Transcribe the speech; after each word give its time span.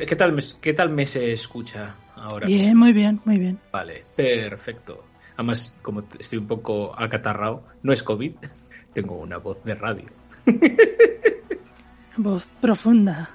¿Qué 0.00 0.16
tal, 0.16 0.32
me, 0.32 0.42
¿Qué 0.60 0.74
tal 0.74 0.90
me 0.90 1.06
se 1.06 1.32
escucha 1.32 1.96
ahora? 2.16 2.46
Bien, 2.46 2.76
muy 2.76 2.92
bien, 2.92 3.20
muy 3.24 3.38
bien. 3.38 3.58
Vale, 3.72 4.04
perfecto. 4.16 5.04
Además, 5.36 5.78
como 5.82 6.04
estoy 6.18 6.38
un 6.38 6.46
poco 6.46 6.98
acatarrado, 6.98 7.64
no 7.82 7.92
es 7.92 8.02
COVID, 8.02 8.32
tengo 8.94 9.16
una 9.16 9.38
voz 9.38 9.62
de 9.64 9.74
radio. 9.74 10.06
Voz 12.16 12.50
profunda, 12.60 13.30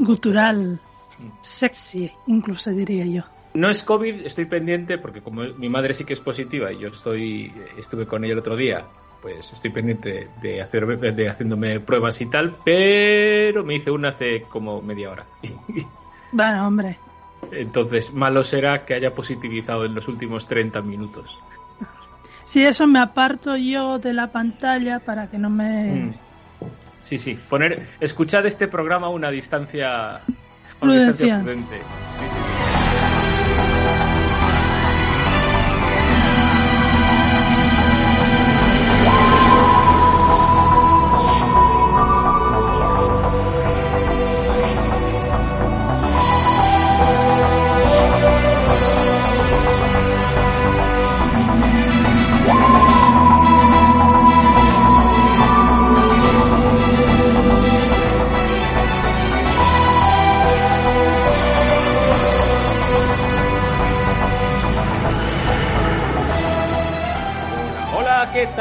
gutural, 0.00 0.80
sexy, 1.40 2.10
incluso 2.26 2.70
diría 2.72 3.06
yo. 3.06 3.22
No 3.54 3.70
es 3.70 3.82
COVID, 3.84 4.26
estoy 4.26 4.46
pendiente 4.46 4.98
porque 4.98 5.22
como 5.22 5.44
mi 5.54 5.68
madre 5.68 5.94
sí 5.94 6.04
que 6.04 6.14
es 6.14 6.20
positiva 6.20 6.72
y 6.72 6.80
yo 6.80 6.88
estoy 6.88 7.52
estuve 7.76 8.06
con 8.06 8.24
ella 8.24 8.32
el 8.32 8.40
otro 8.40 8.56
día, 8.56 8.86
pues 9.20 9.52
estoy 9.52 9.70
pendiente 9.70 10.28
de 10.40 10.62
hacer 10.62 10.98
de 10.98 11.28
haciéndome 11.28 11.80
pruebas 11.80 12.20
y 12.20 12.26
tal, 12.26 12.56
pero 12.64 13.64
me 13.64 13.74
hice 13.74 13.90
una 13.90 14.10
hace 14.10 14.42
como 14.42 14.82
media 14.82 15.10
hora. 15.10 15.26
Bueno, 16.30 16.66
hombre. 16.66 16.98
Entonces, 17.50 18.12
malo 18.12 18.44
será 18.44 18.84
que 18.84 18.92
haya 18.92 19.14
positivizado 19.14 19.86
en 19.86 19.94
los 19.94 20.08
últimos 20.08 20.46
30 20.46 20.82
minutos. 20.82 21.38
Si 22.44 22.62
eso 22.62 22.86
me 22.86 22.98
aparto 22.98 23.56
yo 23.56 23.98
de 23.98 24.12
la 24.12 24.30
pantalla 24.30 25.00
para 25.00 25.30
que 25.30 25.38
no 25.38 25.48
me 25.48 25.84
mm. 25.84 26.14
Sí, 27.08 27.18
sí, 27.18 27.38
poner 27.48 27.88
escuchad 28.00 28.44
este 28.44 28.68
programa 28.68 29.06
a 29.06 29.10
una 29.10 29.30
distancia 29.30 30.16
a 30.16 30.22
una 30.82 30.92
distancia 30.92 31.40
prudente. 31.40 31.78
Sí, 31.78 32.28
sí, 32.28 32.36
sí. 32.36 33.37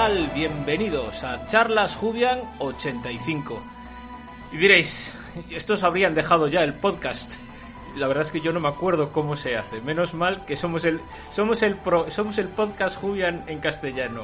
Bienvenidos 0.08 1.24
a 1.24 1.46
Charlas 1.48 1.98
Jubian 1.98 2.40
85. 2.60 3.62
Y 4.54 4.58
diréis, 4.58 5.14
estos 5.50 5.84
habrían 5.84 6.16
dejado 6.16 6.48
ya 6.48 6.64
el 6.64 6.76
podcast. 6.76 7.34
La 7.98 8.08
verdad 8.08 8.24
es 8.24 8.32
que 8.32 8.40
yo 8.40 8.54
no 8.54 8.62
me 8.62 8.70
acuerdo 8.70 9.12
cómo 9.12 9.36
se 9.36 9.58
hace. 9.58 9.82
Menos 9.82 10.14
mal 10.14 10.46
que 10.46 10.56
somos 10.56 10.86
el 10.86 11.02
somos 11.30 11.62
el 11.62 11.78
somos 12.08 12.38
el 12.38 12.48
podcast 12.48 12.96
Jubian 12.96 13.44
en 13.48 13.60
castellano. 13.60 14.24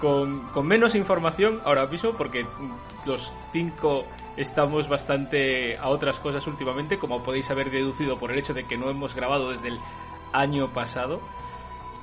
Con, 0.00 0.48
con 0.48 0.66
menos 0.66 0.96
información 0.96 1.60
ahora 1.64 1.86
mismo 1.86 2.14
porque 2.14 2.44
los 3.06 3.32
cinco 3.52 4.06
estamos 4.36 4.88
bastante 4.88 5.78
a 5.78 5.88
otras 5.88 6.18
cosas 6.18 6.44
últimamente, 6.48 6.98
como 6.98 7.22
podéis 7.22 7.48
haber 7.48 7.70
deducido 7.70 8.18
por 8.18 8.32
el 8.32 8.40
hecho 8.40 8.54
de 8.54 8.66
que 8.66 8.76
no 8.76 8.90
hemos 8.90 9.14
grabado 9.14 9.52
desde 9.52 9.68
el 9.68 9.78
año 10.32 10.72
pasado 10.72 11.20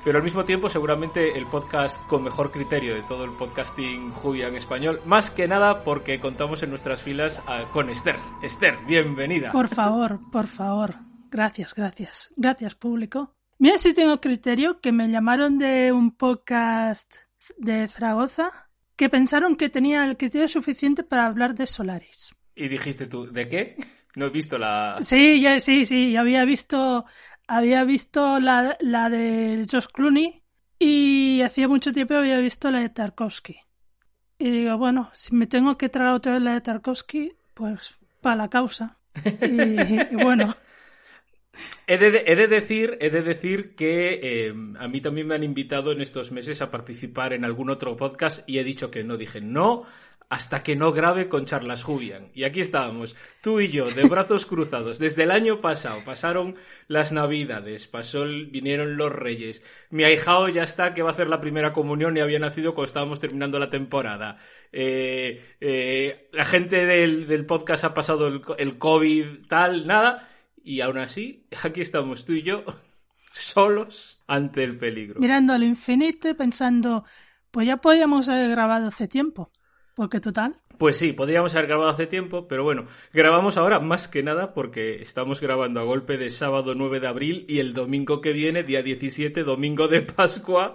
pero 0.04 0.18
al 0.18 0.24
mismo 0.24 0.44
tiempo 0.44 0.70
seguramente 0.70 1.36
el 1.36 1.46
podcast 1.46 2.04
con 2.06 2.22
mejor 2.22 2.50
criterio 2.50 2.94
de 2.94 3.02
todo 3.02 3.24
el 3.24 3.32
podcasting 3.32 4.10
Julia 4.12 4.48
en 4.48 4.56
español, 4.56 5.00
más 5.04 5.30
que 5.30 5.48
nada 5.48 5.84
porque 5.84 6.20
contamos 6.20 6.62
en 6.62 6.70
nuestras 6.70 7.02
filas 7.02 7.42
con 7.72 7.90
Esther. 7.90 8.16
Esther, 8.42 8.78
bienvenida. 8.86 9.52
Por 9.52 9.68
favor, 9.68 10.20
por 10.30 10.46
favor. 10.46 10.94
Gracias, 11.30 11.74
gracias. 11.74 12.30
Gracias, 12.36 12.74
público. 12.74 13.34
Mira 13.58 13.78
si 13.78 13.92
tengo 13.92 14.20
criterio 14.20 14.80
que 14.80 14.90
me 14.90 15.08
llamaron 15.08 15.58
de 15.58 15.92
un 15.92 16.16
podcast 16.16 17.16
de 17.58 17.86
Zaragoza 17.88 18.50
que 18.96 19.08
pensaron 19.08 19.56
que 19.56 19.68
tenía 19.68 20.04
el 20.04 20.16
criterio 20.16 20.48
suficiente 20.48 21.02
para 21.02 21.26
hablar 21.26 21.54
de 21.54 21.66
Solaris. 21.66 22.34
Y 22.54 22.68
dijiste 22.68 23.06
tú, 23.06 23.30
¿de 23.30 23.48
qué? 23.48 23.76
No 24.16 24.26
he 24.26 24.30
visto 24.30 24.58
la... 24.58 24.98
Sí, 25.02 25.40
ya, 25.40 25.60
sí, 25.60 25.86
sí, 25.86 26.16
había 26.16 26.44
visto 26.44 27.04
había 27.50 27.82
visto 27.82 28.38
la, 28.38 28.76
la 28.80 29.10
de 29.10 29.66
Josh 29.70 29.86
Clooney 29.92 30.42
y 30.78 31.42
hacía 31.42 31.66
mucho 31.66 31.92
tiempo 31.92 32.14
había 32.14 32.38
visto 32.38 32.70
la 32.70 32.78
de 32.78 32.88
Tarkovsky. 32.88 33.56
Y 34.38 34.50
digo, 34.50 34.78
bueno, 34.78 35.10
si 35.12 35.34
me 35.34 35.48
tengo 35.48 35.76
que 35.76 35.88
tragar 35.88 36.14
otra 36.14 36.32
vez 36.32 36.42
la 36.42 36.54
de 36.54 36.60
Tarkovsky, 36.60 37.32
pues 37.54 37.98
para 38.20 38.36
la 38.36 38.48
causa. 38.48 38.98
Y, 39.42 40.14
bueno. 40.14 40.54
He 41.88 41.98
de, 41.98 42.46
decir, 42.46 42.96
he 43.00 43.10
de 43.10 43.22
decir 43.22 43.74
que 43.74 44.20
eh, 44.22 44.54
a 44.78 44.86
mí 44.86 45.00
también 45.00 45.26
me 45.26 45.34
han 45.34 45.42
invitado 45.42 45.90
en 45.90 46.00
estos 46.00 46.30
meses 46.30 46.62
a 46.62 46.70
participar 46.70 47.32
en 47.32 47.44
algún 47.44 47.68
otro 47.68 47.96
podcast 47.96 48.48
y 48.48 48.58
he 48.58 48.64
dicho 48.64 48.92
que 48.92 49.02
no. 49.02 49.16
Dije, 49.16 49.40
no, 49.40 49.84
hasta 50.30 50.62
que 50.62 50.76
no 50.76 50.92
grabe 50.92 51.28
con 51.28 51.44
Charlas 51.44 51.82
Jubian. 51.82 52.30
Y 52.34 52.44
aquí 52.44 52.60
estábamos, 52.60 53.16
tú 53.42 53.58
y 53.58 53.68
yo, 53.68 53.90
de 53.90 54.04
brazos 54.04 54.46
cruzados. 54.46 55.00
Desde 55.00 55.24
el 55.24 55.32
año 55.32 55.60
pasado 55.60 56.02
pasaron 56.04 56.54
las 56.86 57.10
navidades, 57.10 57.88
pasó 57.88 58.24
vinieron 58.24 58.96
los 58.96 59.10
reyes. 59.10 59.60
Mi 59.90 60.04
ahijao 60.04 60.48
ya 60.48 60.62
está, 60.62 60.94
que 60.94 61.02
va 61.02 61.10
a 61.10 61.12
hacer 61.14 61.28
la 61.28 61.40
primera 61.40 61.72
comunión 61.72 62.16
y 62.16 62.20
había 62.20 62.38
nacido 62.38 62.74
cuando 62.74 62.86
estábamos 62.86 63.18
terminando 63.18 63.58
la 63.58 63.70
temporada. 63.70 64.38
Eh, 64.70 65.56
eh, 65.60 66.28
la 66.32 66.44
gente 66.44 66.86
del, 66.86 67.44
podcast 67.44 67.82
ha 67.82 67.92
pasado 67.92 68.28
el, 68.28 68.42
el 68.58 68.78
COVID, 68.78 69.48
tal, 69.48 69.84
nada. 69.88 70.28
Y 70.62 70.80
aún 70.80 70.98
así, 70.98 71.48
aquí 71.64 71.80
estamos 71.80 72.24
tú 72.24 72.34
y 72.34 72.42
yo, 72.42 72.62
solos 73.32 74.22
ante 74.28 74.62
el 74.62 74.78
peligro. 74.78 75.18
Mirando 75.18 75.54
al 75.54 75.64
infinito 75.64 76.32
pensando, 76.36 77.04
pues 77.50 77.66
ya 77.66 77.78
podíamos 77.78 78.28
haber 78.28 78.48
grabado 78.50 78.86
hace 78.86 79.08
tiempo. 79.08 79.50
Porque 80.00 80.18
total. 80.18 80.56
Pues 80.78 80.96
sí, 80.96 81.12
podríamos 81.12 81.52
haber 81.52 81.66
grabado 81.66 81.90
hace 81.90 82.06
tiempo, 82.06 82.48
pero 82.48 82.64
bueno, 82.64 82.86
grabamos 83.12 83.58
ahora 83.58 83.80
más 83.80 84.08
que 84.08 84.22
nada 84.22 84.54
porque 84.54 85.02
estamos 85.02 85.42
grabando 85.42 85.78
a 85.78 85.82
golpe 85.82 86.16
de 86.16 86.30
sábado 86.30 86.74
9 86.74 87.00
de 87.00 87.06
abril 87.06 87.44
y 87.46 87.58
el 87.58 87.74
domingo 87.74 88.22
que 88.22 88.32
viene, 88.32 88.62
día 88.62 88.80
17, 88.80 89.44
domingo 89.44 89.88
de 89.88 90.00
Pascua, 90.00 90.74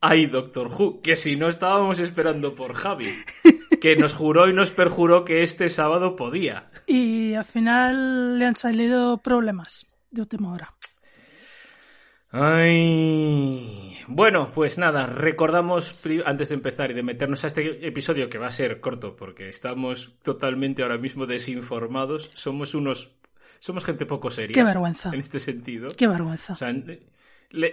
hay 0.00 0.26
Doctor 0.26 0.68
Who, 0.68 1.02
que 1.02 1.16
si 1.16 1.34
no 1.34 1.48
estábamos 1.48 1.98
esperando 1.98 2.54
por 2.54 2.74
Javi, 2.74 3.10
que 3.80 3.96
nos 3.96 4.14
juró 4.14 4.48
y 4.48 4.54
nos 4.54 4.70
perjuró 4.70 5.24
que 5.24 5.42
este 5.42 5.68
sábado 5.68 6.14
podía. 6.14 6.70
Y 6.86 7.34
al 7.34 7.44
final 7.44 8.38
le 8.38 8.46
han 8.46 8.54
salido 8.54 9.18
problemas 9.18 9.84
de 10.12 10.20
última 10.20 10.52
hora. 10.52 10.74
Ay. 12.36 13.96
Bueno, 14.08 14.50
pues 14.52 14.76
nada, 14.76 15.06
recordamos 15.06 15.96
antes 16.26 16.48
de 16.48 16.56
empezar 16.56 16.90
y 16.90 16.94
de 16.94 17.04
meternos 17.04 17.44
a 17.44 17.46
este 17.46 17.86
episodio 17.86 18.28
que 18.28 18.38
va 18.38 18.48
a 18.48 18.50
ser 18.50 18.80
corto 18.80 19.14
porque 19.14 19.48
estamos 19.48 20.16
totalmente 20.24 20.82
ahora 20.82 20.98
mismo 20.98 21.26
desinformados. 21.26 22.32
Somos 22.34 22.74
unos. 22.74 23.12
Somos 23.60 23.84
gente 23.84 24.04
poco 24.04 24.32
seria. 24.32 24.52
Qué 24.52 24.64
vergüenza. 24.64 25.10
En 25.14 25.20
este 25.20 25.38
sentido. 25.38 25.90
Qué 25.96 26.08
vergüenza. 26.08 26.56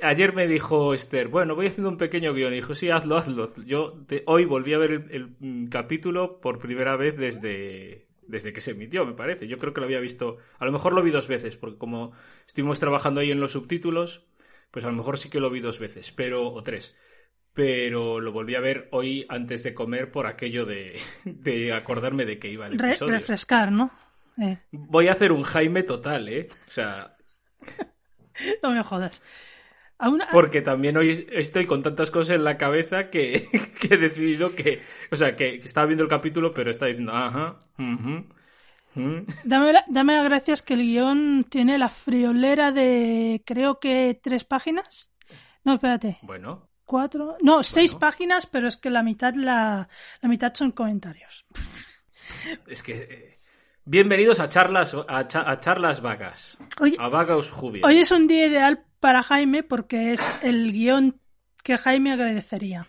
ayer 0.03 0.33
me 0.35 0.45
dijo 0.45 0.93
Esther, 0.93 1.27
bueno, 1.27 1.55
voy 1.55 1.65
haciendo 1.65 1.89
un 1.89 1.97
pequeño 1.97 2.31
guion. 2.31 2.53
Y 2.53 2.57
dijo, 2.57 2.75
sí, 2.75 2.91
hazlo, 2.91 3.17
hazlo. 3.17 3.51
Yo 3.65 3.95
hoy 4.27 4.45
volví 4.45 4.75
a 4.75 4.77
ver 4.77 5.07
el, 5.09 5.35
mm, 5.39 5.69
capítulo 5.69 6.39
por 6.39 6.59
primera 6.59 6.95
vez 6.97 7.17
desde, 7.17 8.05
desde 8.27 8.53
que 8.53 8.61
se 8.61 8.71
emitió, 8.71 9.07
me 9.07 9.13
parece. 9.13 9.47
Yo 9.47 9.57
creo 9.57 9.73
que 9.73 9.81
lo 9.81 9.85
había 9.85 9.99
visto, 9.99 10.37
a 10.59 10.65
lo 10.65 10.71
mejor 10.71 10.93
lo 10.93 11.01
vi 11.01 11.09
dos 11.09 11.27
veces, 11.27 11.57
porque 11.57 11.79
como 11.79 12.11
estuvimos 12.45 12.79
trabajando 12.79 13.21
ahí 13.21 13.31
en 13.31 13.39
los 13.39 13.53
subtítulos, 13.53 14.27
pues 14.71 14.85
a 14.85 14.89
lo 14.89 14.95
mejor 14.95 15.18
sí 15.18 15.29
que 15.29 15.39
lo 15.39 15.50
vi 15.50 15.59
dos 15.59 15.79
veces, 15.79 16.12
pero 16.12 16.51
o 16.51 16.63
tres. 16.63 16.95
Pero 17.53 18.21
lo 18.21 18.31
volví 18.31 18.56
a 18.56 18.62
ver 18.62 18.88
hoy 18.91 19.25
antes 19.27 19.62
de 19.63 19.73
comer 19.73 20.12
por 20.12 20.25
aquello 20.25 20.65
de, 20.65 21.00
de 21.25 21.73
acordarme 21.73 22.25
de 22.25 22.39
que 22.39 22.50
iba 22.50 22.68
el 22.68 22.79
episodio. 22.79 23.13
refrescar, 23.13 23.71
¿no? 23.71 23.91
Eh. 24.41 24.57
Voy 24.71 25.09
a 25.09 25.12
hacer 25.12 25.31
un 25.31 25.44
Jaime 25.44 25.83
total, 25.83 26.29
¿eh? 26.29 26.47
O 26.51 26.71
sea... 26.71 27.12
no 28.63 28.71
me 28.71 28.81
jodas. 28.81 29.21
Porque 30.31 30.62
también 30.62 30.97
hoy 30.97 31.27
estoy 31.31 31.67
con 31.67 31.83
tantas 31.83 32.09
cosas 32.09 32.38
en 32.38 32.44
la 32.44 32.57
cabeza 32.57 33.09
que, 33.12 33.45
he 33.89 33.97
decidido 33.97 34.56
que... 34.56 34.81
O 35.12 35.15
sea, 35.15 35.35
que, 35.35 35.56
estaba 35.56 35.85
viendo 35.85 36.03
el 36.03 36.09
capítulo, 36.09 36.53
pero 36.53 36.71
está 36.71 36.88
diciendo, 36.88 37.13
ajá, 37.13 37.59
Mm. 38.95 39.19
Dame, 39.45 39.73
dame 39.88 40.15
las 40.15 40.23
gracias 40.25 40.61
que 40.61 40.73
el 40.73 40.81
guion 40.81 41.45
tiene 41.49 41.77
la 41.77 41.89
friolera 41.89 42.71
de 42.71 43.41
creo 43.45 43.79
que 43.79 44.19
tres 44.21 44.43
páginas. 44.43 45.09
No, 45.63 45.73
espérate. 45.73 46.19
Bueno. 46.23 46.67
Cuatro. 46.85 47.38
No, 47.41 47.63
seis 47.63 47.95
páginas, 47.95 48.45
pero 48.47 48.67
es 48.67 48.75
que 48.75 48.89
la 48.89 49.01
mitad 49.01 49.33
la, 49.35 49.88
la 50.21 50.29
mitad 50.29 50.53
son 50.53 50.71
comentarios. 50.71 51.45
Es 52.65 52.81
que 52.81 52.93
eh, 52.93 53.39
bienvenidos 53.83 54.39
a 54.39 54.47
charlas 54.47 54.95
a, 55.07 55.27
charlas 55.59 56.01
vagas. 56.01 56.57
Hoy, 56.79 56.95
a 56.97 57.09
vagos 57.09 57.53
Hoy 57.61 57.97
es 57.97 58.11
un 58.11 58.25
día 58.25 58.47
ideal 58.47 58.85
para 59.01 59.21
Jaime 59.21 59.63
porque 59.63 60.13
es 60.13 60.33
el 60.41 60.71
guion 60.71 61.19
que 61.63 61.77
Jaime 61.77 62.13
agradecería. 62.13 62.88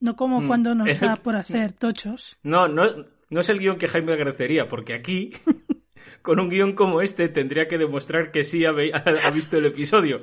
No 0.00 0.16
como 0.16 0.42
mm. 0.42 0.46
cuando 0.46 0.74
nos 0.74 1.00
da 1.00 1.16
por 1.16 1.36
hacer 1.36 1.72
tochos. 1.72 2.36
No, 2.42 2.68
no, 2.68 2.84
no 3.30 3.40
es 3.40 3.48
el 3.48 3.58
guion 3.58 3.78
que 3.78 3.88
Jaime 3.88 4.12
agradecería, 4.12 4.68
porque 4.68 4.94
aquí 4.94 5.30
con 6.22 6.40
un 6.40 6.48
guion 6.50 6.74
como 6.74 7.02
este 7.02 7.28
tendría 7.28 7.68
que 7.68 7.78
demostrar 7.78 8.30
que 8.32 8.44
sí 8.44 8.64
ha, 8.64 8.72
visto 9.32 9.58
el 9.58 9.66
episodio 9.66 10.20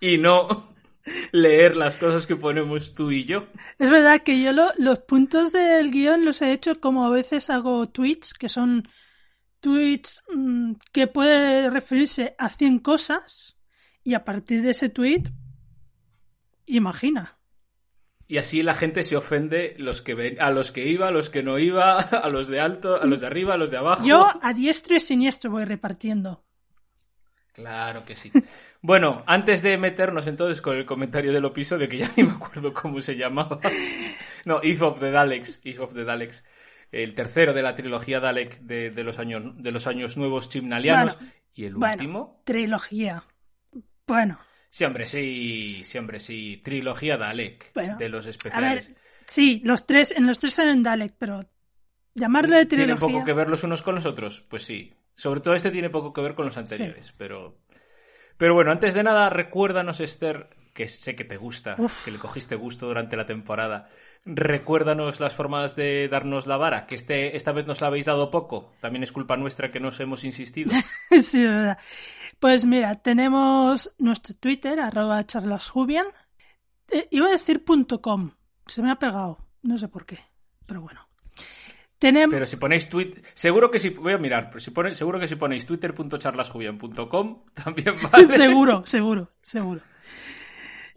y 0.00 0.18
no 0.18 0.74
leer 1.32 1.76
las 1.76 1.96
cosas 1.96 2.26
que 2.26 2.36
ponemos 2.36 2.94
tú 2.94 3.10
y 3.10 3.24
yo. 3.24 3.46
Es 3.78 3.90
verdad 3.90 4.22
que 4.22 4.42
yo 4.42 4.52
lo- 4.52 4.72
los 4.78 4.98
puntos 5.00 5.52
del 5.52 5.90
guion 5.90 6.24
los 6.24 6.42
he 6.42 6.52
hecho 6.52 6.80
como 6.80 7.04
a 7.06 7.10
veces 7.10 7.50
hago 7.50 7.86
tweets, 7.88 8.34
que 8.34 8.48
son 8.48 8.88
tweets 9.60 10.22
mm, 10.34 10.72
que 10.92 11.06
puede 11.06 11.68
referirse 11.70 12.34
a 12.38 12.48
100 12.48 12.78
cosas 12.80 13.56
y 14.02 14.14
a 14.14 14.24
partir 14.24 14.62
de 14.62 14.70
ese 14.70 14.88
tweet, 14.88 15.24
imagina. 16.66 17.38
Y 18.30 18.38
así 18.38 18.62
la 18.62 18.76
gente 18.76 19.02
se 19.02 19.16
ofende 19.16 19.74
los 19.78 20.02
que 20.02 20.14
ven, 20.14 20.40
a 20.40 20.50
los 20.50 20.70
que 20.70 20.86
iba, 20.86 21.08
a 21.08 21.10
los 21.10 21.30
que 21.30 21.42
no 21.42 21.58
iba, 21.58 21.98
a 22.00 22.28
los 22.28 22.46
de 22.46 22.60
alto, 22.60 23.02
a 23.02 23.04
los 23.04 23.20
de 23.20 23.26
arriba, 23.26 23.54
a 23.54 23.56
los 23.56 23.72
de 23.72 23.76
abajo. 23.78 24.06
Yo 24.06 24.24
a 24.40 24.52
diestro 24.52 24.94
y 24.94 25.00
siniestro 25.00 25.50
voy 25.50 25.64
repartiendo. 25.64 26.44
Claro 27.52 28.04
que 28.04 28.14
sí. 28.14 28.30
Bueno, 28.82 29.24
antes 29.26 29.60
de 29.62 29.76
meternos 29.76 30.26
entonces 30.26 30.62
con 30.62 30.76
el 30.78 30.86
comentario 30.86 31.32
del 31.32 31.44
episodio, 31.44 31.86
que 31.88 31.98
ya 31.98 32.10
ni 32.16 32.22
me 32.22 32.30
acuerdo 32.32 32.72
cómo 32.72 33.02
se 33.02 33.16
llamaba. 33.16 33.58
No, 34.46 34.60
Eve 34.62 34.86
of 34.86 35.00
the 35.00 35.10
Daleks. 35.10 35.60
Eve 35.64 35.80
of 35.80 35.92
the 35.92 36.04
Daleks. 36.04 36.44
El 36.92 37.14
tercero 37.14 37.52
de 37.52 37.62
la 37.62 37.74
trilogía 37.74 38.20
Dalek 38.20 38.60
de, 38.60 38.90
de 38.90 39.04
los, 39.04 39.18
años, 39.18 39.42
de 39.62 39.70
los 39.72 39.86
años 39.88 40.16
nuevos 40.16 40.48
chimnalianos. 40.48 41.16
Bueno, 41.18 41.32
y 41.52 41.64
el 41.64 41.74
Bueno, 41.74 41.92
último. 41.94 42.40
trilogía. 42.44 43.24
Bueno, 44.06 44.38
Sí, 44.70 44.84
hombre, 44.84 45.06
sí. 45.06 45.82
Sí, 45.84 45.98
hombre, 45.98 46.20
sí. 46.20 46.60
Trilogía 46.64 47.16
Dalek. 47.16 47.72
Bueno, 47.74 47.96
de 47.98 48.08
los 48.08 48.24
a 48.50 48.60
ver, 48.60 48.78
especiales. 48.78 48.90
sí, 49.26 49.60
los 49.64 49.86
tres, 49.86 50.12
en 50.16 50.26
los 50.26 50.38
tres 50.38 50.54
salen 50.54 50.82
Dalek, 50.82 51.14
pero 51.18 51.44
llamarle 52.14 52.56
de 52.56 52.66
¿Tienen 52.66 52.96
trilogía. 52.96 52.98
poco 52.98 53.24
que 53.24 53.32
ver 53.32 53.48
los 53.48 53.64
unos 53.64 53.82
con 53.82 53.94
los 53.96 54.06
otros? 54.06 54.42
Pues 54.48 54.64
sí. 54.64 54.94
Sobre 55.16 55.40
todo 55.40 55.54
este 55.54 55.70
tiene 55.70 55.90
poco 55.90 56.12
que 56.12 56.20
ver 56.22 56.34
con 56.34 56.46
los 56.46 56.56
anteriores, 56.56 57.12
pero... 57.16 57.58
Pero 58.36 58.54
bueno, 58.54 58.70
antes 58.72 58.94
de 58.94 59.02
nada, 59.02 59.28
recuérdanos, 59.28 60.00
Esther, 60.00 60.48
que 60.72 60.88
sé 60.88 61.14
que 61.14 61.24
te 61.24 61.36
gusta, 61.36 61.74
Uf. 61.78 62.04
que 62.04 62.10
le 62.10 62.18
cogiste 62.18 62.54
gusto 62.54 62.86
durante 62.86 63.16
la 63.16 63.26
temporada. 63.26 63.90
Recuérdanos 64.24 65.20
las 65.20 65.34
formas 65.34 65.76
de 65.76 66.08
darnos 66.08 66.46
la 66.46 66.56
vara, 66.56 66.86
que 66.86 66.94
este, 66.94 67.36
esta 67.36 67.52
vez 67.52 67.66
nos 67.66 67.82
la 67.82 67.88
habéis 67.88 68.06
dado 68.06 68.30
poco. 68.30 68.72
También 68.80 69.02
es 69.02 69.12
culpa 69.12 69.36
nuestra 69.36 69.70
que 69.70 69.80
nos 69.80 70.00
hemos 70.00 70.24
insistido. 70.24 70.70
sí, 71.10 71.42
es 71.42 71.50
verdad. 71.50 71.78
Pues 72.40 72.64
mira, 72.64 72.94
tenemos 72.96 73.92
nuestro 73.98 74.34
Twitter, 74.34 74.80
arroba 74.80 75.24
charlasjubian. 75.26 76.06
Eh, 76.88 77.06
iba 77.10 77.28
a 77.28 77.32
decir 77.32 77.64
punto 77.64 78.00
.com, 78.00 78.32
se 78.66 78.82
me 78.82 78.90
ha 78.90 78.96
pegado, 78.96 79.38
no 79.62 79.78
sé 79.78 79.86
por 79.88 80.06
qué, 80.06 80.18
pero 80.66 80.80
bueno. 80.80 81.06
Tenemos... 81.98 82.32
Pero 82.32 82.46
si 82.46 82.56
ponéis 82.56 82.88
tweet, 82.88 83.22
seguro 83.34 83.70
que 83.70 83.78
si 83.78 83.90
voy 83.90 84.14
a 84.14 84.18
mirar, 84.18 84.48
pero 84.48 84.58
si 84.60 84.70
pone, 84.70 84.94
seguro 84.94 85.20
que 85.20 85.28
si 85.28 85.36
ponéis 85.36 85.66
twitter.charlasjubian.com 85.66 87.44
también 87.54 87.94
vale. 88.10 88.30
seguro, 88.30 88.86
seguro, 88.86 89.28
seguro. 89.42 89.82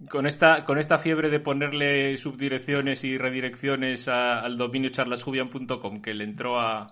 Con 0.09 0.25
esta, 0.25 0.63
con 0.65 0.77
esta 0.79 0.97
fiebre 0.97 1.29
de 1.29 1.39
ponerle 1.41 2.17
subdirecciones 2.17 3.03
y 3.03 3.17
redirecciones 3.17 4.07
a- 4.07 4.39
al 4.39 4.57
dominio 4.57 4.89
charlasjubian.com 4.91 6.01
que 6.01 6.13
le 6.13 6.23
entró 6.23 6.59
a 6.59 6.87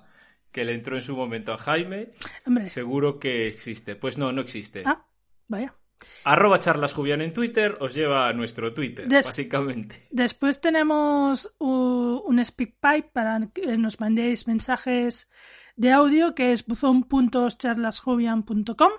que 0.51 0.65
le 0.65 0.73
entró 0.73 0.95
en 0.95 1.01
su 1.01 1.15
momento 1.15 1.53
a 1.53 1.57
Jaime, 1.57 2.11
Hombre, 2.45 2.69
seguro 2.69 3.19
que 3.19 3.47
existe. 3.47 3.95
Pues 3.95 4.17
no, 4.17 4.31
no 4.31 4.41
existe. 4.41 4.83
ah, 4.85 5.05
vaya. 5.47 5.75
Arroba 6.23 6.57
charlasjubian 6.57 7.21
en 7.21 7.31
Twitter 7.31 7.75
os 7.79 7.93
lleva 7.93 8.27
a 8.27 8.33
nuestro 8.33 8.73
Twitter, 8.73 9.07
Des- 9.07 9.23
básicamente. 9.25 10.07
Después 10.09 10.59
tenemos 10.59 11.53
un 11.59 12.43
SpeakPipe 12.43 13.11
para 13.13 13.39
que 13.53 13.77
nos 13.77 13.99
mandéis 13.99 14.47
mensajes 14.47 15.29
de 15.75 15.91
audio 15.91 16.33
que 16.33 16.53
es 16.53 16.65
buzón.charlasjubian.com. 16.65 18.91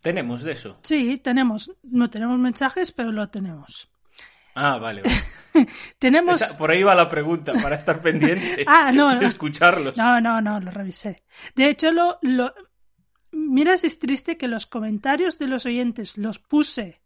Tenemos 0.00 0.42
de 0.42 0.52
eso. 0.52 0.78
Sí, 0.82 1.18
tenemos, 1.18 1.70
no 1.82 2.10
tenemos 2.10 2.38
mensajes, 2.38 2.92
pero 2.92 3.12
lo 3.12 3.28
tenemos. 3.28 3.90
Ah, 4.56 4.78
vale. 4.78 5.02
vale. 5.02 5.68
Tenemos... 5.98 6.40
Esa- 6.40 6.56
por 6.58 6.70
ahí 6.70 6.82
va 6.82 6.94
la 6.94 7.08
pregunta, 7.08 7.52
para 7.62 7.76
estar 7.76 8.00
pendiente 8.02 8.64
Ah, 8.66 8.90
no, 8.92 9.14
no. 9.14 9.20
de 9.20 9.26
escucharlos. 9.26 9.96
No, 9.96 10.20
no, 10.20 10.40
no, 10.40 10.58
lo 10.60 10.70
revisé. 10.70 11.22
De 11.54 11.68
hecho, 11.68 11.92
lo, 11.92 12.18
lo... 12.22 12.52
Mira 13.32 13.76
si 13.76 13.86
es 13.86 13.98
triste 13.98 14.36
que 14.36 14.48
los 14.48 14.66
comentarios 14.66 15.38
de 15.38 15.46
los 15.46 15.66
oyentes 15.66 16.16
los 16.18 16.38
puse 16.38 17.00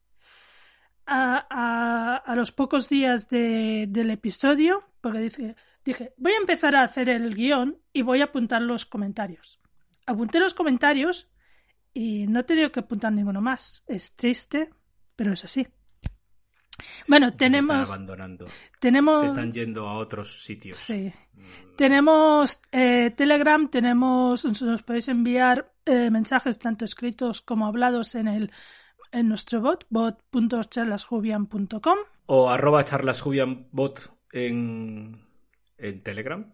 a, 1.06 1.46
a- 1.50 2.16
a 2.16 2.36
los 2.36 2.52
pocos 2.52 2.88
días 2.88 3.28
de- 3.28 3.86
del 3.88 4.10
episodio, 4.10 4.84
porque 5.00 5.18
dije, 5.18 5.56
dije, 5.84 6.14
voy 6.16 6.32
a 6.32 6.36
empezar 6.38 6.76
a 6.76 6.82
hacer 6.82 7.08
el 7.08 7.34
guion 7.34 7.78
y 7.92 8.02
voy 8.02 8.20
a 8.20 8.24
apuntar 8.24 8.62
los 8.62 8.86
comentarios. 8.86 9.60
Apunté 10.06 10.38
los 10.40 10.54
comentarios 10.54 11.28
y 11.92 12.26
no 12.28 12.40
he 12.40 12.44
tenido 12.44 12.70
que 12.70 12.80
apuntar 12.80 13.12
ninguno 13.12 13.40
más. 13.40 13.82
Es 13.86 14.14
triste, 14.14 14.70
pero 15.16 15.32
es 15.32 15.44
así. 15.44 15.66
Bueno, 17.08 17.26
Se 17.26 17.30
están 17.32 17.52
tenemos... 17.52 17.88
abandonando. 17.90 18.46
tenemos 18.80 19.20
Se 19.20 19.26
están 19.26 19.52
yendo 19.52 19.88
a 19.88 19.94
otros 19.98 20.42
sitios. 20.44 20.76
Sí. 20.76 21.12
Tenemos 21.76 22.60
eh, 22.72 23.10
Telegram, 23.16 23.68
tenemos, 23.68 24.44
nos 24.44 24.82
podéis 24.82 25.08
enviar 25.08 25.72
eh, 25.86 26.10
mensajes 26.10 26.58
tanto 26.58 26.84
escritos 26.84 27.40
como 27.40 27.66
hablados 27.66 28.14
en 28.14 28.28
el 28.28 28.52
en 29.12 29.28
nuestro 29.28 29.60
bot, 29.60 29.86
bot.charlasjubian.com. 29.90 31.98
O 32.26 32.50
arroba 32.50 32.84
charlasjubianbot 32.84 34.12
en, 34.32 35.20
en 35.78 36.00
Telegram. 36.00 36.46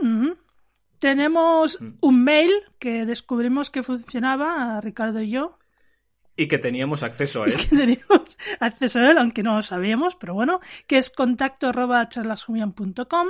Tenemos 0.99 1.81
Mm. 1.81 1.89
un 2.00 2.25
mail 2.25 2.50
que 2.79 3.05
descubrimos 3.05 3.71
que 3.71 3.83
funcionaba, 3.83 4.77
a 4.77 4.81
Ricardo 4.81 5.21
y 5.21 5.31
yo, 5.31 5.59
Y 6.37 6.49
que 6.49 6.59
teníamos 6.59 7.02
acceso 7.02 7.43
a 7.43 7.47
él. 7.47 7.55
que 7.57 7.75
teníamos 7.76 8.37
acceso 8.61 8.99
a 8.99 9.11
él, 9.11 9.19
aunque 9.19 9.43
no 9.43 9.57
lo 9.57 9.62
sabíamos, 9.62 10.16
pero 10.16 10.35
bueno, 10.35 10.61
que 10.87 10.99
es 10.99 11.11
contacto 11.11 11.69
arroba 11.69 12.09
charlasjubian.com. 12.09 13.28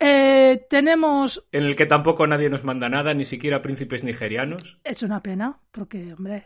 Eh, 0.00 0.66
tenemos 0.68 1.46
en 1.52 1.64
el 1.64 1.76
que 1.76 1.86
tampoco 1.86 2.26
nadie 2.26 2.50
nos 2.50 2.64
manda 2.64 2.88
nada, 2.88 3.14
ni 3.14 3.24
siquiera 3.24 3.62
príncipes 3.62 4.04
nigerianos. 4.04 4.78
Es 4.84 5.02
una 5.02 5.22
pena, 5.22 5.60
porque, 5.70 6.12
hombre, 6.12 6.44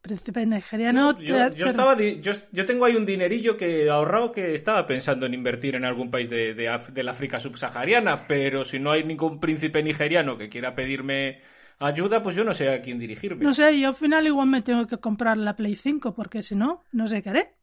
príncipe 0.00 0.46
nigeriano. 0.46 1.18
yo, 1.20 1.50
te- 1.50 1.56
yo 1.56 1.64
te- 1.66 1.70
estaba 1.70 1.98
yo, 2.00 2.32
yo 2.52 2.64
tengo 2.64 2.84
ahí 2.86 2.94
un 2.96 3.04
dinerillo 3.04 3.56
que 3.56 3.90
ahorrado 3.90 4.32
que 4.32 4.54
estaba 4.54 4.86
pensando 4.86 5.26
en 5.26 5.34
invertir 5.34 5.74
en 5.74 5.84
algún 5.84 6.10
país 6.10 6.30
de, 6.30 6.54
de 6.54 6.70
Af- 6.70 6.88
del 6.92 7.08
África 7.08 7.40
subsahariana, 7.40 8.26
pero 8.26 8.64
si 8.64 8.78
no 8.78 8.92
hay 8.92 9.02
ningún 9.04 9.40
príncipe 9.40 9.82
nigeriano 9.82 10.38
que 10.38 10.48
quiera 10.48 10.74
pedirme 10.74 11.40
ayuda, 11.78 12.22
pues 12.22 12.34
yo 12.36 12.44
no 12.44 12.54
sé 12.54 12.72
a 12.72 12.80
quién 12.82 12.98
dirigirme. 12.98 13.44
No 13.44 13.52
sé, 13.52 13.78
yo 13.78 13.88
al 13.88 13.94
final 13.94 14.26
igual 14.26 14.48
me 14.48 14.62
tengo 14.62 14.86
que 14.86 14.98
comprar 14.98 15.36
la 15.36 15.54
Play 15.56 15.76
5, 15.76 16.14
porque 16.14 16.42
si 16.42 16.56
no, 16.56 16.82
no 16.92 17.06
sé 17.06 17.22
qué 17.22 17.30
haré. 17.30 17.54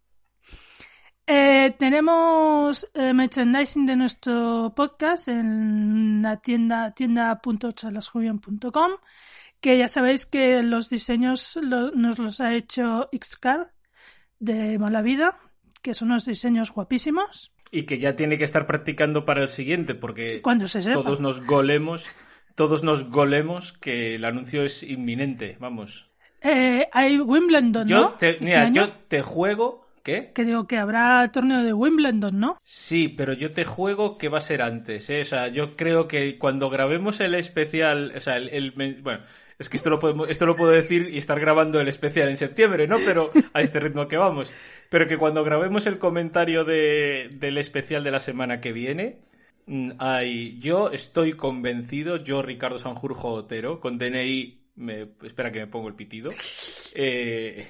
Eh, 1.26 1.74
tenemos 1.80 2.86
eh, 2.94 3.14
merchandising 3.14 3.86
de 3.86 3.96
nuestro 3.96 4.74
podcast 4.76 5.30
en 5.30 6.22
la 6.22 6.36
tienda 6.42 6.92
tienda.charlasjubian.com 6.92 8.92
que 9.62 9.78
ya 9.78 9.88
sabéis 9.88 10.26
que 10.26 10.62
los 10.64 10.90
diseños 10.90 11.58
lo- 11.62 11.92
nos 11.92 12.20
los 12.20 12.42
ha 12.42 12.54
hecho 12.54 13.10
Xcar 13.18 13.72
de 14.40 14.78
Mala 14.78 15.02
Vida, 15.02 15.38
que 15.82 15.94
son 15.94 16.10
unos 16.12 16.26
diseños 16.26 16.74
guapísimos. 16.74 17.54
Y 17.72 17.86
que 17.86 17.98
ya 17.98 18.18
tiene 18.18 18.38
que 18.38 18.44
estar 18.44 18.68
practicando 18.68 19.24
para 19.24 19.42
el 19.42 19.48
siguiente, 19.48 19.96
porque 19.96 20.42
Cuando 20.42 20.68
se 20.68 20.82
sepa. 20.82 21.02
todos 21.02 21.22
nos 21.22 21.46
golemos, 21.46 22.10
todos 22.56 22.84
nos 22.84 23.10
golemos 23.10 23.74
que 23.74 24.16
el 24.16 24.26
anuncio 24.26 24.64
es 24.64 24.84
inminente, 24.84 25.58
vamos. 25.60 26.10
Eh, 26.42 26.88
hay 26.92 27.20
Wimbledon, 27.20 27.88
Yo 27.88 28.02
¿no? 28.02 28.10
te, 28.12 28.32
Este 28.32 28.44
mira, 28.44 28.70
yo 28.70 28.90
te 29.08 29.22
juego, 29.22 29.88
¿qué? 30.04 30.32
Que 30.34 30.44
digo 30.44 30.68
que 30.68 30.78
habrá 30.78 31.32
torneo 31.32 31.64
de 31.64 31.74
Wimbledon, 31.74 32.40
¿no? 32.40 32.58
Sí, 32.64 33.08
pero 33.08 33.34
yo 33.34 33.54
te 33.54 33.64
juego 33.64 34.18
que 34.18 34.28
va 34.30 34.40
a 34.40 34.42
ser 34.42 34.62
antes, 34.62 35.10
¿eh? 35.10 35.22
O 35.22 35.26
sea, 35.26 35.48
yo 35.48 35.76
creo 35.78 36.08
que 36.08 36.38
cuando 36.38 36.70
grabemos 36.70 37.22
el 37.22 37.36
especial, 37.36 38.14
o 38.16 38.20
sea, 38.20 38.38
el, 38.38 38.50
el 38.50 38.72
bueno, 39.02 39.24
es 39.58 39.70
que 39.70 39.78
esto 39.78 39.90
lo 39.90 40.00
podemos, 40.00 40.30
esto 40.30 40.46
lo 40.46 40.56
puedo 40.58 40.72
decir 40.72 41.08
y 41.12 41.18
estar 41.18 41.40
grabando 41.40 41.80
el 41.80 41.88
especial 41.88 42.28
en 42.28 42.36
septiembre, 42.38 42.88
¿no? 42.88 42.98
Pero 43.06 43.32
a 43.54 43.62
este 43.62 43.80
ritmo 43.80 44.08
que 44.08 44.18
vamos. 44.18 44.52
Pero 44.90 45.08
que 45.08 45.18
cuando 45.18 45.44
grabemos 45.44 45.86
el 45.86 45.98
comentario 45.98 46.66
de, 46.66 47.30
del 47.34 47.58
especial 47.58 48.04
de 48.04 48.12
la 48.12 48.20
semana 48.20 48.60
que 48.60 48.74
viene, 48.74 49.20
mm, 49.66 49.92
hay, 50.00 50.60
yo 50.60 50.92
estoy 50.92 51.34
convencido, 51.34 52.18
yo 52.18 52.42
Ricardo 52.42 52.80
Sanjurjo 52.80 53.30
Otero, 53.34 53.80
con 53.80 53.98
DNI, 53.98 54.62
me, 54.76 55.10
espera 55.24 55.52
que 55.52 55.60
me 55.60 55.68
pongo 55.68 55.88
el 55.88 55.96
pitido, 55.96 56.32
eh, 56.96 57.68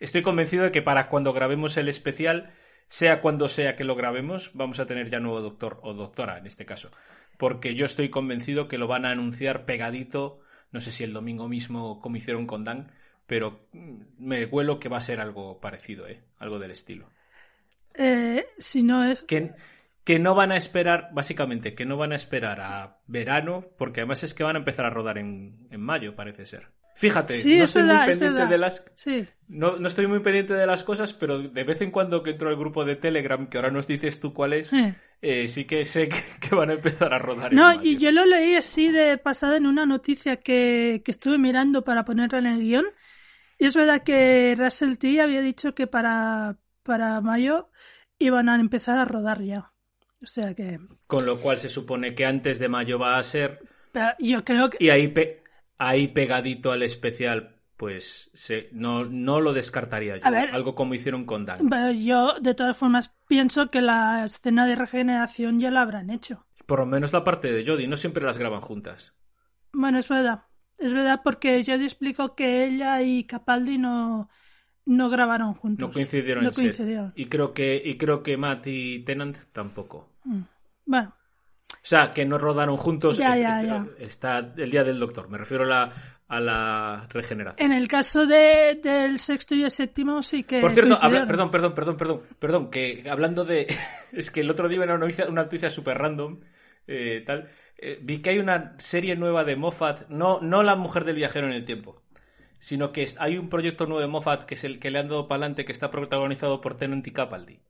estoy 0.00 0.22
convencido 0.22 0.64
de 0.64 0.72
que 0.72 0.82
para 0.82 1.08
cuando 1.08 1.32
grabemos 1.32 1.76
el 1.76 1.88
especial, 1.88 2.52
sea 2.88 3.20
cuando 3.20 3.48
sea 3.48 3.76
que 3.76 3.84
lo 3.84 3.96
grabemos, 3.96 4.50
vamos 4.54 4.78
a 4.80 4.86
tener 4.86 5.10
ya 5.10 5.20
nuevo 5.20 5.40
doctor 5.40 5.78
o 5.82 5.94
doctora 5.94 6.38
en 6.38 6.46
este 6.46 6.66
caso. 6.66 6.90
Porque 7.36 7.74
yo 7.74 7.86
estoy 7.86 8.08
convencido 8.08 8.66
que 8.66 8.78
lo 8.78 8.88
van 8.88 9.04
a 9.04 9.10
anunciar 9.10 9.64
pegadito, 9.64 10.40
no 10.72 10.80
sé 10.80 10.90
si 10.90 11.04
el 11.04 11.12
domingo 11.12 11.48
mismo 11.48 12.00
como 12.00 12.16
hicieron 12.16 12.46
con 12.46 12.64
Dan, 12.64 12.90
pero 13.26 13.68
mm, 13.72 14.00
me 14.18 14.46
huelo 14.46 14.80
que 14.80 14.88
va 14.88 14.96
a 14.96 15.02
ser 15.02 15.20
algo 15.20 15.60
parecido, 15.60 16.08
¿eh? 16.08 16.22
Algo 16.38 16.58
del 16.58 16.72
estilo. 16.72 17.10
Eh, 17.94 18.46
si 18.58 18.82
no 18.82 19.04
es... 19.04 19.22
que 20.08 20.18
no 20.18 20.34
van 20.34 20.52
a 20.52 20.56
esperar, 20.56 21.10
básicamente, 21.12 21.74
que 21.74 21.84
no 21.84 21.98
van 21.98 22.12
a 22.12 22.16
esperar 22.16 22.62
a 22.62 23.02
verano, 23.06 23.62
porque 23.76 24.00
además 24.00 24.22
es 24.22 24.32
que 24.32 24.42
van 24.42 24.56
a 24.56 24.60
empezar 24.60 24.86
a 24.86 24.90
rodar 24.90 25.18
en, 25.18 25.68
en 25.70 25.82
mayo, 25.82 26.16
parece 26.16 26.46
ser. 26.46 26.68
Fíjate, 26.94 27.34
Sí, 27.36 27.58
no 27.58 27.64
es 27.64 27.64
estoy 27.64 27.82
verdad, 27.82 28.06
muy 28.06 28.16
pendiente 28.16 28.46
de 28.46 28.56
las 28.58 28.84
Sí. 28.94 29.28
no, 29.48 29.76
no 29.76 29.86
estoy 29.86 30.06
muy 30.06 30.20
pendiente 30.20 30.54
de 30.54 30.66
las 30.66 30.82
cosas, 30.82 31.12
pero 31.12 31.38
de 31.40 31.62
vez 31.62 31.82
en 31.82 31.90
cuando 31.90 32.22
que 32.22 32.30
entro 32.30 32.48
al 32.48 32.56
grupo 32.56 32.86
de 32.86 32.96
Telegram, 32.96 33.50
que 33.50 33.58
ahora 33.58 33.70
nos 33.70 33.86
dices 33.86 34.18
tú 34.18 34.32
cuál 34.32 34.54
es, 34.54 34.68
Sí. 34.68 34.94
eh, 35.20 35.46
sí 35.48 35.66
que 35.66 35.84
sé 35.84 36.08
que, 36.08 36.16
que 36.48 36.54
van 36.54 36.70
a 36.70 36.72
empezar 36.80 37.12
a 37.12 37.18
rodar. 37.18 37.52
No, 37.52 37.70
en 37.70 37.76
mayo. 37.76 37.90
y 37.90 37.98
yo 37.98 38.10
lo 38.10 38.24
leí 38.24 38.54
así 38.56 38.90
de 38.90 39.18
pasada 39.18 39.58
en 39.58 39.66
una 39.66 39.84
noticia 39.84 40.36
que, 40.36 41.02
que 41.04 41.10
estuve 41.10 41.36
mirando 41.36 41.84
para 41.84 42.06
ponerla 42.06 42.38
en 42.38 42.46
el 42.46 42.60
guion. 42.60 42.86
Y 43.58 43.66
es 43.66 43.76
verdad 43.76 44.02
que 44.02 44.54
Russell 44.58 44.96
T 44.96 45.20
había 45.20 45.42
dicho 45.42 45.74
que 45.74 45.86
para, 45.86 46.56
para 46.82 47.20
mayo 47.20 47.68
iban 48.18 48.48
a 48.48 48.54
empezar 48.58 48.96
a 48.96 49.04
rodar 49.04 49.42
ya. 49.42 49.70
O 50.22 50.26
sea 50.26 50.54
que. 50.54 50.78
Con 51.06 51.26
lo 51.26 51.40
cual 51.40 51.58
se 51.58 51.68
supone 51.68 52.14
que 52.14 52.26
antes 52.26 52.58
de 52.58 52.68
mayo 52.68 52.98
va 52.98 53.18
a 53.18 53.22
ser. 53.24 53.60
pero 53.92 54.08
yo 54.18 54.44
creo 54.44 54.70
que. 54.70 54.78
Y 54.80 54.90
ahí, 54.90 55.08
pe- 55.08 55.42
ahí 55.78 56.08
pegadito 56.08 56.72
al 56.72 56.82
especial, 56.82 57.56
pues 57.76 58.30
se, 58.34 58.68
no, 58.72 59.04
no 59.04 59.40
lo 59.40 59.52
descartaría 59.52 60.16
yo. 60.16 60.26
A 60.26 60.30
ver. 60.30 60.50
Algo 60.52 60.74
como 60.74 60.94
hicieron 60.94 61.24
con 61.24 61.46
Dan. 61.46 61.68
pero 61.68 61.92
yo, 61.92 62.34
de 62.40 62.54
todas 62.54 62.76
formas, 62.76 63.14
pienso 63.28 63.70
que 63.70 63.80
la 63.80 64.24
escena 64.24 64.66
de 64.66 64.74
regeneración 64.74 65.60
ya 65.60 65.70
la 65.70 65.82
habrán 65.82 66.10
hecho. 66.10 66.44
Por 66.66 66.80
lo 66.80 66.86
menos 66.86 67.12
la 67.12 67.24
parte 67.24 67.50
de 67.52 67.64
Jodie, 67.64 67.88
no 67.88 67.96
siempre 67.96 68.24
las 68.24 68.36
graban 68.38 68.60
juntas. 68.60 69.14
Bueno, 69.72 69.98
es 69.98 70.08
verdad. 70.08 70.42
Es 70.78 70.92
verdad 70.92 71.20
porque 71.24 71.62
Jodie 71.64 71.84
explicó 71.86 72.34
que 72.34 72.64
ella 72.66 73.00
y 73.02 73.24
Capaldi 73.24 73.78
no, 73.78 74.28
no 74.88 75.08
grabaron 75.10 75.54
juntos. 75.54 75.86
No 75.88 75.92
coincidieron 75.92 76.42
No 76.44 76.48
en 76.50 76.54
set. 76.54 76.64
coincidieron. 76.64 77.12
Y 77.14 77.26
creo 77.26 77.52
que, 77.54 77.80
y 77.84 77.96
creo 77.96 78.22
que 78.22 78.36
Matt 78.36 78.66
y 78.66 79.00
Tennant 79.04 79.36
tampoco. 79.52 80.08
Mm. 80.24 80.40
Bueno, 80.86 81.14
O 81.70 81.76
sea, 81.82 82.12
que 82.14 82.24
no 82.24 82.38
rodaron 82.38 82.76
juntos. 82.76 83.18
Ya, 83.18 83.34
es- 83.34 83.40
ya, 83.40 83.60
es- 83.60 83.66
ya. 83.66 83.86
Está 83.98 84.38
el 84.56 84.70
día 84.70 84.84
del 84.84 84.98
doctor. 84.98 85.28
Me 85.28 85.38
refiero 85.38 85.64
a 85.64 85.66
la, 85.66 85.92
a 86.28 86.40
la 86.40 87.06
regeneración. 87.10 87.70
En 87.70 87.76
el 87.76 87.86
caso 87.88 88.26
de, 88.26 88.80
del 88.82 89.18
sexto 89.18 89.54
y 89.54 89.62
el 89.64 89.70
séptimo 89.70 90.22
sí 90.22 90.44
que. 90.44 90.60
Por 90.60 90.72
cierto, 90.72 90.98
habla- 91.00 91.26
perdón, 91.26 91.50
perdón, 91.50 91.74
perdón, 91.74 91.96
perdón, 91.96 92.22
perdón, 92.38 92.70
que 92.70 93.04
hablando 93.10 93.44
de... 93.44 93.66
es 94.12 94.30
que 94.30 94.40
el 94.40 94.50
otro 94.50 94.68
día 94.68 94.78
vi 94.78 94.84
una 94.84 94.98
noticia, 94.98 95.26
una 95.28 95.42
noticia 95.44 95.70
súper 95.70 95.98
random, 95.98 96.40
eh, 96.86 97.22
tal. 97.26 97.50
eh, 97.76 97.98
vi 98.02 98.18
que 98.20 98.30
hay 98.30 98.38
una 98.38 98.74
serie 98.78 99.14
nueva 99.16 99.44
de 99.44 99.56
Moffat, 99.56 100.08
no, 100.08 100.40
no 100.40 100.62
La 100.62 100.74
Mujer 100.76 101.04
del 101.04 101.16
Viajero 101.16 101.46
en 101.46 101.52
el 101.52 101.64
Tiempo, 101.66 102.02
sino 102.60 102.92
que 102.92 103.06
hay 103.18 103.38
un 103.38 103.48
proyecto 103.48 103.86
nuevo 103.86 104.00
de 104.00 104.06
Moffat 104.08 104.44
que 104.44 104.54
es 104.54 104.64
el 104.64 104.78
que 104.80 104.90
le 104.90 104.98
han 104.98 105.08
dado 105.08 105.28
para 105.28 105.40
adelante, 105.42 105.64
que 105.64 105.72
está 105.72 105.90
protagonizado 105.90 106.60
por 106.60 106.76
Tennant 106.76 107.06
y 107.06 107.12
Capaldi. 107.12 107.60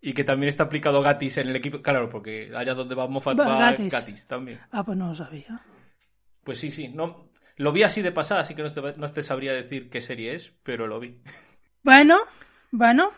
Y 0.00 0.14
que 0.14 0.24
también 0.24 0.48
está 0.48 0.64
aplicado 0.64 1.00
Gatis 1.02 1.36
en 1.38 1.48
el 1.48 1.56
equipo. 1.56 1.80
Claro, 1.80 2.08
porque 2.08 2.50
allá 2.56 2.74
donde 2.74 2.94
va 2.96 3.06
Moffat 3.06 3.38
Va 3.38 3.44
va. 3.44 3.72
Gatis 3.72 4.26
también. 4.26 4.60
Ah, 4.72 4.84
pues 4.84 4.98
no 4.98 5.08
lo 5.08 5.14
sabía. 5.14 5.64
Pues 6.42 6.58
sí, 6.58 6.72
sí. 6.72 6.88
No, 6.88 7.30
lo 7.56 7.70
vi 7.70 7.84
así 7.84 8.02
de 8.02 8.10
pasada, 8.10 8.40
así 8.40 8.56
que 8.56 8.64
no 8.64 8.72
te, 8.72 8.80
no 8.98 9.12
te 9.12 9.22
sabría 9.22 9.52
decir 9.52 9.90
qué 9.90 10.00
serie 10.00 10.34
es, 10.34 10.52
pero 10.64 10.88
lo 10.88 10.98
vi. 10.98 11.22
Bueno, 11.84 12.18
bueno, 12.72 13.10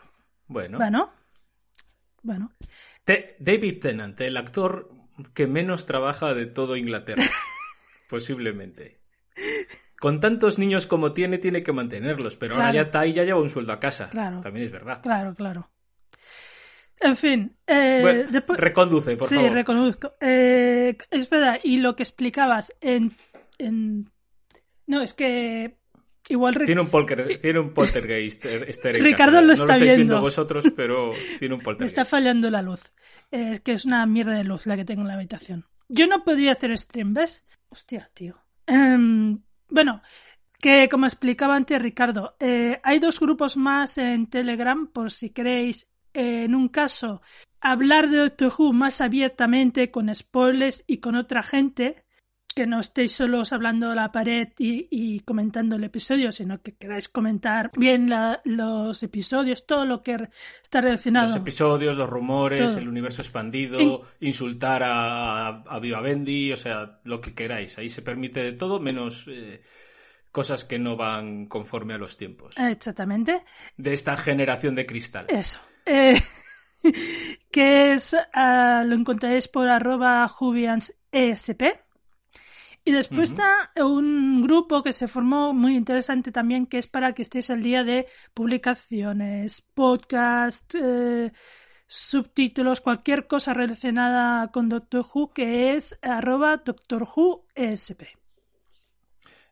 Bueno. 0.46 0.76
bueno. 0.76 1.12
Bueno. 2.22 2.52
Te- 3.06 3.36
David 3.38 3.80
Tennant, 3.80 4.20
el 4.20 4.36
actor 4.36 4.90
que 5.32 5.46
menos 5.46 5.86
trabaja 5.86 6.34
de 6.34 6.44
todo 6.46 6.76
Inglaterra. 6.76 7.24
Posiblemente. 8.10 9.00
Con 10.04 10.20
tantos 10.20 10.58
niños 10.58 10.87
como 10.87 11.14
tiene, 11.14 11.38
tiene 11.38 11.62
que 11.62 11.73
mantenerlos, 11.73 12.37
pero 12.37 12.56
ahora 12.56 12.66
Claro. 12.66 12.76
ya 12.76 12.82
está 12.82 13.00
ahí, 13.00 13.14
ya 13.14 13.25
lleva 13.25 13.40
un 13.40 13.49
sueldo 13.49 13.73
a 13.73 13.80
casa. 13.80 14.11
Claro. 14.11 14.42
También 14.42 14.66
es 14.66 14.70
verdad. 14.70 15.00
Claro, 15.02 15.34
claro. 15.34 15.70
En 17.00 17.16
fin. 17.16 17.56
Eh, 17.66 18.00
Bueno, 18.02 18.30
después- 18.30 18.61
reconduce, 18.61 19.16
por 19.16 19.28
sí, 19.28 19.34
favor. 19.37 19.52
reconozco. 19.52 20.12
Eh, 20.20 20.94
es 21.11 21.30
verdad, 21.30 21.58
y 21.62 21.78
lo 21.78 21.96
que 21.96 22.02
explicabas 22.02 22.75
en. 22.82 23.12
en... 23.56 24.11
No, 24.87 25.00
es 25.00 25.14
que. 25.14 25.78
Igual. 26.28 26.54
Ric- 26.54 26.66
Tiene 26.66 26.82
un, 26.82 26.88
polker, 26.88 27.38
tiene 27.40 27.58
un 27.61 27.73
poltergeist. 27.73 28.44
eh, 28.44 28.64
Esther, 28.68 28.96
Ricardo 29.02 29.32
casa. 29.32 29.40
lo 29.40 29.46
no 29.46 29.52
está 29.54 29.64
lo 29.64 29.73
estáis 29.73 29.82
viendo 29.92 29.96
viendo. 30.14 30.20
vosotros, 30.20 30.66
pero 30.76 31.12
tiene 31.38 31.54
un 31.54 31.58
Me 31.61 31.64
poltergeist. 31.64 31.99
está 31.99 32.04
fallando 32.04 32.50
la 32.50 32.61
luz. 32.61 32.80
Eh, 33.30 33.52
es 33.54 33.61
que 33.61 33.73
es 33.73 33.87
una 33.87 34.04
mierda 34.04 34.34
de 34.34 34.44
luz 34.44 34.66
la 34.66 34.76
que 34.76 34.84
tengo 34.84 35.00
en 35.00 35.08
la 35.08 35.14
habitación. 35.14 35.64
Yo 35.88 36.06
no 36.06 36.25
podría 36.25 36.52
hacer 36.52 36.76
stream, 36.78 37.14
¿ves? 37.14 37.42
Hostia, 37.70 38.11
tío. 38.14 38.37
Em, 38.66 39.40
bueno, 39.75 40.02
que 40.61 40.88
como 40.88 41.07
explicaba 41.07 41.57
antes 41.57 41.83
Ricardo, 41.83 42.37
eh, 42.38 42.81
hay 42.85 43.00
dos 43.00 43.19
grupos 43.19 43.57
más 43.57 43.99
en 43.99 44.28
Telegram 44.28 44.87
por 44.87 45.11
si 45.11 45.31
queréis, 45.31 45.88
eh, 46.14 46.45
en 46.45 46.54
un 46.54 46.69
caso, 46.69 47.23
hablar 47.61 48.09
de 48.09 48.19
Doctor 48.19 48.52
Who 48.57 48.73
más 48.73 49.00
abiertamente, 49.00 49.90
con 49.90 50.14
spoilers 50.14 50.85
y 50.87 50.99
con 50.99 51.16
otra 51.16 51.43
gente, 51.43 52.03
que 52.54 52.66
no 52.66 52.80
estéis 52.80 53.12
solos 53.12 53.52
hablando 53.52 53.90
a 53.90 53.94
la 53.94 54.12
pared 54.12 54.49
y, 54.58 54.87
y 54.90 55.20
comentando 55.20 55.76
el 55.76 55.84
episodio, 55.84 56.32
sino 56.32 56.62
que 56.62 56.75
queráis 56.76 57.08
comentar 57.08 57.70
bien 57.76 58.08
la- 58.08 58.40
los 58.44 59.02
episodios, 59.02 59.66
todo 59.66 59.84
lo 59.84 60.02
que 60.02 60.28
está 60.62 60.80
relacionado. 60.80 61.26
Los 61.28 61.37
episodios, 61.37 61.96
los 61.96 62.08
rumores, 62.08 62.61
Todo. 62.73 62.78
el 62.78 62.88
universo 62.88 63.23
expandido, 63.23 64.02
insultar 64.20 64.82
a, 64.84 65.46
a 65.62 65.78
Viva 65.80 66.00
Bendy, 66.00 66.52
o 66.52 66.56
sea, 66.56 67.00
lo 67.04 67.20
que 67.20 67.34
queráis. 67.34 67.76
Ahí 67.78 67.88
se 67.88 68.02
permite 68.02 68.42
de 68.42 68.52
todo, 68.52 68.80
menos 68.80 69.25
eh, 69.28 69.62
cosas 70.30 70.64
que 70.64 70.78
no 70.78 70.96
van 70.96 71.46
conforme 71.46 71.94
a 71.94 71.99
los 71.99 72.16
tiempos. 72.16 72.56
Eh, 72.58 72.70
Exactamente. 72.70 73.44
De 73.76 73.92
esta 73.92 74.16
generación 74.16 74.75
de 74.75 74.87
cristal. 74.87 75.26
Eso. 75.28 75.58
Eh, 75.87 76.20
que 77.50 77.92
es, 77.92 78.16
ah, 78.32 78.84
lo 78.87 78.94
encontraréis 78.94 79.49
por 79.49 79.68
arroba 79.68 80.26
jubiansesp. 80.28 81.62
Y 82.86 82.92
después 82.92 83.30
está 83.30 83.70
un 83.76 84.42
grupo 84.42 84.82
que 84.82 84.92
se 84.92 85.08
formó 85.08 85.54
muy 85.54 85.74
interesante 85.74 86.30
también, 86.30 86.66
que 86.66 86.76
es 86.78 86.86
para 86.86 87.14
que 87.14 87.22
estéis 87.22 87.48
al 87.48 87.62
día 87.62 87.82
de 87.82 88.06
publicaciones, 88.34 89.62
podcast, 89.72 90.74
eh, 90.74 91.32
subtítulos, 91.86 92.80
cualquier 92.82 93.26
cosa 93.26 93.54
relacionada 93.54 94.48
con 94.50 94.68
Doctor 94.68 95.06
Who, 95.14 95.32
que 95.32 95.74
es 95.74 95.98
arroba 96.02 96.58
Doctor 96.58 97.06
Who 97.16 97.46
ESP. 97.54 98.02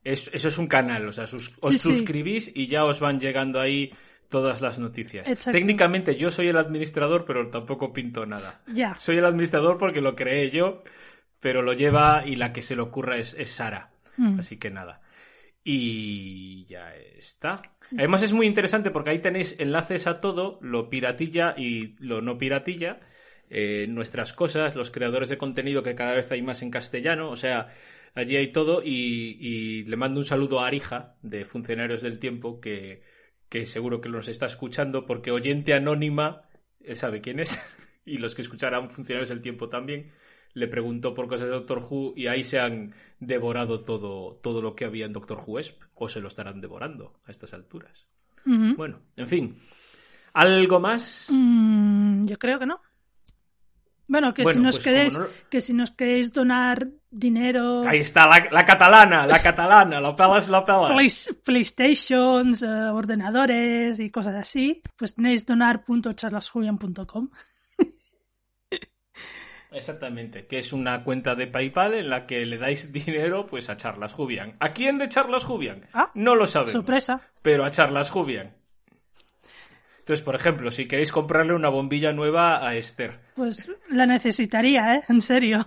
Es- 0.05 0.29
eso 0.33 0.49
es 0.49 0.59
un 0.59 0.67
canal, 0.67 1.09
o 1.09 1.13
sea, 1.13 1.27
sus- 1.27 1.57
os 1.61 1.73
Sí, 1.75 1.79
sí. 1.79 1.89
suscribís 1.95 2.51
y 2.55 2.67
ya 2.67 2.85
os 2.85 3.01
van 3.01 3.21
llegando 3.21 3.61
ahí 3.61 3.93
todas 4.29 4.61
las 4.61 4.79
noticias. 4.79 5.29
Exacto. 5.29 5.53
Técnicamente 5.53 6.17
yo 6.17 6.31
soy 6.31 6.49
el 6.49 6.57
administrador, 6.57 7.25
pero 7.25 7.49
tampoco 7.51 7.93
pinto 7.93 8.27
nada. 8.27 8.63
Ya. 8.67 8.99
Soy 8.99 9.19
el 9.19 9.25
administrador 9.25 9.79
porque 9.79 10.01
lo 10.01 10.17
creé 10.17 10.51
yo, 10.51 10.83
pero 11.43 11.61
lo 11.61 11.73
lleva 11.75 12.23
y 12.25 12.37
la 12.37 12.53
que 12.53 12.63
se 12.63 12.77
le 12.77 12.83
ocurra 12.83 13.19
es, 13.19 13.35
es 13.35 13.51
Sara. 13.51 13.91
Mm. 14.17 14.39
Así 14.39 14.59
que 14.59 14.71
nada. 14.71 15.03
Y 15.65 16.65
ya 16.67 16.95
está. 16.95 17.61
Además 17.99 18.23
es 18.23 18.33
muy 18.33 18.47
interesante 18.47 18.93
porque 18.93 19.11
ahí 19.11 19.19
tenéis 19.19 19.57
enlaces 19.59 20.07
a 20.07 20.21
todo, 20.21 20.59
lo 20.63 20.89
piratilla 20.89 21.55
y 21.59 21.97
lo 21.99 22.23
no 22.23 22.39
piratilla, 22.39 23.01
eh, 23.51 23.87
nuestras 23.89 24.33
cosas, 24.33 24.77
los 24.77 24.93
creadores 24.93 25.29
de 25.29 25.37
contenido 25.37 25.83
que 25.83 25.97
cada 25.97 26.15
vez 26.15 26.31
hay 26.31 26.43
más 26.43 26.63
en 26.63 26.71
castellano, 26.71 27.29
o 27.31 27.37
sea, 27.37 27.75
allí 28.15 28.37
hay 28.37 28.53
todo 28.53 28.83
y, 28.83 29.37
y 29.41 29.83
le 29.83 29.97
mando 29.97 30.21
un 30.21 30.27
saludo 30.27 30.61
a 30.61 30.69
Arija 30.69 31.17
de 31.23 31.45
Funcionarios 31.45 32.03
del 32.03 32.19
Tiempo 32.19 32.61
que, 32.61 33.03
que 33.49 33.67
seguro 33.67 34.01
que 34.01 34.09
nos 34.09 34.29
está 34.29 34.47
escuchando 34.47 35.05
porque 35.05 35.33
oyente 35.33 35.75
anónima, 35.75 36.49
él 36.81 36.97
sabe 36.97 37.21
quién 37.21 37.41
es, 37.41 37.61
y 38.07 38.19
los 38.19 38.35
que 38.35 38.43
escucharán 38.43 38.91
Funcionarios 38.91 39.29
del 39.29 39.43
Tiempo 39.43 39.69
también, 39.69 40.13
le 40.55 40.69
preguntó 40.69 41.15
por 41.15 41.29
cosas 41.29 41.47
de 41.47 41.53
Doctor 41.55 41.79
Who 41.89 42.13
y 42.17 42.27
ahí 42.27 42.45
se 42.45 42.61
han 42.61 42.95
devorado 43.21 43.81
todo, 43.85 44.35
todo 44.43 44.61
lo 44.63 44.75
que 44.75 44.85
había 44.85 45.07
en 45.07 45.13
Doctor 45.13 45.43
Who 45.47 45.59
Esp, 45.59 45.81
o 45.95 46.09
se 46.09 46.21
lo 46.21 46.29
estarán 46.29 46.61
devorando 46.61 47.15
a 47.27 47.31
estas 47.31 47.55
alturas. 47.55 48.07
Bueno, 48.45 48.99
en 49.17 49.29
fin. 49.29 49.59
¿Algo 50.35 50.81
más? 50.81 51.31
Mm, 51.33 52.25
yo 52.27 52.39
creo 52.39 52.59
que 52.59 52.67
no. 52.67 52.81
Bueno, 54.09 54.35
que 54.35 54.43
Bueno, 54.43 54.59
si 54.59 54.63
nos 54.65 54.75
pues 54.77 54.85
queréis, 54.85 55.17
no- 55.19 55.27
que 55.49 55.61
si 55.61 55.73
nos 55.73 55.91
queréis 55.93 56.33
donar 56.33 56.89
dinero, 57.11 57.85
Ahí 57.89 58.01
está, 58.01 58.27
la, 58.27 58.47
la 58.51 58.65
catalana, 58.67 59.27
la 59.27 59.41
catalana, 59.41 60.01
la 60.01 60.15
pela 60.17 60.39
es 60.39 60.49
la 60.49 60.65
pela. 60.65 60.89
Play- 60.89 61.09
PlayStations, 61.45 62.63
eh, 62.63 62.67
ordenadores 62.67 64.01
y 64.01 64.11
cosas 64.11 64.35
así, 64.35 64.83
pues 64.97 65.15
tenéis 65.15 65.47
donar.charlasjulian.com. 65.47 67.31
Exactamente, 69.73 70.47
que 70.47 70.59
es 70.59 70.73
una 70.73 71.03
cuenta 71.05 71.35
de 71.35 71.47
PayPal 71.47 71.95
en 71.95 72.11
la 72.11 72.27
que 72.27 72.45
le 72.47 72.59
dais 72.59 72.93
dinero 72.93 73.47
pues 73.47 73.69
a 73.71 73.77
Charlas 73.77 74.13
Jubian. 74.15 74.57
¿A 74.61 74.73
quién 74.73 74.99
de 74.99 75.09
Charlas 75.09 75.45
Jubian? 75.45 75.87
Ah, 75.93 76.11
no 76.15 76.35
lo 76.35 76.47
sabemos. 76.47 76.73
Sorpresa. 76.73 77.21
pero 77.43 77.65
a 77.65 77.71
Charlas 77.71 78.11
Jubian. 78.11 78.55
Entonces, 80.01 80.23
por 80.25 80.35
ejemplo, 80.35 80.71
si 80.73 80.87
queréis 80.89 81.13
comprarle 81.13 81.55
una 81.55 81.69
bombilla 81.69 82.13
nueva 82.13 82.67
a 82.67 82.75
Esther, 82.75 83.21
Pues 83.37 83.71
la 83.89 84.05
necesitaría, 84.05 84.97
¿eh? 84.97 85.03
En 85.09 85.23
serio. 85.23 85.65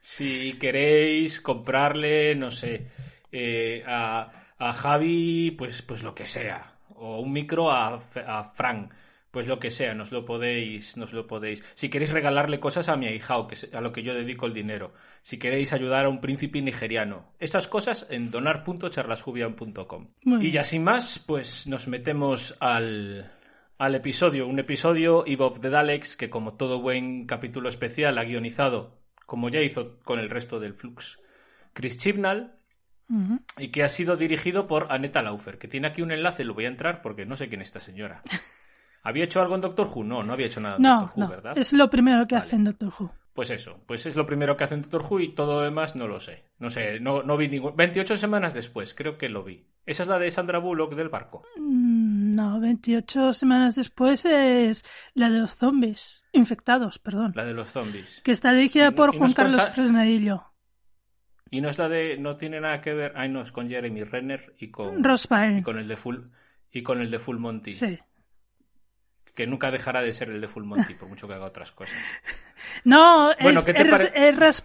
si 0.00 0.58
queréis 0.58 1.40
comprarle, 1.40 2.34
no 2.34 2.50
sé, 2.50 2.88
eh, 3.32 3.82
a, 3.86 4.30
a 4.58 4.72
Javi, 4.74 5.50
pues, 5.56 5.80
pues 5.82 6.02
lo 6.02 6.14
que 6.14 6.26
sea, 6.26 6.74
o 6.94 7.20
un 7.20 7.32
micro 7.32 7.70
a, 7.70 7.94
a 8.26 8.52
Fran, 8.54 8.90
Pues 9.36 9.46
lo 9.48 9.58
que 9.58 9.70
sea, 9.70 9.92
nos 9.92 10.12
lo 10.12 10.24
podéis, 10.24 10.96
nos 10.96 11.12
lo 11.12 11.26
podéis. 11.26 11.62
Si 11.74 11.90
queréis 11.90 12.10
regalarle 12.10 12.58
cosas 12.58 12.88
a 12.88 12.96
mi 12.96 13.06
ahijao, 13.06 13.46
que 13.46 13.54
es 13.54 13.68
a 13.74 13.82
lo 13.82 13.92
que 13.92 14.02
yo 14.02 14.14
dedico 14.14 14.46
el 14.46 14.54
dinero. 14.54 14.94
Si 15.22 15.36
queréis 15.38 15.74
ayudar 15.74 16.06
a 16.06 16.08
un 16.08 16.22
príncipe 16.22 16.62
nigeriano. 16.62 17.34
Esas 17.38 17.66
cosas 17.68 18.06
en 18.08 18.30
donar.charlasjubian.com. 18.30 20.08
Y 20.40 20.50
ya 20.50 20.64
sin 20.64 20.84
más, 20.84 21.18
pues 21.18 21.66
nos 21.66 21.86
metemos 21.86 22.56
al, 22.60 23.30
al 23.76 23.94
episodio. 23.94 24.46
Un 24.46 24.58
episodio, 24.58 25.24
Eve 25.26 25.44
of 25.44 25.60
the 25.60 25.68
Daleks, 25.68 26.16
que 26.16 26.30
como 26.30 26.54
todo 26.54 26.80
buen 26.80 27.26
capítulo 27.26 27.68
especial 27.68 28.16
ha 28.16 28.24
guionizado, 28.24 29.02
como 29.26 29.50
ya 29.50 29.60
hizo 29.60 29.98
con 30.02 30.18
el 30.18 30.30
resto 30.30 30.60
del 30.60 30.72
Flux, 30.72 31.18
Chris 31.74 31.98
Chibnall, 31.98 32.54
Ujú. 33.10 33.40
y 33.58 33.68
que 33.68 33.82
ha 33.84 33.90
sido 33.90 34.16
dirigido 34.16 34.66
por 34.66 34.86
Aneta 34.90 35.20
Laufer, 35.20 35.58
que 35.58 35.68
tiene 35.68 35.88
aquí 35.88 36.00
un 36.00 36.10
enlace, 36.10 36.42
lo 36.42 36.54
voy 36.54 36.64
a 36.64 36.68
entrar 36.68 37.02
porque 37.02 37.26
no 37.26 37.36
sé 37.36 37.50
quién 37.50 37.60
es 37.60 37.68
esta 37.68 37.80
señora. 37.80 38.22
¿Había 39.06 39.24
hecho 39.24 39.40
algo 39.40 39.54
en 39.54 39.60
Doctor 39.60 39.86
Who? 39.94 40.02
No, 40.04 40.22
no 40.24 40.32
había 40.32 40.46
hecho 40.46 40.60
nada 40.60 40.76
en 40.76 40.82
No, 40.82 41.00
Doctor 41.02 41.14
Who, 41.16 41.20
no, 41.24 41.28
¿verdad? 41.30 41.58
es 41.58 41.72
lo 41.72 41.88
primero 41.88 42.26
que 42.26 42.34
Vale. 42.34 42.46
hace 42.46 42.56
en 42.56 42.64
Doctor 42.64 42.92
Who. 42.98 43.12
Pues 43.34 43.50
eso, 43.50 43.78
pues 43.86 44.06
es 44.06 44.16
lo 44.16 44.24
primero 44.26 44.56
que 44.56 44.64
hace 44.64 44.74
en 44.74 44.82
Doctor 44.82 45.04
Who 45.08 45.20
y 45.20 45.28
todo 45.34 45.56
lo 45.56 45.60
demás 45.60 45.94
no 45.94 46.08
lo 46.08 46.18
sé. 46.20 46.44
No 46.58 46.70
sé, 46.70 46.98
no, 47.00 47.22
no 47.22 47.36
vi 47.36 47.48
ningún... 47.48 47.76
28 47.76 48.16
semanas 48.16 48.54
después, 48.54 48.94
creo 48.94 49.16
que 49.18 49.28
lo 49.28 49.44
vi. 49.44 49.66
Esa 49.84 50.02
es 50.04 50.08
la 50.08 50.18
de 50.18 50.30
Sandra 50.30 50.58
Bullock 50.58 50.94
del 50.94 51.08
barco. 51.10 51.44
Mm, 51.56 52.34
No, 52.34 52.58
28 52.60 53.32
semanas 53.32 53.76
después 53.76 54.24
es 54.24 54.84
la 55.14 55.30
de 55.30 55.38
los 55.40 55.54
zombies. 55.54 56.22
Infectados, 56.32 56.98
perdón. 56.98 57.32
La 57.36 57.44
de 57.44 57.54
los 57.54 57.68
zombies. 57.70 58.22
Que 58.24 58.32
está 58.32 58.52
dirigida 58.52 58.88
Y 58.88 58.90
por 58.92 59.14
y 59.14 59.18
Juan 59.18 59.32
con 59.32 59.34
Carlos 59.34 59.68
Fresnadillo. 59.74 60.44
Y 61.50 61.60
no 61.60 61.68
es 61.68 61.78
la 61.78 61.88
de... 61.88 62.16
No 62.18 62.36
tiene 62.36 62.60
nada 62.60 62.80
que 62.80 62.92
ver... 62.92 63.12
Ay, 63.14 63.28
no, 63.28 63.42
es 63.42 63.52
con 63.52 63.68
Jeremy 63.68 64.02
Renner 64.02 64.54
y 64.58 64.70
con... 64.70 65.04
Ross 65.04 65.28
y 65.30 65.62
con 65.62 65.78
el 65.78 65.86
de 65.86 65.96
Full... 65.96 66.16
Y 66.72 66.82
con 66.82 67.00
el 67.00 67.10
de 67.10 67.18
Full 67.18 67.36
Monty. 67.38 67.74
Sí. 67.74 67.98
Que 69.36 69.46
nunca 69.46 69.70
dejará 69.70 70.02
de 70.02 70.12
ser 70.12 70.30
el 70.30 70.40
de 70.40 70.48
Full 70.48 70.64
Monty, 70.64 70.94
por 70.94 71.08
mucho 71.08 71.28
que 71.28 71.34
haga 71.34 71.44
otras 71.44 71.70
cosas. 71.70 71.94
No, 72.84 73.30
Bueno, 73.40 73.60
es, 73.60 73.64
¿qué 73.66 73.74
te 73.74 73.82
es- 73.82 73.88
pare- 73.90 74.32
ras- 74.32 74.64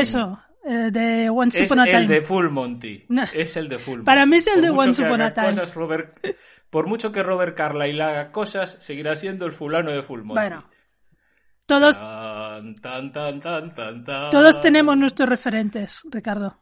eso, 0.00 0.38
eh, 0.64 0.90
de 0.92 1.28
Once 1.30 1.64
Es 1.64 1.70
Upon 1.70 1.80
a 1.80 1.84
Time. 1.86 1.98
el 1.98 2.08
de 2.08 2.22
Full 2.22 2.48
Monty. 2.50 3.06
No. 3.08 3.22
Es 3.34 3.56
el 3.56 3.68
de 3.68 3.78
Full 3.78 3.96
Monty. 3.98 4.04
Para 4.06 4.26
mí 4.26 4.36
es 4.36 4.46
el 4.46 4.54
Por 4.54 4.62
de 4.62 4.70
Once 4.70 5.02
Upon 5.02 5.20
a 5.22 5.24
haga 5.26 5.34
Time. 5.34 5.46
cosas, 5.48 5.74
Robert- 5.74 6.36
por 6.70 6.86
mucho 6.86 7.10
que 7.10 7.22
Robert 7.22 7.56
Carlyle 7.56 8.00
haga 8.02 8.30
cosas, 8.30 8.76
seguirá 8.80 9.16
siendo 9.16 9.46
el 9.46 9.52
fulano 9.52 9.90
de 9.90 10.02
Full 10.02 10.22
Monty. 10.22 10.40
Bueno, 10.40 10.68
todos, 11.66 11.98
tan, 11.98 12.76
tan, 12.80 13.40
tan. 13.40 14.30
todos 14.30 14.60
tenemos 14.60 14.96
nuestros 14.96 15.28
referentes, 15.28 16.02
Ricardo. 16.10 16.58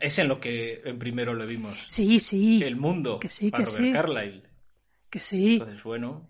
Es 0.00 0.18
en 0.18 0.28
lo 0.28 0.40
que 0.40 0.80
en 0.84 0.98
primero 0.98 1.34
le 1.34 1.46
vimos 1.46 1.78
Sí, 1.90 2.18
sí, 2.20 2.62
el 2.62 2.76
mundo 2.76 3.20
que 3.20 3.28
sí, 3.28 3.50
para 3.50 3.64
que 3.64 3.70
Robert 3.70 3.84
sí. 3.86 3.92
Carlyle. 3.92 4.42
que 5.10 5.20
sí. 5.20 5.52
Entonces, 5.54 5.82
bueno. 5.82 6.28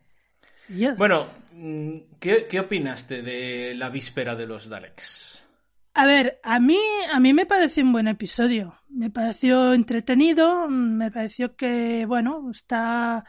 sí, 0.54 0.78
yo- 0.78 0.94
Bueno, 0.96 1.26
mm, 1.52 1.98
¿qué, 2.20 2.46
¿qué 2.48 2.60
opinaste 2.60 3.22
de 3.22 3.74
la 3.74 3.88
víspera 3.88 4.34
de 4.34 4.46
los 4.46 4.68
Daleks? 4.68 5.46
A 5.94 6.06
ver, 6.06 6.40
a 6.44 6.60
mí, 6.60 6.78
a 7.12 7.18
mí 7.18 7.32
me 7.34 7.46
pareció 7.46 7.82
un 7.84 7.92
buen 7.92 8.08
episodio. 8.08 8.78
Me 8.88 9.10
pareció 9.10 9.72
entretenido, 9.74 10.68
me 10.68 11.10
pareció 11.10 11.56
que, 11.56 12.04
bueno, 12.06 12.50
está... 12.50 13.24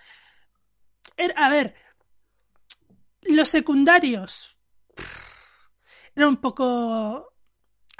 Er- 1.17 1.33
A 1.35 1.49
ver, 1.49 1.73
los 3.23 3.49
secundarios 3.49 4.57
eran 6.15 6.29
un 6.29 6.37
poco 6.37 7.30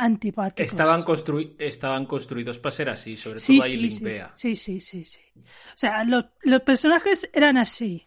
antipáticos. 0.02 0.72
Estaban, 0.72 1.04
construi- 1.04 1.56
estaban 1.60 2.06
construidos 2.06 2.60
para 2.60 2.72
ser 2.72 2.90
así, 2.90 3.16
sobre 3.16 3.40
sí, 3.40 3.58
todo 3.58 3.66
ahí 3.66 3.72
sí, 3.74 3.78
Link 3.78 4.32
sí, 4.36 4.56
sí, 4.56 4.82
sí, 4.82 5.06
sí. 5.06 5.22
O 5.38 5.76
sea, 5.76 6.04
los, 6.04 6.26
los 6.42 6.62
personajes 6.62 7.30
eran 7.34 7.58
así. 7.58 8.06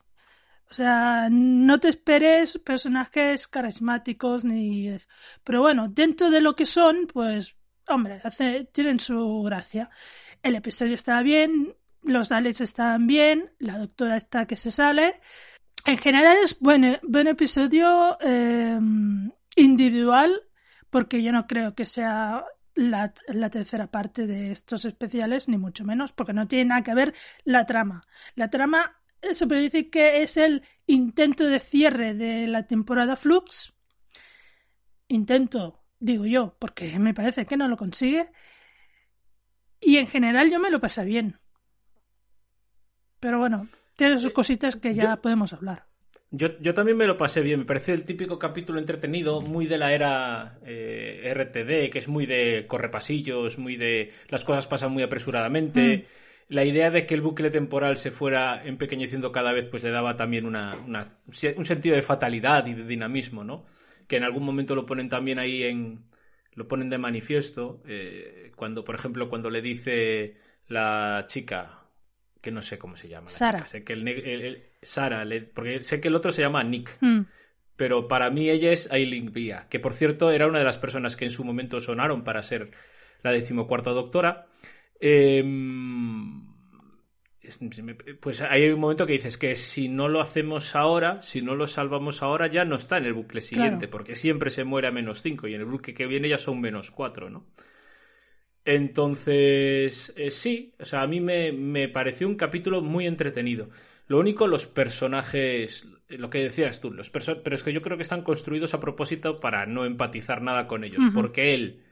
O 0.71 0.75
sea, 0.75 1.29
no 1.31 1.79
te 1.79 1.89
esperes 1.89 2.59
personajes 2.59 3.47
carismáticos 3.47 4.45
ni... 4.45 4.91
Pero 5.45 5.61
bueno, 5.61 5.89
dentro 5.89 6.31
de 6.31 6.41
lo 6.41 6.57
que 6.57 6.67
son, 6.67 7.07
pues, 7.07 7.55
hombre, 7.87 8.21
hace, 8.25 8.65
tienen 8.73 8.99
su 8.99 9.43
gracia. 9.43 9.89
El 10.43 10.57
episodio 10.57 10.95
estaba 10.95 11.23
bien, 11.23 11.77
los 12.03 12.31
Daleks 12.31 12.61
estaban 12.61 13.07
bien, 13.07 13.53
la 13.61 13.79
doctora 13.79 14.17
está 14.17 14.47
que 14.47 14.57
se 14.57 14.73
sale. 14.73 15.21
En 15.87 15.99
general 15.99 16.39
es 16.43 16.59
buen, 16.59 16.99
buen 17.03 17.29
episodio 17.29 18.19
eh, 18.21 18.81
individual, 19.55 20.43
porque 20.95 21.25
yo 21.25 21.33
no 21.33 21.49
creo 21.49 21.75
que 21.75 21.87
sea 21.87 22.45
la, 22.77 23.13
la 23.27 23.51
tercera 23.51 23.89
parte 23.89 24.29
de 24.29 24.53
estos 24.53 24.85
especiales, 24.85 25.49
ni 25.49 25.59
mucho 25.59 25.85
menos, 25.85 26.13
porque 26.13 26.33
no 26.33 26.47
tiene 26.47 26.67
nada 26.67 26.85
que 26.85 26.95
ver 26.95 27.15
la 27.43 27.67
trama. 27.67 28.03
La 28.37 28.49
trama 28.49 29.01
eh, 29.21 29.35
se 29.35 29.49
puede 29.49 29.63
decir 29.63 29.91
que 29.91 30.23
es 30.23 30.37
el 30.37 30.63
intento 30.87 31.49
de 31.49 31.59
cierre 31.59 32.15
de 32.15 32.47
la 32.47 32.69
temporada 32.69 33.17
Flux. 33.17 33.75
Intento, 35.09 35.83
digo 35.99 36.27
yo, 36.27 36.55
porque 36.61 36.97
me 37.01 37.13
parece 37.13 37.45
que 37.45 37.57
no 37.57 37.67
lo 37.67 37.77
consigue. 37.77 38.31
Y 39.81 39.97
en 39.97 40.07
general 40.07 40.49
yo 40.49 40.61
me 40.61 40.71
lo 40.71 40.81
pasé 40.81 41.05
bien. 41.05 41.41
Pero 43.19 43.41
bueno, 43.41 43.67
tiene 43.97 44.21
sus 44.21 44.33
cositas 44.33 44.77
que 44.77 44.95
ya 44.95 45.17
yo- 45.17 45.23
podemos 45.23 45.53
hablar. 45.53 45.89
Yo, 46.37 46.59
yo 46.59 46.75
también 46.75 46.97
me 46.97 47.07
lo 47.07 47.17
pasé 47.17 47.43
bien, 47.43 47.61
me 47.61 47.65
pareció 47.67 47.95
el 47.95 48.05
típico 48.05 48.39
capítulo 48.39 48.79
entretenido, 48.81 49.41
muy 49.41 49.67
de 49.67 49.79
la 49.79 49.93
era 49.93 50.59
eh, 50.65 51.21
RTD, 51.27 51.91
que 51.91 51.99
es 52.01 52.09
muy 52.09 52.27
de 52.27 52.67
correpasillos, 52.67 53.59
muy 53.59 53.77
de 53.77 54.11
las 54.29 54.43
cosas 54.45 54.67
pasan 54.67 54.91
muy 54.93 55.03
apresuradamente. 55.05 55.99
Mm. 55.99 56.55
La 56.55 56.65
idea 56.65 56.91
de 56.91 57.07
que 57.07 57.15
el 57.15 57.21
bucle 57.23 57.51
temporal 57.51 57.97
se 57.99 58.11
fuera 58.11 58.63
empequeñeciendo 58.65 59.31
cada 59.33 59.53
vez, 59.53 59.69
pues 59.69 59.83
le 59.85 59.91
daba 59.91 60.17
también 60.17 60.45
una, 60.47 60.77
una- 60.87 61.07
un 61.57 61.67
sentido 61.67 61.95
de 61.97 62.03
fatalidad 62.03 62.67
y 62.67 62.75
de 62.75 62.85
dinamismo, 62.85 63.45
¿no? 63.45 63.65
Que 64.09 64.17
en 64.17 64.25
algún 64.25 64.45
momento 64.45 64.75
lo 64.75 64.87
ponen 64.87 65.09
también 65.09 65.39
ahí 65.39 65.63
en. 65.63 66.05
lo 66.55 66.67
ponen 66.69 66.91
de 66.91 66.99
manifiesto. 66.99 67.83
eh, 67.87 68.51
cuando, 68.57 68.85
por 68.85 68.95
ejemplo, 68.97 69.29
cuando 69.29 69.51
le 69.51 69.63
dice 69.63 70.37
la 70.69 71.25
chica, 71.29 71.84
que 72.45 72.53
no 72.53 72.63
sé 72.63 72.79
cómo 72.79 72.97
se 72.97 73.09
llama. 73.09 73.25
La 73.27 73.31
Sara. 73.31 73.59
chica, 73.61 73.69
sé 73.69 73.83
que 73.85 73.95
el, 73.95 74.07
el- 74.07 74.43
el- 74.43 74.63
Sara, 74.83 75.25
le- 75.25 75.41
porque 75.43 75.83
sé 75.83 76.01
que 76.01 76.07
el 76.09 76.15
otro 76.15 76.31
se 76.31 76.43
llama 76.43 76.63
Nick, 76.63 76.97
Mm. 77.01 77.23
pero 77.77 78.07
para 78.07 78.31
mí 78.31 78.49
ella 78.51 78.71
es 78.73 78.89
Aileen 78.93 79.33
Vía, 79.33 79.67
que 79.69 79.81
por 79.81 79.95
cierto 79.95 80.31
era 80.31 80.47
una 80.47 80.61
de 80.61 80.65
las 80.65 80.79
personas 80.79 81.17
que 81.17 81.25
en 81.25 81.31
su 81.33 81.43
momento 81.43 81.81
sonaron 81.81 82.23
para 82.23 82.43
ser 82.45 82.71
la 83.23 83.33
decimocuarta 83.33 83.91
doctora. 83.91 84.47
Em, 85.01 86.45
pues 88.21 88.41
hay 88.41 88.71
un 88.71 88.81
momento 88.81 89.07
que 89.07 89.13
dices 89.15 89.37
que 89.37 89.55
si 89.57 89.89
no 89.89 90.09
lo 90.09 90.21
hacemos 90.21 90.75
ahora, 90.77 91.21
si 91.23 91.43
no 91.43 91.55
lo 91.55 91.67
salvamos 91.67 92.23
ahora, 92.23 92.47
ya 92.47 92.65
no 92.65 92.77
está 92.77 92.97
en 92.99 93.05
el 93.05 93.13
bucle 93.13 93.41
siguiente, 93.41 93.87
Claro. 93.87 93.91
porque 93.91 94.15
siempre 94.15 94.51
se 94.51 94.65
muere 94.65 94.89
a 94.89 94.93
menos 94.93 95.21
5 95.23 95.47
y 95.49 95.55
en 95.55 95.61
el 95.61 95.67
bucle 95.67 95.93
que 95.95 96.07
viene 96.07 96.29
ya 96.29 96.39
son 96.39 96.61
menos 96.61 96.91
4, 96.91 97.29
¿no? 97.31 97.47
Entonces, 98.65 100.15
eh, 100.17 100.31
sí, 100.31 100.75
o 100.79 100.85
sea, 100.85 101.03
a 101.03 101.07
mí 101.07 101.21
me, 101.21 101.53
me 101.53 101.89
pareció 101.89 102.27
un 102.27 102.37
capítulo 102.37 102.81
muy 102.81 103.07
entretenido. 103.07 103.69
Lo 104.07 104.19
único, 104.19 104.47
los 104.47 104.67
personajes, 104.67 105.89
lo 106.09 106.29
que 106.31 106.43
decías 106.43 106.81
tú, 106.81 106.91
los 106.91 107.11
pero 107.11 107.57
es 107.57 107.63
que 107.63 107.73
yo 107.73 107.81
creo 107.83 107.97
que 107.97 108.03
están 108.03 108.23
construidos 108.23 108.75
a 108.75 108.81
propósito 108.81 109.41
para 109.41 109.65
no 109.67 109.87
empatizar 109.87 110.43
nada 110.43 110.67
con 110.67 110.85
ellos, 110.85 111.05
porque 111.15 111.55
él, 111.55 111.85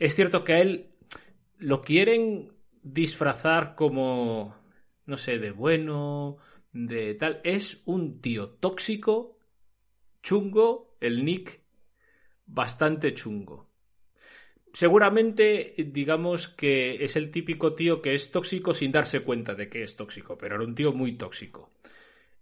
es 0.00 0.16
cierto 0.16 0.42
que 0.42 0.54
a 0.54 0.60
él 0.60 0.90
lo 1.58 1.82
quieren 1.82 2.52
disfrazar 2.82 3.76
como, 3.76 4.56
no 5.06 5.16
sé, 5.16 5.38
de 5.38 5.52
bueno, 5.52 6.38
de 6.72 7.14
tal. 7.14 7.40
Es 7.44 7.82
un 7.86 8.20
tío 8.20 8.50
tóxico, 8.50 9.38
chungo, 10.22 10.96
el 11.00 11.24
Nick, 11.24 11.62
bastante 12.46 13.14
chungo. 13.14 13.71
Seguramente, 14.72 15.74
digamos 15.78 16.48
que 16.48 17.04
es 17.04 17.16
el 17.16 17.30
típico 17.30 17.74
tío 17.74 18.00
que 18.00 18.14
es 18.14 18.30
tóxico 18.32 18.72
sin 18.72 18.90
darse 18.92 19.20
cuenta 19.20 19.54
de 19.54 19.68
que 19.68 19.82
es 19.82 19.96
tóxico, 19.96 20.38
pero 20.38 20.56
era 20.56 20.64
un 20.64 20.74
tío 20.74 20.92
muy 20.92 21.12
tóxico. 21.12 21.70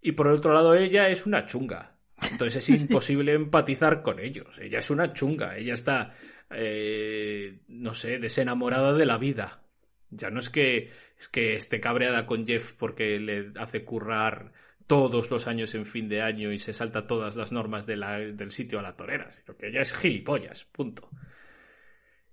Y 0.02 0.12
por 0.12 0.28
el 0.28 0.34
otro 0.34 0.52
lado, 0.52 0.74
ella 0.74 1.08
es 1.10 1.26
una 1.26 1.46
chunga. 1.46 1.96
Entonces 2.30 2.68
es 2.68 2.80
imposible 2.82 3.34
empatizar 3.34 4.02
con 4.02 4.20
ellos. 4.20 4.58
Ella 4.58 4.80
es 4.80 4.90
una 4.90 5.12
chunga. 5.12 5.56
Ella 5.58 5.74
está, 5.74 6.14
eh, 6.50 7.60
no 7.68 7.94
sé, 7.94 8.18
desenamorada 8.18 8.92
de 8.94 9.06
la 9.06 9.18
vida. 9.18 9.62
Ya 10.10 10.30
no 10.30 10.40
es 10.40 10.50
que, 10.50 10.90
es 11.18 11.28
que 11.28 11.56
esté 11.56 11.80
cabreada 11.80 12.26
con 12.26 12.46
Jeff 12.46 12.72
porque 12.74 13.18
le 13.20 13.52
hace 13.56 13.84
currar 13.84 14.52
todos 14.86 15.30
los 15.30 15.46
años 15.46 15.74
en 15.74 15.86
fin 15.86 16.08
de 16.08 16.22
año 16.22 16.52
y 16.52 16.58
se 16.58 16.74
salta 16.74 17.06
todas 17.06 17.36
las 17.36 17.52
normas 17.52 17.86
de 17.86 17.96
la- 17.96 18.18
del 18.18 18.50
sitio 18.50 18.78
a 18.80 18.82
la 18.82 18.96
torera, 18.96 19.30
sino 19.32 19.56
que 19.56 19.68
ella 19.68 19.82
es 19.82 19.92
gilipollas, 19.96 20.64
punto. 20.66 21.10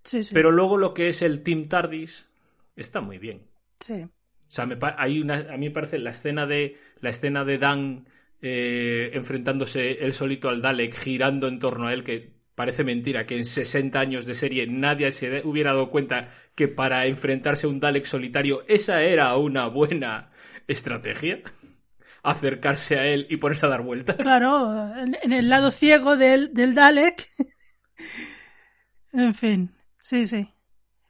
Sí, 0.07 0.23
sí. 0.23 0.33
Pero 0.33 0.51
luego 0.51 0.77
lo 0.77 0.93
que 0.93 1.09
es 1.09 1.21
el 1.21 1.43
Team 1.43 1.67
Tardis 1.67 2.29
está 2.77 3.01
muy 3.01 3.17
bien. 3.17 3.41
sí. 3.81 4.03
O 4.03 4.49
sea, 4.49 4.65
me 4.65 4.77
hay 4.97 5.19
una, 5.19 5.39
a 5.53 5.57
mí 5.57 5.67
me 5.67 5.71
parece 5.71 5.99
la 5.99 6.11
escena 6.11 6.45
de 6.45 6.77
la 7.01 7.09
escena 7.09 7.43
de 7.43 7.57
Dan 7.57 8.07
eh, 8.41 9.11
enfrentándose 9.13 10.05
él 10.05 10.13
solito 10.13 10.47
al 10.47 10.61
Dalek, 10.61 10.95
girando 10.95 11.49
en 11.49 11.59
torno 11.59 11.87
a 11.87 11.93
él, 11.93 12.05
que 12.05 12.31
parece 12.55 12.85
mentira 12.85 13.25
que 13.25 13.35
en 13.35 13.43
60 13.43 13.99
años 13.99 14.25
de 14.25 14.35
serie 14.35 14.65
nadie 14.65 15.11
se 15.11 15.41
hubiera 15.43 15.73
dado 15.73 15.89
cuenta 15.89 16.29
que 16.55 16.69
para 16.69 17.07
enfrentarse 17.07 17.67
a 17.67 17.69
un 17.69 17.81
Dalek 17.81 18.05
solitario 18.05 18.63
esa 18.69 19.03
era 19.03 19.35
una 19.35 19.67
buena 19.67 20.31
estrategia. 20.65 21.41
Acercarse 22.23 22.97
a 22.97 23.05
él 23.05 23.27
y 23.29 23.37
ponerse 23.37 23.65
a 23.65 23.69
dar 23.69 23.83
vueltas. 23.83 24.15
Claro, 24.15 24.93
en 24.97 25.33
el 25.33 25.49
lado 25.49 25.71
ciego 25.71 26.15
del, 26.15 26.53
del 26.53 26.73
Dalek. 26.73 27.27
en 29.13 29.35
fin, 29.35 29.76
sí, 30.07 30.25
sí. 30.25 30.49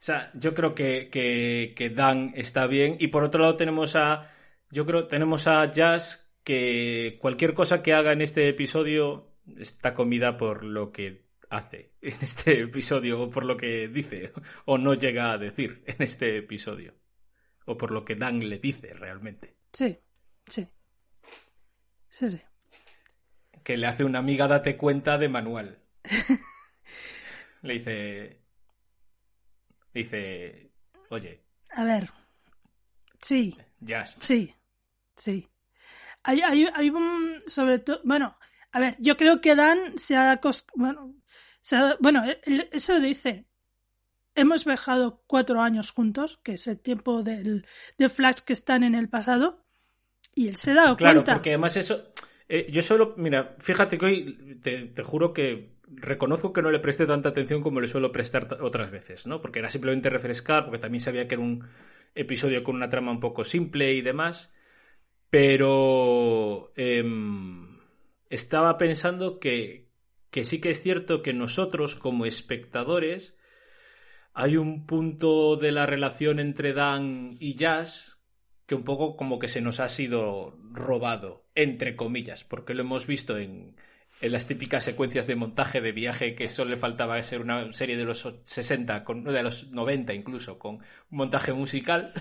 sea, 0.00 0.30
yo 0.34 0.54
creo 0.54 0.74
que, 0.74 1.08
que, 1.10 1.72
que 1.76 1.90
Dan 1.90 2.32
está 2.34 2.66
bien. 2.66 2.96
Y 2.98 3.08
por 3.08 3.24
otro 3.24 3.42
lado 3.42 3.56
tenemos 3.56 3.96
a. 3.96 4.30
Yo 4.70 4.86
creo 4.86 5.06
tenemos 5.06 5.46
a 5.46 5.70
Jazz 5.70 6.28
que 6.44 7.18
cualquier 7.20 7.54
cosa 7.54 7.82
que 7.82 7.94
haga 7.94 8.12
en 8.12 8.22
este 8.22 8.48
episodio 8.48 9.36
está 9.56 9.94
comida 9.94 10.36
por 10.36 10.64
lo 10.64 10.92
que 10.92 11.26
hace 11.50 11.92
en 12.02 12.16
este 12.20 12.60
episodio 12.62 13.22
o 13.22 13.30
por 13.30 13.44
lo 13.44 13.56
que 13.56 13.88
dice 13.88 14.32
o 14.66 14.78
no 14.78 14.94
llega 14.94 15.32
a 15.32 15.38
decir 15.38 15.82
en 15.86 16.02
este 16.02 16.36
episodio 16.36 16.94
o 17.64 17.76
por 17.76 17.90
lo 17.90 18.04
que 18.04 18.16
Dan 18.16 18.48
le 18.48 18.58
dice 18.58 18.92
realmente. 18.94 19.56
Sí, 19.72 19.98
sí. 20.46 20.66
Sí, 22.08 22.28
sí. 22.28 22.40
Que 23.62 23.76
le 23.76 23.86
hace 23.86 24.04
una 24.04 24.18
amiga 24.18 24.48
date 24.48 24.76
cuenta 24.76 25.18
de 25.18 25.28
manual. 25.28 25.82
le 27.62 27.74
dice 27.74 28.47
dice, 29.98 30.70
"Oye, 31.10 31.42
a 31.70 31.84
ver. 31.84 32.10
Sí. 33.20 33.56
Jazz. 33.80 34.16
Sí. 34.20 34.54
Sí. 35.16 35.48
Hay, 36.22 36.40
hay, 36.40 36.68
hay 36.74 36.90
un. 36.90 37.42
Sobre 37.46 37.78
todo. 37.78 38.00
Bueno, 38.04 38.36
a 38.72 38.80
ver, 38.80 38.96
yo 38.98 39.16
creo 39.16 39.40
que 39.40 39.54
Dan 39.54 39.98
se 39.98 40.16
ha. 40.16 40.40
Bueno, 40.74 41.14
se 41.60 41.76
ha, 41.76 41.96
bueno, 42.00 42.24
eso 42.72 43.00
dice. 43.00 43.46
Hemos 44.34 44.64
viajado 44.64 45.24
cuatro 45.26 45.60
años 45.60 45.90
juntos, 45.90 46.38
que 46.44 46.52
es 46.52 46.66
el 46.68 46.78
tiempo 46.78 47.24
del, 47.24 47.66
de 47.96 48.08
Flash 48.08 48.40
que 48.40 48.52
están 48.52 48.84
en 48.84 48.94
el 48.94 49.08
pasado, 49.08 49.64
y 50.32 50.46
él 50.46 50.54
se 50.54 50.70
ha 50.70 50.74
dado 50.74 50.96
claro, 50.96 51.14
cuenta. 51.14 51.24
Claro, 51.24 51.38
porque 51.38 51.50
además 51.50 51.76
eso. 51.76 52.12
Eh, 52.48 52.68
yo 52.70 52.82
solo. 52.82 53.14
Mira, 53.16 53.56
fíjate 53.58 53.98
que 53.98 54.06
hoy 54.06 54.58
te, 54.62 54.86
te, 54.86 55.02
juro 55.02 55.32
que 55.32 55.77
reconozco 55.90 56.52
que 56.52 56.62
no 56.62 56.70
le 56.70 56.80
presté 56.80 57.06
tanta 57.06 57.30
atención 57.30 57.62
como 57.62 57.80
le 57.80 57.88
suelo 57.88 58.12
prestar 58.12 58.58
otras 58.60 58.90
veces, 58.90 59.26
¿no? 59.26 59.40
Porque 59.40 59.58
era 59.60 59.70
simplemente 59.70 60.10
refrescar, 60.10 60.64
porque 60.64 60.78
también 60.78 61.00
sabía 61.00 61.28
que 61.28 61.34
era 61.34 61.44
un 61.44 61.68
episodio 62.14 62.62
con 62.64 62.76
una 62.76 62.90
trama 62.90 63.12
un 63.12 63.20
poco 63.20 63.44
simple 63.44 63.94
y 63.94 64.02
demás. 64.02 64.52
Pero 65.30 66.72
eh, 66.76 67.04
estaba 68.30 68.78
pensando 68.78 69.38
que, 69.40 69.88
que 70.30 70.44
sí 70.44 70.60
que 70.60 70.70
es 70.70 70.82
cierto 70.82 71.22
que 71.22 71.34
nosotros 71.34 71.96
como 71.96 72.26
espectadores 72.26 73.36
hay 74.32 74.56
un 74.56 74.86
punto 74.86 75.56
de 75.56 75.72
la 75.72 75.84
relación 75.84 76.38
entre 76.38 76.72
Dan 76.72 77.36
y 77.40 77.56
Jazz 77.56 78.18
que 78.66 78.74
un 78.74 78.84
poco 78.84 79.16
como 79.16 79.38
que 79.38 79.48
se 79.48 79.62
nos 79.62 79.80
ha 79.80 79.88
sido 79.88 80.56
robado, 80.72 81.46
entre 81.54 81.96
comillas, 81.96 82.44
porque 82.44 82.74
lo 82.74 82.82
hemos 82.82 83.06
visto 83.06 83.38
en, 83.38 83.74
en 84.20 84.32
las 84.32 84.46
típicas 84.46 84.84
secuencias 84.84 85.26
de 85.26 85.36
montaje 85.36 85.80
de 85.80 85.92
viaje 85.92 86.34
que 86.34 86.48
solo 86.48 86.70
le 86.70 86.76
faltaba 86.76 87.22
ser 87.22 87.40
una 87.40 87.72
serie 87.72 87.96
de 87.96 88.04
los 88.04 88.28
60, 88.44 89.04
con, 89.04 89.24
de 89.24 89.42
los 89.42 89.70
90 89.70 90.14
incluso, 90.14 90.58
con 90.58 90.80
montaje 91.08 91.52
musical 91.52 92.12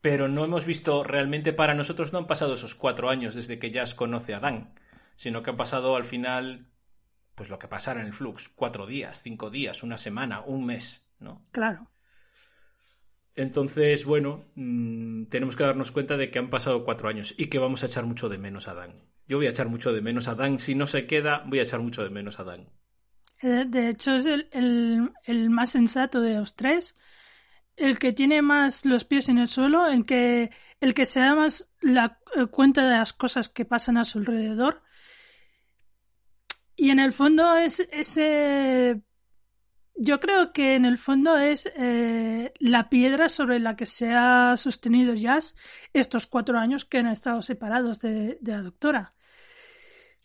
pero 0.00 0.28
no 0.28 0.44
hemos 0.44 0.64
visto 0.64 1.02
realmente 1.04 1.52
para 1.52 1.74
nosotros 1.74 2.12
no 2.12 2.18
han 2.18 2.26
pasado 2.26 2.54
esos 2.54 2.74
cuatro 2.74 3.10
años 3.10 3.34
desde 3.34 3.58
que 3.58 3.70
Jazz 3.70 3.94
conoce 3.94 4.34
a 4.34 4.40
Dan, 4.40 4.72
sino 5.16 5.42
que 5.42 5.50
han 5.50 5.56
pasado 5.56 5.96
al 5.96 6.04
final 6.04 6.62
pues 7.34 7.50
lo 7.50 7.58
que 7.58 7.68
pasara 7.68 8.00
en 8.00 8.06
el 8.06 8.12
Flux, 8.12 8.48
cuatro 8.48 8.86
días, 8.86 9.22
cinco 9.22 9.50
días, 9.50 9.82
una 9.82 9.98
semana, 9.98 10.40
un 10.40 10.66
mes, 10.66 11.08
¿no? 11.20 11.46
Claro. 11.52 11.88
Entonces, 13.36 14.04
bueno, 14.04 14.46
mmm, 14.56 15.26
tenemos 15.26 15.54
que 15.54 15.62
darnos 15.62 15.92
cuenta 15.92 16.16
de 16.16 16.32
que 16.32 16.40
han 16.40 16.50
pasado 16.50 16.82
cuatro 16.84 17.08
años 17.08 17.34
y 17.38 17.46
que 17.46 17.60
vamos 17.60 17.82
a 17.82 17.86
echar 17.86 18.06
mucho 18.06 18.28
de 18.28 18.38
menos 18.38 18.66
a 18.66 18.74
Dan. 18.74 19.04
Yo 19.28 19.36
voy 19.36 19.46
a 19.46 19.50
echar 19.50 19.68
mucho 19.68 19.92
de 19.92 20.00
menos 20.00 20.26
a 20.26 20.34
Dan. 20.34 20.58
Si 20.58 20.74
no 20.74 20.86
se 20.86 21.06
queda, 21.06 21.44
voy 21.46 21.58
a 21.58 21.62
echar 21.62 21.80
mucho 21.80 22.02
de 22.02 22.08
menos 22.08 22.40
a 22.40 22.44
Dan. 22.44 22.66
De 23.42 23.88
hecho, 23.90 24.16
es 24.16 24.26
el, 24.26 25.50
más 25.50 25.70
sensato 25.70 26.20
de 26.20 26.34
los 26.34 26.56
tres 26.56 26.96
el 27.76 28.00
que 28.00 28.12
tiene 28.12 28.42
más 28.42 28.84
los 28.84 29.04
pies 29.04 29.28
en 29.28 29.38
el 29.38 29.46
suelo, 29.46 29.86
el 29.86 30.04
que, 30.04 30.50
el 30.80 30.94
que 30.94 31.06
se 31.06 31.20
da 31.20 31.36
más 31.36 31.68
la 31.80 32.18
cuenta 32.50 32.84
de 32.88 32.98
las 32.98 33.12
cosas 33.12 33.48
que 33.48 33.64
pasan 33.64 33.96
a 33.96 34.04
su 34.04 34.18
alrededor. 34.18 34.82
Y 36.74 36.90
en 36.90 36.98
el 36.98 37.12
fondo 37.12 37.54
es 37.54 37.86
ese. 37.92 39.02
Yo 39.94 40.18
creo 40.18 40.52
que 40.52 40.74
en 40.74 40.84
el 40.86 40.98
fondo 40.98 41.38
es 41.38 41.70
eh, 41.76 42.52
la 42.58 42.88
piedra 42.88 43.28
sobre 43.28 43.60
la 43.60 43.76
que 43.76 43.86
se 43.86 44.12
ha 44.12 44.56
sostenido 44.56 45.14
Jazz 45.14 45.54
estos 45.92 46.26
cuatro 46.26 46.58
años 46.58 46.84
que 46.84 46.98
han 46.98 47.06
estado 47.06 47.42
separados 47.42 48.00
de 48.00 48.38
la 48.42 48.62
doctora. 48.62 49.14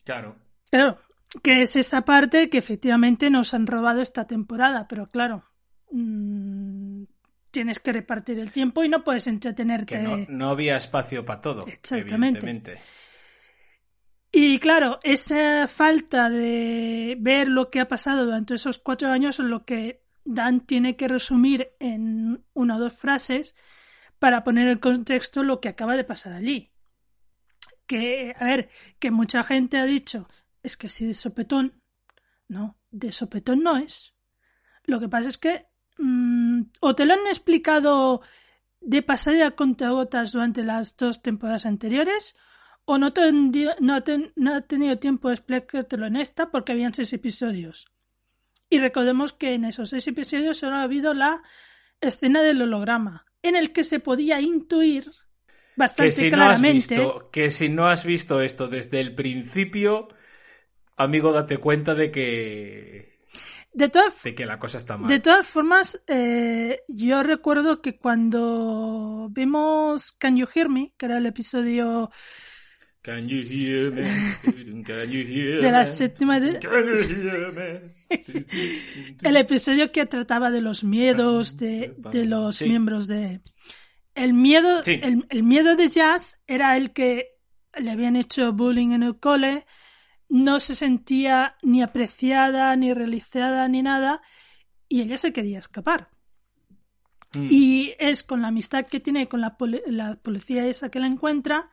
Claro. 0.04 0.36
Claro, 0.70 0.98
que 1.42 1.62
es 1.62 1.76
esa 1.76 2.04
parte 2.04 2.48
que 2.48 2.58
efectivamente 2.58 3.30
nos 3.30 3.54
han 3.54 3.66
robado 3.66 4.02
esta 4.02 4.26
temporada, 4.26 4.86
pero 4.88 5.10
claro, 5.10 5.44
mmm, 5.90 7.04
tienes 7.50 7.78
que 7.78 7.92
repartir 7.92 8.38
el 8.38 8.52
tiempo 8.52 8.82
y 8.82 8.88
no 8.88 9.04
puedes 9.04 9.26
entretenerte. 9.26 9.96
Que 9.96 10.02
no, 10.02 10.18
no 10.28 10.48
había 10.50 10.76
espacio 10.76 11.24
para 11.24 11.40
todo. 11.40 11.66
Exactamente. 11.66 12.80
Y 14.32 14.58
claro, 14.58 14.98
esa 15.04 15.68
falta 15.68 16.28
de 16.28 17.16
ver 17.20 17.46
lo 17.46 17.70
que 17.70 17.78
ha 17.78 17.86
pasado 17.86 18.24
durante 18.24 18.54
esos 18.54 18.80
cuatro 18.80 19.08
años 19.08 19.38
es 19.38 19.46
lo 19.46 19.64
que 19.64 20.02
Dan 20.24 20.66
tiene 20.66 20.96
que 20.96 21.06
resumir 21.06 21.72
en 21.78 22.44
una 22.54 22.76
o 22.76 22.80
dos 22.80 22.94
frases 22.94 23.54
para 24.18 24.42
poner 24.42 24.68
en 24.68 24.78
contexto 24.78 25.44
lo 25.44 25.60
que 25.60 25.68
acaba 25.68 25.96
de 25.96 26.02
pasar 26.02 26.32
allí. 26.32 26.73
Que, 27.86 28.34
a 28.38 28.44
ver, 28.44 28.70
que 28.98 29.10
mucha 29.10 29.42
gente 29.42 29.76
ha 29.76 29.84
dicho, 29.84 30.28
es 30.62 30.76
que 30.76 30.88
si 30.88 31.06
de 31.06 31.14
sopetón, 31.14 31.82
no, 32.48 32.78
de 32.90 33.12
sopetón 33.12 33.62
no 33.62 33.76
es. 33.76 34.14
Lo 34.84 35.00
que 35.00 35.08
pasa 35.08 35.28
es 35.28 35.38
que 35.38 35.66
mmm, 35.98 36.62
o 36.80 36.94
te 36.94 37.04
lo 37.04 37.14
han 37.14 37.26
explicado 37.26 38.22
de 38.80 39.02
pasada 39.02 39.46
a 39.46 39.50
contagotas 39.52 40.32
durante 40.32 40.62
las 40.62 40.96
dos 40.96 41.22
temporadas 41.22 41.66
anteriores, 41.66 42.34
o 42.84 42.98
no, 42.98 43.12
te, 43.12 43.32
no, 43.32 44.02
te, 44.02 44.32
no 44.36 44.54
ha 44.54 44.60
tenido 44.60 44.98
tiempo 44.98 45.28
de 45.28 45.34
explicártelo 45.34 46.06
en 46.06 46.16
esta 46.16 46.50
porque 46.50 46.72
habían 46.72 46.92
seis 46.92 47.12
episodios. 47.14 47.86
Y 48.68 48.78
recordemos 48.78 49.32
que 49.32 49.54
en 49.54 49.64
esos 49.64 49.90
seis 49.90 50.06
episodios 50.06 50.58
solo 50.58 50.76
ha 50.76 50.82
habido 50.82 51.14
la 51.14 51.42
escena 52.00 52.42
del 52.42 52.60
holograma, 52.60 53.24
en 53.42 53.56
el 53.56 53.72
que 53.72 53.84
se 53.84 54.00
podía 54.00 54.40
intuir 54.40 55.10
bastante 55.76 56.08
que 56.08 56.12
si 56.12 56.30
claramente. 56.30 56.96
No 56.96 57.02
has 57.02 57.16
visto, 57.16 57.30
que 57.30 57.50
si 57.50 57.68
no 57.68 57.88
has 57.88 58.04
visto 58.04 58.40
esto 58.40 58.68
desde 58.68 59.00
el 59.00 59.14
principio, 59.14 60.08
amigo, 60.96 61.32
date 61.32 61.58
cuenta 61.58 61.94
de 61.94 62.10
que 62.10 63.14
de 63.72 63.88
todas, 63.88 64.14
de 64.22 64.34
que 64.34 64.46
la 64.46 64.58
cosa 64.58 64.78
está 64.78 64.96
mal. 64.96 65.08
De 65.08 65.18
todas 65.20 65.46
formas, 65.46 66.00
eh, 66.06 66.82
yo 66.88 67.22
recuerdo 67.22 67.80
que 67.82 67.98
cuando 67.98 69.28
vimos 69.32 70.12
Can 70.12 70.36
You 70.36 70.46
Hear 70.54 70.68
Me, 70.68 70.92
que 70.96 71.06
era 71.06 71.18
el 71.18 71.26
episodio 71.26 72.10
Can 73.02 73.28
you 73.28 73.38
hear 73.38 73.92
me? 73.92 74.82
Can 74.84 75.10
you 75.10 75.20
hear 75.26 75.60
de 75.60 75.70
la 75.70 75.80
me? 75.80 75.86
séptima 75.86 76.40
de... 76.40 76.58
Can 76.58 76.84
you 76.86 76.96
hear 77.04 77.52
me? 77.52 77.94
el 79.22 79.36
episodio 79.36 79.90
que 79.92 80.06
trataba 80.06 80.50
de 80.50 80.60
los 80.60 80.84
miedos 80.84 81.56
de, 81.56 81.94
de 81.98 82.24
los 82.24 82.56
Sí. 82.56 82.64
miembros 82.68 83.06
de 83.06 83.40
el 84.14 84.32
miedo 84.34 84.82
Sí. 84.82 85.00
el, 85.02 85.26
el 85.28 85.42
miedo 85.42 85.76
de 85.76 85.88
Jazz 85.88 86.40
era 86.46 86.76
el 86.76 86.92
que 86.92 87.28
le 87.78 87.90
habían 87.90 88.16
hecho 88.16 88.52
bullying 88.52 88.92
en 88.92 89.02
el 89.02 89.18
cole 89.18 89.66
no 90.28 90.58
se 90.60 90.74
sentía 90.74 91.56
ni 91.62 91.82
apreciada 91.82 92.74
ni 92.76 92.92
realizada 92.94 93.68
ni 93.68 93.82
nada 93.82 94.22
y 94.88 95.00
ella 95.02 95.18
se 95.18 95.32
quería 95.32 95.58
escapar 95.58 96.10
Mm. 97.36 97.48
y 97.50 97.94
es 97.98 98.22
con 98.22 98.42
la 98.42 98.48
amistad 98.48 98.86
que 98.86 99.00
tiene 99.00 99.28
con 99.28 99.40
la, 99.40 99.56
la 99.86 100.14
policía 100.22 100.66
esa 100.66 100.88
que 100.88 101.00
la 101.00 101.08
encuentra 101.08 101.68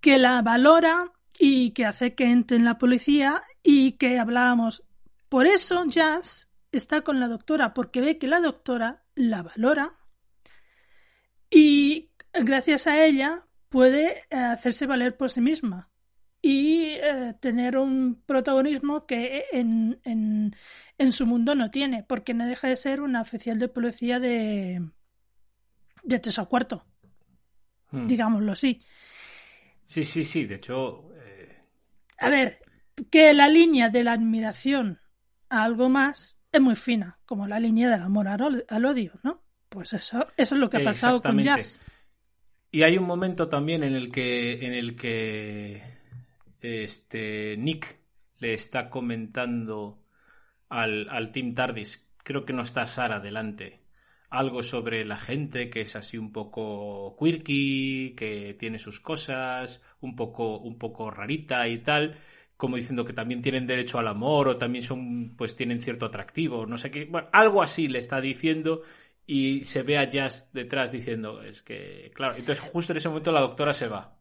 que 0.00 0.18
la 0.18 0.40
valora 0.40 1.12
y 1.36 1.70
que 1.72 1.84
hace 1.84 2.14
que 2.14 2.24
entre 2.30 2.56
en 2.56 2.64
la 2.64 2.78
policía 2.78 3.42
y 3.64 3.92
que 3.92 4.20
hablábamos. 4.20 4.84
Por 5.28 5.48
eso 5.48 5.84
Jazz 5.86 6.48
está 6.70 7.00
con 7.00 7.18
la 7.18 7.26
doctora, 7.26 7.74
porque 7.74 8.00
ve 8.00 8.18
que 8.18 8.28
la 8.28 8.38
doctora 8.40 9.02
la 9.16 9.42
valora 9.42 9.94
y 11.50 12.10
gracias 12.32 12.86
a 12.86 13.04
ella 13.04 13.46
puede 13.68 14.24
eh, 14.30 14.36
hacerse 14.36 14.86
valer 14.86 15.16
por 15.16 15.30
sí 15.30 15.40
misma 15.40 15.90
y 16.42 16.90
eh, 16.94 17.34
tener 17.40 17.78
un 17.78 18.22
protagonismo 18.26 19.06
que 19.06 19.46
en, 19.52 20.00
en, 20.04 20.56
en 20.98 21.12
su 21.12 21.26
mundo 21.26 21.54
no 21.54 21.70
tiene, 21.70 22.04
porque 22.04 22.34
no 22.34 22.46
deja 22.46 22.68
de 22.68 22.76
ser 22.76 23.00
una 23.02 23.22
oficial 23.22 23.58
de 23.58 23.68
policía 23.68 24.20
de, 24.20 24.82
de 26.02 26.18
tres 26.18 26.38
a 26.38 26.46
cuarto, 26.46 26.76
Mm. 27.92 28.10
digámoslo 28.10 28.52
así. 28.52 28.82
Sí, 29.86 30.04
sí, 30.04 30.24
sí. 30.24 30.44
De 30.46 30.56
hecho, 30.56 31.10
eh, 31.16 31.56
A 32.18 32.28
ver, 32.30 32.60
que 33.10 33.32
la 33.32 33.48
línea 33.48 33.88
de 33.90 34.04
la 34.04 34.12
admiración 34.12 35.00
a 35.48 35.64
algo 35.64 35.88
más 35.88 36.38
es 36.52 36.60
muy 36.60 36.76
fina, 36.76 37.20
como 37.24 37.46
la 37.46 37.58
línea 37.60 37.88
del 37.90 38.02
amor 38.02 38.28
al 38.28 38.84
odio, 38.84 39.18
¿no? 39.22 39.45
Pues 39.76 39.92
eso, 39.92 40.26
eso 40.38 40.54
es 40.54 40.58
lo 40.58 40.70
que 40.70 40.78
ha 40.78 40.84
pasado 40.84 41.20
con 41.20 41.38
Jazz. 41.38 41.82
Y 42.70 42.82
hay 42.82 42.96
un 42.96 43.04
momento 43.04 43.50
también 43.50 43.84
en 43.84 43.94
el 43.94 44.10
que, 44.10 44.64
en 44.64 44.72
el 44.72 44.96
que 44.96 45.82
este, 46.62 47.58
Nick 47.58 47.98
le 48.38 48.54
está 48.54 48.88
comentando 48.88 50.02
al, 50.70 51.10
al 51.10 51.30
Team 51.30 51.52
Tardis, 51.52 52.08
creo 52.24 52.46
que 52.46 52.54
no 52.54 52.62
está 52.62 52.86
Sara 52.86 53.20
delante, 53.20 53.82
algo 54.30 54.62
sobre 54.62 55.04
la 55.04 55.18
gente 55.18 55.68
que 55.68 55.82
es 55.82 55.94
así 55.94 56.16
un 56.16 56.32
poco 56.32 57.14
quirky, 57.18 58.14
que 58.16 58.56
tiene 58.58 58.78
sus 58.78 58.98
cosas, 58.98 59.82
un 60.00 60.16
poco, 60.16 60.56
un 60.56 60.78
poco 60.78 61.10
rarita 61.10 61.68
y 61.68 61.82
tal, 61.82 62.18
como 62.56 62.76
diciendo 62.76 63.04
que 63.04 63.12
también 63.12 63.42
tienen 63.42 63.66
derecho 63.66 63.98
al 63.98 64.08
amor 64.08 64.48
o 64.48 64.56
también 64.56 64.82
son, 64.82 65.34
pues 65.36 65.54
tienen 65.54 65.82
cierto 65.82 66.06
atractivo, 66.06 66.64
no 66.64 66.78
sé 66.78 66.90
qué, 66.90 67.04
bueno, 67.04 67.28
algo 67.30 67.62
así 67.62 67.88
le 67.88 67.98
está 67.98 68.22
diciendo 68.22 68.80
y 69.26 69.64
se 69.64 69.82
ve 69.82 69.98
a 69.98 70.08
Jazz 70.08 70.50
detrás 70.52 70.92
diciendo, 70.92 71.42
es 71.42 71.62
que, 71.62 72.12
claro, 72.14 72.36
entonces 72.36 72.64
justo 72.64 72.92
en 72.92 72.98
ese 72.98 73.08
momento 73.08 73.32
la 73.32 73.40
doctora 73.40 73.74
se 73.74 73.88
va. 73.88 74.16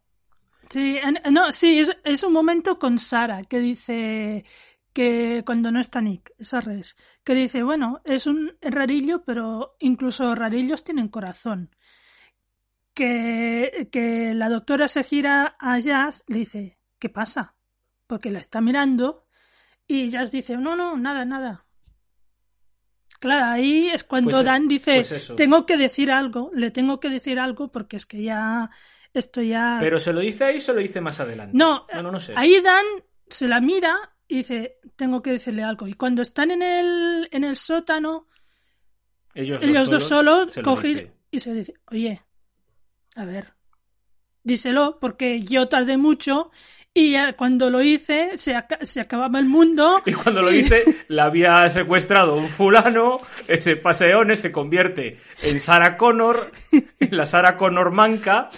Sí, 0.69 0.99
no, 1.31 1.51
sí, 1.51 1.79
es, 1.79 1.95
es 2.03 2.23
un 2.23 2.33
momento 2.33 2.79
con 2.79 2.97
Sara 2.97 3.43
que 3.43 3.59
dice 3.59 4.45
que 4.93 5.43
cuando 5.45 5.71
no 5.71 5.79
está 5.79 6.01
Nick, 6.01 6.33
es 6.39 6.53
al 6.53 6.63
revés, 6.63 6.95
que 7.23 7.35
dice, 7.35 7.61
bueno, 7.61 8.01
es 8.03 8.25
un 8.25 8.57
rarillo, 8.61 9.23
pero 9.23 9.75
incluso 9.79 10.33
rarillos 10.33 10.83
tienen 10.83 11.09
corazón. 11.09 11.69
Que, 12.93 13.89
que 13.91 14.33
la 14.33 14.47
doctora 14.49 14.87
se 14.87 15.03
gira 15.03 15.57
a 15.59 15.77
Jazz, 15.79 16.23
le 16.27 16.39
dice, 16.39 16.79
¿qué 16.97 17.09
pasa? 17.09 17.55
Porque 18.07 18.31
la 18.31 18.39
está 18.39 18.61
mirando 18.61 19.27
y 19.85 20.09
Jazz 20.09 20.31
dice, 20.31 20.57
no, 20.57 20.75
no, 20.75 20.97
nada, 20.97 21.25
nada. 21.25 21.65
Claro, 23.25 23.45
ahí 23.45 23.88
es 23.88 24.03
cuando 24.03 24.29
Pues, 24.29 24.41
eh, 24.43 24.45
Dan 24.45 24.67
dice, 24.67 24.95
pues 24.97 25.33
tengo 25.35 25.65
que 25.65 25.77
decir 25.77 26.11
algo, 26.11 26.51
le 26.53 26.69
tengo 26.69 26.99
que 26.99 27.09
decir 27.09 27.39
algo 27.39 27.67
porque 27.69 27.97
es 27.97 28.05
que 28.05 28.21
ya 28.21 28.69
esto 29.15 29.41
ya... 29.41 29.77
Pero 29.79 29.99
se 29.99 30.13
lo 30.13 30.19
dice 30.19 30.43
ahí 30.43 30.57
o 30.57 30.61
se 30.61 30.73
lo 30.73 30.79
dice 30.79 31.01
más 31.01 31.19
adelante. 31.19 31.57
No, 31.57 31.88
no, 31.91 32.03
no, 32.03 32.11
no 32.11 32.19
sé. 32.19 32.35
ahí 32.38 32.61
Dan 32.61 32.85
se 33.27 33.47
la 33.47 33.61
mira 33.61 33.95
y 34.27 34.38
dice, 34.38 34.77
tengo 34.95 35.23
que 35.23 35.31
decirle 35.31 35.63
algo. 35.63 35.88
Y 35.88 35.95
cuando 35.95 36.21
están 36.21 36.51
en 36.51 36.61
el, 36.61 37.27
en 37.31 37.43
el 37.43 37.57
sótano, 37.57 38.27
Ellos, 39.33 39.63
ellos 39.63 39.89
dos 39.89 40.03
solos 40.03 40.53
se 40.53 40.61
lo 40.61 40.65
cogen 40.65 41.11
y 41.31 41.39
se 41.39 41.51
dice, 41.51 41.73
oye, 41.88 42.21
a 43.15 43.25
ver, 43.25 43.55
díselo 44.43 44.99
porque 44.99 45.41
yo 45.41 45.67
tardé 45.67 45.97
mucho 45.97 46.51
y 46.97 47.12
ya 47.12 47.34
cuando 47.34 47.69
lo 47.69 47.84
hice 47.84 48.38
se, 48.38 48.55
aca- 48.55 48.79
se 48.84 49.01
acababa 49.01 49.38
el 49.38 49.45
mundo. 49.45 50.01
Y 50.05 50.13
cuando 50.13 50.41
lo 50.41 50.49
dice, 50.49 50.84
la 51.10 51.25
había 51.25 51.69
secuestrado 51.69 52.36
un 52.36 52.47
fulano, 52.49 53.19
ese 53.47 53.75
paseone 53.75 54.36
se 54.36 54.51
convierte 54.51 55.19
en 55.43 55.60
Sarah 55.60 55.97
Connor, 55.97 56.51
en 56.71 57.17
la 57.17 57.25
Sarah 57.25 57.58
Connor 57.58 57.91
manca, 57.91 58.49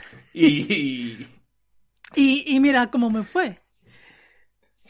Y, 2.16 2.54
y 2.56 2.60
mira 2.60 2.90
cómo 2.92 3.10
me 3.10 3.24
fue. 3.24 3.60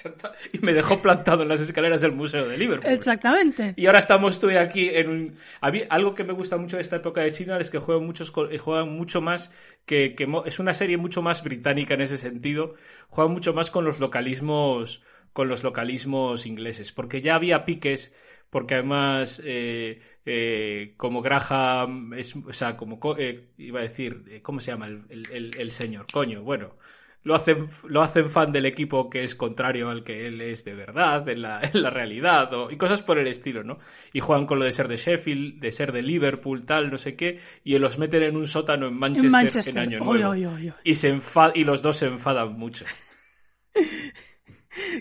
y 0.54 0.60
me 0.60 0.74
dejó 0.74 1.02
plantado 1.02 1.44
en 1.44 1.50
las 1.50 1.62
escaleras 1.62 2.02
del 2.02 2.12
Museo 2.12 2.48
de 2.48 2.58
Liverpool. 2.58 2.92
Exactamente. 2.92 3.74
Y 3.78 3.86
ahora 3.88 4.00
estamos 4.00 4.40
tú 4.40 4.50
y 4.52 4.58
aquí 4.58 4.90
en 4.90 5.10
un... 5.10 5.38
a 5.62 5.72
mí- 5.72 5.84
algo 5.90 6.16
que 6.16 6.24
me 6.24 6.34
gusta 6.34 6.58
mucho 6.58 6.76
de 6.78 6.82
esta 6.82 6.98
época 6.98 7.22
de 7.22 7.32
China 7.32 7.58
es 7.60 7.70
que 7.70 7.80
juegan, 7.80 8.06
muchos, 8.06 8.34
eh, 8.52 8.58
juegan 8.58 8.90
mucho 8.90 9.22
más, 9.22 9.52
que, 9.86 10.16
que 10.16 10.28
es 10.46 10.60
una 10.60 10.74
serie 10.74 10.98
mucho 10.98 11.22
más 11.22 11.44
británica 11.44 11.94
en 11.94 12.02
ese 12.02 12.18
sentido, 12.18 12.76
juegan 13.10 13.34
mucho 13.34 13.54
más 13.54 13.72
con 13.72 13.86
los 13.86 14.00
localismos 14.00 15.02
con 15.34 15.50
los 15.50 15.62
localismos 15.64 16.48
ingleses, 16.48 16.92
porque 16.92 17.22
ya 17.22 17.36
había 17.36 17.64
piques, 17.64 18.16
porque 18.50 18.74
además 18.76 19.40
eh, 19.46 20.02
eh, 20.26 20.94
como 20.98 21.22
Graham, 21.22 22.14
es, 22.14 22.36
o 22.36 22.54
sea, 22.54 22.76
como 22.76 23.00
co- 23.00 23.18
eh, 23.20 23.50
iba 23.58 23.80
a 23.80 23.84
decir, 23.84 24.24
eh, 24.30 24.42
¿cómo 24.42 24.60
se 24.60 24.72
llama 24.72 24.88
el- 24.88 25.52
el 25.60 25.72
señor? 25.72 26.08
Coño, 26.12 26.42
bueno, 26.42 26.76
lo 27.24 27.36
hacen, 27.36 27.70
lo 27.88 28.02
hacen 28.02 28.30
fan 28.30 28.52
del 28.54 28.66
equipo 28.66 29.10
que 29.10 29.24
es 29.24 29.36
contrario 29.36 29.90
al 29.90 30.04
que 30.06 30.28
él 30.28 30.40
es 30.40 30.64
de 30.64 30.74
verdad, 30.76 31.28
en 31.28 31.42
la, 31.42 31.60
en 31.62 31.82
la 31.82 31.90
realidad, 31.90 32.54
o- 32.54 32.72
y 32.72 32.78
cosas 32.78 33.02
por 33.02 33.18
el 33.20 33.28
estilo, 33.28 33.64
¿no? 33.64 33.80
Y 34.14 34.22
juegan 34.22 34.46
con 34.46 34.60
lo 34.60 34.66
de 34.66 34.72
ser 34.72 34.88
de 34.88 34.96
Sheffield, 34.98 35.60
de 35.60 35.72
ser 35.72 35.92
de 35.92 36.02
Liverpool, 36.04 36.66
tal, 36.66 36.90
no 36.90 36.98
sé 36.98 37.16
qué, 37.16 37.40
y 37.66 37.78
los 37.80 37.98
meten 37.98 38.24
en 38.24 38.38
un 38.38 38.48
sótano 38.48 38.88
en 38.88 38.98
Manchester 38.98 39.62
en. 39.68 39.78
Año 39.78 40.00
Nuevo. 40.00 40.30
oy, 40.30 40.46
oy, 40.46 40.70
oy. 40.70 40.74
Y, 40.84 40.96
se 40.96 41.14
enfa- 41.14 41.52
y 41.54 41.64
los 41.66 41.82
dos 41.82 41.98
se 41.98 42.06
enfadan 42.08 42.54
mucho. 42.54 42.86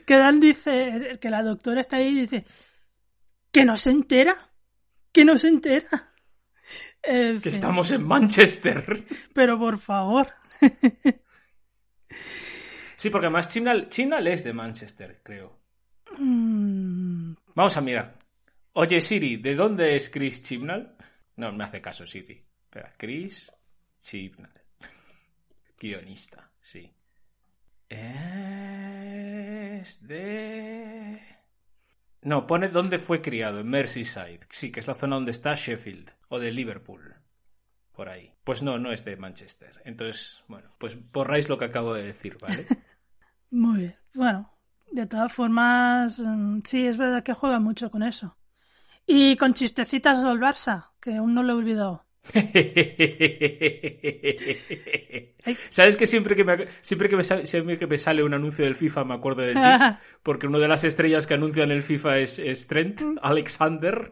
Que 0.06 0.16
Dan 0.16 0.40
dice, 0.40 1.18
que 1.20 1.28
la 1.28 1.42
doctora 1.42 1.82
está 1.82 1.96
ahí 1.96 2.08
y 2.08 2.20
dice, 2.22 2.46
que 3.52 3.64
no 3.66 3.76
se 3.76 3.90
entera, 3.90 4.34
que 5.12 5.24
no 5.24 5.36
se 5.38 5.48
entera. 5.48 6.14
En 7.02 7.40
Que 7.42 7.50
estamos 7.50 7.90
en 7.90 8.02
Manchester. 8.06 9.04
Pero 9.34 9.58
por 9.58 9.78
favor. 9.78 10.28
Sí, 12.96 13.10
porque 13.10 13.26
además 13.26 13.48
Chimnal, 13.48 13.88
Chimnal 13.88 14.26
es 14.26 14.42
de 14.42 14.52
Manchester, 14.52 15.20
creo. 15.22 15.58
Mm, 16.18 17.34
Vamos 17.54 17.76
a 17.76 17.80
mirar. 17.80 18.18
Oye, 18.74 19.00
Siri, 19.00 19.36
¿de 19.38 19.54
dónde 19.54 19.96
es 19.96 20.10
Chris 20.10 20.42
Chibnall? 20.42 20.94
No, 21.36 21.52
me 21.52 21.64
hace 21.64 21.80
caso 21.80 22.06
Siri. 22.06 22.44
Espera, 22.64 22.92
Chris 22.98 23.50
Chibnall. 24.00 24.52
Guionista, 25.80 26.50
sí. 26.60 26.92
Es 27.88 27.98
de... 30.06 31.18
No, 32.22 32.46
pone 32.46 32.68
dónde 32.68 32.98
fue 32.98 33.22
criado, 33.22 33.60
en 33.60 33.68
Merseyside. 33.68 34.40
Sí, 34.50 34.70
que 34.72 34.80
es 34.80 34.86
la 34.86 34.94
zona 34.94 35.16
donde 35.16 35.30
está 35.30 35.54
Sheffield. 35.54 36.12
O 36.28 36.38
de 36.38 36.50
Liverpool. 36.50 37.14
Por 37.96 38.10
ahí. 38.10 38.30
Pues 38.44 38.62
no, 38.62 38.78
no 38.78 38.92
es 38.92 39.04
de 39.06 39.16
Manchester. 39.16 39.80
Entonces, 39.86 40.44
bueno, 40.48 40.68
pues 40.78 40.98
borráis 41.10 41.48
lo 41.48 41.56
que 41.56 41.64
acabo 41.64 41.94
de 41.94 42.02
decir, 42.02 42.36
¿vale? 42.40 42.66
muy 43.50 43.78
bien. 43.78 43.96
Bueno, 44.12 44.52
de 44.92 45.06
todas 45.06 45.32
formas, 45.32 46.20
mm, 46.20 46.58
sí, 46.64 46.86
es 46.86 46.98
verdad 46.98 47.22
que 47.22 47.32
juega 47.32 47.58
mucho 47.58 47.90
con 47.90 48.02
eso. 48.02 48.36
Y 49.06 49.36
con 49.36 49.54
chistecitas 49.54 50.22
del 50.22 50.38
Barça, 50.38 50.90
que 51.00 51.16
aún 51.16 51.32
no 51.32 51.42
lo 51.42 51.54
he 51.54 51.56
olvidado. 51.56 52.04
¿Sabes 55.70 55.96
que 55.96 56.06
siempre 56.06 56.34
que 56.34 56.42
me 56.44 56.66
siempre 56.82 57.08
que 57.08 57.16
me 57.16 57.22
sale, 57.22 57.46
siempre 57.46 57.78
que 57.78 57.86
me 57.86 57.98
sale 57.98 58.24
un 58.24 58.34
anuncio 58.34 58.64
del 58.64 58.74
FIFA 58.74 59.04
me 59.04 59.14
acuerdo 59.14 59.42
de 59.42 59.54
ti? 59.54 59.60
Porque 60.24 60.48
una 60.48 60.58
de 60.58 60.66
las 60.68 60.82
estrellas 60.84 61.26
que 61.26 61.34
anuncian 61.34 61.70
el 61.70 61.84
FIFA 61.84 62.18
es, 62.18 62.40
es 62.40 62.66
Trent 62.66 63.00
Alexander. 63.22 64.10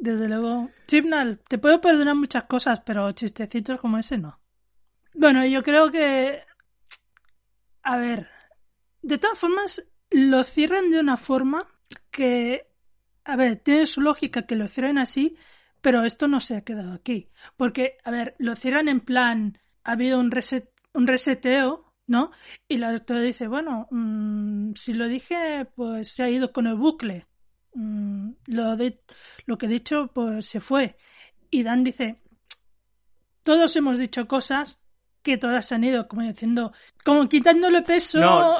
Desde 0.00 0.28
luego. 0.28 0.70
Chibnall, 0.86 1.40
te 1.46 1.58
puedo 1.58 1.80
perdonar 1.80 2.14
muchas 2.14 2.44
cosas, 2.44 2.80
pero 2.80 3.12
chistecitos 3.12 3.78
como 3.78 3.98
ese 3.98 4.16
no. 4.16 4.40
Bueno, 5.14 5.44
yo 5.44 5.62
creo 5.62 5.90
que. 5.90 6.42
A 7.82 7.98
ver. 7.98 8.28
De 9.02 9.18
todas 9.18 9.38
formas, 9.38 9.84
lo 10.10 10.42
cierran 10.44 10.90
de 10.90 11.00
una 11.00 11.18
forma 11.18 11.66
que. 12.10 12.66
A 13.24 13.36
ver, 13.36 13.56
tiene 13.56 13.84
su 13.84 14.00
lógica 14.00 14.46
que 14.46 14.56
lo 14.56 14.68
cierren 14.68 14.96
así, 14.96 15.36
pero 15.82 16.04
esto 16.04 16.28
no 16.28 16.40
se 16.40 16.56
ha 16.56 16.62
quedado 16.62 16.94
aquí. 16.94 17.28
Porque, 17.58 17.98
a 18.02 18.10
ver, 18.10 18.34
lo 18.38 18.56
cierran 18.56 18.88
en 18.88 19.00
plan. 19.00 19.58
Ha 19.84 19.92
habido 19.92 20.18
un, 20.18 20.30
reset, 20.30 20.70
un 20.94 21.06
reseteo, 21.06 21.92
¿no? 22.06 22.30
Y 22.68 22.78
la 22.78 22.92
doctora 22.92 23.20
dice, 23.20 23.48
bueno, 23.48 23.86
mmm, 23.90 24.72
si 24.76 24.94
lo 24.94 25.08
dije, 25.08 25.66
pues 25.74 26.12
se 26.12 26.22
ha 26.22 26.30
ido 26.30 26.52
con 26.52 26.66
el 26.66 26.76
bucle. 26.76 27.26
Mm, 27.74 28.30
lo, 28.46 28.76
de, 28.76 29.00
lo 29.46 29.58
que 29.58 29.66
he 29.66 29.68
dicho, 29.68 30.10
pues 30.12 30.46
se 30.46 30.60
fue. 30.60 30.96
Y 31.50 31.62
Dan 31.62 31.84
dice, 31.84 32.20
todos 33.42 33.74
hemos 33.76 33.98
dicho 33.98 34.26
cosas 34.26 34.80
que 35.22 35.36
todas 35.36 35.66
se 35.66 35.74
han 35.74 35.84
ido, 35.84 36.08
como 36.08 36.22
diciendo, 36.22 36.72
como 37.04 37.28
quitándole 37.28 37.82
peso. 37.82 38.20
No. 38.20 38.58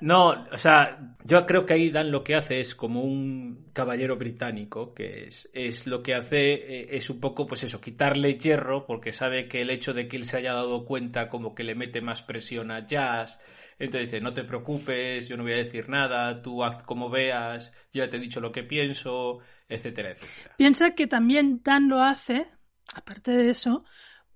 No, 0.00 0.46
o 0.50 0.58
sea, 0.58 1.16
yo 1.24 1.46
creo 1.46 1.64
que 1.64 1.74
ahí 1.74 1.90
Dan 1.90 2.10
lo 2.10 2.24
que 2.24 2.34
hace 2.34 2.60
es 2.60 2.74
como 2.74 3.02
un 3.02 3.70
caballero 3.72 4.16
británico, 4.16 4.92
que 4.94 5.26
es, 5.26 5.48
es 5.52 5.86
lo 5.86 6.02
que 6.02 6.14
hace 6.14 6.54
eh, 6.54 6.96
es 6.96 7.08
un 7.08 7.20
poco, 7.20 7.46
pues 7.46 7.62
eso, 7.62 7.80
quitarle 7.80 8.34
hierro, 8.34 8.86
porque 8.86 9.12
sabe 9.12 9.48
que 9.48 9.62
el 9.62 9.70
hecho 9.70 9.94
de 9.94 10.08
que 10.08 10.16
él 10.16 10.24
se 10.24 10.38
haya 10.38 10.54
dado 10.54 10.84
cuenta 10.84 11.28
como 11.28 11.54
que 11.54 11.64
le 11.64 11.74
mete 11.74 12.00
más 12.00 12.22
presión 12.22 12.70
a 12.70 12.84
Jazz. 12.86 13.38
Entonces 13.78 14.10
dice, 14.10 14.20
no 14.20 14.32
te 14.32 14.44
preocupes, 14.44 15.28
yo 15.28 15.36
no 15.36 15.42
voy 15.42 15.52
a 15.52 15.56
decir 15.56 15.88
nada, 15.88 16.42
tú 16.42 16.62
haz 16.62 16.82
como 16.82 17.10
veas, 17.10 17.72
yo 17.92 18.04
ya 18.04 18.10
te 18.10 18.16
he 18.16 18.20
dicho 18.20 18.40
lo 18.40 18.52
que 18.52 18.62
pienso, 18.62 19.38
etcétera, 19.68 20.10
etcétera. 20.10 20.54
Piensa 20.56 20.94
que 20.94 21.06
también 21.06 21.60
Dan 21.64 21.88
lo 21.88 22.02
hace, 22.02 22.46
aparte 22.94 23.32
de 23.32 23.50
eso, 23.50 23.84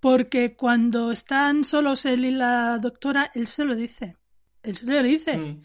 porque 0.01 0.55
cuando 0.57 1.13
están 1.13 1.65
solos 1.65 2.05
él 2.07 2.25
y 2.25 2.31
la 2.31 2.79
doctora, 2.79 3.31
él 3.35 3.47
se 3.47 3.65
lo 3.65 3.75
dice. 3.75 4.17
Él 4.63 4.77
se 4.77 4.87
lo 4.87 5.03
dice. 5.03 5.37
Mm. 5.37 5.63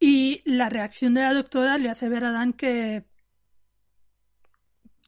Y 0.00 0.42
la 0.44 0.68
reacción 0.68 1.14
de 1.14 1.22
la 1.22 1.34
doctora 1.34 1.76
le 1.78 1.90
hace 1.90 2.08
ver 2.08 2.24
a 2.24 2.32
Dan 2.32 2.52
que. 2.52 3.04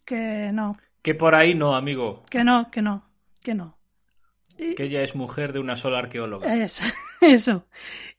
que 0.05 0.51
no, 0.53 0.73
Que 1.03 1.15
por 1.15 1.35
ahí 1.35 1.55
no, 1.55 1.75
amigo, 1.75 2.25
que 2.29 2.43
no, 2.43 2.71
que 2.71 2.83
no, 2.83 3.09
que 3.43 3.55
no. 3.55 3.80
Que 4.77 4.85
ella 4.85 5.03
es 5.03 5.15
mujer 5.15 5.53
de 5.53 5.61
una 5.61 5.77
sola 5.77 5.99
arqueóloga. 5.99 6.55
Es- 6.55 6.81
Eso. 7.21 7.67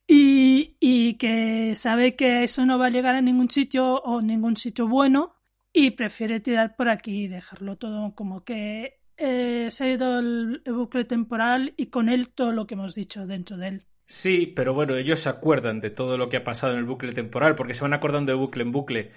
Y, 0.08 0.76
y 0.80 1.16
que 1.16 1.76
sabe 1.76 2.16
que 2.16 2.44
eso 2.44 2.66
no 2.66 2.78
va 2.78 2.88
a 2.88 2.90
llegar 2.90 3.16
a 3.16 3.22
ningún 3.22 3.50
sitio 3.50 3.96
o 4.02 4.22
ningún 4.22 4.58
sitio 4.58 4.88
bueno 4.88 5.36
y 5.74 5.92
prefiere 5.92 6.40
tirar 6.40 6.76
por 6.76 6.90
aquí 6.90 7.24
y 7.24 7.28
dejarlo 7.28 7.78
todo 7.78 8.14
como 8.14 8.44
que 8.44 9.00
eh, 9.18 9.70
se 9.72 9.84
ha 9.86 9.92
ido 9.92 10.20
el, 10.20 10.62
el 10.66 10.74
bucle 10.74 11.06
temporal 11.06 11.74
y 11.78 11.88
con 11.88 12.10
él 12.10 12.30
todo 12.30 12.52
lo 12.52 12.68
que 12.68 12.74
hemos 12.74 12.94
dicho 12.94 13.26
dentro 13.26 13.58
de 13.58 13.68
él. 13.70 13.88
Sí, 14.08 14.46
pero 14.48 14.74
bueno, 14.74 14.96
ellos 14.96 15.22
se 15.22 15.30
acuerdan 15.30 15.80
de 15.80 15.90
todo 15.90 16.18
lo 16.18 16.28
que 16.28 16.38
ha 16.38 16.44
pasado 16.44 16.74
en 16.74 16.80
el 16.80 16.86
bucle 16.86 17.14
temporal, 17.14 17.56
porque 17.56 17.74
se 17.74 17.82
van 17.84 17.94
acordando 17.94 18.34
de 18.34 18.38
bucle 18.38 18.64
en 18.64 18.72
bucle. 18.74 19.12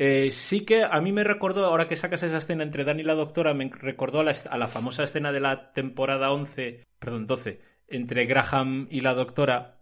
Eh, 0.00 0.30
sí 0.30 0.64
que 0.64 0.84
a 0.84 1.00
mí 1.00 1.12
me 1.12 1.24
recordó, 1.24 1.66
ahora 1.66 1.88
que 1.88 1.96
sacas 1.96 2.22
esa 2.22 2.38
escena 2.38 2.62
entre 2.62 2.84
Dan 2.84 3.00
y 3.00 3.02
la 3.02 3.14
doctora, 3.14 3.52
me 3.52 3.68
recordó 3.68 4.20
a 4.20 4.24
la, 4.24 4.32
a 4.50 4.56
la 4.58 4.68
famosa 4.68 5.02
escena 5.02 5.32
de 5.32 5.40
la 5.40 5.72
temporada 5.72 6.30
11, 6.30 6.84
perdón, 7.00 7.26
12, 7.26 7.60
entre 7.88 8.24
Graham 8.26 8.86
y 8.90 9.00
la 9.00 9.14
doctora, 9.14 9.80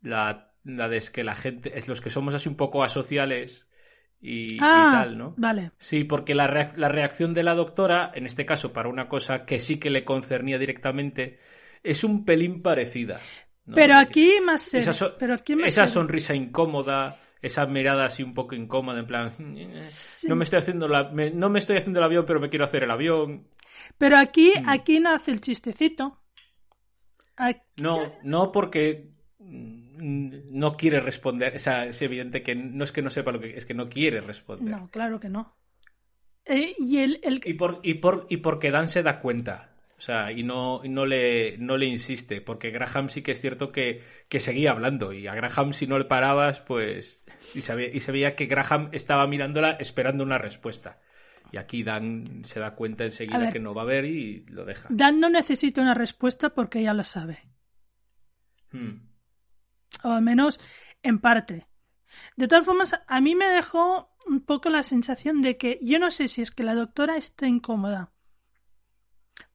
la, 0.00 0.52
la 0.64 0.88
de 0.88 1.00
que 1.12 1.22
la 1.24 1.36
gente, 1.36 1.78
es 1.78 1.86
los 1.86 2.00
que 2.00 2.10
somos 2.10 2.34
así 2.34 2.48
un 2.48 2.56
poco 2.56 2.82
asociales 2.82 3.68
y, 4.20 4.56
y 4.56 4.60
Ah, 4.64 4.90
tal, 4.90 5.16
¿no? 5.18 5.34
vale. 5.36 5.70
Sí, 5.78 6.04
porque 6.04 6.34
la, 6.34 6.48
reac- 6.48 6.76
la 6.76 6.88
reacción 6.88 7.32
de 7.34 7.42
la 7.44 7.54
doctora, 7.54 8.10
en 8.14 8.26
este 8.26 8.44
caso 8.46 8.72
para 8.72 8.88
una 8.88 9.08
cosa 9.08 9.46
que 9.46 9.60
sí 9.60 9.78
que 9.78 9.90
le 9.90 10.04
concernía 10.04 10.58
directamente, 10.58 11.38
es 11.84 12.02
un 12.04 12.24
pelín 12.24 12.62
parecida. 12.62 13.20
¿no? 13.66 13.74
Pero 13.76 13.94
aquí 13.94 14.34
más 14.44 14.62
serio. 14.62 14.90
esa, 14.90 14.92
so- 14.92 15.16
pero 15.18 15.34
aquí 15.34 15.54
más 15.56 15.68
esa 15.68 15.86
sonrisa 15.86 16.34
incómoda, 16.34 17.16
esa 17.42 17.66
mirada 17.66 18.06
así 18.06 18.22
un 18.22 18.32
poco 18.34 18.54
incómoda, 18.54 19.00
en 19.00 19.06
plan, 19.06 19.34
Sí. 19.82 20.26
no 20.28 20.36
me 20.36 20.44
estoy 20.44 20.60
haciendo 20.60 20.88
la, 20.88 21.10
me- 21.10 21.30
no 21.32 21.50
me 21.50 21.58
estoy 21.58 21.76
haciendo 21.76 21.98
el 21.98 22.04
avión, 22.04 22.24
pero 22.26 22.40
me 22.40 22.48
quiero 22.48 22.64
hacer 22.64 22.84
el 22.84 22.90
avión. 22.90 23.48
Pero 23.98 24.16
aquí, 24.16 24.52
Mm. 24.62 24.68
aquí 24.68 25.00
no 25.00 25.10
hace 25.10 25.32
el 25.32 25.40
chistecito. 25.40 26.18
Aquí- 27.36 27.60
No, 27.78 28.12
no 28.22 28.52
porque 28.52 29.10
mm, 29.38 30.50
no 30.58 30.76
quiere 30.76 31.00
responder, 31.00 31.54
o 31.56 31.58
sea, 31.58 31.86
es 31.86 32.00
evidente 32.02 32.42
que 32.42 32.54
no 32.54 32.84
es 32.84 32.92
que 32.92 33.02
no 33.02 33.10
sepa 33.10 33.32
lo 33.32 33.40
que 33.40 33.56
es 33.56 33.66
que 33.66 33.74
no 33.74 33.88
quiere 33.88 34.20
responder. 34.20 34.74
no, 34.74 34.88
claro 34.90 35.18
que 35.20 35.28
no. 35.28 35.56
Eh, 36.44 36.74
y 36.78 36.98
el, 36.98 37.20
el- 37.22 37.40
Y 37.44 37.54
por 37.54 37.80
y 37.82 37.94
por 37.94 38.26
y 38.28 38.38
porque 38.38 38.70
Dan 38.70 38.88
se 38.88 39.02
da 39.02 39.18
cuenta. 39.20 39.71
O 40.02 40.04
sea, 40.04 40.32
y 40.32 40.42
no, 40.42 40.80
no 40.82 41.06
le 41.06 41.56
no 41.58 41.76
le 41.76 41.86
insiste, 41.86 42.40
porque 42.40 42.72
Graham 42.72 43.08
sí 43.08 43.22
que 43.22 43.30
es 43.30 43.40
cierto 43.40 43.70
que, 43.70 44.02
que 44.28 44.40
seguía 44.40 44.72
hablando 44.72 45.12
y 45.12 45.28
a 45.28 45.34
Graham 45.36 45.72
si 45.72 45.86
no 45.86 45.96
le 45.96 46.06
parabas, 46.06 46.58
pues 46.58 47.22
y 47.54 47.60
se, 47.60 47.72
veía, 47.76 47.94
y 47.94 48.00
se 48.00 48.10
veía 48.10 48.34
que 48.34 48.46
Graham 48.46 48.88
estaba 48.90 49.28
mirándola 49.28 49.76
esperando 49.78 50.24
una 50.24 50.38
respuesta. 50.38 50.98
Y 51.52 51.56
aquí 51.56 51.84
Dan 51.84 52.42
se 52.44 52.58
da 52.58 52.74
cuenta 52.74 53.04
enseguida 53.04 53.38
ver. 53.38 53.52
que 53.52 53.60
no 53.60 53.74
va 53.74 53.82
a 53.82 53.84
haber 53.84 54.04
y 54.06 54.44
lo 54.46 54.64
deja. 54.64 54.88
Dan 54.90 55.20
no 55.20 55.30
necesita 55.30 55.80
una 55.80 55.94
respuesta 55.94 56.48
porque 56.50 56.82
ya 56.82 56.94
lo 56.94 57.04
sabe. 57.04 57.38
Hmm. 58.72 59.06
O 60.02 60.10
al 60.10 60.22
menos 60.22 60.58
en 61.04 61.20
parte. 61.20 61.68
De 62.36 62.48
todas 62.48 62.64
formas, 62.64 63.00
a 63.06 63.20
mí 63.20 63.36
me 63.36 63.46
dejó 63.46 64.10
un 64.26 64.40
poco 64.40 64.68
la 64.68 64.82
sensación 64.82 65.42
de 65.42 65.56
que 65.56 65.78
yo 65.80 66.00
no 66.00 66.10
sé 66.10 66.26
si 66.26 66.42
es 66.42 66.50
que 66.50 66.64
la 66.64 66.74
doctora 66.74 67.16
está 67.16 67.46
incómoda 67.46 68.10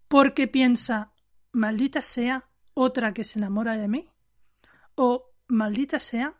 porque 0.07 0.47
piensa, 0.47 1.11
maldita 1.51 2.01
sea 2.01 2.49
otra 2.73 3.13
que 3.13 3.23
se 3.23 3.39
enamora 3.39 3.75
de 3.77 3.87
mí, 3.87 4.09
o 4.95 5.31
maldita 5.47 5.99
sea, 5.99 6.33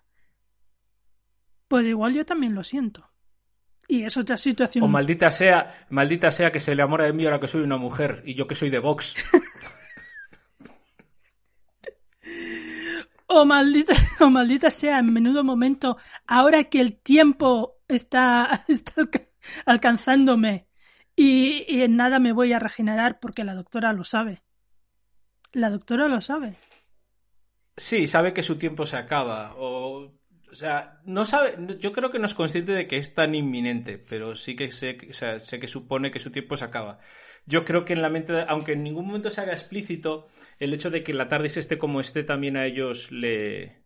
pues 1.68 1.86
igual 1.86 2.14
yo 2.14 2.26
también 2.26 2.56
lo 2.56 2.64
siento. 2.64 3.10
Y 3.90 4.04
es 4.04 4.18
otra 4.18 4.36
situación. 4.38 4.84
O 4.84 4.88
maldita 4.90 5.32
sea, 5.32 5.86
maldita 5.90 6.32
sea 6.32 6.52
que 6.52 6.60
se 6.60 6.76
le 6.76 6.82
amora 6.84 7.06
de 7.06 7.14
mí 7.14 7.24
ahora 7.26 7.40
que 7.40 7.48
soy 7.48 7.62
una 7.62 7.78
mujer 7.78 8.22
y 8.26 8.36
yo 8.36 8.46
que 8.48 8.56
soy 8.56 8.70
de 8.70 8.80
Vox. 8.80 9.16
O 13.30 13.44
maldita, 13.46 13.94
o 14.22 14.30
maldita 14.30 14.72
sea, 14.72 15.00
en 15.00 15.12
menudo 15.14 15.44
momento, 15.44 15.98
ahora 16.26 16.64
que 16.66 16.80
el 16.80 16.98
tiempo 16.98 17.78
está, 17.88 18.64
está 18.70 19.02
alca- 19.02 19.22
alcanzándome 19.66 20.67
y, 21.18 21.66
y 21.68 21.84
en 21.84 21.98
nada 21.98 22.20
me 22.20 22.32
voy 22.34 22.54
a 22.54 22.60
regenerar 22.60 23.20
porque 23.20 23.44
la 23.44 23.56
doctora 23.56 23.92
lo 23.94 24.06
sabe. 24.06 24.44
La 25.52 25.70
doctora 25.70 26.08
lo 26.08 26.22
sabe. 26.22 26.58
Sí, 27.78 28.08
sabe 28.08 28.34
que 28.34 28.44
su 28.44 28.58
tiempo 28.58 28.86
se 28.86 28.98
acaba. 28.98 29.54
O, 29.58 30.14
sea, 30.52 31.00
no 31.06 31.26
sabe. 31.26 31.56
Yo 31.80 31.94
creo 31.94 32.10
que 32.12 32.20
no 32.20 32.26
es 32.26 32.34
consciente 32.36 32.72
de 32.72 32.88
que 32.88 32.98
es 32.98 33.14
tan 33.14 33.36
inminente, 33.36 33.98
pero 34.00 34.36
sí 34.36 34.56
que 34.56 34.72
sé, 34.72 34.98
o 35.10 35.14
sea, 35.14 35.40
sé 35.40 35.60
que 35.60 35.68
supone 35.68 36.12
que 36.12 36.20
su 36.20 36.32
tiempo 36.32 36.58
se 36.58 36.66
acaba. 36.66 37.00
Yo 37.46 37.66
creo 37.66 37.86
que 37.86 37.94
en 37.94 38.02
la 38.02 38.10
mente, 38.10 38.34
aunque 38.48 38.74
en 38.74 38.84
ningún 38.84 39.06
momento 39.08 39.30
se 39.30 39.42
haga 39.42 39.54
explícito, 39.54 40.28
el 40.60 40.74
hecho 40.74 40.90
de 40.90 41.04
que 41.04 41.14
la 41.14 41.28
TARDIS 41.28 41.58
esté 41.58 41.78
como 41.78 42.02
esté 42.02 42.24
también 42.24 42.58
a 42.58 42.66
ellos 42.66 43.12
le. 43.12 43.84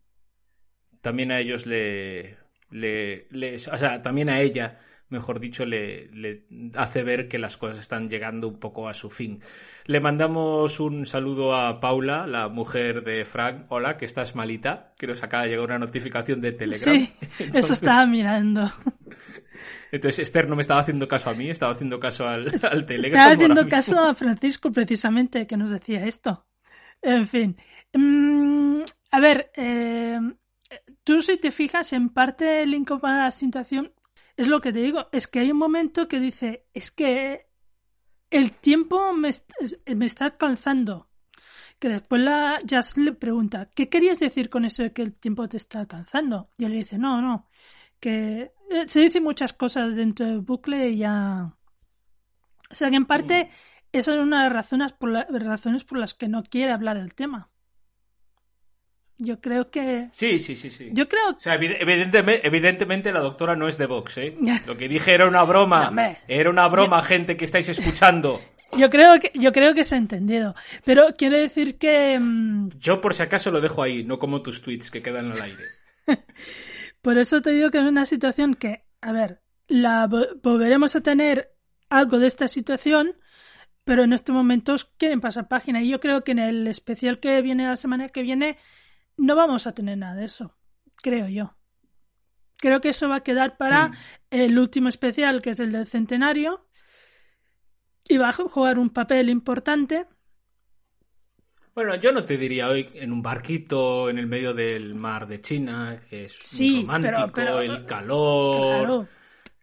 También 1.02 1.32
a 1.32 1.40
ellos 1.40 1.66
le, 1.66 2.38
le- 2.70 3.28
o 3.56 3.58
sea, 3.78 4.02
también 4.04 4.30
a 4.30 4.42
ella, 4.42 4.80
mejor 5.12 5.40
dicho, 5.40 5.66
le, 5.66 6.08
le 6.08 6.46
hace 6.76 7.04
ver 7.04 7.28
que 7.28 7.38
las 7.38 7.58
cosas 7.58 7.80
están 7.80 8.10
llegando 8.10 8.48
un 8.48 8.60
poco 8.60 8.88
a 8.88 8.94
su 8.94 9.10
fin. 9.10 9.42
Le 9.86 10.00
mandamos 10.00 10.80
un 10.80 11.06
saludo 11.06 11.54
a 11.54 11.80
Paula, 11.80 12.28
la 12.28 12.48
mujer 12.48 13.04
de 13.04 13.26
Frank. 13.26 13.66
Hola, 13.70 13.98
que 13.98 14.06
estás 14.06 14.36
malita. 14.36 14.94
Que 14.98 15.08
nos 15.08 15.22
acaba 15.24 15.44
de 15.44 15.50
llegar 15.50 15.66
una 15.66 15.80
notificación 15.80 16.40
de 16.42 16.54
Telegram. 16.54 16.96
Sí, 16.96 17.14
eso 17.54 17.74
estaba 17.74 18.06
mirando. 18.06 18.72
Entonces 19.92 20.20
Esther 20.20 20.48
no 20.48 20.56
me 20.56 20.62
estaba 20.62 20.80
haciendo 20.80 21.08
caso 21.08 21.30
a 21.30 21.34
mí, 21.34 21.50
estaba 21.50 21.74
haciendo 21.74 22.00
caso 22.00 22.26
al, 22.26 22.48
al 22.64 22.86
Telegram. 22.86 23.20
Estaba 23.20 23.34
haciendo 23.34 23.68
caso 23.68 24.00
a 24.00 24.16
Francisco 24.16 24.72
precisamente 24.72 25.46
que 25.46 25.58
nos 25.58 25.72
decía 25.72 26.06
esto. 26.06 26.46
En 27.02 27.28
fin. 27.28 27.58
Mm, 27.94 28.82
a 29.12 29.20
ver, 29.20 29.52
eh, 29.56 30.20
tú 31.04 31.22
si 31.22 31.38
te 31.38 31.52
fijas, 31.52 31.92
en 31.94 32.10
parte 32.10 32.64
el 32.64 32.74
incómoda 32.74 33.16
de 33.16 33.24
la 33.24 33.32
situación 33.32 33.92
es 34.38 34.48
lo 34.48 34.62
que 34.62 34.74
te 34.74 34.80
digo, 34.80 35.08
es 35.12 35.28
que 35.28 35.40
hay 35.40 35.52
un 35.52 35.58
momento 35.58 36.08
que 36.08 36.20
dice, 36.20 36.68
es 36.74 36.92
que 36.92 37.48
el 38.30 38.52
tiempo 38.54 39.14
me, 39.14 39.30
est- 39.30 39.52
me 39.88 40.06
está 40.08 40.26
alcanzando. 40.26 41.10
Que 41.80 41.90
después 41.90 42.22
la 42.22 42.60
Jazz 42.64 42.98
le 42.98 43.14
pregunta, 43.14 43.70
¿qué 43.76 43.90
querías 43.90 44.20
decir 44.20 44.50
con 44.50 44.66
eso 44.66 44.84
de 44.84 44.94
que 44.94 45.02
el 45.04 45.14
tiempo 45.16 45.50
te 45.50 45.58
está 45.58 45.82
alcanzando? 45.82 46.52
Y 46.58 46.66
él 46.66 46.72
le 46.74 46.78
dice, 46.80 46.98
no, 47.00 47.22
no, 47.22 47.50
que 48.00 48.54
eh, 48.72 48.86
se 48.88 49.00
dicen 49.02 49.24
muchas 49.24 49.54
cosas 49.54 49.96
dentro 49.96 50.26
del 50.28 50.42
bucle 50.42 50.90
y 50.90 50.98
ya... 51.00 51.56
O 52.72 52.76
sea 52.76 52.90
que 52.90 52.96
en 52.96 53.06
parte 53.06 53.50
esa 53.92 54.14
es 54.14 54.20
una 54.20 54.40
de 54.40 54.44
las 54.46 54.54
razones 54.54 54.94
por, 54.94 55.10
la- 55.12 55.28
razones 55.30 55.84
por 55.84 55.98
las 56.00 56.14
que 56.16 56.28
no 56.28 56.44
quiere 56.44 56.72
hablar 56.72 56.98
del 56.98 57.14
tema. 57.16 57.51
Yo 59.18 59.40
creo 59.40 59.70
que... 59.70 60.08
Sí, 60.12 60.40
sí, 60.40 60.56
sí, 60.56 60.70
sí. 60.70 60.90
Yo 60.94 61.08
creo 61.08 61.30
O 61.38 61.40
sea, 61.40 61.56
evi- 61.60 61.78
evidentemente, 61.80 62.46
evidentemente 62.48 63.12
la 63.12 63.20
doctora 63.20 63.56
no 63.56 63.68
es 63.68 63.78
de 63.78 63.86
Vox, 63.86 64.18
¿eh? 64.18 64.36
Lo 64.66 64.78
que 64.78 64.88
dije 64.88 65.14
era 65.14 65.28
una 65.28 65.44
broma. 65.44 65.92
No. 65.96 66.16
Era 66.28 66.50
una 66.50 66.68
broma, 66.68 67.02
gente 67.04 67.38
que 67.38 67.46
estáis 67.46 67.70
escuchando. 67.70 68.42
Yo 68.78 68.90
creo 68.90 69.20
que, 69.20 69.32
yo 69.36 69.52
creo 69.52 69.74
que 69.74 69.84
se 69.84 69.96
ha 69.96 69.98
entendido. 69.98 70.56
Pero 70.86 71.08
quiero 71.18 71.38
decir 71.38 71.78
que 71.78 72.18
mm, 72.20 72.70
Yo 72.80 73.00
por 73.02 73.14
si 73.14 73.22
acaso 73.22 73.52
lo 73.52 73.62
dejo 73.62 73.84
ahí, 73.84 74.04
no 74.04 74.18
como 74.18 74.42
tus 74.42 74.62
tweets 74.62 74.90
que 74.90 75.02
quedan 75.04 75.32
al 75.32 75.42
aire. 75.42 75.64
por 77.02 77.18
eso 77.18 77.42
te 77.42 77.52
digo 77.52 77.72
que 77.72 77.80
es 77.80 77.84
una 77.84 78.06
situación 78.06 78.56
que, 78.56 78.84
a 79.02 79.12
ver, 79.12 79.42
la 79.68 80.08
vo- 80.08 80.40
volveremos 80.42 80.96
a 80.96 81.02
tener 81.02 81.52
algo 81.90 82.20
de 82.20 82.28
esta 82.28 82.48
situación, 82.48 83.16
pero 83.84 84.04
en 84.04 84.14
estos 84.14 84.34
momentos 84.36 84.90
quieren 84.98 85.22
pasar 85.22 85.48
página. 85.48 85.82
Y 85.82 85.90
yo 85.90 86.00
creo 86.00 86.24
que 86.24 86.32
en 86.32 86.40
el 86.40 86.68
especial 86.68 87.20
que 87.20 87.42
viene 87.42 87.66
la 87.68 87.78
semana 87.78 88.10
que 88.10 88.22
viene 88.24 88.58
no 89.22 89.36
vamos 89.36 89.68
a 89.68 89.74
tener 89.74 89.98
nada 89.98 90.16
de 90.16 90.26
eso. 90.26 90.56
Creo 91.02 91.28
yo. 91.28 91.56
Creo 92.58 92.80
que 92.82 92.90
eso 92.90 93.10
va 93.10 93.18
a 93.18 93.24
quedar 93.24 93.58
para 93.58 93.90
Mm. 93.90 93.94
el 94.32 94.60
último 94.60 94.90
especial, 94.90 95.42
que 95.42 95.52
es 95.52 95.60
el 95.60 95.72
del 95.72 95.88
centenario. 95.88 96.68
Y 98.08 98.18
va 98.18 98.30
a 98.30 98.34
jugar 98.34 98.78
un 98.80 98.90
papel 98.90 99.30
importante. 99.30 100.06
Bueno, 101.74 101.96
yo 101.96 102.12
no 102.12 102.26
te 102.26 102.38
diría 102.38 102.68
hoy 102.68 102.90
en 102.96 103.14
un 103.14 103.22
barquito 103.22 104.10
en 104.10 104.18
el 104.18 104.28
medio 104.28 104.54
del 104.54 104.94
mar 104.96 105.28
de 105.28 105.40
China, 105.40 106.02
que 106.10 106.26
es 106.26 106.34
muy 106.34 106.42
Sí, 106.42 106.82
romántico, 106.82 107.14
pero- 107.16 107.32
pero- 107.32 107.62
el 107.62 107.86
calor, 107.86 108.58
Claro. 108.84 109.08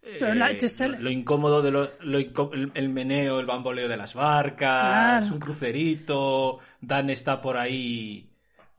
Pero 0.01 0.33
eh, 0.33 0.35
lo, 0.35 0.97
lo 0.99 1.11
incómodo 1.11 1.61
de 1.61 1.69
lo, 1.71 1.91
lo 1.99 2.19
inco- 2.19 2.49
el, 2.53 2.71
el 2.73 2.89
meneo, 2.89 3.39
el 3.39 3.45
bamboleo 3.45 3.87
de 3.87 3.97
las 3.97 4.15
barcas, 4.15 5.25
Claro. 5.25 5.33
un 5.35 5.39
crucerito, 5.39 6.59
Dan 6.81 7.09
está 7.11 7.41
por 7.41 7.57
ahí 7.57 8.28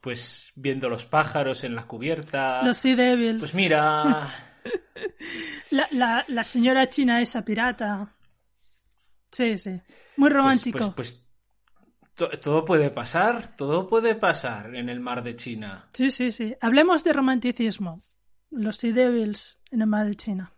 pues 0.00 0.52
viendo 0.56 0.88
los 0.88 1.06
pájaros 1.06 1.64
en 1.64 1.74
la 1.74 1.86
cubierta. 1.86 2.62
Los 2.62 2.78
Sea 2.78 2.96
Devils. 2.96 3.38
Pues 3.40 3.54
mira, 3.54 4.34
La, 5.70 5.86
la, 5.92 6.24
la 6.28 6.44
señora 6.44 6.88
china 6.88 7.20
esa 7.22 7.44
pirata. 7.44 8.14
Sí, 9.32 9.56
sí. 9.58 9.70
Muy 10.16 10.28
pues, 10.28 10.32
romántico. 10.32 10.78
pues, 10.78 10.92
pues 10.94 11.26
to- 12.14 12.30
todo 12.40 12.64
puede 12.64 12.90
pasar, 12.90 13.56
todo 13.56 13.88
puede 13.88 14.14
pasar 14.14 14.74
en 14.74 14.88
el 14.88 15.00
mar 15.00 15.22
de 15.22 15.36
China. 15.36 15.88
Sí, 15.94 16.10
sí, 16.10 16.30
sí. 16.32 16.54
Hablemos 16.60 17.04
de 17.04 17.12
romanticismo. 17.12 18.02
Los 18.50 18.76
Sea 18.78 18.92
Devils 18.92 19.58
en 19.70 19.80
el 19.82 19.86
mar 19.86 20.06
de 20.06 20.16
China. 20.16 20.52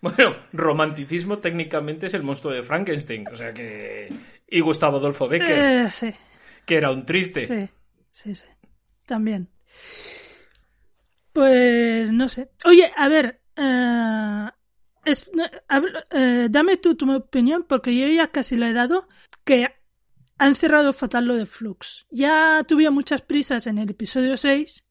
Bueno, 0.02 0.34
romanticismo 0.54 1.40
técnicamente 1.40 2.06
es 2.06 2.14
el 2.14 2.22
monstruo 2.22 2.54
de 2.54 2.62
Frankenstein, 2.62 3.28
o 3.28 3.36
sea 3.36 3.52
que... 3.52 4.08
Y 4.50 4.60
Gustavo 4.60 4.96
Adolfo 4.98 5.28
Becker. 5.28 5.50
Eh, 5.84 5.88
sí. 5.90 6.12
que 6.66 6.76
era 6.76 6.90
un 6.90 7.06
triste. 7.06 7.46
Sí, 7.46 7.68
sí, 8.10 8.34
sí. 8.34 8.44
También. 9.06 9.48
Pues 11.32 12.10
no 12.10 12.28
sé. 12.28 12.50
Oye, 12.64 12.90
a 12.96 13.08
ver. 13.08 13.40
eh, 13.56 14.48
es- 15.04 15.30
eh, 16.10 16.48
dame 16.50 16.76
tú 16.78 16.94
tu 16.96 17.10
opinión, 17.12 17.64
porque 17.68 17.96
yo 17.96 18.06
ya 18.08 18.28
casi 18.28 18.56
le 18.56 18.70
he 18.70 18.72
dado. 18.72 19.06
Que 19.44 19.68
han 20.38 20.54
cerrado 20.54 20.92
fatal 20.92 21.26
lo 21.26 21.34
de 21.36 21.46
Flux. 21.46 22.06
Ya 22.10 22.64
tuve 22.66 22.88
muchas 22.90 23.22
prisas 23.22 23.66
en 23.66 23.78
el 23.78 23.90
episodio 23.90 24.36
6, 24.36 24.84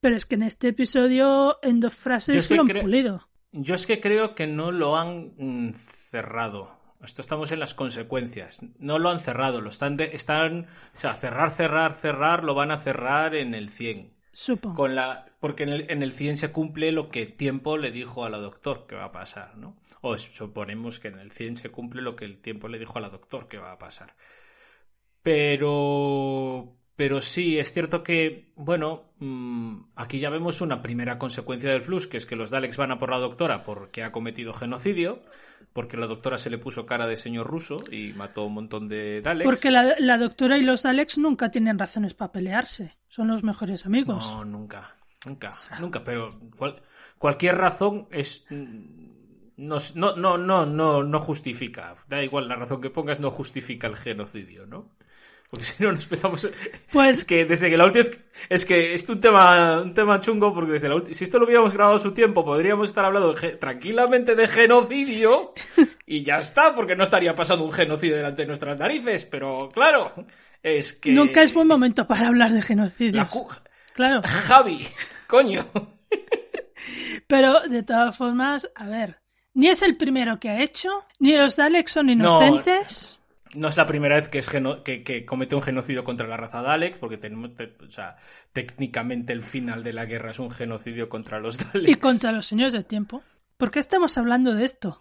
pero 0.00 0.16
es 0.16 0.26
que 0.26 0.34
en 0.36 0.42
este 0.42 0.68
episodio, 0.68 1.58
en 1.62 1.80
dos 1.80 1.94
frases, 1.94 2.50
lo 2.50 2.62
han 2.62 2.68
pulido. 2.68 3.28
Yo 3.52 3.74
es 3.74 3.86
que 3.86 4.00
creo 4.00 4.34
que 4.34 4.46
no 4.46 4.70
lo 4.72 4.96
han 4.96 5.34
mm, 5.38 5.74
cerrado. 5.74 6.77
Esto 7.02 7.22
estamos 7.22 7.52
en 7.52 7.60
las 7.60 7.74
consecuencias. 7.74 8.60
No 8.78 8.98
lo 8.98 9.10
han 9.10 9.20
cerrado, 9.20 9.60
lo 9.60 9.70
están, 9.70 9.96
de- 9.96 10.14
están, 10.16 10.66
o 10.94 10.98
sea, 10.98 11.14
cerrar, 11.14 11.50
cerrar, 11.52 11.92
cerrar, 11.92 12.42
lo 12.44 12.54
van 12.54 12.70
a 12.72 12.78
cerrar 12.78 13.34
en 13.36 13.54
el 13.54 13.68
100. 13.68 14.12
Supongo. 14.32 14.74
Con 14.76 14.94
la, 14.94 15.26
porque 15.40 15.62
en 15.62 15.68
el, 15.70 15.90
en 15.90 16.02
el 16.02 16.12
100 16.12 16.36
se 16.36 16.52
cumple 16.52 16.90
lo 16.92 17.08
que 17.08 17.26
tiempo 17.26 17.76
le 17.76 17.90
dijo 17.92 18.24
a 18.24 18.30
la 18.30 18.38
doctor 18.38 18.86
que 18.86 18.96
va 18.96 19.04
a 19.04 19.12
pasar, 19.12 19.56
¿no? 19.56 19.76
O 20.00 20.16
suponemos 20.18 21.00
que 21.00 21.08
en 21.08 21.18
el 21.18 21.30
100 21.32 21.56
se 21.56 21.70
cumple 21.70 22.02
lo 22.02 22.14
que 22.16 22.24
el 22.24 22.40
tiempo 22.40 22.68
le 22.68 22.78
dijo 22.78 22.98
a 22.98 23.00
la 23.00 23.08
doctor 23.10 23.48
que 23.48 23.58
va 23.58 23.72
a 23.72 23.78
pasar. 23.78 24.14
Pero, 25.22 26.77
pero 26.98 27.22
sí, 27.22 27.60
es 27.60 27.72
cierto 27.72 28.02
que, 28.02 28.50
bueno, 28.56 29.04
mm, 29.20 29.82
aquí 29.94 30.18
ya 30.18 30.30
vemos 30.30 30.60
una 30.60 30.82
primera 30.82 31.16
consecuencia 31.16 31.70
del 31.70 31.82
flux, 31.82 32.08
que 32.08 32.16
es 32.16 32.26
que 32.26 32.34
los 32.34 32.50
Daleks 32.50 32.76
van 32.76 32.90
a 32.90 32.98
por 32.98 33.10
la 33.10 33.18
doctora 33.18 33.62
porque 33.62 34.02
ha 34.02 34.10
cometido 34.10 34.52
genocidio, 34.52 35.22
porque 35.72 35.96
la 35.96 36.08
doctora 36.08 36.38
se 36.38 36.50
le 36.50 36.58
puso 36.58 36.86
cara 36.86 37.06
de 37.06 37.16
señor 37.16 37.46
ruso 37.46 37.78
y 37.92 38.14
mató 38.14 38.44
un 38.46 38.54
montón 38.54 38.88
de 38.88 39.20
Daleks. 39.20 39.46
Porque 39.48 39.70
la, 39.70 39.94
la 40.00 40.18
doctora 40.18 40.58
y 40.58 40.62
los 40.64 40.84
Alex 40.86 41.18
nunca 41.18 41.52
tienen 41.52 41.78
razones 41.78 42.14
para 42.14 42.32
pelearse. 42.32 42.96
Son 43.06 43.28
los 43.28 43.44
mejores 43.44 43.86
amigos. 43.86 44.34
No, 44.34 44.44
nunca, 44.44 44.96
nunca, 45.24 45.52
nunca, 45.80 46.02
pero 46.02 46.30
cual- 46.56 46.82
cualquier 47.16 47.54
razón 47.58 48.08
es 48.10 48.44
mm, 48.50 49.06
no, 49.58 49.76
no, 49.94 50.16
no, 50.16 50.36
no, 50.36 50.66
no, 50.66 51.04
no 51.04 51.20
justifica. 51.20 51.94
Da 52.08 52.24
igual 52.24 52.48
la 52.48 52.56
razón 52.56 52.80
que 52.80 52.90
pongas, 52.90 53.20
no 53.20 53.30
justifica 53.30 53.86
el 53.86 53.94
genocidio, 53.94 54.66
¿no? 54.66 54.90
Porque 55.50 55.64
si 55.64 55.82
no 55.82 55.92
nos 55.92 56.04
empezamos. 56.04 56.48
Pues 56.92 57.18
Es 57.18 57.24
que 57.24 57.44
desde 57.46 57.70
que 57.70 57.76
la 57.76 57.86
última 57.86 58.04
es 58.50 58.64
que 58.66 58.92
es 58.94 59.08
un 59.08 59.20
tema, 59.20 59.80
un 59.80 59.94
tema 59.94 60.20
chungo 60.20 60.52
porque 60.54 60.72
desde 60.72 60.88
la 60.88 60.96
ulti- 60.96 61.12
si 61.14 61.24
esto 61.24 61.38
lo 61.38 61.46
hubiéramos 61.46 61.72
grabado 61.72 61.96
a 61.96 61.98
su 61.98 62.12
tiempo 62.12 62.44
podríamos 62.44 62.88
estar 62.88 63.04
hablando 63.04 63.32
de 63.32 63.52
tranquilamente 63.52 64.34
de 64.36 64.46
genocidio 64.46 65.52
y 66.06 66.22
ya 66.22 66.38
está, 66.38 66.74
porque 66.74 66.94
no 66.96 67.04
estaría 67.04 67.34
pasando 67.34 67.64
un 67.64 67.72
genocidio 67.72 68.16
delante 68.16 68.42
de 68.42 68.48
nuestras 68.48 68.78
narices, 68.78 69.24
pero 69.24 69.70
claro, 69.72 70.12
es 70.62 70.92
que 70.92 71.12
nunca 71.12 71.42
es 71.42 71.52
buen 71.54 71.66
momento 71.66 72.06
para 72.06 72.28
hablar 72.28 72.50
de 72.52 72.62
cu- 73.30 73.48
Claro. 73.94 74.20
Javi, 74.22 74.86
coño. 75.26 75.66
Pero 77.26 77.60
de 77.68 77.82
todas 77.82 78.16
formas, 78.16 78.70
a 78.74 78.86
ver, 78.86 79.20
ni 79.54 79.68
es 79.68 79.82
el 79.82 79.96
primero 79.96 80.38
que 80.38 80.48
ha 80.50 80.62
hecho, 80.62 81.04
ni 81.18 81.36
los 81.36 81.56
Daleks 81.56 81.92
son 81.92 82.08
inocentes. 82.10 83.08
No 83.12 83.17
es 83.54 83.76
la 83.76 83.86
primera 83.86 84.16
vez 84.16 84.28
que, 84.28 84.38
es 84.38 84.48
geno- 84.48 84.82
que, 84.82 85.02
que 85.02 85.24
comete 85.24 85.54
un 85.54 85.62
genocidio 85.62 86.04
contra 86.04 86.26
la 86.26 86.36
raza 86.36 86.62
Dalek, 86.62 86.98
porque 86.98 87.16
tenemos, 87.18 87.54
te- 87.54 87.76
o 87.86 87.90
sea, 87.90 88.16
técnicamente 88.52 89.32
el 89.32 89.42
final 89.42 89.82
de 89.82 89.92
la 89.92 90.04
guerra 90.06 90.30
es 90.32 90.38
un 90.38 90.50
genocidio 90.50 91.08
contra 91.08 91.38
los 91.40 91.58
Daleks. 91.72 91.90
Y 91.90 91.94
contra 91.96 92.32
los 92.32 92.46
señores 92.46 92.72
del 92.72 92.84
tiempo. 92.84 93.22
¿Por 93.56 93.70
qué 93.70 93.78
estamos 93.80 94.18
hablando 94.18 94.54
de 94.54 94.64
esto? 94.64 95.00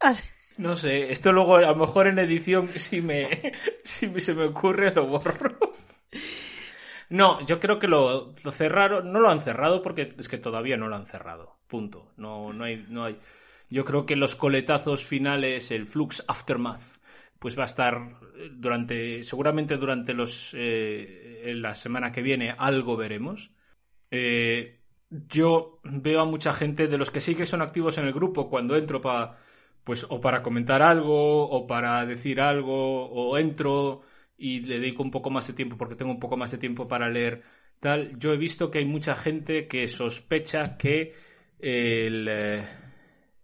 Ah, 0.00 0.14
No 0.56 0.76
sé, 0.76 1.12
esto 1.12 1.32
luego 1.32 1.56
a 1.56 1.62
lo 1.62 1.76
mejor 1.76 2.06
en 2.06 2.18
edición, 2.18 2.68
si 2.70 3.00
me, 3.00 3.28
si 3.84 4.08
me- 4.08 4.20
se 4.20 4.34
me 4.34 4.44
ocurre, 4.44 4.92
lo 4.94 5.06
borro. 5.06 5.58
No, 7.10 7.44
yo 7.46 7.60
creo 7.60 7.78
que 7.78 7.86
lo, 7.86 8.34
lo 8.42 8.50
cerraron, 8.52 9.12
no 9.12 9.20
lo 9.20 9.28
han 9.30 9.40
cerrado 9.40 9.82
porque 9.82 10.14
es 10.18 10.28
que 10.28 10.38
todavía 10.38 10.76
no 10.76 10.88
lo 10.88 10.96
han 10.96 11.06
cerrado. 11.06 11.58
Punto. 11.68 12.12
No, 12.16 12.52
no 12.52 12.64
hay, 12.64 12.84
no 12.88 13.04
hay. 13.04 13.18
Yo 13.70 13.84
creo 13.84 14.06
que 14.06 14.16
los 14.16 14.34
coletazos 14.36 15.04
finales, 15.04 15.70
el 15.70 15.86
Flux 15.86 16.24
Aftermath, 16.28 16.82
pues 17.44 17.58
va 17.58 17.64
a 17.64 17.66
estar 17.66 18.20
durante, 18.52 19.22
seguramente 19.22 19.76
durante 19.76 20.14
los, 20.14 20.54
eh, 20.56 21.52
la 21.56 21.74
semana 21.74 22.10
que 22.10 22.22
viene 22.22 22.54
algo 22.56 22.96
veremos. 22.96 23.50
Eh, 24.10 24.80
yo 25.10 25.78
veo 25.82 26.22
a 26.22 26.24
mucha 26.24 26.54
gente 26.54 26.88
de 26.88 26.96
los 26.96 27.10
que 27.10 27.20
sí 27.20 27.34
que 27.34 27.44
son 27.44 27.60
activos 27.60 27.98
en 27.98 28.06
el 28.06 28.14
grupo 28.14 28.48
cuando 28.48 28.76
entro 28.76 29.02
para 29.02 29.36
pues 29.84 30.06
o 30.08 30.22
para 30.22 30.42
comentar 30.42 30.80
algo 30.80 31.46
o 31.46 31.66
para 31.66 32.06
decir 32.06 32.40
algo 32.40 33.10
o 33.10 33.36
entro 33.36 34.00
y 34.38 34.60
le 34.60 34.78
dedico 34.80 35.02
un 35.02 35.10
poco 35.10 35.28
más 35.28 35.46
de 35.46 35.52
tiempo 35.52 35.76
porque 35.76 35.96
tengo 35.96 36.12
un 36.12 36.20
poco 36.20 36.38
más 36.38 36.50
de 36.50 36.56
tiempo 36.56 36.88
para 36.88 37.10
leer 37.10 37.42
tal 37.78 38.18
yo 38.18 38.32
he 38.32 38.38
visto 38.38 38.70
que 38.70 38.78
hay 38.78 38.86
mucha 38.86 39.16
gente 39.16 39.68
que 39.68 39.86
sospecha 39.86 40.78
que 40.78 41.12
eh, 41.58 42.66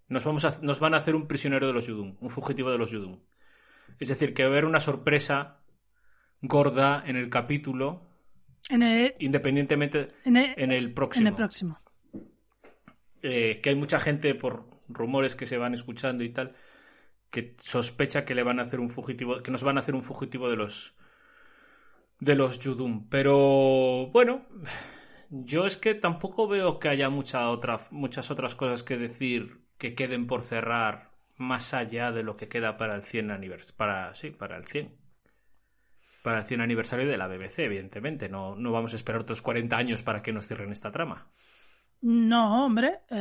nos 0.09 0.24
vamos 0.24 0.62
nos 0.62 0.80
van 0.80 0.94
a 0.94 0.98
hacer 0.98 1.14
un 1.14 1.28
prisionero 1.28 1.66
de 1.66 1.74
los 1.74 1.86
Yudun 1.86 2.16
un 2.18 2.30
fugitivo 2.30 2.70
de 2.70 2.78
los 2.78 2.90
Yudun 2.92 3.29
es 3.99 4.09
decir 4.09 4.34
que 4.34 4.43
va 4.43 4.49
a 4.49 4.53
haber 4.53 4.64
una 4.64 4.80
sorpresa 4.80 5.59
gorda 6.43 7.03
en 7.07 7.16
el 7.16 7.28
capítulo 7.30 8.03
en, 8.68 8.82
el, 8.82 9.14
independientemente 9.18 10.09
en, 10.24 10.36
el, 10.36 10.55
en 10.57 10.72
el 10.72 10.93
próximo 10.93 11.22
en 11.22 11.32
el 11.32 11.34
próximo. 11.36 11.78
eh, 13.22 13.61
que 13.62 13.70
hay 13.70 13.76
mucha 13.76 13.99
gente 14.01 14.34
por 14.34 14.68
rumores 14.88 15.34
que 15.34 15.47
se 15.47 15.59
van 15.59 15.74
escuchando 15.74 16.24
y 16.24 16.30
tal 16.30 16.55
que 17.30 17.57
sospecha 17.61 18.24
que 18.24 18.34
le 18.34 18.43
van 18.43 18.59
a 18.59 18.64
hacer 18.64 18.80
un 18.80 18.91
fugitivo 18.91 19.43
que 19.43 19.51
nos 19.51 19.62
van 19.62 19.76
a 19.76 19.80
hacer 19.80 19.95
un 19.95 20.03
fugitivo 20.03 20.49
de 20.51 20.57
los 20.57 20.95
de 22.18 22.34
los 22.34 22.59
Yudum 22.59 23.09
pero 23.09 24.09
bueno 24.09 24.47
yo 25.30 25.64
es 25.66 25.76
que 25.76 25.95
tampoco 25.95 26.49
veo 26.49 26.80
que 26.80 26.88
haya 26.88 27.09
mucha 27.09 27.49
otra, 27.51 27.78
muchas 27.91 28.30
otras 28.30 28.55
cosas 28.57 28.82
que 28.82 28.97
decir 28.97 29.61
que 29.78 29.95
queden 29.95 30.26
por 30.26 30.43
cerrar 30.43 31.09
más 31.41 31.74
allá 31.74 32.12
de 32.12 32.22
lo 32.22 32.36
que 32.36 32.49
queda 32.49 32.76
para 32.76 32.95
el 32.97 33.03
100 33.03 33.30
aniversario 33.32 33.76
para 33.76 34.14
sí 34.14 34.30
para 34.30 34.57
el 34.57 34.64
100 34.66 34.97
para 36.22 36.38
el 36.38 36.45
100 36.47 36.62
aniversario 36.62 37.07
de 37.07 37.18
la 37.18 37.26
BBC 37.28 37.64
evidentemente 37.64 38.28
no, 38.30 38.55
no 38.57 38.72
vamos 38.72 38.93
a 38.93 38.97
esperar 38.97 39.20
otros 39.22 39.43
40 39.43 39.76
años 39.76 40.03
para 40.03 40.22
que 40.22 40.32
nos 40.32 40.47
cierren 40.47 40.72
esta 40.72 40.91
trama 40.93 41.28
No, 42.03 42.64
hombre. 42.64 43.01
eh, 43.11 43.16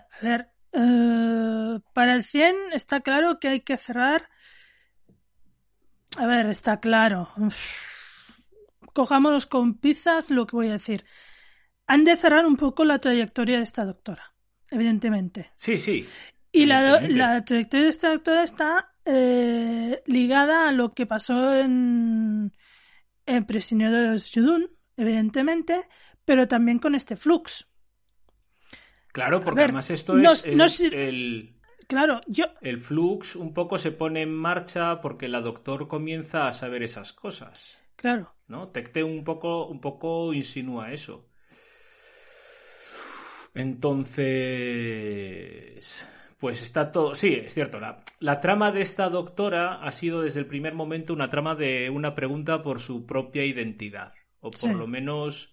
a 0.00 0.18
ver, 0.22 0.50
eh, 0.72 1.78
para 1.92 2.14
el 2.14 2.24
100 2.24 2.54
está 2.72 3.00
claro 3.00 3.38
que 3.38 3.48
hay 3.48 3.60
que 3.60 3.76
cerrar. 3.78 4.28
A 6.22 6.26
ver, 6.26 6.46
está 6.46 6.80
claro. 6.80 7.20
Uf. 7.36 7.56
Cojámonos 8.98 9.46
con 9.46 9.66
pizzas 9.82 10.30
lo 10.30 10.46
que 10.46 10.56
voy 10.56 10.68
a 10.68 10.72
decir. 10.78 11.04
Han 11.88 12.04
de 12.04 12.16
cerrar 12.16 12.46
un 12.46 12.56
poco 12.56 12.84
la 12.84 13.00
trayectoria 13.00 13.58
de 13.58 13.64
esta 13.64 13.84
doctora, 13.86 14.34
evidentemente. 14.70 15.52
sí 15.56 15.76
sí 15.78 16.08
Y 16.54 16.66
la, 16.66 17.02
la 17.08 17.44
trayectoria 17.44 17.84
de 17.86 17.90
esta 17.90 18.10
doctora 18.10 18.44
está 18.44 18.94
eh, 19.04 20.02
ligada 20.06 20.68
a 20.68 20.72
lo 20.72 20.94
que 20.94 21.06
pasó 21.06 21.54
en, 21.54 22.52
en 23.26 23.46
Prisionero 23.46 23.92
de 23.98 24.08
los 24.12 24.30
Yudun, 24.32 24.70
evidentemente, 24.96 25.88
pero 26.24 26.48
también 26.48 26.78
con 26.80 26.94
este 26.94 27.16
flux. 27.16 27.66
Claro, 29.12 29.44
porque 29.44 29.62
ver, 29.62 29.70
además 29.70 29.90
esto 29.90 30.18
no- 30.22 30.32
es 30.32 30.44
el, 30.44 30.58
no 30.58 30.68
sir- 30.68 30.94
el, 30.94 31.54
Claro, 31.86 32.20
yo, 32.26 32.46
el 32.60 32.78
flux 32.80 33.36
un 33.36 33.54
poco 33.54 33.78
se 33.78 33.92
pone 33.92 34.22
en 34.22 34.34
marcha 34.34 35.00
porque 35.00 35.28
la 35.28 35.40
doctor 35.40 35.86
comienza 35.88 36.48
a 36.48 36.52
saber 36.52 36.82
esas 36.82 37.12
cosas, 37.12 37.78
claro, 37.96 38.34
¿no? 38.48 38.68
Tecte 38.70 39.04
un 39.04 39.24
poco, 39.24 39.66
un 39.68 39.80
poco 39.80 40.34
insinúa 40.34 40.92
eso. 40.92 41.28
Entonces, 43.54 44.24
pues 46.44 46.62
está 46.62 46.92
todo, 46.92 47.14
sí, 47.14 47.34
es 47.34 47.54
cierto, 47.54 47.80
la, 47.80 48.04
la 48.20 48.40
trama 48.40 48.70
de 48.72 48.82
esta 48.82 49.08
doctora 49.08 49.76
ha 49.82 49.92
sido 49.92 50.20
desde 50.22 50.40
el 50.40 50.46
primer 50.46 50.74
momento 50.74 51.12
una 51.14 51.30
trama 51.30 51.54
de 51.54 51.88
una 51.90 52.14
pregunta 52.14 52.62
por 52.62 52.80
su 52.80 53.06
propia 53.06 53.44
identidad, 53.44 54.12
o 54.40 54.50
por 54.50 54.74
Sí. 54.74 54.76
lo 54.76 54.86
menos 54.86 55.52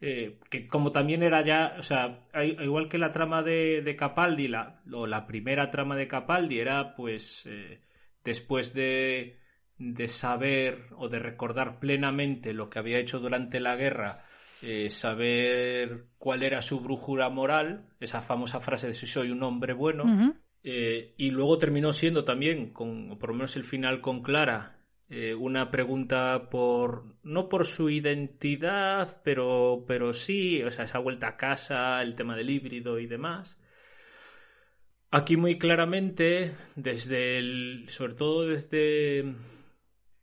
eh, 0.00 0.38
que 0.50 0.68
como 0.68 0.92
también 0.92 1.22
era 1.22 1.42
ya, 1.42 1.76
o 1.78 1.82
sea, 1.82 2.26
hay- 2.32 2.56
igual 2.60 2.88
que 2.88 2.98
la 2.98 3.12
trama 3.12 3.42
de, 3.42 3.82
de 3.82 3.96
Capaldi, 3.96 4.48
la, 4.48 4.82
o 4.92 5.06
la 5.06 5.26
primera 5.26 5.70
trama 5.70 5.96
de 5.96 6.08
Capaldi 6.08 6.60
era 6.60 6.94
pues 6.96 7.46
eh, 7.46 7.80
después 8.24 8.74
de, 8.74 9.38
de 9.78 10.08
saber 10.08 10.86
o 10.96 11.08
de 11.08 11.18
recordar 11.20 11.80
plenamente 11.80 12.52
lo 12.52 12.70
que 12.70 12.78
había 12.80 12.98
hecho 12.98 13.18
durante 13.20 13.60
la 13.60 13.76
guerra, 13.76 14.24
eh, 14.62 14.90
saber 14.90 16.06
cuál 16.18 16.42
era 16.42 16.62
su 16.62 16.80
brújula 16.80 17.28
moral, 17.30 17.86
esa 18.00 18.22
famosa 18.22 18.60
frase 18.60 18.88
de 18.88 18.94
si 18.94 19.06
soy 19.06 19.30
un 19.30 19.42
hombre 19.42 19.72
bueno, 19.72 20.34
eh, 20.62 21.14
y 21.16 21.30
luego 21.30 21.58
terminó 21.58 21.92
siendo 21.92 22.24
también, 22.24 22.72
con, 22.72 23.12
o 23.12 23.18
por 23.18 23.30
lo 23.30 23.36
menos 23.36 23.56
el 23.56 23.64
final 23.64 24.00
con 24.00 24.22
Clara, 24.22 24.78
eh, 25.10 25.34
una 25.34 25.70
pregunta 25.70 26.50
por, 26.50 27.16
no 27.22 27.48
por 27.48 27.64
su 27.64 27.88
identidad, 27.88 29.22
pero, 29.24 29.84
pero 29.86 30.12
sí, 30.12 30.62
o 30.62 30.70
sea, 30.70 30.84
esa 30.84 30.98
vuelta 30.98 31.28
a 31.28 31.36
casa, 31.36 32.02
el 32.02 32.14
tema 32.14 32.36
del 32.36 32.50
híbrido 32.50 32.98
y 32.98 33.06
demás. 33.06 33.58
Aquí 35.10 35.38
muy 35.38 35.56
claramente, 35.56 36.52
desde 36.76 37.38
el, 37.38 37.86
sobre 37.88 38.14
todo 38.14 38.48
desde, 38.48 39.34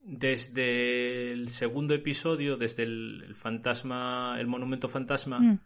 desde 0.08 1.32
el 1.32 1.49
segundo 1.49 1.95
episodio, 1.95 2.58
desde 2.58 2.84
el, 2.84 3.34
fantasma, 3.36 4.38
el 4.39 4.45
monumento 4.45 4.88
fantasma, 4.88 5.39
Mm. 5.39 5.60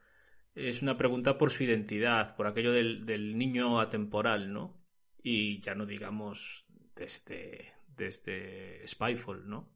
es 0.55 0.81
una 0.81 0.95
pregunta 0.95 1.37
por 1.37 1.51
su 1.51 1.63
identidad, 1.63 2.35
por 2.37 2.47
aquello 2.47 2.71
del, 2.71 3.05
del 3.05 3.37
niño 3.37 3.81
atemporal, 3.81 4.53
¿no? 4.53 4.81
Y 5.21 5.59
ya 5.59 5.75
no 5.75 5.85
digamos 5.85 6.65
desde, 6.95 7.73
desde 7.97 8.87
Spyfall, 8.87 9.47
¿no? 9.49 9.69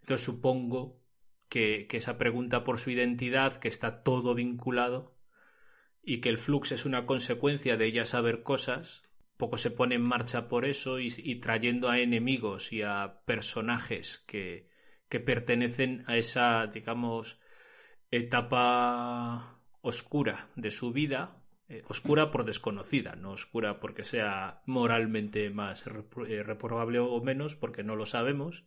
Entonces 0.00 0.24
supongo 0.24 1.00
que, 1.48 1.86
que 1.88 1.96
esa 1.96 2.18
pregunta 2.18 2.64
por 2.64 2.78
su 2.78 2.90
identidad, 2.90 3.58
que 3.58 3.68
está 3.68 4.02
todo 4.02 4.34
vinculado, 4.34 5.16
y 6.02 6.20
que 6.20 6.28
el 6.28 6.36
flux 6.36 6.72
es 6.72 6.84
una 6.84 7.06
consecuencia 7.06 7.78
de 7.78 7.86
ella 7.86 8.04
saber 8.04 8.42
cosas, 8.42 9.07
poco 9.38 9.56
se 9.56 9.70
pone 9.70 9.94
en 9.94 10.02
marcha 10.02 10.48
por 10.48 10.66
eso 10.66 10.98
y, 10.98 11.36
trayendo 11.36 11.88
a 11.88 12.00
enemigos 12.00 12.72
y 12.72 12.82
a 12.82 13.22
personajes 13.24 14.24
que, 14.26 14.68
pertenecen 15.08 16.04
a 16.06 16.16
esa, 16.16 16.66
digamos, 16.66 17.40
etapa 18.10 19.60
oscura 19.80 20.50
de 20.56 20.70
su 20.70 20.92
vida, 20.92 21.42
eh, 21.68 21.82
oscura 21.88 22.30
por 22.30 22.44
desconocida, 22.44 23.14
no 23.14 23.30
oscura 23.30 23.78
porque 23.80 24.04
sea 24.04 24.62
moralmente 24.66 25.50
más 25.50 25.86
eh, 25.86 26.42
reprobable 26.42 26.98
o 26.98 27.22
menos, 27.22 27.54
porque 27.54 27.84
no 27.84 27.94
lo 27.94 28.06
sabemos, 28.06 28.64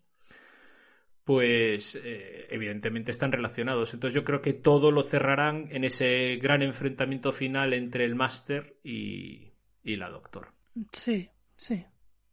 pues 1.26 1.96
eh, 1.96 2.48
evidentemente 2.50 3.12
están 3.12 3.34
relacionados. 3.34 3.94
Entonces 3.94 4.16
yo 4.16 4.24
creo 4.24 4.42
que 4.42 4.54
todo 4.54 4.90
lo 4.92 5.04
cerrarán 5.04 5.68
en 5.72 5.84
ese 5.84 6.38
gran 6.38 6.62
enfrentamiento 6.62 7.34
final 7.34 7.74
entre 7.74 8.06
el 8.06 8.16
máster 8.16 8.78
y, 8.84 9.52
y 9.84 9.98
la 9.98 10.10
doctor. 10.10 10.61
Sí, 10.92 11.30
sí, 11.58 11.86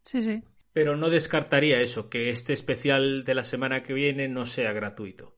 sí, 0.02 0.22
sí. 0.22 0.42
Pero 0.72 0.96
no 0.96 1.10
descartaría 1.10 1.80
eso, 1.80 2.08
que 2.08 2.30
este 2.30 2.52
especial 2.52 3.24
de 3.24 3.34
la 3.34 3.44
semana 3.44 3.82
que 3.82 3.92
viene 3.94 4.28
no 4.28 4.46
sea 4.46 4.72
gratuito. 4.72 5.36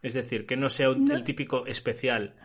Es 0.00 0.14
decir, 0.14 0.46
que 0.46 0.56
no 0.56 0.68
sea 0.70 0.90
un- 0.90 1.04
No. 1.04 1.14
el 1.14 1.22
típico 1.24 1.66
especial. 1.66 2.36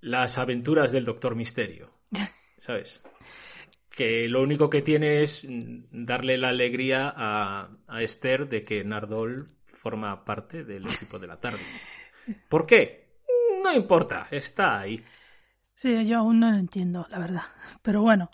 Las 0.00 0.38
aventuras 0.38 0.92
del 0.92 1.04
Doctor 1.04 1.34
Misterio. 1.34 1.92
¿Sabes? 2.58 3.02
Que 3.90 4.28
lo 4.28 4.42
único 4.42 4.70
que 4.70 4.82
tiene 4.82 5.22
es 5.22 5.42
darle 5.46 6.38
la 6.38 6.48
alegría 6.50 7.12
a, 7.14 7.70
a 7.88 8.02
Esther 8.02 8.48
de 8.48 8.64
que 8.64 8.84
Nardol 8.84 9.56
forma 9.66 10.24
parte 10.24 10.62
del 10.64 10.84
equipo 10.84 11.18
de 11.18 11.26
la 11.26 11.40
tarde. 11.40 11.60
¿Por 12.48 12.66
qué? 12.66 13.18
No 13.64 13.72
importa, 13.74 14.28
está 14.30 14.78
ahí. 14.80 15.02
Sí, 15.74 16.06
yo 16.06 16.18
aún 16.18 16.38
no 16.38 16.50
lo 16.50 16.58
entiendo, 16.58 17.06
la 17.10 17.18
verdad. 17.18 17.42
Pero 17.82 18.02
bueno, 18.02 18.30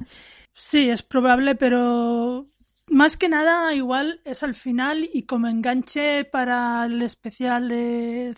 sí, 0.57 0.91
es 0.91 1.03
probable, 1.03 1.55
pero 1.55 2.49
más 2.89 3.17
que 3.17 3.29
nada 3.29 3.75
igual 3.75 4.21
es 4.25 4.43
al 4.43 4.55
final 4.55 5.09
y 5.13 5.25
como 5.25 5.49
enganche 5.49 6.25
para 6.25 6.87
el 6.87 7.03
especial 7.03 7.69
de, 7.69 8.35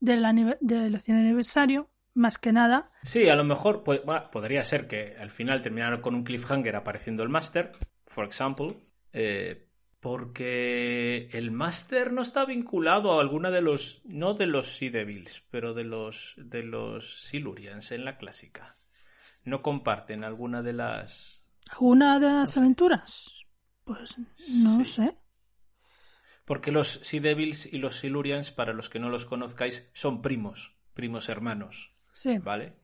del, 0.00 0.56
del 0.60 1.00
100 1.00 1.18
aniversario, 1.18 1.90
más 2.14 2.38
que 2.38 2.52
nada. 2.52 2.90
Sí, 3.02 3.28
a 3.28 3.36
lo 3.36 3.44
mejor 3.44 3.82
podría 3.82 4.64
ser 4.64 4.86
que 4.86 5.16
al 5.18 5.30
final 5.30 5.62
terminaran 5.62 6.00
con 6.00 6.14
un 6.14 6.24
cliffhanger 6.24 6.76
apareciendo 6.76 7.22
el 7.22 7.28
Master, 7.28 7.72
for 8.06 8.24
example, 8.24 8.76
eh, 9.12 9.66
porque 10.00 11.28
el 11.32 11.50
Master 11.50 12.12
no 12.12 12.22
está 12.22 12.44
vinculado 12.46 13.12
a 13.12 13.20
alguna 13.20 13.50
de 13.50 13.60
los, 13.60 14.02
no 14.04 14.34
de 14.34 14.46
los 14.46 14.76
Sea 14.76 14.90
Devils, 14.90 15.42
pero 15.50 15.74
de 15.74 15.84
los, 15.84 16.34
de 16.38 16.62
los 16.62 17.22
Silurians 17.24 17.92
en 17.92 18.04
la 18.04 18.16
clásica. 18.16 18.78
No 19.44 19.62
comparten 19.62 20.24
alguna 20.24 20.62
de 20.62 20.72
las... 20.72 21.39
¿Alguna 21.72 22.18
de 22.20 22.26
las 22.32 22.56
aventuras? 22.56 23.30
Pues 23.84 24.16
no 24.18 24.84
Sí. 24.84 24.84
sé. 24.84 25.16
Porque 26.44 26.72
los 26.72 26.88
Sea 26.88 27.20
Devils 27.20 27.66
y 27.72 27.78
los 27.78 27.96
Silurians, 27.96 28.50
para 28.50 28.72
los 28.72 28.88
que 28.88 28.98
no 28.98 29.08
los 29.08 29.24
conozcáis, 29.24 29.86
son 29.94 30.20
primos, 30.22 30.74
primos 30.94 31.28
hermanos, 31.28 31.92
Sí, 32.12 32.38
¿vale? 32.38 32.74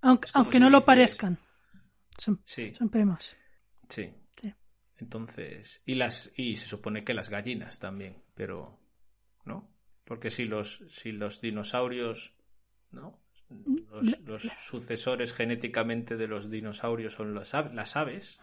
aunque, 0.00 0.28
aunque 0.34 0.58
no 0.60 0.68
lo 0.70 0.84
parezcan. 0.84 1.38
Son, 2.16 2.42
Sí. 2.44 2.74
son 2.76 2.88
primos. 2.88 3.36
Sí. 3.88 4.12
Sí. 4.40 4.52
Entonces, 4.98 5.82
y 5.86 5.94
las 5.94 6.32
y 6.36 6.56
se 6.56 6.66
supone 6.66 7.04
que 7.04 7.14
las 7.14 7.28
gallinas 7.30 7.78
también, 7.78 8.24
pero 8.34 8.80
¿no? 9.44 9.70
Porque 10.04 10.30
si 10.30 10.44
los 10.46 10.82
si 10.88 11.12
los 11.12 11.40
dinosaurios, 11.40 12.34
¿no? 12.90 13.20
Los, 13.92 14.20
los 14.26 14.42
sucesores 14.42 15.32
genéticamente 15.32 16.16
de 16.16 16.28
los 16.28 16.50
dinosaurios 16.50 17.14
son 17.14 17.34
las, 17.34 17.54
ave- 17.54 17.72
las 17.74 17.96
aves, 17.96 18.38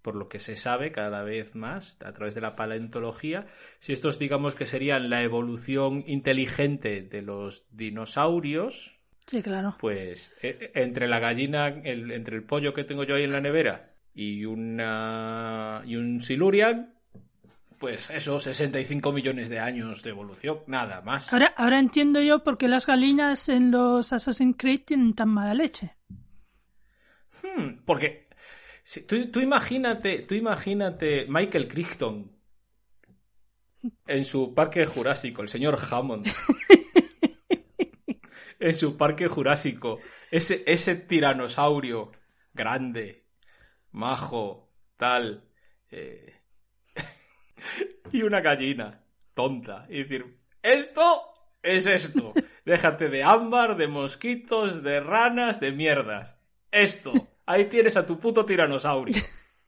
por 0.00 0.16
lo 0.16 0.28
que 0.28 0.38
se 0.40 0.56
sabe 0.56 0.90
cada 0.90 1.22
vez 1.22 1.54
más 1.54 1.96
a 2.04 2.12
través 2.12 2.34
de 2.34 2.40
la 2.40 2.56
paleontología, 2.56 3.46
si 3.80 3.92
estos 3.92 4.18
digamos 4.18 4.54
que 4.54 4.66
serían 4.66 5.10
la 5.10 5.22
evolución 5.22 6.02
inteligente 6.06 7.02
de 7.02 7.22
los 7.22 7.66
dinosaurios, 7.70 8.98
Sí, 9.28 9.40
claro. 9.42 9.76
pues 9.78 10.34
eh, 10.42 10.72
entre 10.74 11.06
la 11.08 11.20
gallina, 11.20 11.68
el- 11.68 12.10
entre 12.10 12.36
el 12.36 12.42
pollo 12.44 12.74
que 12.74 12.84
tengo 12.84 13.04
yo 13.04 13.14
ahí 13.14 13.24
en 13.24 13.32
la 13.32 13.40
nevera 13.40 13.94
y 14.14 14.44
una 14.46 15.82
y 15.86 15.96
un 15.96 16.20
silurian, 16.22 16.94
pues 17.82 18.10
eso, 18.10 18.38
65 18.38 19.12
millones 19.12 19.48
de 19.48 19.58
años 19.58 20.04
de 20.04 20.10
evolución, 20.10 20.60
nada 20.68 21.00
más. 21.00 21.32
Ahora, 21.32 21.52
ahora 21.56 21.80
entiendo 21.80 22.20
yo 22.22 22.44
por 22.44 22.56
qué 22.56 22.68
las 22.68 22.86
gallinas 22.86 23.48
en 23.48 23.72
los 23.72 24.12
Assassin's 24.12 24.54
Creed 24.56 24.82
tienen 24.84 25.14
tan 25.14 25.30
mala 25.30 25.52
leche. 25.52 25.96
Hmm, 27.42 27.82
porque 27.84 28.28
si- 28.84 29.00
tú, 29.04 29.32
tú 29.32 29.40
imagínate, 29.40 30.20
tú 30.20 30.36
imagínate 30.36 31.26
Michael 31.28 31.66
Crichton 31.66 32.30
en 34.06 34.24
su 34.24 34.54
parque 34.54 34.86
jurásico, 34.86 35.42
el 35.42 35.48
señor 35.48 35.76
Hammond. 35.90 36.28
en 38.60 38.76
su 38.76 38.96
parque 38.96 39.26
jurásico, 39.26 39.98
ese, 40.30 40.62
ese 40.66 40.94
tiranosaurio 40.94 42.12
grande, 42.54 43.24
majo, 43.90 44.70
tal, 44.96 45.48
eh, 45.90 46.41
y 48.12 48.22
una 48.22 48.40
gallina 48.40 49.00
tonta. 49.34 49.86
Y 49.88 49.98
decir, 49.98 50.38
esto 50.62 51.22
es 51.62 51.86
esto. 51.86 52.32
Déjate 52.64 53.08
de 53.08 53.22
ámbar, 53.22 53.76
de 53.76 53.88
mosquitos, 53.88 54.82
de 54.82 55.00
ranas, 55.00 55.60
de 55.60 55.72
mierdas. 55.72 56.36
Esto. 56.70 57.12
Ahí 57.46 57.66
tienes 57.66 57.96
a 57.96 58.06
tu 58.06 58.18
puto 58.18 58.44
tiranosaurio. 58.44 59.22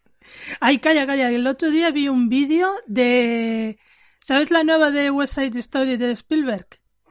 Ay, 0.60 0.78
calla, 0.78 1.06
calla. 1.06 1.30
El 1.30 1.46
otro 1.46 1.70
día 1.70 1.90
vi 1.90 2.08
un 2.08 2.28
vídeo 2.28 2.72
de... 2.86 3.78
¿Sabes 4.20 4.50
la 4.50 4.64
nueva 4.64 4.90
de 4.90 5.10
West 5.10 5.34
Side 5.34 5.58
Story 5.58 5.96
de 5.96 6.12
Spielberg? 6.12 6.66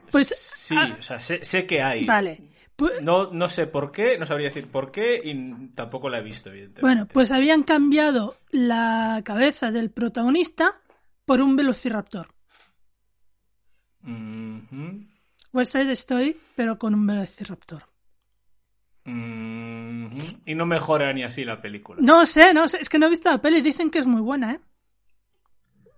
Pues... 0.10 0.28
sí, 0.30 0.76
ah, 0.78 0.96
o 0.98 1.02
sea, 1.02 1.22
sé, 1.22 1.44
sé 1.44 1.68
que 1.68 1.82
hay. 1.82 2.06
Vale. 2.06 2.42
Pu- 2.76 3.02
No, 3.02 3.32
no 3.32 3.50
sé 3.50 3.68
por 3.68 3.92
qué, 3.92 4.18
no 4.18 4.26
sabría 4.26 4.48
decir 4.48 4.70
por 4.70 4.92
qué 4.92 5.22
y 5.24 5.68
tampoco 5.76 6.10
la 6.10 6.18
he 6.20 6.24
visto, 6.24 6.50
evidentemente. 6.50 6.82
Bueno, 6.82 7.08
pues 7.08 7.32
habían 7.32 7.64
cambiado 7.64 8.36
la 8.52 9.22
cabeza 9.24 9.72
del 9.72 9.92
protagonista 9.92 10.82
por 11.26 11.42
un 11.42 11.56
velociraptor. 11.56 12.28
Mhm, 14.02 15.08
West 15.54 15.72
Side 15.74 15.92
Story, 15.94 16.36
pero 16.56 16.78
con 16.78 16.94
un 16.94 17.06
velociraptor. 17.06 17.84
Y 20.46 20.56
no 20.56 20.66
mejora 20.66 21.12
ni 21.14 21.24
así 21.24 21.44
la 21.44 21.62
película. 21.62 22.00
No 22.02 22.26
sé, 22.26 22.54
no 22.54 22.68
sé, 22.68 22.78
es 22.82 22.90
que 22.90 23.00
no 23.00 23.08
he 23.08 23.10
visto 23.10 23.30
la 23.30 23.42
peli, 23.42 23.62
dicen 23.62 23.90
que 23.92 24.00
es 24.00 24.06
muy 24.08 24.22
buena, 24.22 24.54
¿eh? 24.54 24.60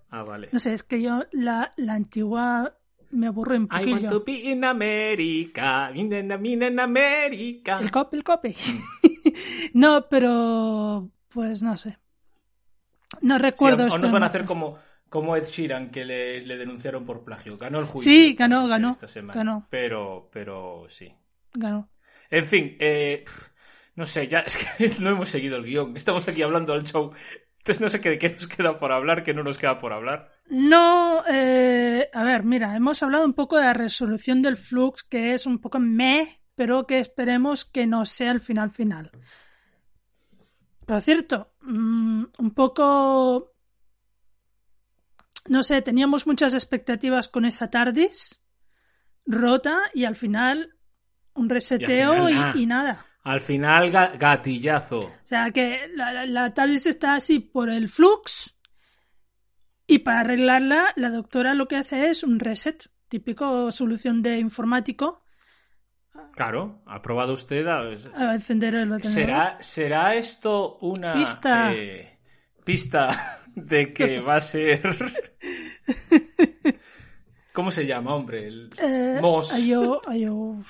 Ah, 0.09 0.23
vale. 0.23 0.49
No 0.51 0.59
sé, 0.59 0.73
es 0.73 0.83
que 0.83 1.01
yo 1.01 1.23
la, 1.31 1.71
la 1.77 1.93
antigua 1.93 2.77
me 3.11 3.27
aburre 3.27 3.57
un 3.57 3.67
I 3.71 3.85
want 3.91 4.07
poquillo. 4.07 4.09
to 4.09 4.23
be 4.25 4.51
in 4.51 4.63
America, 4.63 5.91
in, 5.93 6.11
in, 6.13 6.45
in 6.63 6.79
America. 6.79 7.79
El 7.79 7.91
copy, 7.91 8.17
el 8.17 8.23
copy. 8.23 8.55
no, 9.73 10.07
pero 10.09 11.09
pues 11.29 11.61
no 11.61 11.77
sé. 11.77 11.97
No 13.21 13.37
Sí, 13.37 13.41
recuerdo 13.43 13.83
o- 13.85 13.95
o 13.95 13.97
nos 13.97 14.11
van 14.11 14.23
a 14.23 14.25
hacer 14.27 14.45
como, 14.45 14.77
como 15.09 15.35
Ed 15.35 15.45
Sheeran, 15.45 15.91
que 15.91 16.05
le, 16.05 16.41
le 16.41 16.57
denunciaron 16.57 17.05
por 17.05 17.23
plagio. 17.23 17.57
Ganó 17.57 17.79
el 17.79 17.85
juicio. 17.85 18.11
Sí, 18.11 18.33
ganó, 18.33 18.67
ganó, 18.67 18.91
esta 18.91 19.07
semana. 19.07 19.33
ganó. 19.33 19.67
Pero, 19.69 20.29
pero 20.31 20.85
sí. 20.89 21.13
Ganó. 21.53 21.89
En 22.29 22.45
fin, 22.45 22.75
eh, 22.79 23.23
no 23.95 24.05
sé, 24.05 24.27
ya 24.27 24.39
es 24.47 24.57
que 24.57 24.89
no 25.01 25.11
hemos 25.11 25.29
seguido 25.29 25.57
el 25.57 25.63
guion. 25.65 25.95
Estamos 25.95 26.27
aquí 26.27 26.41
hablando 26.41 26.73
del 26.73 26.83
show. 26.83 27.11
Entonces 27.65 27.81
no 27.81 27.89
sé 27.89 27.99
qué, 27.99 28.19
qué 28.19 28.29
nos 28.29 28.47
queda 28.47 28.77
por 28.77 28.91
hablar, 28.91 29.23
qué 29.23 29.33
no 29.33 29.41
nos 29.41 29.57
queda 29.57 29.79
por 29.79 29.91
hablar. 29.91 30.31
No, 30.49 31.23
eh, 31.27 32.07
a 32.13 32.23
ver, 32.23 32.43
mira, 32.43 32.75
hemos 32.75 33.01
hablado 33.01 33.25
un 33.25 33.33
poco 33.33 33.57
de 33.57 33.63
la 33.63 33.73
resolución 33.73 34.43
del 34.43 34.55
flux, 34.55 35.03
que 35.03 35.33
es 35.33 35.47
un 35.47 35.57
poco 35.57 35.79
meh, 35.79 36.43
pero 36.53 36.85
que 36.85 36.99
esperemos 36.99 37.65
que 37.65 37.87
no 37.87 38.05
sea 38.05 38.29
el 38.33 38.39
final 38.39 38.69
final. 38.69 39.09
Por 40.85 41.01
cierto, 41.01 41.53
mm, 41.61 42.25
un 42.37 42.51
poco, 42.53 43.55
no 45.49 45.63
sé, 45.63 45.81
teníamos 45.81 46.27
muchas 46.27 46.53
expectativas 46.53 47.29
con 47.29 47.45
esa 47.45 47.71
TARDIS 47.71 48.39
rota 49.25 49.79
y 49.91 50.05
al 50.05 50.15
final 50.15 50.75
un 51.33 51.49
reseteo 51.49 52.27
final 52.27 52.31
y, 52.31 52.35
nada. 52.35 52.53
y 52.57 52.65
nada. 52.67 53.04
Al 53.25 53.41
final, 53.41 53.91
ga- 53.91 54.17
gatillazo. 54.17 54.99
O 55.01 55.11
sea 55.25 55.51
que 55.51 55.89
la, 55.93 56.13
la, 56.13 56.25
la 56.25 56.53
TARDIS 56.53 56.85
está 56.85 57.15
así 57.15 57.39
por 57.39 57.69
el 57.69 57.89
flux 57.89 58.55
Y 59.87 59.99
para 59.99 60.21
arreglarla, 60.21 60.93
la 60.95 61.09
doctora 61.09 61.53
lo 61.53 61.67
que 61.67 61.75
hace 61.75 62.09
es 62.09 62.23
un 62.23 62.39
reset, 62.39 62.89
típico 63.09 63.69
solución 63.71 64.21
de 64.21 64.37
informático. 64.39 65.21
Claro, 66.33 66.81
ha 66.85 67.01
probado 67.01 67.33
usted 67.33 67.67
a, 67.67 67.81
a 67.81 68.33
encender 68.35 68.73
el. 68.75 69.03
¿Será, 69.03 69.57
¿Será 69.61 70.15
esto 70.15 70.77
una 70.77 71.13
Pista. 71.13 71.73
eh, 71.73 72.19
pista 72.63 73.39
de 73.55 73.93
que 73.93 74.21
va 74.21 74.37
a 74.37 74.41
ser... 74.41 74.81
¿Cómo 77.53 77.71
se 77.71 77.85
llama, 77.85 78.15
hombre? 78.15 78.47
El... 78.47 78.69
Eh, 78.77 79.19
Moss. 79.21 79.53
Ayo- 79.53 80.01
Ayo- 80.07 80.63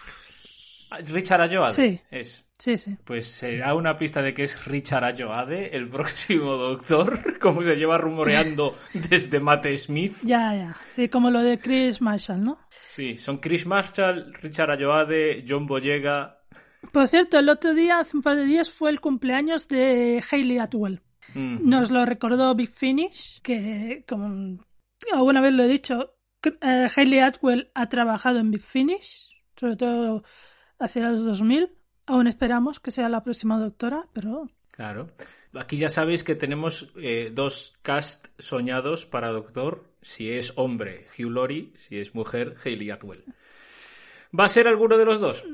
Richard 0.99 1.41
Ayoade. 1.41 1.73
Sí. 1.73 1.99
Es. 2.11 2.45
Sí, 2.57 2.77
sí. 2.77 2.95
Pues 3.03 3.27
será 3.27 3.73
una 3.73 3.97
pista 3.97 4.21
de 4.21 4.33
que 4.33 4.43
es 4.43 4.65
Richard 4.65 5.03
Ayoade, 5.03 5.75
el 5.75 5.89
próximo 5.89 6.55
doctor, 6.55 7.37
como 7.39 7.63
se 7.63 7.75
lleva 7.75 7.97
rumoreando 7.97 8.77
desde 8.93 9.39
Matt 9.39 9.67
Smith. 9.75 10.15
Ya, 10.23 10.55
ya. 10.55 10.75
Sí, 10.95 11.09
como 11.09 11.29
lo 11.29 11.41
de 11.41 11.59
Chris 11.59 12.01
Marshall, 12.01 12.43
¿no? 12.43 12.59
Sí, 12.87 13.17
son 13.17 13.37
Chris 13.37 13.65
Marshall, 13.65 14.33
Richard 14.41 14.71
Ayoade, 14.71 15.43
John 15.47 15.65
Boyega. 15.65 16.39
Por 16.91 17.07
cierto, 17.07 17.39
el 17.39 17.49
otro 17.49 17.73
día, 17.73 17.99
hace 17.99 18.15
un 18.15 18.23
par 18.23 18.35
de 18.35 18.45
días, 18.45 18.69
fue 18.69 18.89
el 18.89 19.01
cumpleaños 19.01 19.67
de 19.67 20.23
Hayley 20.29 20.59
Atwell. 20.59 21.01
Mm. 21.33 21.67
Nos 21.67 21.91
lo 21.91 22.05
recordó 22.05 22.55
Big 22.55 22.69
Finish, 22.69 23.41
que 23.41 24.05
como 24.07 24.59
alguna 25.11 25.41
vez 25.41 25.51
lo 25.53 25.63
he 25.63 25.67
dicho, 25.67 26.15
eh, 26.61 26.87
Hayley 26.95 27.19
Atwell 27.19 27.71
ha 27.73 27.89
trabajado 27.89 28.39
en 28.39 28.51
Big 28.51 28.61
Finish, 28.61 29.29
sobre 29.55 29.75
todo 29.75 30.23
hacia 30.79 31.09
los 31.11 31.23
2000. 31.25 31.71
Aún 32.07 32.27
esperamos 32.27 32.79
que 32.79 32.91
sea 32.91 33.09
la 33.09 33.23
próxima 33.23 33.57
doctora, 33.59 34.07
pero 34.13 34.47
Claro. 34.71 35.07
Aquí 35.57 35.77
ya 35.77 35.87
sabéis 35.89 36.23
que 36.25 36.35
tenemos 36.35 36.91
eh, 37.01 37.31
dos 37.33 37.73
cast 37.81 38.27
soñados 38.39 39.05
para 39.05 39.29
Doctor. 39.29 39.85
Si 40.01 40.29
es 40.31 40.51
hombre, 40.57 41.07
Hugh 41.17 41.31
Laurie. 41.31 41.71
Si 41.77 41.97
es 41.97 42.13
mujer, 42.13 42.55
Hayley 42.63 42.91
Atwell. 42.91 43.23
¿Va 44.37 44.45
a 44.45 44.49
ser 44.49 44.67
alguno 44.67 44.97
de 44.97 45.05
los 45.05 45.19
dos? 45.21 45.45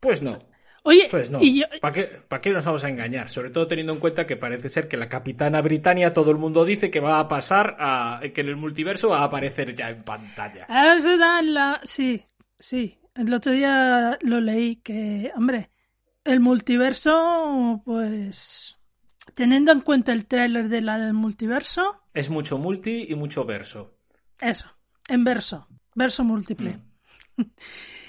Pues 0.00 0.22
no. 0.22 0.38
Oye, 0.82 1.08
Pues 1.10 1.30
no. 1.30 1.42
yo- 1.42 1.66
¿Para 1.82 1.92
qué, 1.92 2.04
¿Para 2.26 2.40
qué 2.40 2.50
nos 2.52 2.64
vamos 2.64 2.84
a 2.84 2.88
engañar? 2.88 3.28
Sobre 3.28 3.50
todo 3.50 3.66
teniendo 3.66 3.92
en 3.92 3.98
cuenta 4.00 4.26
que 4.26 4.38
parece 4.38 4.70
ser 4.70 4.88
que 4.88 4.96
la 4.96 5.10
Capitana 5.10 5.60
Britannia 5.60 6.14
todo 6.14 6.30
el 6.30 6.38
mundo 6.38 6.64
dice 6.64 6.90
que 6.90 7.00
va 7.00 7.20
a 7.20 7.28
pasar 7.28 7.76
a... 7.78 8.20
que 8.34 8.40
en 8.40 8.48
el 8.48 8.56
multiverso 8.56 9.10
va 9.10 9.18
a 9.18 9.24
aparecer 9.24 9.74
ya 9.74 9.90
en 9.90 10.02
pantalla. 10.04 10.62
Es 10.96 11.04
verdad, 11.04 11.42
la... 11.42 11.80
sí, 11.84 12.24
sí. 12.58 12.96
El 13.14 13.32
otro 13.34 13.52
día 13.52 14.18
lo 14.22 14.40
leí 14.40 14.76
que, 14.76 15.32
hombre, 15.36 15.70
el 16.24 16.40
multiverso, 16.40 17.82
pues, 17.84 18.76
teniendo 19.34 19.72
en 19.72 19.80
cuenta 19.80 20.12
el 20.12 20.26
tráiler 20.26 20.68
de 20.68 20.80
la 20.80 20.98
del 20.98 21.14
multiverso, 21.14 22.02
Es 22.14 22.30
mucho 22.30 22.58
multi 22.58 23.06
y 23.08 23.14
mucho 23.14 23.44
verso. 23.44 23.96
eso, 24.40 24.70
en 25.08 25.24
verso, 25.24 25.66
verso 25.94 26.24
múltiple. 26.24 26.78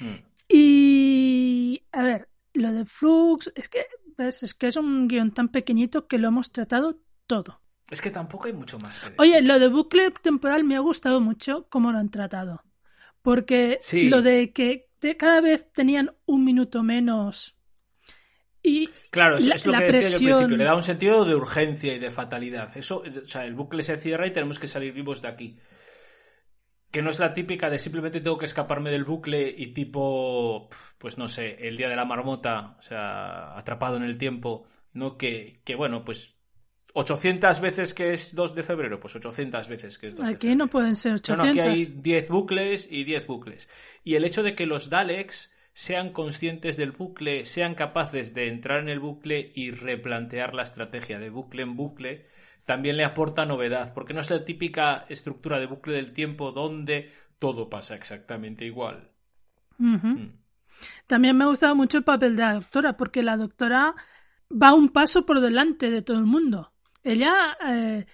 Mm. 0.01 0.15
Y, 0.49 1.83
a 1.93 2.01
ver, 2.03 2.27
lo 2.53 2.73
de 2.73 2.83
Flux, 2.85 3.49
es 3.55 3.69
que, 3.69 3.85
ves, 4.17 4.43
es 4.43 4.53
que 4.53 4.67
es 4.67 4.75
un 4.75 5.07
guion 5.07 5.31
tan 5.31 5.47
pequeñito 5.49 6.07
que 6.07 6.17
lo 6.17 6.27
hemos 6.27 6.51
tratado 6.51 6.99
todo. 7.27 7.61
Es 7.89 8.01
que 8.01 8.09
tampoco 8.11 8.47
hay 8.47 8.53
mucho 8.53 8.77
más 8.79 8.97
que 8.99 9.05
decir. 9.05 9.21
Oye, 9.21 9.41
lo 9.41 9.59
de 9.59 9.67
bucle 9.69 10.11
temporal 10.21 10.63
me 10.65 10.75
ha 10.75 10.79
gustado 10.79 11.21
mucho 11.21 11.67
cómo 11.69 11.91
lo 11.93 11.99
han 11.99 12.09
tratado. 12.09 12.63
Porque 13.21 13.77
Sí. 13.81 14.09
lo 14.09 14.21
de 14.21 14.51
que 14.51 14.89
te- 15.01 15.17
cada 15.17 15.41
vez 15.41 15.71
tenían 15.73 16.15
un 16.25 16.45
minuto 16.45 16.83
menos. 16.83 17.55
Y 18.63 18.87
Claro, 19.09 19.37
es, 19.37 19.47
la- 19.47 19.55
es 19.55 19.65
lo 19.65 19.73
que 19.73 19.79
decía 19.91 20.09
yo 20.19 20.37
al 20.37 20.45
principio, 20.47 20.57
le 20.57 20.63
da 20.65 20.75
un 20.75 20.83
sentido 20.83 21.25
de 21.25 21.35
urgencia 21.35 21.93
y 21.95 21.99
de 21.99 22.11
fatalidad. 22.11 22.77
Eso, 22.77 23.03
o 23.23 23.27
sea, 23.27 23.45
el 23.45 23.55
bucle 23.55 23.83
se 23.83 23.97
cierra 23.97 24.27
y 24.27 24.31
tenemos 24.33 24.59
que 24.59 24.67
salir 24.67 24.93
vivos 24.93 25.21
de 25.21 25.27
aquí. 25.29 25.57
Que 26.91 27.01
no 27.01 27.09
es 27.09 27.19
la 27.19 27.33
típica 27.33 27.69
de 27.69 27.79
simplemente 27.79 28.19
tengo 28.19 28.37
que 28.37 28.45
escaparme 28.45 28.91
del 28.91 29.05
bucle 29.05 29.53
y 29.57 29.73
tipo, 29.73 30.69
pues 30.97 31.17
no 31.17 31.27
sé, 31.29 31.67
el 31.67 31.77
día 31.77 31.87
de 31.87 31.95
la 31.95 32.03
marmota, 32.05 32.75
o 32.79 32.81
sea, 32.81 33.57
atrapado 33.57 33.95
en 33.95 34.03
el 34.03 34.17
tiempo, 34.17 34.67
no 34.93 35.17
que, 35.17 35.61
que 35.63 35.75
bueno, 35.75 36.03
pues 36.03 36.35
800 36.93 37.59
veces 37.61 37.93
que 37.93 38.13
es 38.13 38.35
2 38.35 38.55
de 38.55 38.63
febrero, 38.63 38.99
pues 38.99 39.15
800 39.15 39.67
veces 39.67 39.97
que 39.97 40.07
es 40.07 40.15
2 40.15 40.29
de 40.29 40.35
aquí 40.35 40.47
febrero. 40.47 40.57
no 40.57 40.67
pueden 40.69 40.95
ser 40.95 41.13
No, 41.27 41.35
800. 41.35 41.37
no, 41.37 41.43
aquí 41.43 41.59
hay 41.59 41.85
10 41.85 42.29
bucles 42.29 42.87
y 42.91 43.03
10 43.03 43.27
bucles. 43.27 43.69
Y 44.03 44.15
el 44.15 44.25
hecho 44.25 44.43
de 44.43 44.55
que 44.55 44.65
los 44.65 44.89
Daleks 44.89 45.51
sean 45.73 46.11
conscientes 46.11 46.77
del 46.77 46.91
bucle, 46.91 47.45
sean 47.45 47.75
capaces 47.75 48.33
de 48.33 48.47
entrar 48.49 48.79
en 48.81 48.89
el 48.89 48.99
bucle 48.99 49.51
y 49.55 49.71
replantear 49.71 50.53
la 50.53 50.63
estrategia 50.63 51.19
de 51.19 51.29
bucle 51.29 51.63
en 51.63 51.75
bucle, 51.75 52.27
también 52.65 52.97
le 52.97 53.05
aporta 53.05 53.45
novedad, 53.45 53.93
porque 53.93 54.13
no 54.13 54.21
es 54.21 54.29
la 54.29 54.45
típica 54.45 55.05
estructura 55.09 55.59
de 55.59 55.67
bucle 55.67 55.93
del 55.93 56.13
tiempo 56.13 56.51
donde 56.51 57.11
todo 57.39 57.69
pasa 57.69 57.95
exactamente 57.95 58.65
igual. 58.65 59.11
Mm. 59.77 60.27
También 61.07 61.37
me 61.37 61.43
ha 61.43 61.47
gustado 61.47 61.75
mucho 61.75 61.97
el 61.97 62.03
papel 62.03 62.35
de 62.35 62.43
la 62.43 62.53
doctora, 62.55 62.97
porque 62.97 63.23
la 63.23 63.37
doctora 63.37 63.95
va 64.51 64.73
un 64.73 64.89
paso 64.89 65.25
por 65.25 65.41
delante 65.41 65.89
de 65.89 66.01
todo 66.01 66.17
el 66.17 66.25
mundo. 66.25 66.70
Ella, 67.03 67.57
eh, 67.67 68.05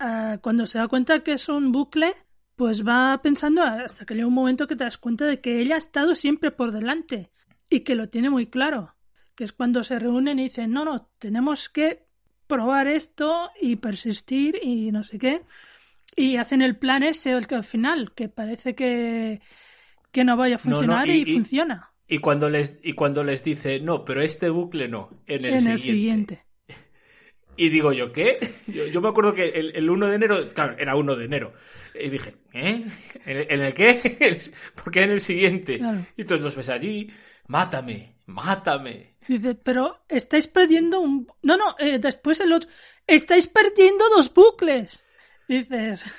eh, 0.00 0.38
cuando 0.42 0.66
se 0.66 0.78
da 0.78 0.88
cuenta 0.88 1.22
que 1.22 1.32
es 1.32 1.48
un 1.48 1.72
bucle, 1.72 2.12
pues 2.54 2.86
va 2.86 3.20
pensando 3.22 3.62
hasta 3.62 4.04
que 4.06 4.14
llega 4.14 4.26
un 4.26 4.34
momento 4.34 4.66
que 4.66 4.76
te 4.76 4.84
das 4.84 4.98
cuenta 4.98 5.26
de 5.26 5.40
que 5.40 5.60
ella 5.60 5.74
ha 5.76 5.78
estado 5.78 6.14
siempre 6.14 6.50
por 6.50 6.72
delante 6.72 7.30
y 7.68 7.80
que 7.80 7.94
lo 7.94 8.08
tiene 8.08 8.30
muy 8.30 8.46
claro. 8.46 8.94
Que 9.34 9.44
es 9.44 9.52
cuando 9.52 9.84
se 9.84 9.98
reúnen 9.98 10.38
y 10.38 10.44
dicen, 10.44 10.72
no, 10.72 10.84
no, 10.84 11.10
tenemos 11.18 11.68
que 11.68 12.06
probar 12.46 12.86
esto 12.86 13.50
y 13.60 13.76
persistir 13.76 14.58
y 14.62 14.92
no 14.92 15.02
sé 15.04 15.18
qué. 15.18 15.42
Y 16.16 16.36
hacen 16.38 16.62
el 16.62 16.76
plan 16.78 17.02
ese, 17.02 17.32
el 17.32 17.46
que 17.46 17.56
al 17.56 17.64
final, 17.64 18.14
que 18.14 18.28
parece 18.28 18.74
que, 18.74 19.40
que 20.12 20.24
no 20.24 20.36
vaya 20.36 20.56
a 20.56 20.58
No, 20.62 20.82
no, 20.82 20.82
funcionar 20.86 21.06
y- 21.06 21.22
y, 21.26 21.32
y- 21.32 21.34
funciona. 21.34 21.92
Y 22.08 22.18
cuando 22.20 22.48
les, 22.50 22.78
y 22.82 22.92
cuando 22.94 23.24
les 23.24 23.42
dice, 23.44 23.80
no, 23.80 24.04
pero 24.04 24.22
este 24.22 24.48
bucle 24.50 24.88
no, 24.88 25.10
en 25.26 25.44
el 25.44 25.58
en 25.58 25.58
siguiente. 25.58 25.72
el 25.72 25.78
siguiente. 25.78 26.46
Y 27.56 27.68
digo 27.70 27.92
yo, 27.92 28.12
¿qué? 28.12 28.38
Yo, 28.66 28.86
yo 28.86 29.00
me 29.00 29.08
acuerdo 29.08 29.34
que 29.34 29.48
el, 29.48 29.74
el 29.76 29.88
1 29.90 30.06
de 30.08 30.14
enero, 30.16 30.46
claro, 30.54 30.76
era 30.78 30.96
1 30.96 31.16
de 31.16 31.24
enero. 31.24 31.52
Y 31.98 32.10
dije, 32.10 32.36
¿eh? 32.52 32.84
¿En 33.24 33.36
el, 33.36 33.46
en 33.50 33.60
el 33.60 33.74
qué? 33.74 34.40
¿Por 34.82 34.92
qué 34.92 35.02
en 35.04 35.10
el 35.10 35.20
siguiente? 35.20 35.78
Claro. 35.78 36.06
Y 36.16 36.22
entonces 36.22 36.44
los 36.44 36.56
ves 36.56 36.68
allí, 36.68 37.10
mátame, 37.46 38.16
mátame. 38.26 39.16
Dice, 39.26 39.54
pero 39.54 40.04
estáis 40.08 40.46
perdiendo 40.46 41.00
un... 41.00 41.26
No, 41.42 41.56
no, 41.56 41.74
eh, 41.78 41.98
después 41.98 42.40
el 42.40 42.52
otro... 42.52 42.68
Estáis 43.06 43.46
perdiendo 43.46 44.04
dos 44.16 44.32
bucles. 44.34 45.04
Dices, 45.48 46.12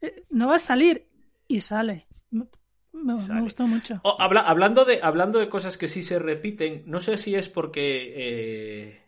eh, 0.00 0.24
no 0.30 0.48
va 0.48 0.56
a 0.56 0.60
salir. 0.60 1.08
Y 1.48 1.60
sale. 1.60 2.06
Me, 2.92 3.14
gustó 3.40 3.66
mucho. 3.66 4.00
Oh, 4.02 4.16
habla- 4.20 4.42
hablando, 4.42 4.84
de, 4.84 5.00
hablando 5.02 5.38
de 5.38 5.48
cosas 5.48 5.76
que 5.76 5.88
sí 5.88 6.02
se 6.02 6.18
repiten, 6.18 6.82
no 6.86 7.00
sé 7.00 7.18
si 7.18 7.34
es 7.34 7.48
porque 7.48 8.12
eh, 8.16 9.02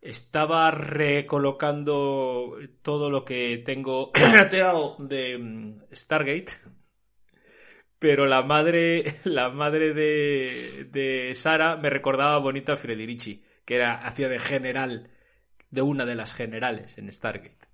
estaba 0.00 0.70
recolocando 0.70 2.56
todo 2.82 3.10
lo 3.10 3.24
que 3.24 3.62
tengo 3.64 4.12
pirateado 4.12 4.96
de 4.98 5.38
mm, 5.38 5.82
Stargate, 5.92 6.52
pero 7.98 8.26
la 8.26 8.42
madre, 8.42 9.16
la 9.24 9.50
madre 9.50 9.94
de, 9.94 10.88
de 10.90 11.34
Sara 11.34 11.76
me 11.76 11.90
recordaba 11.90 12.36
a 12.36 12.38
Bonita 12.38 12.76
Frederici, 12.76 13.42
que 13.64 13.76
era, 13.76 13.94
hacía 13.94 14.28
de 14.28 14.38
general, 14.38 15.10
de 15.70 15.82
una 15.82 16.06
de 16.06 16.14
las 16.14 16.34
generales 16.34 16.98
en 16.98 17.10
Stargate. 17.12 17.68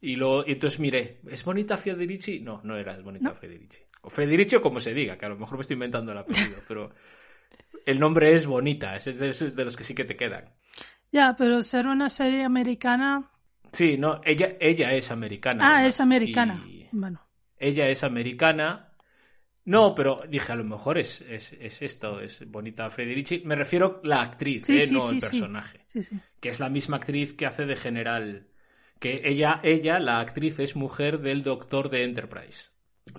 Y, 0.00 0.16
luego, 0.16 0.44
y 0.46 0.52
entonces 0.52 0.80
miré, 0.80 1.20
¿es 1.30 1.44
Bonita 1.44 1.78
Frederici? 1.78 2.40
No, 2.40 2.60
no 2.62 2.76
era 2.76 2.96
Bonita 3.00 3.30
No. 3.30 3.34
Frederici. 3.34 3.82
O 4.02 4.10
Frederici 4.10 4.56
o 4.56 4.60
como 4.60 4.78
se 4.78 4.92
diga, 4.92 5.16
que 5.16 5.24
a 5.24 5.30
lo 5.30 5.36
mejor 5.36 5.56
me 5.56 5.62
estoy 5.62 5.74
inventando 5.74 6.12
el 6.12 6.18
apellido, 6.18 6.58
pero 6.68 6.90
el 7.86 7.98
nombre 7.98 8.34
es 8.34 8.44
Bonita, 8.44 8.94
es 8.96 9.18
de, 9.18 9.28
esos 9.28 9.56
de 9.56 9.64
los 9.64 9.78
que 9.78 9.84
sí 9.84 9.94
que 9.94 10.04
te 10.04 10.16
quedan. 10.16 10.52
Ya, 11.14 11.36
pero 11.38 11.62
ser 11.62 11.86
una 11.86 12.10
serie 12.10 12.42
americana... 12.42 13.30
Sí, 13.70 13.96
no, 13.96 14.20
ella, 14.24 14.56
ella 14.58 14.92
es 14.94 15.12
americana. 15.12 15.64
Ah, 15.64 15.74
además, 15.76 15.94
es 15.94 16.00
americana. 16.00 16.64
Bueno, 16.90 17.20
ella 17.56 17.88
es 17.88 18.02
americana. 18.02 18.92
No, 19.64 19.94
pero 19.94 20.22
dije, 20.28 20.50
a 20.50 20.56
lo 20.56 20.64
mejor 20.64 20.98
es, 20.98 21.20
es, 21.20 21.52
es 21.52 21.82
esto, 21.82 22.20
es 22.20 22.50
Bonita 22.50 22.90
Frederici. 22.90 23.42
Me 23.44 23.54
refiero 23.54 24.00
a 24.02 24.06
la 24.08 24.22
actriz, 24.22 24.66
Sí, 24.66 24.76
eh, 24.76 24.86
sí, 24.88 24.92
no 24.92 25.02
sí, 25.02 25.14
el 25.14 25.20
personaje. 25.20 25.84
sí, 25.86 26.02
sí. 26.02 26.18
Que 26.40 26.48
es 26.48 26.58
la 26.58 26.68
misma 26.68 26.96
actriz 26.96 27.34
que 27.34 27.46
hace 27.46 27.64
de 27.64 27.76
general. 27.76 28.48
Que 28.98 29.22
ella, 29.24 29.60
ella, 29.62 30.00
la 30.00 30.18
actriz, 30.18 30.58
es 30.58 30.74
mujer 30.74 31.20
del 31.20 31.44
doctor 31.44 31.90
de 31.90 32.02
Enterprise. 32.02 32.70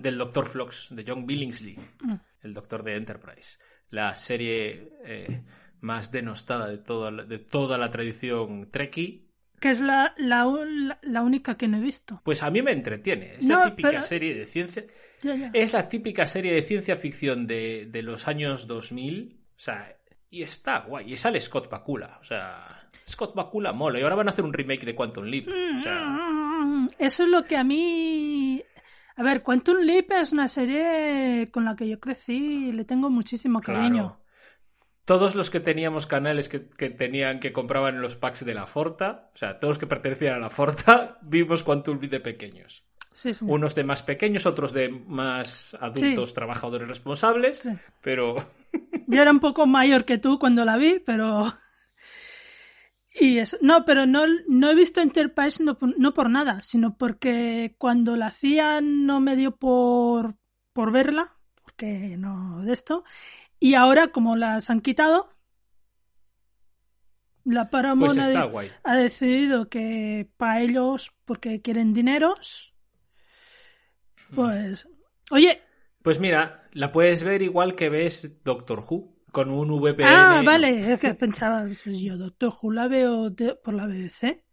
Del 0.02 0.18
doctor 0.18 0.44
Flox, 0.46 0.88
de 0.90 1.02
John 1.06 1.24
Billingsley. 1.26 1.78
Mm. 2.02 2.14
El 2.42 2.52
doctor 2.52 2.82
de 2.82 2.94
Enterprise. 2.96 3.58
La 3.88 4.14
serie 4.16 4.92
eh, 5.02 5.42
más 5.86 6.10
denostada 6.12 6.66
de 6.68 6.78
toda, 6.78 7.10
la- 7.10 7.24
de 7.24 7.38
toda 7.38 7.78
la 7.78 7.90
tradición 7.90 8.68
Trekkie. 8.70 9.24
Que 9.60 9.70
es 9.70 9.80
la, 9.80 10.12
la, 10.18 10.44
la- 11.02 11.22
única 11.22 11.56
que 11.56 11.66
no 11.68 11.78
he 11.78 11.80
visto. 11.80 12.20
Pues 12.24 12.42
a 12.42 12.50
mí 12.50 12.60
me 12.60 12.72
entretiene. 12.72 13.36
Es 13.38 13.46
No, 13.46 13.60
la 13.60 13.70
típica 13.70 13.88
pero- 13.88 14.02
serie 14.02 14.34
de 14.34 14.46
ciencia. 14.46 14.84
Ya, 15.22 15.34
ya. 15.34 15.50
Es 15.54 15.72
la 15.72 15.88
típica 15.88 16.26
serie 16.26 16.52
de 16.52 16.60
ciencia 16.62 16.96
ficción 16.96 17.46
de, 17.46 17.86
de 17.90 18.02
los 18.02 18.28
años 18.28 18.66
2000. 18.66 19.38
O 19.56 19.58
sea, 19.58 19.96
y 20.28 20.42
está 20.42 20.80
guay. 20.80 21.10
Y 21.10 21.16
sale 21.16 21.40
Scott 21.40 21.70
Bakula. 21.70 22.18
O 22.20 22.24
sea, 22.24 22.88
Scott 23.08 23.34
Bakula 23.34 23.72
mola. 23.72 23.98
Y 23.98 24.02
ahora 24.02 24.16
van 24.16 24.28
a 24.28 24.32
hacer 24.32 24.44
un 24.44 24.52
remake 24.52 24.84
de 24.84 24.94
Quantum 24.94 25.24
Leap. 25.24 25.46
O 25.48 25.78
sea, 25.78 26.02
Mm, 26.04 26.88
eso 26.98 27.22
es 27.24 27.28
lo 27.30 27.42
que 27.44 27.56
a 27.56 27.64
mí... 27.64 28.62
A 29.18 29.22
ver, 29.22 29.42
Quantum 29.42 29.78
Leap 29.78 30.10
es 30.12 30.32
una 30.32 30.48
serie 30.48 31.48
con 31.50 31.64
la 31.64 31.74
que 31.76 31.88
yo 31.88 31.98
crecí 31.98 32.68
y 32.68 32.72
le 32.72 32.84
tengo 32.84 33.08
muchísimo 33.08 33.62
cariño. 33.62 33.90
Claro. 33.90 34.20
Todos 35.06 35.34
los 35.34 35.48
que 35.48 35.60
teníamos 35.60 36.06
canales 36.06 36.48
que, 36.50 36.60
que 36.68 36.90
tenían, 36.90 37.40
que 37.40 37.52
compraban 37.54 38.02
los 38.02 38.16
packs 38.16 38.44
de 38.44 38.52
la 38.54 38.66
Forta, 38.66 39.30
o 39.34 39.36
sea, 39.38 39.58
todos 39.58 39.70
los 39.72 39.78
que 39.78 39.86
pertenecían 39.86 40.34
a 40.34 40.38
la 40.38 40.50
Forta, 40.50 41.18
vimos 41.22 41.62
Quantum 41.62 41.98
de 42.00 42.20
pequeños. 42.20 42.84
Sí, 43.12 43.32
sí. 43.32 43.46
Unos 43.48 43.74
de 43.74 43.84
más 43.84 44.02
pequeños, 44.02 44.44
otros 44.44 44.72
de 44.74 44.90
más 44.90 45.74
adultos, 45.80 46.28
Sí. 46.28 46.34
trabajadores 46.34 46.86
responsables, 46.86 47.66
pero 48.02 48.34
Yo 49.06 49.22
era 49.22 49.30
un 49.30 49.40
poco 49.40 49.66
mayor 49.66 50.04
que 50.04 50.18
tú 50.18 50.38
cuando 50.38 50.64
la 50.66 50.76
vi, 50.76 50.98
pero... 50.98 51.44
Y 53.18 53.38
eso, 53.38 53.56
no, 53.62 53.86
pero 53.86 54.04
no, 54.04 54.24
no 54.46 54.68
he 54.70 54.74
visto 54.74 55.00
Enterprise 55.00 55.62
no, 55.64 55.78
por- 55.78 55.98
no 55.98 56.12
por 56.12 56.28
nada, 56.28 56.62
sino 56.62 56.98
porque 56.98 57.74
cuando 57.78 58.14
la 58.14 58.26
hacían 58.26 59.06
no 59.06 59.20
me 59.20 59.36
dio 59.36 59.56
por, 59.56 60.34
por 60.74 60.92
verla, 60.92 61.32
porque 61.62 62.16
no 62.18 62.60
de 62.62 62.74
esto, 62.74 63.04
y 63.60 63.74
ahora 63.74 64.08
como 64.08 64.36
las 64.36 64.70
han 64.70 64.80
quitado, 64.80 65.30
la 67.44 67.70
Paramount 67.70 68.14
pues 68.16 68.26
ha, 68.84 68.94
de- 68.94 69.02
decidido 69.02 69.68
que 69.68 70.28
para 70.36 70.60
ellos, 70.62 71.12
porque 71.24 71.62
quieren 71.62 71.92
dineros, 71.94 72.74
pues... 74.34 74.88
Oye, 75.30 75.60
Pues 76.02 76.18
mira, 76.20 76.62
la 76.72 76.92
puedes 76.92 77.22
ver 77.24 77.42
igual 77.42 77.74
que 77.74 77.88
ves 77.88 78.42
Doctor 78.44 78.80
Who, 78.88 79.16
con 79.32 79.50
un 79.50 79.68
VPN. 79.80 80.04
Ah, 80.08 80.42
vale, 80.44 80.92
es 80.92 81.00
que 81.00 81.14
pensaba, 81.14 81.64
pues 81.82 81.98
yo 82.00 82.16
Doctor 82.16 82.52
Who 82.60 82.72
la 82.72 82.88
veo 82.88 83.30
de- 83.30 83.54
por 83.56 83.74
la 83.74 83.86
BBC. 83.86 84.44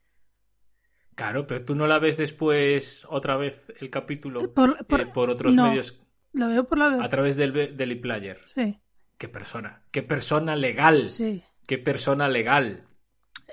Claro, 1.15 1.45
pero 1.45 1.63
tú 1.63 1.75
no 1.75 1.85
la 1.85 1.99
ves 1.99 2.17
después 2.17 3.05
otra 3.07 3.37
vez 3.37 3.71
el 3.79 3.91
capítulo 3.91 4.51
Por, 4.53 4.85
por- 4.87 5.01
eh, 5.01 5.05
por 5.05 5.29
otros 5.29 5.55
no, 5.55 5.67
medios 5.69 5.99
La 6.31 6.47
veo 6.47 6.67
por 6.67 6.79
la 6.79 6.85
a 6.87 6.89
BBC. 6.97 7.09
través 7.09 7.35
del, 7.37 7.77
del 7.77 7.91
iPlayer. 7.91 8.41
Sí, 8.45 8.79
Qué 9.23 9.29
persona, 9.29 9.81
qué 9.89 10.03
persona 10.03 10.53
legal, 10.57 11.07
sí. 11.07 11.41
qué 11.65 11.77
persona 11.77 12.27
legal. 12.27 12.83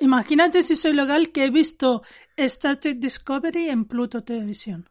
Imagínate 0.01 0.65
si 0.65 0.75
soy 0.75 0.93
legal 0.95 1.31
que 1.31 1.45
he 1.45 1.51
visto 1.51 2.03
Star 2.37 2.79
Trek 2.79 2.99
Discovery 2.99 3.69
en 3.69 3.85
Pluto 3.85 4.25
Televisión. 4.25 4.91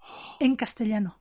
En 0.38 0.54
castellano. 0.54 1.20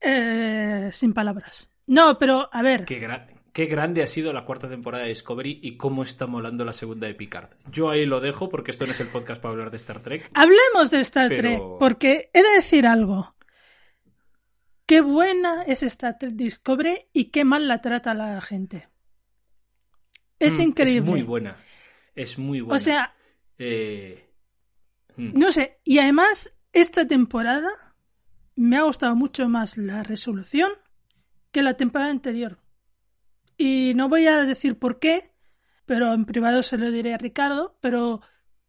Eh, 0.00 0.90
sin 0.92 1.14
palabras. 1.14 1.70
No, 1.86 2.18
pero 2.18 2.48
a 2.52 2.62
ver. 2.62 2.84
Qué, 2.84 3.00
gra- 3.00 3.28
qué 3.52 3.66
grande 3.66 4.02
ha 4.02 4.08
sido 4.08 4.32
la 4.32 4.44
cuarta 4.44 4.68
temporada 4.68 5.04
de 5.04 5.10
Discovery 5.10 5.60
y 5.62 5.76
cómo 5.76 6.02
está 6.02 6.26
molando 6.26 6.64
la 6.64 6.72
segunda 6.72 7.06
de 7.06 7.14
Picard. 7.14 7.50
Yo 7.70 7.90
ahí 7.90 8.06
lo 8.06 8.18
dejo 8.20 8.48
porque 8.48 8.72
esto 8.72 8.86
no 8.86 8.90
es 8.90 8.98
el 8.98 9.06
podcast 9.06 9.40
para 9.40 9.52
hablar 9.52 9.70
de 9.70 9.76
Star 9.76 10.00
Trek. 10.02 10.28
Hablemos 10.34 10.90
de 10.90 10.98
Star 11.02 11.28
Pero- 11.28 11.42
Trek, 11.42 11.60
porque 11.78 12.30
he 12.34 12.42
de 12.42 12.50
decir 12.56 12.88
algo. 12.88 13.36
Qué 14.86 15.00
buena 15.00 15.62
es 15.62 15.80
Trek 15.96 16.32
Discovery 16.32 17.08
y 17.12 17.26
qué 17.26 17.44
mal 17.44 17.68
la 17.68 17.80
trata 17.80 18.14
la 18.14 18.40
gente. 18.40 18.88
Es 20.38 20.58
Mm, 20.58 20.62
increíble. 20.62 20.98
Es 20.98 21.04
muy 21.04 21.22
buena. 21.22 21.56
Es 22.14 22.38
muy 22.38 22.60
buena. 22.60 22.76
O 22.76 22.78
sea, 22.78 23.14
Eh, 23.58 24.28
mm. 25.16 25.38
no 25.38 25.52
sé. 25.52 25.78
Y 25.84 25.98
además, 25.98 26.52
esta 26.72 27.06
temporada 27.06 27.70
me 28.56 28.76
ha 28.76 28.82
gustado 28.82 29.14
mucho 29.14 29.48
más 29.48 29.76
la 29.76 30.02
resolución 30.02 30.70
que 31.52 31.62
la 31.62 31.76
temporada 31.76 32.10
anterior. 32.10 32.58
Y 33.56 33.92
no 33.94 34.08
voy 34.08 34.26
a 34.26 34.44
decir 34.44 34.78
por 34.78 34.98
qué, 34.98 35.30
pero 35.86 36.12
en 36.12 36.24
privado 36.24 36.62
se 36.62 36.76
lo 36.78 36.90
diré 36.90 37.14
a 37.14 37.18
Ricardo, 37.18 37.78
pero 37.80 38.20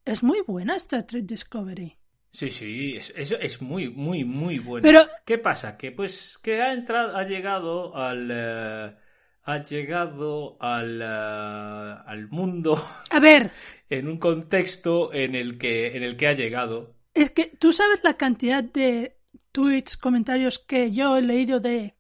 es 0.06 0.22
muy 0.22 0.42
buena 0.42 0.76
Star 0.76 1.04
Trek 1.04 1.26
Discovery. 1.26 1.98
Sí, 2.34 2.50
sí, 2.50 2.96
es, 2.98 3.14
es, 3.16 3.32
es 3.32 3.62
muy, 3.62 3.90
muy, 3.90 4.24
muy 4.24 4.58
buena. 4.58 4.82
Pero 4.84 5.08
¿Qué 5.24 5.38
pasa? 5.38 5.78
Que 5.78 5.92
pues 5.92 6.40
que 6.42 6.64
ha 6.64 6.74
entrado, 6.74 7.16
ha 7.16 7.26
llegado 7.26 7.96
al 7.96 8.30
eh, 8.32 8.96
ha 9.44 9.58
llegado 9.62 10.58
al, 10.60 11.00
eh, 11.00 11.06
al 11.06 12.28
mundo 12.30 12.84
A 13.12 13.20
ver, 13.20 13.52
en 13.90 14.08
un 14.08 14.18
contexto 14.18 15.14
en 15.14 15.36
el 15.36 15.60
que 15.60 15.96
en 15.96 16.02
el 16.02 16.18
que 16.18 16.28
ha 16.28 16.34
llegado. 16.34 16.96
es 17.14 17.30
que 17.30 17.46
tú 17.60 17.72
sabes 17.72 18.04
la 18.04 18.18
cantidad 18.18 18.64
de 18.64 19.16
tweets, 19.52 19.96
comentarios 19.96 20.58
que 20.58 20.92
yo 20.92 21.16
he 21.16 21.22
leído 21.22 21.60
de 21.60 21.96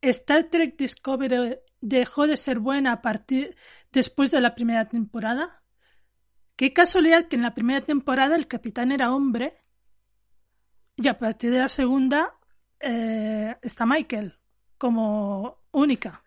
Star 0.00 0.44
Trek 0.44 0.78
Discovery 0.78 1.58
dejó 1.82 2.26
de 2.26 2.38
ser 2.38 2.58
buena 2.58 2.92
a 2.92 3.02
partir 3.02 3.54
después 3.92 4.30
de 4.30 4.40
la 4.40 4.54
primera 4.54 4.88
temporada. 4.88 5.61
Qué 6.62 6.72
casualidad 6.72 7.26
que 7.26 7.34
en 7.34 7.42
la 7.42 7.54
primera 7.54 7.80
temporada 7.80 8.36
el 8.36 8.46
capitán 8.46 8.92
era 8.92 9.12
hombre 9.12 9.58
y 10.94 11.08
a 11.08 11.18
partir 11.18 11.50
de 11.50 11.58
la 11.58 11.68
segunda 11.68 12.36
eh, 12.78 13.56
está 13.62 13.84
Michael 13.84 14.38
como 14.78 15.58
única. 15.72 16.22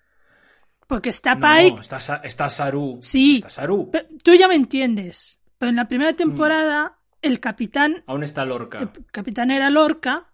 Porque 0.87 1.07
está 1.07 1.35
No, 1.35 1.47
Pike 1.47 1.79
está, 1.79 2.01
Sa- 2.01 2.17
está 2.17 2.49
Saru. 2.49 2.99
Sí. 3.01 3.35
Está 3.35 3.49
Saru. 3.49 3.89
Tú 4.25 4.33
ya 4.33 4.49
me 4.49 4.55
entiendes. 4.55 5.39
Pero 5.57 5.69
en 5.69 5.77
la 5.77 5.87
primera 5.87 6.11
temporada, 6.11 6.99
el 7.21 7.39
capitán, 7.39 8.03
Aún 8.05 8.23
está 8.25 8.43
Lorca. 8.43 8.79
el 8.79 8.89
capitán 9.13 9.51
era 9.51 9.69
Lorca. 9.69 10.33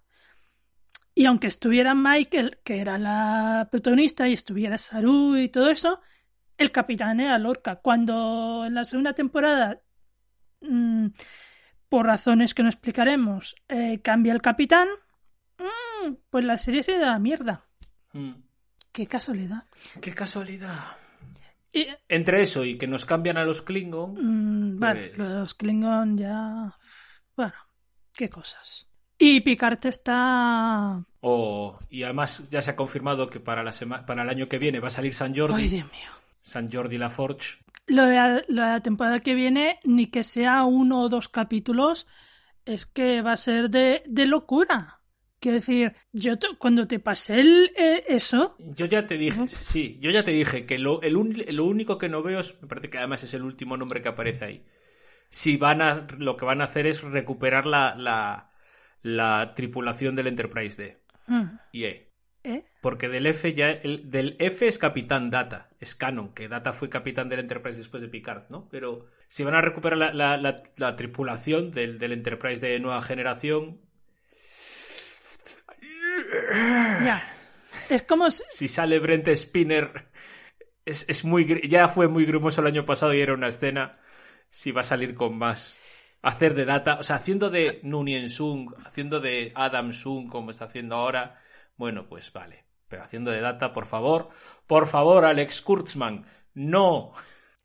Y 1.13 1.25
aunque 1.27 1.45
estuviera 1.45 1.93
Michael, 1.93 2.57
que 2.63 2.79
era 2.79 2.97
la 2.97 3.67
protagonista, 3.69 4.27
y 4.27 4.33
estuviera 4.33 4.79
Saru 4.79 5.37
y 5.37 5.49
todo 5.49 5.69
eso, 5.69 6.01
el 6.57 6.71
capitán 6.71 7.19
era 7.19 7.37
Lorca. 7.37 7.75
Cuando 7.75 8.65
en 8.65 8.73
la 8.73 8.83
segunda 8.83 9.13
temporada, 9.13 9.79
mm, 10.62 11.07
por 11.89 12.05
razones 12.05 12.53
que 12.53 12.64
no 12.64 12.70
explicaremos, 12.70 13.55
eh, 13.68 13.99
cambia 14.01 14.34
el 14.34 14.41
capitán, 14.41 14.88
mm, 15.57 16.14
pues 16.30 16.45
la 16.45 16.57
serie 16.57 16.84
se 16.84 16.97
da 16.97 17.18
mierda. 17.20 17.66
Mm. 18.14 18.34
Qué 18.91 19.07
casualidad. 19.07 19.64
Qué 20.01 20.14
casualidad. 20.14 20.97
Y, 21.74 21.88
Entre 22.09 22.41
eso 22.41 22.66
y 22.66 22.78
que 22.78 22.88
nos 22.88 23.05
cambian 23.05 23.38
a 23.38 23.45
los 23.45 23.62
Klingon. 23.62 24.78
Vale, 24.80 25.14
Pues- 25.16 25.30
los 25.30 25.53
Klingon 25.53 26.18
ya. 26.18 26.78
Bueno, 27.36 27.53
qué 28.14 28.30
cosas. 28.30 28.88
Y 29.18 29.39
Picard 29.41 29.86
está. 29.86 31.01
O, 31.22 31.80
y 31.89 32.03
además 32.03 32.49
ya 32.49 32.62
se 32.62 32.72
ha 32.72 32.76
confirmado 32.76 33.30
que 33.30 33.39
para, 33.39 33.64
la 33.64 33.72
sema- 33.72 34.05
para 34.05 34.24
el 34.24 34.30
año 34.30 34.49
que 34.49 34.57
viene 34.57 34.80
va 34.80 34.88
a 34.88 34.91
salir 34.91 35.14
San 35.14 35.34
Jordi. 35.36 35.62
Ay, 35.64 35.70
Dios 35.70 35.86
mío. 35.91 36.09
San 36.41 36.70
Jordi 36.72 36.97
La 36.97 37.09
Forge. 37.12 37.59
Lo 37.95 38.05
de, 38.05 38.15
la, 38.15 38.29
lo 38.47 38.61
de 38.63 38.69
la 38.69 38.79
temporada 38.81 39.19
que 39.19 39.35
viene, 39.35 39.79
ni 39.83 40.07
que 40.07 40.23
sea 40.23 40.63
uno 40.63 41.01
o 41.03 41.09
dos 41.09 41.27
capítulos, 41.29 42.07
es 42.65 42.85
que 42.85 43.21
va 43.21 43.33
a 43.33 43.37
ser 43.37 43.69
de, 43.69 44.03
de 44.07 44.25
locura. 44.25 45.01
Quiero 45.39 45.55
decir, 45.55 45.93
yo 46.13 46.37
te- 46.37 46.55
cuando 46.57 46.87
te 46.87 46.99
pasé 46.99 47.39
el, 47.41 47.71
eh, 47.75 48.03
eso, 48.07 48.55
Yo 48.59 48.85
ya 48.85 49.07
te 49.07 49.17
dije, 49.17 49.47
sí, 49.47 49.97
yo 49.99 50.11
ya 50.11 50.23
te 50.23 50.31
dije 50.31 50.65
que 50.67 50.77
lo, 50.77 51.01
el 51.01 51.17
un- 51.17 51.35
lo 51.49 51.65
único 51.65 51.97
que 51.97 52.09
no 52.09 52.21
veo 52.21 52.39
es, 52.39 52.55
me 52.61 52.67
parece 52.67 52.89
que 52.89 52.99
además 52.99 53.23
es 53.23 53.33
el 53.33 53.43
último 53.43 53.75
nombre 53.77 54.01
que 54.01 54.09
aparece 54.09 54.45
ahí. 54.45 54.65
Si 55.29 55.57
van 55.57 55.81
a, 55.81 56.07
lo 56.19 56.37
que 56.37 56.45
van 56.45 56.61
a 56.61 56.65
hacer 56.65 56.87
es 56.87 57.01
recuperar 57.03 57.65
la, 57.65 57.95
la, 57.95 58.51
la 59.01 59.53
tripulación 59.55 60.15
del 60.15 60.27
Enterprise 60.27 60.81
D. 60.81 61.01
mm, 61.27 61.59
EA. 61.73 61.89
¿eh? 61.89 62.11
Porque 62.82 63.07
del 63.09 63.27
F 63.27 63.53
ya, 63.53 63.71
el, 63.71 64.09
del 64.09 64.36
F 64.39 64.67
es 64.67 64.77
Capitán 64.79 65.29
Data, 65.29 65.69
es 65.79 65.95
canon, 65.95 66.34
que 66.34 66.47
Data 66.49 66.73
fue 66.73 66.89
capitán 66.89 67.29
del 67.29 67.39
Enterprise 67.39 67.77
después 67.77 68.01
de 68.01 68.09
Picard, 68.09 68.45
¿no? 68.49 68.67
Pero 68.69 69.05
si 69.27 69.43
van 69.43 69.55
a 69.55 69.61
recuperar 69.61 69.97
la, 69.99 70.13
la, 70.13 70.38
la- 70.38 70.63
la 70.77 70.95
tripulación 70.95 71.71
del, 71.71 71.99
del 71.99 72.11
Enterprise 72.13 72.59
de 72.65 72.79
nueva 72.79 73.01
generación, 73.03 73.79
ya. 76.99 77.21
Es 77.89 78.03
como 78.03 78.29
si- 78.32 78.43
si 78.49 78.67
sale 78.67 78.99
Brent 78.99 79.27
Spinner, 79.36 80.07
es, 80.86 81.05
es 81.09 81.25
muy, 81.25 81.67
ya 81.69 81.89
fue 81.89 82.07
muy 82.07 82.25
grumoso 82.25 82.61
el 82.61 82.67
año 82.67 82.86
pasado 82.86 83.13
y 83.13 83.21
era 83.21 83.34
una 83.34 83.49
escena, 83.49 83.99
si 84.49 84.71
va 84.71 84.82
a 84.82 84.84
salir 84.86 85.15
con 85.15 85.38
más. 85.38 85.79
Hacer 86.21 86.55
de 86.55 86.65
Data, 86.65 86.97
o 86.99 87.03
sea, 87.03 87.17
haciendo 87.17 87.49
de 87.49 87.79
Nunien 87.84 88.29
Sung, 88.29 88.73
haciendo 88.86 89.19
de 89.21 89.51
Adam 89.55 89.93
Sung 89.93 90.29
como 90.29 90.51
está 90.51 90.65
haciendo 90.65 90.95
ahora, 90.95 91.41
bueno, 91.77 92.07
pues 92.09 92.34
vale. 92.34 92.61
Pero 92.91 93.03
haciendo 93.03 93.31
de 93.31 93.39
Data, 93.39 93.71
por 93.71 93.85
favor, 93.85 94.29
por 94.67 94.85
favor, 94.85 95.23
Alex 95.23 95.61
Kurtzman, 95.61 96.25
no. 96.53 97.13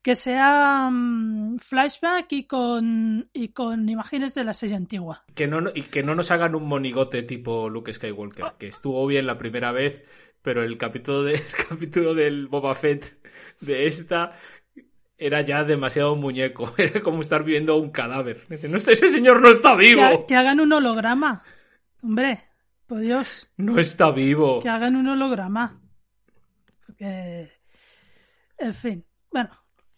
que 0.01 0.15
sea 0.15 0.89
mm, 0.89 1.59
flashback 1.59 2.33
y 2.33 2.45
con, 2.47 3.29
y 3.33 3.49
con 3.49 3.89
imágenes 3.89 4.35
de 4.35 4.45
la 4.45 4.55
serie 4.55 4.77
antigua. 4.77 5.25
Que 5.35 5.49
no, 5.49 5.65
y 5.75 5.83
que 5.83 6.05
no 6.05 6.15
nos 6.15 6.31
hagan 6.31 6.55
un 6.55 6.69
monigote 6.69 7.25
tipo 7.25 7.69
Luke 7.69 7.93
Skywalker, 7.93 8.53
que 8.57 8.69
estuvo 8.69 9.05
bien 9.09 9.27
la 9.27 9.37
primera 9.37 9.73
vez, 9.73 10.09
pero 10.43 10.63
el 10.63 10.79
capítulo, 10.79 11.25
de, 11.25 11.35
el 11.35 11.67
capítulo 11.69 12.15
del 12.15 12.47
Boba 12.47 12.77
Fett 12.77 13.21
de 13.61 13.89
esta 13.89 14.39
era 15.19 15.41
ya 15.41 15.65
demasiado 15.65 16.15
muñeco. 16.15 16.73
Era 16.79 17.03
como 17.03 17.23
estar 17.23 17.43
viendo 17.43 17.77
un 17.77 17.91
cadáver. 17.91 18.45
No 18.69 18.79
sé, 18.79 18.93
ese 18.93 19.09
señor 19.09 19.41
no 19.41 19.49
está 19.49 19.75
vivo. 19.75 20.25
que 20.29 20.37
hagan 20.37 20.61
un 20.61 20.73
holograma. 20.73 21.43
Hombre, 22.01 22.45
por 22.87 23.01
Dios, 23.01 23.49
No 23.57 23.79
está 23.79 24.11
vivo. 24.11 24.61
que 24.61 24.69
hagan 24.69 24.97
un 24.97 25.09
holograma. 25.09 25.81
Porque, 26.87 27.51
en 28.59 28.75
fin, 28.75 29.05
bueno, 29.31 29.51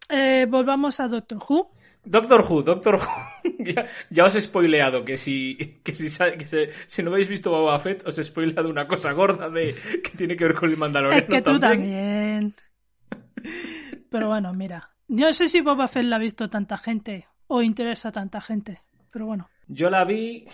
eh, 0.09 0.47
volvamos 0.49 0.99
a 1.01 1.09
Doctor 1.09 1.39
Who. 1.49 1.71
Doctor 2.05 2.45
Who, 2.49 2.63
Doctor 2.63 2.95
Who. 2.97 3.51
ya, 3.59 3.87
ya 4.09 4.25
os 4.25 4.35
he 4.35 4.41
spoileado 4.41 5.05
que 5.05 5.17
si, 5.19 5.81
que 5.85 5.95
si, 5.95 6.09
que 6.39 6.47
se- 6.47 6.71
si 6.87 7.03
no 7.03 7.11
habéis 7.11 7.29
visto 7.29 7.51
Boba 7.51 7.79
Fett, 7.81 8.07
os 8.07 8.17
he 8.19 8.25
spoileado 8.25 8.71
una 8.71 8.89
cosa 8.89 9.13
gorda 9.13 9.51
de 9.51 9.75
que 10.03 10.17
tiene 10.17 10.37
que 10.37 10.45
ver 10.45 10.55
con 10.55 10.71
el 10.71 10.77
Mandaloriano 10.79 11.23
Es 11.23 11.29
que 11.29 11.43
tú 11.43 11.59
también. 11.59 12.55
Pero 14.11 14.29
bueno, 14.29 14.53
mira. 14.55 14.91
Yo 15.09 15.27
no 15.27 15.33
sé 15.33 15.49
si 15.49 15.61
Boba 15.61 15.89
Fett 15.89 16.05
la 16.05 16.17
ha 16.17 16.19
visto 16.19 16.49
tanta 16.51 16.77
gente 16.79 17.27
o 17.47 17.63
interesa 17.63 18.09
a 18.09 18.13
tanta 18.13 18.41
gente. 18.41 18.81
Pero 19.11 19.27
bueno. 19.27 19.49
Yo 19.67 19.91
la 19.91 20.05
vi 20.05 20.47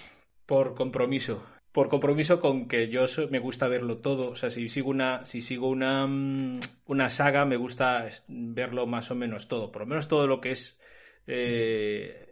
por 0.46 0.74
compromiso. 0.74 1.44
Por 1.74 1.88
compromiso 1.88 2.38
con 2.38 2.68
que 2.68 2.88
yo 2.88 3.08
so- 3.08 3.26
me 3.30 3.40
gusta 3.40 3.66
verlo 3.66 3.96
todo. 3.96 4.30
O 4.30 4.36
sea, 4.36 4.48
si 4.48 4.68
sigo 4.68 4.90
una, 4.90 5.24
si 5.24 5.40
sigo 5.40 5.68
una, 5.68 6.06
mm, 6.06 6.60
una 6.86 7.10
saga, 7.10 7.44
me 7.46 7.56
gusta 7.56 8.06
verlo 8.28 8.86
más 8.86 9.10
o 9.10 9.16
menos 9.16 9.48
todo. 9.48 9.72
Por 9.72 9.82
lo 9.82 9.86
menos 9.86 10.06
todo 10.06 10.28
lo 10.28 10.40
que 10.40 10.52
es 10.52 10.78
eh, 11.26 12.28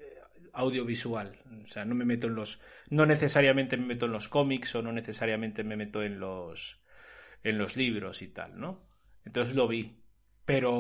audiovisual. 0.52 1.40
O 1.64 1.66
sea, 1.66 1.84
no 1.84 1.96
me 1.96 2.04
meto 2.04 2.28
en 2.28 2.36
los. 2.36 2.60
No 2.88 3.04
necesariamente 3.04 3.76
me 3.76 3.86
meto 3.86 4.06
en 4.06 4.12
los 4.12 4.28
cómics 4.28 4.76
o 4.76 4.82
no 4.82 4.92
necesariamente 4.92 5.64
me 5.64 5.76
meto 5.76 6.04
en 6.04 6.20
los. 6.20 6.80
en 7.42 7.58
los 7.58 7.76
libros 7.76 8.22
y 8.22 8.28
tal, 8.28 8.60
¿no? 8.60 8.86
Entonces 9.24 9.56
lo 9.56 9.66
vi. 9.66 9.96
Pero. 10.44 10.72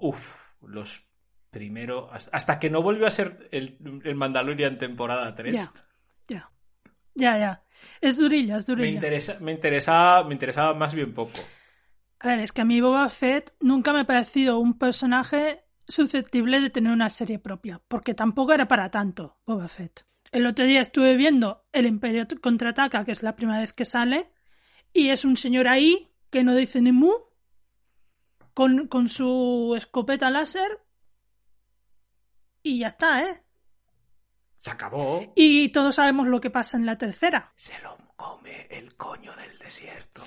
uff, 0.00 0.54
los 0.62 1.02
primero. 1.50 2.10
Hasta 2.12 2.60
que 2.60 2.70
no 2.70 2.80
volvió 2.80 3.08
a 3.08 3.10
ser 3.10 3.48
el, 3.50 3.76
el 4.04 4.14
Mandalorian 4.14 4.78
temporada 4.78 5.34
3. 5.34 5.52
Ya. 5.52 5.72
Ya. 6.28 6.50
Ya, 7.14 7.38
ya. 7.38 7.62
Es 8.00 8.16
durilla, 8.16 8.56
es 8.56 8.68
Me, 8.68 8.74
durilla. 8.74 8.94
interesa, 8.94 9.38
me, 9.40 9.52
interesaba, 9.52 10.24
me 10.24 10.34
interesaba 10.34 10.74
más 10.74 10.94
bien 10.94 11.12
poco. 11.12 11.38
A 12.20 12.28
ver, 12.28 12.38
es 12.40 12.52
que 12.52 12.62
a 12.62 12.64
mí 12.64 12.80
Boba 12.80 13.08
Fett 13.10 13.52
nunca 13.60 13.92
me 13.92 14.00
ha 14.00 14.04
parecido 14.04 14.58
un 14.58 14.78
personaje 14.78 15.64
susceptible 15.86 16.60
de 16.60 16.70
tener 16.70 16.92
una 16.92 17.10
serie 17.10 17.38
propia, 17.38 17.82
porque 17.88 18.14
tampoco 18.14 18.52
era 18.52 18.66
para 18.66 18.90
tanto 18.90 19.38
Boba 19.46 19.68
Fett. 19.68 20.06
El 20.32 20.46
otro 20.46 20.64
día 20.64 20.80
estuve 20.80 21.16
viendo 21.16 21.64
El 21.72 21.86
Imperio 21.86 22.26
contraataca, 22.40 23.04
que 23.04 23.12
es 23.12 23.22
la 23.22 23.36
primera 23.36 23.60
vez 23.60 23.72
que 23.72 23.84
sale, 23.84 24.30
y 24.92 25.10
es 25.10 25.24
un 25.24 25.36
señor 25.36 25.68
ahí 25.68 26.08
que 26.30 26.42
no 26.42 26.54
dice 26.56 26.80
ni 26.80 26.92
mu, 26.92 27.12
con, 28.54 28.88
con 28.88 29.08
su 29.08 29.74
escopeta 29.76 30.30
láser, 30.30 30.80
y 32.62 32.78
ya 32.78 32.88
está, 32.88 33.22
¿eh? 33.22 33.43
Se 34.64 34.70
acabó. 34.70 35.30
Y 35.36 35.68
todos 35.68 35.96
sabemos 35.96 36.26
lo 36.26 36.40
que 36.40 36.48
pasa 36.48 36.78
en 36.78 36.86
la 36.86 36.96
tercera. 36.96 37.52
Se 37.54 37.78
lo 37.82 37.98
come 38.16 38.66
el 38.70 38.94
coño 38.96 39.36
del 39.36 39.58
desierto. 39.58 40.22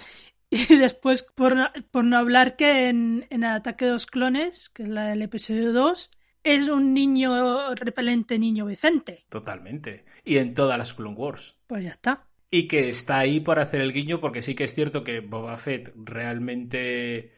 Y 0.51 0.75
después, 0.77 1.23
por, 1.23 1.55
no- 1.55 1.71
por 1.89 2.03
no 2.03 2.17
hablar 2.19 2.55
que 2.55 2.87
en, 2.87 3.25
en 3.31 3.43
ataque 3.43 3.85
de 3.85 3.91
los 3.91 4.05
clones, 4.05 4.69
que 4.69 4.83
es 4.83 4.89
la 4.89 5.07
del 5.07 5.23
episodio 5.23 5.73
2, 5.73 6.11
es 6.43 6.67
un 6.69 6.93
niño 6.93 7.73
repelente 7.73 8.37
niño 8.37 8.67
Vicente. 8.67 9.25
Totalmente. 9.29 10.05
Y 10.23 10.37
en 10.37 10.53
todas 10.53 10.77
las 10.77 10.93
Clone 10.93 11.15
Wars. 11.17 11.57
Pues 11.65 11.83
ya 11.83 11.89
está. 11.89 12.27
Y 12.51 12.67
que 12.67 12.89
está 12.89 13.17
ahí 13.17 13.39
por 13.39 13.59
hacer 13.59 13.81
el 13.81 13.91
guiño, 13.91 14.21
porque 14.21 14.41
sí 14.43 14.53
que 14.53 14.65
es 14.65 14.73
cierto 14.75 15.03
que 15.03 15.19
Boba 15.19 15.57
Fett 15.57 15.91
realmente 15.95 17.33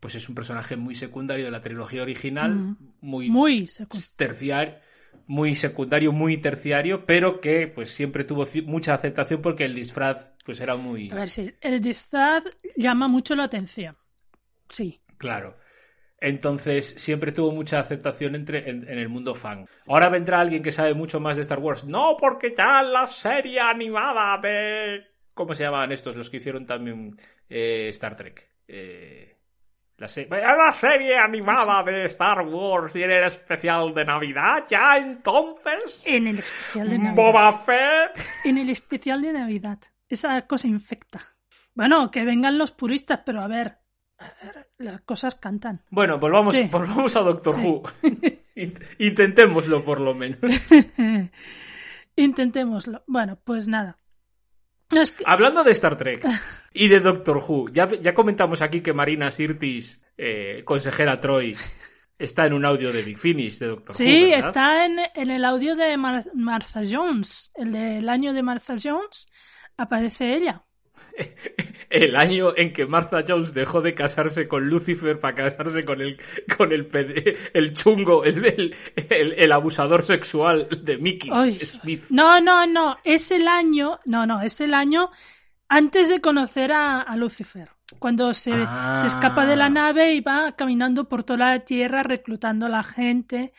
pues 0.00 0.14
es 0.16 0.28
un 0.28 0.34
personaje 0.34 0.76
muy 0.76 0.94
secundario 0.96 1.46
de 1.46 1.50
la 1.50 1.62
trilogía 1.62 2.02
original, 2.02 2.54
Mm. 2.54 2.76
muy, 3.00 3.30
Muy 3.30 3.68
secundario. 3.68 4.12
terciario, 4.16 4.74
muy 5.26 5.54
secundario, 5.56 6.12
muy 6.12 6.36
terciario, 6.38 7.06
pero 7.06 7.40
que 7.40 7.66
pues 7.66 7.90
siempre 7.90 8.24
tuvo 8.24 8.46
mucha 8.66 8.94
aceptación 8.94 9.42
porque 9.42 9.64
el 9.64 9.74
disfraz 9.74 10.32
pues 10.44 10.60
era 10.60 10.76
muy 10.76 11.10
A 11.10 11.14
ver 11.14 11.30
si 11.30 11.54
el 11.60 11.80
disfraz 11.80 12.44
llama 12.76 13.08
mucho 13.08 13.34
la 13.34 13.44
atención. 13.44 13.96
Sí. 14.68 15.00
claro. 15.18 15.56
Entonces 16.20 16.88
siempre 16.88 17.32
tuvo 17.32 17.52
mucha 17.52 17.80
aceptación 17.80 18.34
entre, 18.34 18.70
en, 18.70 18.88
en 18.88 18.98
el 18.98 19.10
mundo 19.10 19.34
fan. 19.34 19.66
Ahora 19.86 20.08
vendrá 20.08 20.40
alguien 20.40 20.62
que 20.62 20.72
sabe 20.72 20.94
mucho 20.94 21.20
más 21.20 21.36
de 21.36 21.42
Star 21.42 21.58
Wars. 21.58 21.84
No, 21.84 22.16
porque 22.18 22.54
ya 22.56 22.82
la 22.82 23.06
serie 23.08 23.60
animada 23.60 24.38
de... 24.40 25.04
¿Cómo 25.34 25.54
se 25.54 25.64
llamaban 25.64 25.92
estos? 25.92 26.16
Los 26.16 26.30
que 26.30 26.38
hicieron 26.38 26.64
también 26.64 27.14
eh, 27.50 27.88
Star 27.90 28.16
Trek. 28.16 28.48
Eh, 28.66 29.33
la, 29.96 30.08
se- 30.08 30.26
la 30.28 30.72
serie 30.72 31.16
animada 31.16 31.82
de 31.84 32.04
Star 32.06 32.40
Wars 32.42 32.96
y 32.96 33.02
en 33.02 33.10
el 33.10 33.24
especial 33.24 33.94
de 33.94 34.04
Navidad. 34.04 34.64
Ya 34.68 34.96
entonces... 34.98 36.02
En 36.06 36.26
el 36.26 36.38
especial 36.40 36.90
de 36.90 36.98
Navidad. 36.98 37.14
Boba 37.22 37.52
Fett. 37.52 38.18
En 38.44 38.58
el 38.58 38.70
especial 38.70 39.22
de 39.22 39.32
Navidad. 39.32 39.78
Esa 40.08 40.46
cosa 40.46 40.66
infecta. 40.68 41.20
Bueno, 41.74 42.10
que 42.10 42.24
vengan 42.24 42.58
los 42.58 42.70
puristas, 42.72 43.20
pero 43.24 43.40
a 43.40 43.48
ver. 43.48 43.78
A 44.18 44.24
ver, 44.54 44.68
las 44.78 45.00
cosas 45.00 45.34
cantan. 45.34 45.82
Bueno, 45.90 46.18
volvamos, 46.18 46.52
Sí. 46.54 46.68
volvamos 46.70 47.16
a 47.16 47.20
Doctor 47.20 47.52
Sí. 47.54 47.60
Who. 47.62 47.82
Int- 48.54 48.80
Intentémoslo 48.98 49.82
por 49.82 50.00
lo 50.00 50.14
menos. 50.14 50.38
Intentémoslo. 52.16 53.02
Bueno, 53.06 53.38
pues 53.42 53.66
nada. 53.68 53.98
No, 54.90 55.00
es 55.02 55.12
que- 55.12 55.24
Hablando 55.26 55.64
de 55.64 55.70
Star 55.72 55.96
Trek 55.96 56.24
y 56.72 56.88
de 56.88 57.00
Doctor 57.00 57.38
Who, 57.38 57.68
ya, 57.70 57.88
ya 58.00 58.14
comentamos 58.14 58.62
aquí 58.62 58.80
que 58.80 58.92
Marina 58.92 59.30
Sirtis, 59.30 60.00
eh, 60.16 60.62
consejera 60.64 61.20
Troy, 61.20 61.56
está 62.18 62.46
en 62.46 62.52
un 62.52 62.64
audio 62.64 62.92
de 62.92 63.02
Big 63.02 63.18
Finish 63.18 63.58
de 63.58 63.66
Doctor 63.68 63.90
Who. 63.94 63.96
Sí, 63.96 64.32
está 64.32 64.84
en, 64.86 64.98
en 65.14 65.30
el 65.30 65.44
audio 65.44 65.74
de 65.76 65.96
Mar- 65.96 66.26
Martha 66.34 66.82
Jones. 66.88 67.50
El 67.54 67.72
del 67.72 68.08
año 68.08 68.32
de 68.32 68.42
Martha 68.42 68.76
Jones. 68.82 69.26
Aparece 69.76 70.34
ella. 70.36 70.62
El 71.90 72.16
año 72.16 72.56
en 72.56 72.72
que 72.72 72.86
Martha 72.86 73.24
Jones 73.26 73.54
dejó 73.54 73.80
de 73.80 73.94
casarse 73.94 74.48
con 74.48 74.68
Lucifer 74.68 75.20
para 75.20 75.36
casarse 75.36 75.84
con 75.84 76.00
el, 76.00 76.18
con 76.56 76.72
el, 76.72 76.88
pede- 76.88 77.36
el 77.52 77.72
chungo, 77.72 78.24
el, 78.24 78.44
el, 78.44 78.74
el- 78.96 79.32
el 79.34 79.52
abusador 79.52 80.04
sexual 80.04 80.66
de 80.82 80.98
Mickey 80.98 81.30
Ay. 81.32 81.58
Smith. 81.64 82.04
No, 82.10 82.40
no, 82.40 82.66
no. 82.66 82.96
Es 83.04 83.30
el 83.30 83.46
año. 83.46 84.00
No, 84.06 84.26
no. 84.26 84.40
Es 84.42 84.60
el 84.60 84.74
año 84.74 85.10
antes 85.68 86.08
de 86.08 86.20
conocer 86.20 86.72
a, 86.72 87.00
a 87.00 87.16
Lucifer. 87.16 87.70
Cuando 88.00 88.34
se, 88.34 88.50
Ah. 88.54 88.98
se 89.00 89.06
escapa 89.06 89.46
de 89.46 89.54
la 89.56 89.68
nave 89.70 90.14
y 90.14 90.20
va 90.20 90.56
caminando 90.56 91.08
por 91.08 91.22
toda 91.22 91.38
la 91.52 91.60
tierra 91.60 92.02
reclutando 92.02 92.66
a 92.66 92.70
la 92.70 92.82
gente 92.82 93.52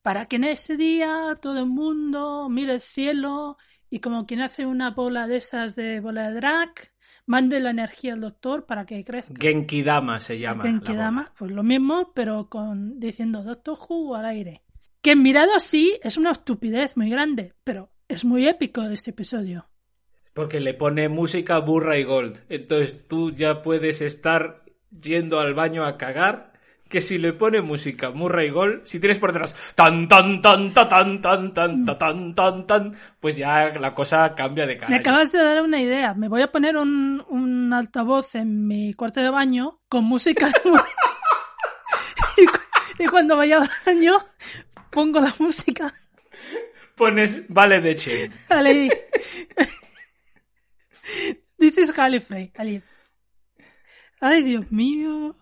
para 0.00 0.26
que 0.26 0.36
en 0.36 0.44
ese 0.44 0.76
día 0.76 1.36
todo 1.42 1.58
el 1.58 1.66
mundo 1.66 2.48
mire 2.48 2.74
el 2.74 2.80
cielo 2.80 3.58
y 3.90 4.00
como 4.00 4.26
quien 4.26 4.40
hace 4.40 4.66
una 4.66 4.90
bola 4.90 5.26
de 5.26 5.36
esas 5.36 5.76
de 5.76 6.00
bola 6.00 6.28
de 6.28 6.34
drag, 6.36 6.70
mande 7.26 7.60
la 7.60 7.70
energía 7.70 8.14
al 8.14 8.20
doctor 8.20 8.66
para 8.66 8.86
que 8.86 9.04
crezca. 9.04 9.34
Genki 9.38 9.82
Dama 9.82 10.20
se 10.20 10.38
llama. 10.38 10.64
la 10.64 10.70
Genkidama, 10.70 11.22
bola. 11.22 11.34
pues 11.38 11.50
lo 11.52 11.62
mismo, 11.62 12.12
pero 12.14 12.48
con 12.48 12.98
diciendo 12.98 13.42
Doctor 13.42 13.78
Who 13.88 14.14
al 14.14 14.26
aire. 14.26 14.62
Que 15.02 15.14
mirado 15.14 15.54
así 15.54 15.98
es 16.02 16.16
una 16.16 16.32
estupidez 16.32 16.96
muy 16.96 17.10
grande, 17.10 17.54
pero 17.64 17.90
es 18.08 18.24
muy 18.24 18.48
épico 18.48 18.82
este 18.84 19.10
episodio. 19.10 19.68
Porque 20.34 20.60
le 20.60 20.74
pone 20.74 21.08
música 21.08 21.58
burra 21.60 21.96
y 21.96 22.04
gold. 22.04 22.44
Entonces 22.48 23.06
tú 23.08 23.30
ya 23.32 23.62
puedes 23.62 24.00
estar 24.00 24.64
yendo 24.90 25.40
al 25.40 25.54
baño 25.54 25.84
a 25.84 25.96
cagar. 25.96 26.52
Que 26.88 27.00
si 27.00 27.18
le 27.18 27.32
pone 27.32 27.62
música 27.62 28.10
Murray 28.12 28.48
Gold, 28.50 28.86
si 28.86 29.00
tienes 29.00 29.18
por 29.18 29.32
detrás 29.32 29.54
tan 29.74 30.06
tan 30.06 30.40
tan 30.40 30.72
ta, 30.72 30.88
tan 30.88 31.20
tan 31.20 31.52
tan 31.52 31.84
ta, 31.84 31.98
tan 31.98 32.34
tan 32.34 32.66
tan, 32.66 32.96
pues 33.18 33.36
ya 33.36 33.70
la 33.80 33.92
cosa 33.92 34.34
cambia 34.36 34.66
de 34.66 34.74
Me 34.74 34.80
cara. 34.80 34.96
acabas 34.96 35.32
de 35.32 35.38
dar 35.42 35.62
una 35.62 35.80
idea. 35.80 36.14
Me 36.14 36.28
voy 36.28 36.42
a 36.42 36.52
poner 36.52 36.76
un, 36.76 37.24
un 37.28 37.72
altavoz 37.72 38.36
en 38.36 38.68
mi 38.68 38.94
cuarto 38.94 39.20
de 39.20 39.30
baño 39.30 39.80
con 39.88 40.04
música. 40.04 40.48
y, 42.98 43.02
y 43.02 43.06
cuando 43.08 43.36
vaya 43.36 43.62
al 43.62 43.70
baño, 43.84 44.12
pongo 44.90 45.20
la 45.20 45.34
música. 45.40 45.92
Pones 46.94 47.48
vale 47.48 47.80
de 47.80 47.96
Chen. 47.96 48.32
Ali. 48.48 48.90
This 51.58 51.78
is 51.78 51.92
Gallifrey. 51.92 52.52
Ay, 54.20 54.42
Dios 54.42 54.70
mío. 54.70 55.36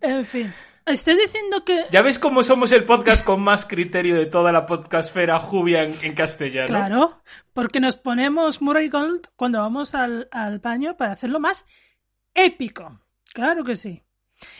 En 0.00 0.24
fin. 0.24 0.52
Estás 0.86 1.16
diciendo 1.16 1.64
que. 1.64 1.86
Ya 1.90 2.02
ves 2.02 2.18
cómo 2.18 2.42
somos 2.42 2.72
el 2.72 2.84
podcast 2.84 3.24
con 3.24 3.40
más 3.42 3.64
criterio 3.64 4.16
de 4.16 4.26
toda 4.26 4.50
la 4.50 4.66
podcastfera 4.66 5.38
Jubian 5.38 5.92
en 6.02 6.14
castellano. 6.14 6.68
Claro, 6.68 7.22
porque 7.52 7.80
nos 7.80 7.96
ponemos 7.96 8.60
Murray 8.60 8.88
Gold 8.88 9.28
cuando 9.36 9.60
vamos 9.60 9.94
al, 9.94 10.28
al 10.32 10.58
baño 10.58 10.96
para 10.96 11.12
hacerlo 11.12 11.38
más 11.38 11.66
épico. 12.34 13.00
Claro 13.32 13.62
que 13.62 13.76
sí. 13.76 14.02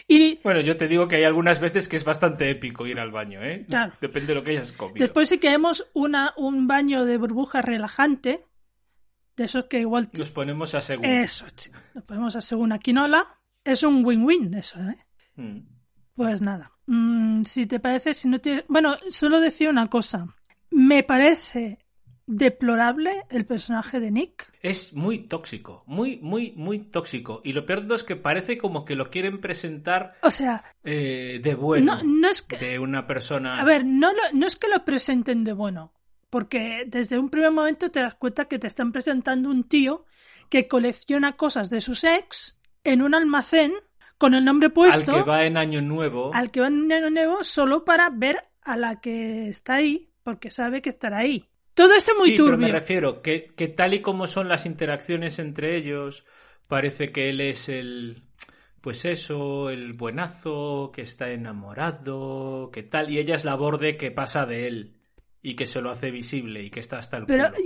Y 0.07 0.38
Bueno, 0.43 0.61
yo 0.61 0.76
te 0.76 0.88
digo 0.88 1.09
que 1.09 1.16
hay 1.16 1.24
algunas 1.24 1.59
veces 1.59 1.88
que 1.88 1.97
es 1.97 2.05
bastante 2.05 2.51
épico 2.51 2.86
ir 2.86 3.01
al 3.01 3.11
baño, 3.11 3.43
¿eh? 3.43 3.64
Claro. 3.66 3.95
Depende 4.01 4.28
de 4.28 4.34
lo 4.34 4.45
que 4.45 4.51
hayas 4.53 4.72
comido. 4.72 5.03
después 5.03 5.30
si 5.30 5.38
queremos 5.38 5.88
una, 5.95 6.34
un 6.36 6.66
baño 6.66 7.07
de 7.07 7.16
burbuja 7.16 7.62
relajante, 7.62 8.45
de 9.36 9.45
esos 9.45 9.64
que 9.64 9.80
igual... 9.80 10.11
Nos 10.12 10.30
ponemos 10.30 10.74
a 10.74 10.82
según. 10.82 11.07
Eso, 11.07 11.47
chico. 11.57 11.78
Nos 11.95 12.05
ponemos 12.05 12.36
a 12.36 12.43
según 12.43 12.78
quinola. 12.78 13.26
Es 13.64 13.82
un 13.82 14.05
win-win 14.05 14.53
eso, 14.55 14.78
¿eh? 14.80 14.97
Mm. 15.37 15.59
Pues 16.14 16.41
nada. 16.43 16.72
Mm, 16.87 17.45
si 17.45 17.66
te 17.66 17.81
parece, 17.81 18.14
si 18.14 18.28
no 18.28 18.39
tienes... 18.39 18.64
Bueno, 18.68 18.97
solo 19.11 19.41
decía 19.41 19.70
una 19.70 19.89
cosa. 19.89 20.26
Me 20.70 21.03
parece 21.03 21.78
deplorable 22.26 23.24
el 23.31 23.45
personaje 23.45 23.99
de 24.01 24.11
Nick. 24.11 24.53
Es 24.62 24.93
muy 24.95 25.26
tóxico, 25.26 25.83
muy, 25.87 26.18
muy, 26.22 26.53
muy 26.57 26.78
tóxico. 26.78 27.41
Y 27.45 27.53
lo 27.53 27.66
peor 27.66 27.81
de 27.81 27.87
todo 27.87 27.97
es 27.97 28.03
que 28.05 28.16
parece 28.16 28.57
como 28.59 28.85
que 28.85 28.95
lo 28.95 29.11
quieren 29.11 29.41
presentar 29.41 30.14
O 30.22 30.31
sea, 30.31 30.62
eh, 30.85 31.41
de 31.43 31.55
bueno. 31.55 31.97
no, 31.97 32.03
no 32.05 32.28
es 32.28 32.43
que... 32.43 32.57
De 32.59 32.78
una 32.78 33.07
persona. 33.07 33.61
A 33.61 33.64
ver, 33.64 33.85
no, 33.85 34.12
lo- 34.12 34.33
no 34.39 34.47
es 34.47 34.57
que 34.57 34.68
lo 34.68 34.85
presenten 34.85 35.43
de 35.43 35.53
bueno, 35.55 35.93
porque 36.28 36.85
desde 36.87 37.18
un 37.18 37.31
primer 37.31 37.51
momento 37.51 37.91
te 37.91 38.01
das 38.01 38.14
cuenta 38.14 38.45
que 38.45 38.59
te 38.61 38.68
están 38.68 38.93
presentando 38.93 39.49
un 39.51 39.64
tío 39.64 40.05
que 40.49 40.68
colecciona 40.68 41.37
cosas 41.37 41.68
de 41.70 41.81
sus 41.81 42.05
ex 42.05 42.57
en 42.85 43.03
un 43.03 43.14
almacén 43.14 43.72
con 44.21 44.35
el 44.35 44.45
nombre 44.45 44.71
al 44.85 45.07
puesto 45.07 45.12
que 45.14 45.23
va 45.23 45.47
en 45.47 45.57
Año 45.57 45.81
Nuevo. 45.81 46.31
al 46.35 46.51
que 46.51 46.61
va 46.61 46.66
en 46.66 46.93
Año 46.93 47.09
Nuevo 47.09 47.43
solo 47.43 47.87
para 47.87 48.11
ver 48.11 48.45
a 48.61 48.77
la 48.77 49.01
que 49.01 49.49
está 49.49 49.77
ahí, 49.77 50.11
porque 50.23 50.51
sabe 50.51 50.83
que 50.83 50.91
estará 50.91 51.18
ahí. 51.21 51.49
Todo 51.75 51.95
esto 51.95 52.12
muy 52.18 52.33
sí, 52.33 52.41
pero 52.45 52.59
turbio. 52.59 52.59
me 52.59 52.68
refiero 52.68 53.23
que, 53.23 53.55
que 53.57 53.68
tal 53.68 53.95
y 53.95 54.03
como 54.03 54.27
son 54.27 54.47
las 54.49 54.66
interacciones 54.66 55.39
entre 55.39 55.75
ellos, 55.77 56.27
parece 56.68 57.12
que 57.12 57.31
él 57.31 57.41
es 57.41 57.71
el. 57.71 58.25
Pues 58.83 59.07
eso, 59.07 59.71
el 59.71 59.95
buenazo, 59.95 60.91
que 60.95 61.01
está 61.03 61.31
enamorado, 61.31 62.71
que 62.73 62.83
tal. 62.83 63.11
Y 63.11 63.18
ella 63.18 63.37
es 63.37 63.45
la 63.47 63.55
borde 63.55 63.97
que 63.97 64.11
pasa 64.11 64.45
de 64.47 64.66
él 64.66 64.97
y 65.43 65.57
que 65.57 65.66
se 65.66 65.81
lo 65.81 65.91
hace 65.91 66.11
visible 66.11 66.62
y 66.62 66.71
que 66.71 66.81
está 66.81 66.99
hasta 66.99 67.16
el 67.16 67.27
Pero 67.27 67.51
culo. 67.53 67.59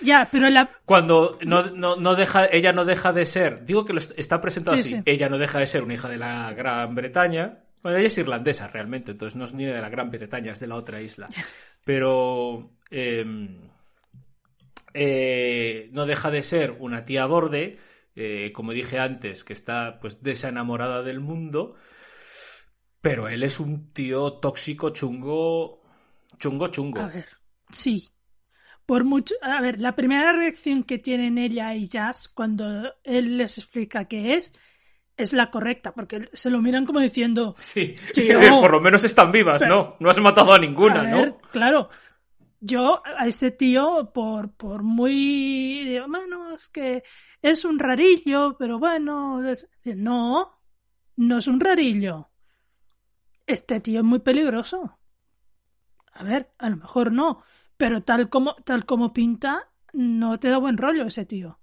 Ya, 0.00 0.28
pero 0.30 0.48
la 0.50 0.68
Cuando 0.84 1.38
no, 1.44 1.70
no, 1.70 1.96
no 1.96 2.14
deja, 2.14 2.46
ella 2.46 2.72
no 2.72 2.84
deja 2.84 3.12
de 3.12 3.26
ser, 3.26 3.64
digo 3.64 3.84
que 3.84 3.92
lo 3.92 3.98
est- 3.98 4.18
está 4.18 4.40
presentado 4.40 4.76
Sí, 4.76 4.80
así, 4.80 4.90
sí. 4.96 5.02
ella 5.04 5.28
no 5.28 5.38
deja 5.38 5.58
de 5.58 5.66
ser 5.66 5.82
una 5.82 5.94
hija 5.94 6.08
de 6.08 6.18
la 6.18 6.52
Gran 6.54 6.94
Bretaña. 6.94 7.64
Bueno, 7.82 7.98
ella 7.98 8.06
es 8.08 8.18
irlandesa 8.18 8.68
realmente, 8.68 9.12
entonces 9.12 9.36
no 9.36 9.44
es 9.44 9.54
ni 9.54 9.64
de 9.64 9.80
la 9.80 9.88
Gran 9.88 10.10
Bretaña, 10.10 10.52
es 10.52 10.60
de 10.60 10.66
la 10.68 10.76
otra 10.76 11.00
isla. 11.00 11.28
Pero 11.84 12.70
eh, 12.90 13.24
eh, 14.94 15.88
no 15.92 16.06
deja 16.06 16.30
de 16.30 16.42
ser 16.42 16.76
una 16.78 17.04
tía 17.04 17.26
borde, 17.26 17.78
eh, 18.14 18.52
como 18.54 18.72
dije 18.72 18.98
antes, 18.98 19.44
que 19.44 19.52
está 19.52 19.98
pues 20.00 20.22
desenamorada 20.22 21.02
del 21.02 21.20
mundo, 21.20 21.76
pero 23.00 23.28
él 23.28 23.42
es 23.42 23.58
un 23.60 23.92
tío 23.92 24.34
tóxico, 24.34 24.90
chungo, 24.90 25.82
chungo, 26.38 26.68
chungo. 26.68 27.00
A 27.00 27.08
ver, 27.08 27.26
sí. 27.72 28.11
Por 28.86 29.04
mucho, 29.04 29.34
a 29.42 29.60
ver, 29.60 29.80
la 29.80 29.94
primera 29.94 30.32
reacción 30.32 30.82
que 30.82 30.98
tienen 30.98 31.38
ella 31.38 31.74
y 31.74 31.88
Jazz 31.88 32.28
cuando 32.28 32.92
él 33.04 33.36
les 33.38 33.58
explica 33.58 34.06
qué 34.06 34.34
es 34.34 34.52
es 35.16 35.32
la 35.32 35.50
correcta, 35.50 35.92
porque 35.92 36.28
se 36.32 36.50
lo 36.50 36.60
miran 36.60 36.86
como 36.86 36.98
diciendo, 37.00 37.54
Sí, 37.58 37.94
por 38.60 38.72
lo 38.72 38.80
menos 38.80 39.04
están 39.04 39.30
vivas, 39.30 39.62
¿no? 39.66 39.96
No 40.00 40.10
has 40.10 40.18
matado 40.18 40.52
a 40.52 40.58
ninguna, 40.58 41.00
a 41.00 41.02
ver, 41.04 41.28
¿no? 41.28 41.38
claro, 41.50 41.90
yo 42.60 43.02
a 43.04 43.26
ese 43.26 43.50
tío 43.50 44.10
por 44.12 44.52
por 44.54 44.82
muy, 44.82 46.00
bueno, 46.08 46.54
es 46.56 46.68
que 46.70 47.02
es 47.40 47.64
un 47.64 47.78
rarillo, 47.78 48.56
pero 48.58 48.78
bueno, 48.78 49.46
es- 49.46 49.68
no, 49.84 50.58
no 51.16 51.38
es 51.38 51.46
un 51.46 51.60
rarillo. 51.60 52.30
Este 53.46 53.80
tío 53.80 53.98
es 54.00 54.04
muy 54.04 54.20
peligroso. 54.20 54.98
A 56.14 56.24
ver, 56.24 56.52
a 56.58 56.68
lo 56.70 56.76
mejor 56.76 57.12
no, 57.12 57.42
pero 57.82 58.00
tal 58.04 58.28
como, 58.30 58.54
tal 58.62 58.86
como 58.86 59.12
pinta, 59.12 59.68
no 59.92 60.38
te 60.38 60.48
da 60.50 60.58
buen 60.58 60.76
rollo 60.76 61.04
ese 61.04 61.26
tío. 61.26 61.58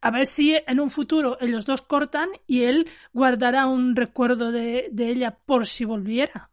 A 0.00 0.10
ver 0.10 0.26
si 0.26 0.56
en 0.66 0.80
un 0.80 0.90
futuro 0.90 1.36
ellos 1.38 1.66
dos 1.66 1.82
cortan 1.82 2.30
y 2.46 2.62
él 2.62 2.88
guardará 3.12 3.66
un 3.66 3.94
recuerdo 3.94 4.52
de, 4.52 4.88
de 4.90 5.10
ella 5.10 5.38
por 5.44 5.66
si 5.66 5.84
volviera. 5.84 6.50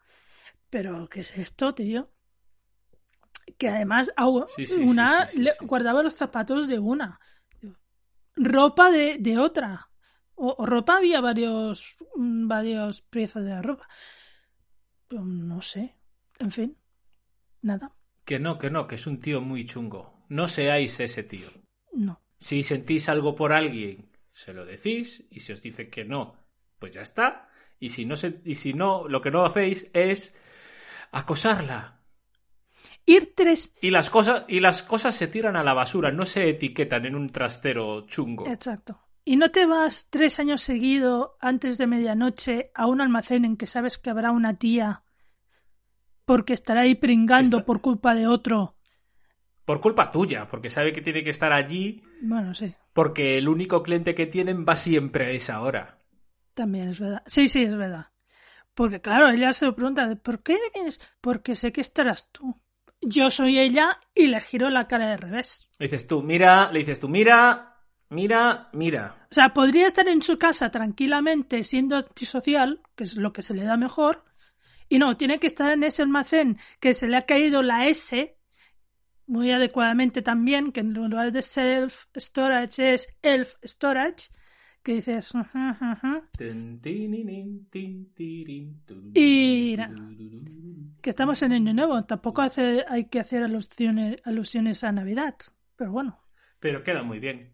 Pero, 0.70 1.08
¿qué 1.08 1.22
es 1.22 1.38
esto, 1.38 1.74
tío? 1.74 2.10
Que 3.58 3.70
además 3.70 4.12
au- 4.18 4.46
Sí, 4.46 4.66
sí, 4.66 4.84
una 4.90 5.26
sí, 5.28 5.42
le- 5.42 5.54
guardaba 5.62 6.04
los 6.04 6.16
zapatos 6.16 6.68
de 6.68 6.80
una. 6.80 7.18
Ropa 8.36 8.92
de, 8.92 9.18
de 9.20 9.38
otra. 9.38 9.90
O, 10.36 10.54
o 10.58 10.66
ropa 10.66 10.98
había 10.98 11.22
varios, 11.22 11.96
mm, 12.16 12.48
varios 12.50 13.02
piezas 13.04 13.44
de 13.46 13.52
la 13.52 13.62
ropa. 13.62 13.88
Pero 15.08 15.24
no 15.26 15.62
sé. 15.62 15.96
En 16.40 16.52
fin. 16.52 16.78
Nada. 17.62 17.97
Que 18.28 18.40
no, 18.40 18.58
que 18.58 18.70
no, 18.70 18.88
que 18.88 18.96
es 18.96 19.08
un 19.08 19.22
tío 19.22 19.40
muy 19.40 19.66
chungo. 19.66 20.26
No 20.28 20.50
seáis 20.50 21.00
ese 21.00 21.24
tío. 21.24 21.48
No. 21.94 22.22
Si 22.38 22.62
sentís 22.62 23.08
algo 23.08 23.36
por 23.36 23.54
alguien, 23.54 24.12
se 24.34 24.52
lo 24.54 24.66
decís, 24.66 25.26
y 25.32 25.40
si 25.40 25.54
os 25.54 25.62
dice 25.62 25.90
que 25.90 26.04
no, 26.04 26.36
pues 26.78 26.94
ya 26.94 27.02
está. 27.02 27.48
Y 27.80 27.90
si 27.92 28.06
no, 28.06 28.18
se- 28.18 28.42
y 28.44 28.56
si 28.56 28.74
no 28.74 29.08
lo 29.08 29.22
que 29.22 29.32
no 29.32 29.46
hacéis 29.46 29.90
es 29.94 30.36
acosarla. 31.12 32.02
Ir 33.06 33.34
tres. 33.34 33.74
Y 33.82 33.92
las 33.92 34.10
cosas, 34.10 34.44
y 34.50 34.60
las 34.60 34.84
cosas 34.84 35.16
se 35.16 35.28
tiran 35.28 35.56
a 35.56 35.64
la 35.64 35.74
basura, 35.74 36.12
no 36.12 36.26
se 36.26 36.50
etiquetan 36.50 37.06
en 37.06 37.16
un 37.16 37.30
trastero 37.30 38.06
chungo. 38.08 38.46
Exacto. 38.48 39.00
Y 39.24 39.38
no 39.38 39.52
te 39.52 39.66
vas 39.66 40.08
tres 40.10 40.40
años 40.40 40.62
seguido 40.62 41.38
antes 41.40 41.78
de 41.78 41.88
medianoche 41.88 42.72
a 42.76 42.88
un 42.88 43.00
almacén 43.00 43.46
en 43.46 43.56
que 43.56 43.68
sabes 43.68 43.98
que 43.98 44.10
habrá 44.10 44.32
una 44.32 44.58
tía 44.58 45.04
porque 46.28 46.52
estará 46.54 46.82
ahí 46.82 46.94
pringando 46.96 47.58
Está- 47.60 47.66
por 47.66 47.80
culpa 47.82 48.14
de 48.14 48.28
otro. 48.28 48.76
Por 49.66 49.80
culpa 49.82 50.12
tuya, 50.12 50.48
porque 50.50 50.70
sabe 50.70 50.92
que 50.94 51.02
tiene 51.02 51.24
que 51.24 51.30
estar 51.30 51.52
allí, 51.54 52.04
Bueno, 52.22 52.54
sí, 52.54 52.76
porque 52.94 53.38
el 53.38 53.48
único 53.48 53.82
cliente 53.82 54.14
que 54.14 54.26
tienen 54.28 54.66
va 54.68 54.76
siempre 54.76 55.26
a 55.28 55.30
esa 55.32 55.62
hora. 55.62 55.98
también 56.54 56.90
es 56.90 57.00
verdad. 57.00 57.24
Sí, 57.28 57.48
sí, 57.50 57.64
es 57.64 57.76
verdad. 57.78 58.08
Porque 58.74 59.00
claro, 59.00 59.30
ella 59.30 59.54
se 59.54 59.66
lo 59.66 59.76
pregunta, 59.76 60.14
¿por 60.22 60.42
qué 60.44 60.58
vienes? 60.74 61.00
Porque 61.22 61.56
sé 61.56 61.72
que 61.72 61.82
estarás 61.82 62.30
tú. 62.32 62.60
Yo 63.02 63.30
soy 63.30 63.60
ella 63.60 64.00
y 64.16 64.28
le 64.28 64.42
giro 64.42 64.70
la 64.70 64.86
cara 64.88 65.08
de 65.10 65.18
revés. 65.18 65.68
Le 65.80 65.86
dices 65.88 66.08
tú, 66.08 66.22
mira, 66.24 66.72
le 66.72 66.80
dices 66.80 67.00
tú, 67.00 67.08
mira, 67.08 67.76
mira, 68.10 68.70
mira. 68.74 69.28
O 69.32 69.34
sea, 69.34 69.54
podría 69.54 69.88
estar 69.88 70.08
en 70.08 70.22
su 70.22 70.38
casa 70.40 70.72
tranquilamente 70.72 71.64
siendo 71.64 71.96
antisocial, 71.96 72.82
que 72.96 73.04
es 73.06 73.16
lo 73.18 73.32
que 73.34 73.44
se 73.44 73.54
le 73.54 73.64
da 73.64 73.78
mejor, 73.78 74.24
y 74.90 75.00
no, 75.00 75.18
tiene 75.18 75.40
que 75.40 75.48
estar 75.48 75.72
en 75.72 75.84
ese 75.84 76.02
almacén 76.02 76.58
que 76.80 76.94
se 76.94 77.08
le 77.08 77.18
ha 77.18 77.24
caído 77.24 77.62
la 77.64 77.88
S, 77.88 78.38
muy 79.26 79.52
adecuadamente 79.52 80.22
también, 80.22 80.72
que 80.72 80.80
en 80.80 80.94
lugar 80.94 81.32
de 81.32 81.42
self 81.42 82.06
storage 82.16 82.94
es 82.94 83.08
elf 83.22 83.56
storage, 83.64 84.30
que 84.84 84.94
dices, 84.94 85.32
Y- 89.14 89.76
tururú. 89.76 89.92
que 91.02 91.10
estamos 91.10 91.42
en 91.42 91.52
año 91.54 91.74
nuevo, 91.74 92.04
tampoco 92.06 92.42
hace, 92.42 92.86
hay 92.88 93.06
que 93.06 93.20
hacer 93.20 93.44
alusiones, 93.44 94.22
alusiones 94.26 94.84
a 94.84 94.92
Navidad, 94.92 95.36
pero 95.76 95.92
bueno, 95.92 96.20
Pero 96.60 96.84
queda 96.84 97.04
muy 97.04 97.20
bien. 97.20 97.54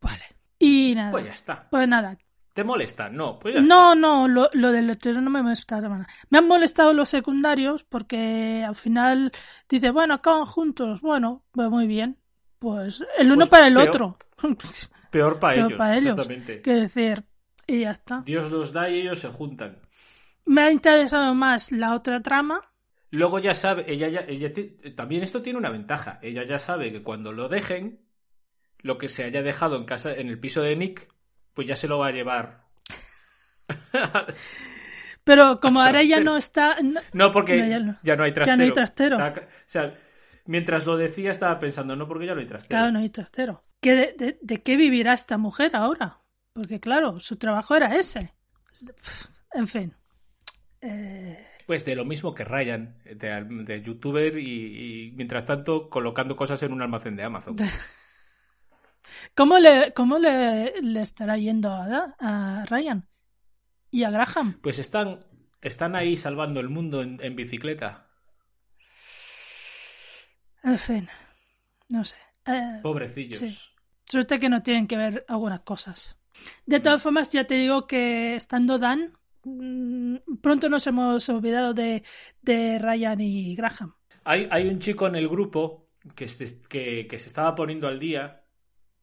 vale. 0.00 0.24
Y 0.58 0.94
nada, 0.94 1.10
Pues 1.12 1.24
ya 1.24 1.32
está. 1.32 1.68
pues 1.70 1.88
nada, 1.88 2.18
¿Te 2.60 2.64
molesta? 2.64 3.08
No, 3.10 3.38
pues 3.38 3.54
ya 3.54 3.62
No, 3.62 3.94
no, 3.94 4.28
lo, 4.28 4.48
lo 4.52 4.72
del 4.72 4.86
letrero 4.86 5.20
no 5.20 5.30
me 5.30 5.42
molesta. 5.42 5.80
Me 6.30 6.38
han 6.38 6.46
molestado 6.48 6.92
los 6.92 7.08
secundarios 7.08 7.84
porque 7.84 8.64
al 8.66 8.76
final 8.76 9.32
dice, 9.68 9.90
bueno, 9.90 10.14
acaban 10.14 10.46
juntos. 10.46 11.00
Bueno, 11.00 11.44
pues 11.52 11.68
muy 11.70 11.86
bien. 11.86 12.18
Pues 12.58 13.02
el 13.18 13.32
uno 13.32 13.46
Pues 13.46 13.48
para 13.48 13.66
el 13.66 13.76
peor. 13.76 13.88
otro. 13.88 14.18
Peor 15.10 15.38
para 15.40 15.54
Peor 15.54 15.66
ellos, 15.66 15.76
para 15.76 15.98
ellos. 15.98 16.22
exactamente. 16.22 16.62
que 16.62 16.72
decir, 16.74 17.24
y 17.66 17.80
ya 17.80 17.90
está. 17.92 18.26
Dios 18.26 18.52
los 18.52 18.72
da 18.72 18.88
y 18.88 19.00
ellos 19.00 19.18
se 19.18 19.28
juntan. 19.30 19.80
Me 20.44 20.60
ha 20.60 20.70
interesado 20.70 21.34
más 21.34 21.72
la 21.72 21.94
otra 21.94 22.20
trama. 22.20 22.60
Luego 23.10 23.38
ya 23.40 23.54
sabe, 23.54 23.84
ella 23.92 24.08
ya, 24.08 24.20
ella 24.20 24.52
también 24.96 25.22
esto 25.22 25.42
tiene 25.42 25.58
una 25.58 25.70
ventaja. 25.70 26.18
Ella 26.22 26.44
ya 26.44 26.58
sabe 26.60 26.92
que 26.92 27.02
cuando 27.02 27.32
lo 27.32 27.48
dejen, 27.48 28.06
lo 28.80 28.98
que 28.98 29.08
se 29.08 29.24
haya 29.24 29.42
dejado 29.42 29.76
en 29.76 29.84
casa, 29.86 30.14
en 30.14 30.28
el 30.28 30.40
piso 30.40 30.62
de 30.62 30.76
Nick, 30.76 31.08
pues 31.54 31.66
ya 31.66 31.76
se 31.76 31.88
lo 31.88 31.98
va 31.98 32.08
a 32.08 32.12
llevar. 32.12 32.64
Pero 35.24 35.60
como 35.60 35.80
ahora 35.82 36.02
ya 36.02 36.20
no 36.20 36.36
está... 36.36 36.76
no- 36.82 37.00
No, 37.12 37.30
porque 37.32 37.56
No, 37.56 37.66
ya, 37.66 38.00
ya 38.02 38.16
no, 38.16 38.24
hay 38.24 38.32
trastero. 38.32 38.46
Ya 38.46 38.56
no 38.56 38.64
hay 38.64 38.72
trastero. 38.72 39.16
O 39.18 39.32
sea, 39.66 39.94
mientras 40.46 40.86
lo 40.86 40.96
decía 40.96 41.30
estaba 41.30 41.58
pensando, 41.58 41.94
no, 41.96 42.08
porque 42.08 42.26
ya 42.26 42.34
no 42.34 42.40
hay 42.40 42.46
trastero. 42.46 42.78
Claro, 42.78 42.92
no 42.92 42.98
hay 43.00 43.10
trastero. 43.10 43.64
¿Qué 43.80 43.94
de, 43.94 44.14
de- 44.18 44.38
de 44.40 44.62
qué 44.62 44.76
vivirá 44.76 45.14
esta 45.14 45.38
mujer 45.38 45.74
ahora? 45.74 46.18
Porque 46.52 46.80
claro, 46.80 47.20
su 47.20 47.36
trabajo 47.36 47.74
era 47.76 47.94
ese. 47.96 48.34
En 49.52 49.68
fin. 49.68 49.94
Eh, 50.80 51.38
Pues 51.66 51.84
de 51.84 51.94
lo 51.94 52.04
mismo 52.04 52.34
que 52.34 52.44
Ryan, 52.44 52.96
de, 53.04 53.44
de 53.64 53.82
youtuber 53.82 54.36
y, 54.38 55.06
y, 55.08 55.12
mientras 55.12 55.46
tanto 55.46 55.88
colocando 55.90 56.34
cosas 56.36 56.62
en 56.62 56.72
un 56.72 56.82
almacén 56.82 57.16
de 57.16 57.22
Amazon. 57.24 57.56
¿Cómo 59.34 59.58
le, 59.58 59.92
cómo 59.94 60.18
le, 60.18 60.80
le 60.82 61.00
estará 61.00 61.36
yendo 61.36 61.70
a, 61.70 62.14
a 62.18 62.64
Ryan? 62.66 63.08
¿Y 63.90 64.04
a 64.04 64.10
Graham? 64.10 64.58
Pues 64.62 64.78
están, 64.78 65.18
están 65.60 65.96
ahí 65.96 66.16
salvando 66.16 66.60
el 66.60 66.68
mundo 66.68 67.02
en, 67.02 67.18
en 67.22 67.34
bicicleta. 67.36 68.06
En 70.62 70.78
fin. 70.78 71.08
No 71.88 72.04
sé. 72.04 72.16
Eh, 72.46 72.80
Pobrecillos. 72.82 73.38
Sí. 73.38 73.58
suerte 74.04 74.38
que 74.38 74.48
no 74.48 74.62
tienen 74.62 74.86
que 74.86 74.96
ver 74.96 75.24
algunas 75.28 75.60
cosas. 75.60 76.16
De 76.66 76.80
todas 76.80 77.02
formas, 77.02 77.30
ya 77.30 77.44
te 77.46 77.54
digo 77.54 77.86
que 77.86 78.36
estando 78.36 78.78
Dan, 78.78 79.12
mm, 79.44 80.16
pronto 80.40 80.68
nos 80.68 80.86
hemos 80.86 81.28
olvidado 81.28 81.74
de, 81.74 82.04
de 82.40 82.78
Ryan 82.78 83.20
y 83.20 83.54
Graham. 83.56 83.94
Hay, 84.24 84.46
hay 84.50 84.68
un 84.68 84.78
chico 84.78 85.06
en 85.06 85.16
el 85.16 85.28
grupo 85.28 85.88
que 86.14 86.28
se, 86.28 86.62
que, 86.68 87.06
que 87.08 87.18
se 87.18 87.26
estaba 87.28 87.54
poniendo 87.54 87.88
al 87.88 87.98
día 87.98 88.39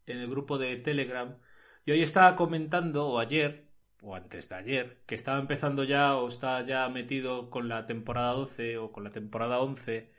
en 0.08 0.20
el 0.20 0.30
grupo 0.30 0.58
de 0.58 0.76
Telegram. 0.78 1.38
Y 1.86 1.91
hoy 1.91 2.01
estaba 2.01 2.36
comentando, 2.36 3.08
o 3.08 3.20
ayer, 3.20 3.68
o 4.01 4.16
antes 4.16 4.49
de 4.49 4.55
ayer, 4.55 5.03
que 5.05 5.16
estaba 5.16 5.39
empezando 5.39 5.84
ya 5.84 6.16
o 6.16 6.28
está 6.28 6.66
ya 6.66 6.88
metido 6.89 7.49
con 7.49 7.68
la 7.70 7.86
temporada 7.86 8.34
12 8.34 8.78
o 8.78 8.91
con 8.91 9.03
la 9.03 9.10
temporada 9.10 9.60
11. 9.60 10.12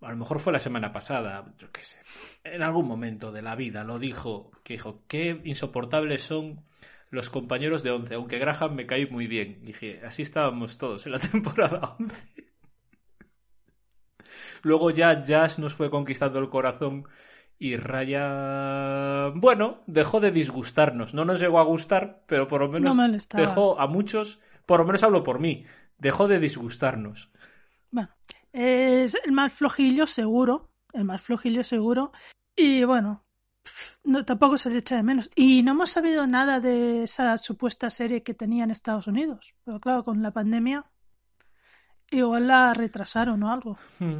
A 0.00 0.10
lo 0.10 0.16
mejor 0.16 0.40
fue 0.40 0.52
la 0.52 0.58
semana 0.58 0.92
pasada, 0.92 1.54
yo 1.58 1.70
qué 1.70 1.84
sé. 1.84 2.00
En 2.44 2.62
algún 2.62 2.86
momento 2.88 3.32
de 3.32 3.42
la 3.42 3.54
vida 3.54 3.84
lo 3.84 3.98
dijo, 3.98 4.50
que 4.64 4.74
dijo, 4.74 5.04
qué 5.06 5.40
insoportables 5.44 6.22
son 6.22 6.64
los 7.10 7.30
compañeros 7.30 7.82
de 7.82 7.90
11, 7.90 8.14
aunque 8.14 8.38
Graham 8.38 8.74
me 8.74 8.86
caí 8.86 9.06
muy 9.06 9.26
bien. 9.26 9.64
Dije, 9.64 10.00
así 10.04 10.22
estábamos 10.22 10.78
todos 10.78 11.06
en 11.06 11.12
la 11.12 11.18
temporada 11.30 11.96
11. 12.00 12.52
Luego 14.62 14.90
ya 14.90 15.22
Jazz 15.22 15.58
nos 15.58 15.74
fue 15.74 15.90
conquistando 15.90 16.38
el 16.38 16.48
corazón 16.48 17.06
y 17.62 17.76
Raya, 17.76 19.28
bueno, 19.36 19.84
dejó 19.86 20.18
de 20.18 20.32
disgustarnos. 20.32 21.14
No 21.14 21.24
nos 21.24 21.38
llegó 21.38 21.60
a 21.60 21.62
gustar, 21.62 22.24
pero 22.26 22.48
por 22.48 22.62
lo 22.62 22.68
menos 22.68 23.28
dejó 23.36 23.78
a 23.78 23.86
muchos, 23.86 24.40
por 24.66 24.80
lo 24.80 24.84
menos 24.84 25.04
hablo 25.04 25.22
por 25.22 25.38
mí, 25.38 25.64
dejó 25.96 26.26
de 26.26 26.40
disgustarnos. 26.40 27.30
Bueno, 27.92 28.08
es 28.52 29.14
el 29.24 29.30
más 29.30 29.52
flojillo 29.52 30.08
seguro, 30.08 30.72
el 30.92 31.04
más 31.04 31.22
flojillo 31.22 31.62
seguro. 31.62 32.10
Y 32.56 32.82
bueno, 32.82 33.24
no, 34.02 34.24
tampoco 34.24 34.58
se 34.58 34.68
le 34.68 34.78
echa 34.78 34.96
de 34.96 35.04
menos. 35.04 35.30
Y 35.36 35.62
no 35.62 35.70
hemos 35.70 35.90
sabido 35.90 36.26
nada 36.26 36.58
de 36.58 37.04
esa 37.04 37.38
supuesta 37.38 37.90
serie 37.90 38.24
que 38.24 38.34
tenía 38.34 38.64
en 38.64 38.72
Estados 38.72 39.06
Unidos. 39.06 39.54
Pero 39.64 39.78
claro, 39.78 40.02
con 40.02 40.20
la 40.20 40.32
pandemia, 40.32 40.84
igual 42.10 42.48
la 42.48 42.74
retrasaron 42.74 43.40
o 43.44 43.52
algo. 43.52 43.78
Hmm. 44.00 44.18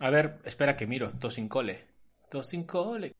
A 0.00 0.08
ver, 0.08 0.38
espera 0.44 0.74
que 0.74 0.86
miro, 0.86 1.10
todo 1.10 1.30
sin 1.30 1.50
cole. 1.50 1.87
250 2.30 3.14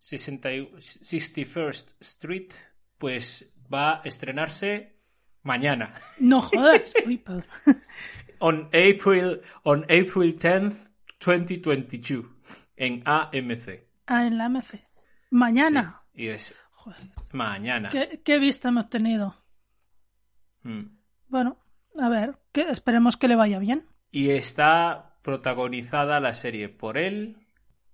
61st 0.00 1.94
Street, 2.00 2.52
pues 2.98 3.52
va 3.72 4.00
a 4.00 4.02
estrenarse 4.04 4.96
mañana. 5.42 5.94
No 6.18 6.40
jodas. 6.40 6.92
on 8.38 8.66
April 8.66 9.40
on 9.62 9.84
April 9.84 10.38
10th, 10.38 10.92
2022 11.20 12.26
en 12.76 13.02
AMC. 13.06 13.86
Ah, 14.06 14.26
en 14.26 14.38
la 14.38 14.46
AMC. 14.46 14.80
Mañana. 15.30 16.02
Y 16.12 16.28
es 16.28 16.54
Joder. 16.72 17.10
mañana. 17.32 17.88
¿Qué, 17.90 18.20
¿Qué, 18.24 18.38
vista 18.38 18.68
hemos 18.68 18.88
tenido? 18.90 19.34
Mm. 20.62 20.98
Bueno, 21.28 21.58
a 21.98 22.08
ver, 22.08 22.38
esperemos 22.52 23.16
que 23.16 23.28
le 23.28 23.36
vaya 23.36 23.58
bien. 23.58 23.86
Y 24.10 24.30
está 24.30 25.13
protagonizada 25.24 26.20
la 26.20 26.34
serie 26.34 26.68
por 26.68 26.98
él 26.98 27.38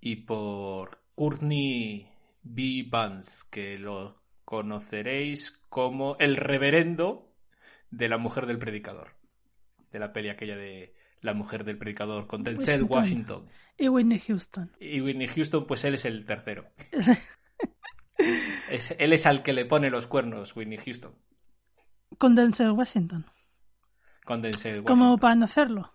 y 0.01 0.17
por 0.17 0.99
Courtney 1.15 2.07
B. 2.43 2.85
Vance, 2.89 3.45
que 3.49 3.79
lo 3.79 4.21
conoceréis 4.43 5.63
como 5.69 6.17
el 6.19 6.35
reverendo 6.35 7.33
de 7.89 8.09
la 8.09 8.17
mujer 8.17 8.45
del 8.47 8.59
predicador. 8.59 9.15
De 9.91 9.99
la 9.99 10.11
peli 10.11 10.29
aquella 10.29 10.57
de 10.57 10.93
la 11.21 11.33
mujer 11.33 11.63
del 11.63 11.77
predicador 11.77 12.27
con 12.27 12.43
Denzel 12.43 12.83
Washington. 12.83 13.45
Washington. 13.45 13.49
Y 13.77 13.87
Whitney 13.87 14.19
Houston. 14.19 14.71
Y 14.79 14.99
Whitney 15.01 15.27
Houston, 15.27 15.65
pues 15.65 15.83
él 15.85 15.93
es 15.93 16.05
el 16.05 16.25
tercero. 16.25 16.67
Es- 18.69 18.95
él 18.99 19.13
es 19.13 19.25
al 19.25 19.41
que 19.41 19.51
le 19.53 19.65
pone 19.65 19.89
los 19.89 20.05
cuernos, 20.05 20.55
Whitney 20.55 20.77
Houston. 20.77 21.15
Con 22.17 22.35
Denzel 22.35 22.71
Washington. 22.71 23.25
Con 24.25 24.41
Denzel 24.41 24.73
Washington. 24.81 24.95
Como 24.97 25.17
para 25.17 25.35
no 25.35 25.45
hacerlo. 25.45 25.93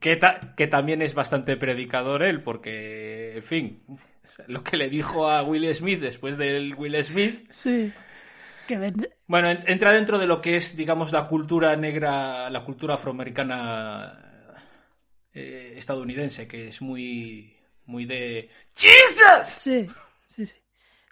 Que, 0.00 0.16
ta- 0.16 0.54
que 0.56 0.66
también 0.66 1.02
es 1.02 1.14
bastante 1.14 1.56
predicador 1.56 2.22
él, 2.22 2.42
porque, 2.42 3.36
en 3.36 3.42
fin, 3.42 3.82
lo 4.46 4.62
que 4.64 4.76
le 4.76 4.88
dijo 4.88 5.30
a 5.30 5.42
Will 5.42 5.72
Smith 5.74 6.00
después 6.00 6.36
del 6.38 6.74
Will 6.74 7.02
Smith, 7.04 7.50
Sí. 7.50 7.92
Que 8.66 8.78
ven- 8.78 9.08
bueno, 9.26 9.50
en- 9.50 9.62
entra 9.66 9.92
dentro 9.92 10.18
de 10.18 10.26
lo 10.26 10.40
que 10.40 10.56
es, 10.56 10.76
digamos, 10.76 11.12
la 11.12 11.26
cultura 11.26 11.74
negra, 11.76 12.48
la 12.50 12.64
cultura 12.64 12.94
afroamericana 12.94 14.18
eh, 15.32 15.74
estadounidense, 15.76 16.46
que 16.48 16.68
es 16.68 16.80
muy, 16.82 17.56
muy 17.86 18.04
de 18.04 18.48
¡Jesus! 18.76 19.46
Sí, 19.46 19.86
sí, 20.26 20.46
sí. 20.46 20.56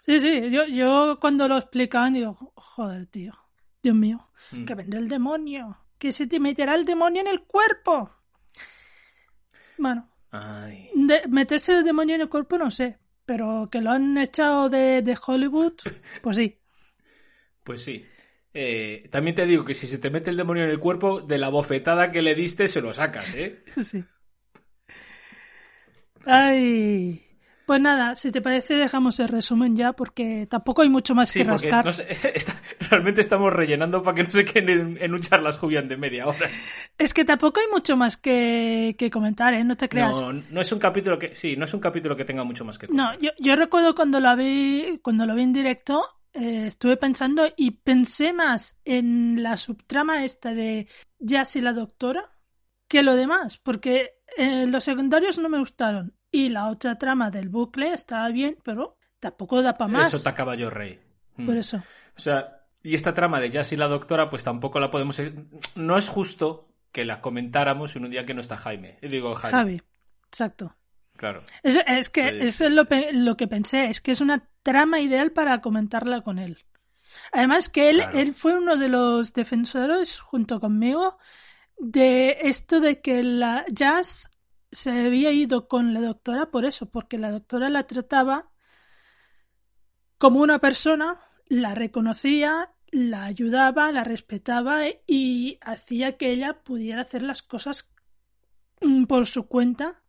Sí, 0.05 0.19
sí, 0.21 0.49
yo, 0.49 0.65
yo 0.65 1.17
cuando 1.21 1.47
lo 1.47 1.57
explicaban 1.57 2.13
digo, 2.13 2.35
joder, 2.55 3.05
tío, 3.07 3.33
Dios 3.83 3.95
mío, 3.95 4.25
Mm. 4.51 4.65
que 4.65 4.73
vendrá 4.73 4.99
el 4.99 5.09
demonio, 5.09 5.77
que 5.99 6.11
se 6.13 6.25
te 6.25 6.39
meterá 6.39 6.73
el 6.75 6.85
demonio 6.85 7.21
en 7.21 7.27
el 7.27 7.41
cuerpo. 7.43 8.09
Bueno, 9.79 10.09
Ay. 10.31 10.89
de 10.93 11.27
meterse 11.27 11.73
el 11.73 11.83
demonio 11.83 12.15
en 12.15 12.21
el 12.21 12.29
cuerpo 12.29 12.57
no 12.57 12.69
sé, 12.69 12.97
pero 13.25 13.69
que 13.71 13.81
lo 13.81 13.91
han 13.91 14.17
echado 14.17 14.69
de, 14.69 15.01
de 15.01 15.17
Hollywood, 15.25 15.73
pues 16.21 16.37
sí. 16.37 16.59
Pues 17.63 17.81
sí. 17.83 18.05
Eh, 18.53 19.07
también 19.11 19.35
te 19.35 19.45
digo 19.45 19.63
que 19.63 19.75
si 19.75 19.87
se 19.87 19.99
te 19.99 20.09
mete 20.09 20.31
el 20.31 20.37
demonio 20.37 20.63
en 20.63 20.71
el 20.71 20.79
cuerpo, 20.79 21.21
de 21.21 21.37
la 21.37 21.49
bofetada 21.49 22.11
que 22.11 22.21
le 22.21 22.35
diste, 22.35 22.67
se 22.67 22.81
lo 22.81 22.93
sacas, 22.93 23.33
¿eh? 23.35 23.63
Sí. 23.83 24.03
Ay. 26.25 27.28
Pues 27.69 27.81
nada, 27.81 28.15
si 28.15 28.31
te 28.31 28.41
parece 28.41 28.73
dejamos 28.73 29.19
el 29.19 29.27
resumen 29.27 29.75
ya 29.75 29.93
porque 29.93 30.47
tampoco 30.49 30.81
hay 30.81 30.89
mucho 30.89 31.13
más 31.13 31.29
Sí, 31.29 31.37
que 31.37 31.45
rascar. 31.45 31.85
no 31.85 31.93
sé, 31.93 32.07
está- 32.33 32.59
realmente 32.89 33.21
estamos 33.21 33.53
rellenando 33.53 34.01
para 34.01 34.15
que 34.15 34.23
no 34.23 34.31
se 34.31 34.43
queden 34.43 34.69
en, 34.69 34.97
en 34.99 35.13
un 35.13 35.21
charlas 35.21 35.57
Jubian 35.57 35.87
de 35.87 35.95
media 35.95 36.25
hora. 36.25 36.49
Es 36.97 37.13
que 37.13 37.25
tampoco 37.25 37.59
hay 37.59 37.67
mucho 37.71 37.95
más 37.95 38.17
que, 38.17 38.95
que 38.97 39.11
comentar, 39.11 39.53
¿eh? 39.53 39.63
No 39.63 39.77
te 39.77 39.87
creas. 39.87 40.15
No, 40.15 40.33
no 40.33 40.61
es 40.61 40.71
un 40.71 40.79
capítulo 40.79 41.19
que. 41.19 41.35
Sí, 41.35 41.55
no 41.57 41.65
es 41.65 41.73
un 41.75 41.79
capítulo 41.79 42.15
que 42.17 42.25
tenga 42.25 42.43
mucho 42.43 42.65
más 42.65 42.79
que 42.79 42.87
No, 42.87 43.11
contar. 43.11 43.21
yo, 43.21 43.29
yo 43.37 43.55
recuerdo 43.55 43.93
cuando 43.93 44.19
lo 44.19 44.35
vi, 44.35 44.99
cuando 45.03 45.27
lo 45.27 45.35
vi 45.35 45.43
en 45.43 45.53
directo, 45.53 46.03
eh, 46.33 46.65
estuve 46.67 46.97
pensando 46.97 47.47
y 47.55 47.69
pensé 47.69 48.33
más 48.33 48.79
en 48.83 49.43
la 49.43 49.57
subtrama 49.57 50.25
esta 50.25 50.55
de 50.55 50.87
Jazz 51.19 51.55
y 51.55 51.61
la 51.61 51.73
doctora 51.73 52.23
que 52.87 53.03
lo 53.03 53.15
demás, 53.15 53.59
porque 53.59 54.13
eh, 54.37 54.65
los 54.65 54.83
secundarios 54.83 55.37
no 55.37 55.49
me 55.49 55.59
gustaron 55.59 56.15
y 56.31 56.49
la 56.49 56.67
otra 56.69 56.97
trama 56.97 57.31
del 57.31 57.49
bucle 57.49 57.93
estaba 57.93 58.29
bien, 58.29 58.57
pero 58.63 58.97
tampoco 59.19 59.61
da 59.61 59.73
para 59.73 59.91
más. 59.91 60.13
Eso 60.13 60.23
te 60.23 60.29
acaba 60.29 60.55
yo 60.55 60.69
rey. 60.69 60.99
Mm. 61.37 61.45
Por 61.45 61.57
eso. 61.57 61.77
O 62.17 62.19
sea, 62.19 62.61
y 62.83 62.95
esta 62.95 63.13
trama 63.13 63.39
de 63.39 63.49
Jazz 63.49 63.71
y 63.71 63.77
la 63.77 63.87
doctora, 63.87 64.29
pues 64.29 64.43
tampoco 64.43 64.79
la 64.79 64.91
podemos. 64.91 65.21
No 65.75 65.97
es 65.97 66.09
justo 66.09 66.67
que 66.91 67.05
la 67.05 67.21
comentáramos 67.21 67.95
en 67.95 68.05
un 68.05 68.11
día 68.11 68.25
que 68.25 68.33
no 68.33 68.41
está 68.41 68.57
Jaime. 68.57 68.97
Y 69.01 69.07
digo 69.07 69.35
Jaime. 69.35 69.57
Javi, 69.57 69.81
exacto. 70.27 70.75
Claro. 71.17 71.43
Es, 71.63 71.77
es 71.85 72.09
que 72.09 72.29
eso 72.43 72.65
es 72.65 72.71
lo, 72.71 72.87
lo 73.11 73.35
que 73.35 73.47
pensé, 73.47 73.85
es 73.89 73.99
que 73.99 74.11
es 74.11 74.21
una 74.21 74.47
trama 74.63 74.99
ideal 75.01 75.31
para 75.31 75.59
comentarla 75.59 76.21
con 76.21 76.39
él. 76.39 76.65
Además 77.33 77.67
que 77.69 77.89
él, 77.89 77.97
Claro. 77.97 78.17
él 78.19 78.33
fue 78.35 78.57
uno 78.57 78.77
de 78.77 78.87
los 78.87 79.33
defensores, 79.33 80.19
junto 80.19 80.59
conmigo, 80.61 81.17
de 81.77 82.37
esto 82.43 82.79
de 82.79 83.01
que 83.01 83.23
la 83.23 83.65
Jazz 83.69 84.29
se 84.71 84.91
había 84.91 85.31
ido 85.31 85.67
con 85.67 85.93
la 85.93 86.01
doctora 86.01 86.51
por 86.51 86.65
eso, 86.65 86.87
porque 86.87 87.17
la 87.17 87.31
doctora 87.31 87.69
la 87.69 87.87
trataba 87.87 88.51
como 90.17 90.41
una 90.41 90.59
persona, 90.59 91.19
la 91.47 91.73
reconocía, 91.73 92.71
la 92.91 93.23
ayudaba, 93.23 93.91
la 93.91 94.03
respetaba 94.03 94.81
y 95.07 95.57
hacía 95.61 96.17
que 96.17 96.31
ella 96.31 96.61
pudiera 96.63 97.01
hacer 97.01 97.21
las 97.23 97.41
cosas 97.41 97.87
mm, 98.81 99.05
por 99.05 99.25
su 99.27 99.47
cuenta. 99.47 100.01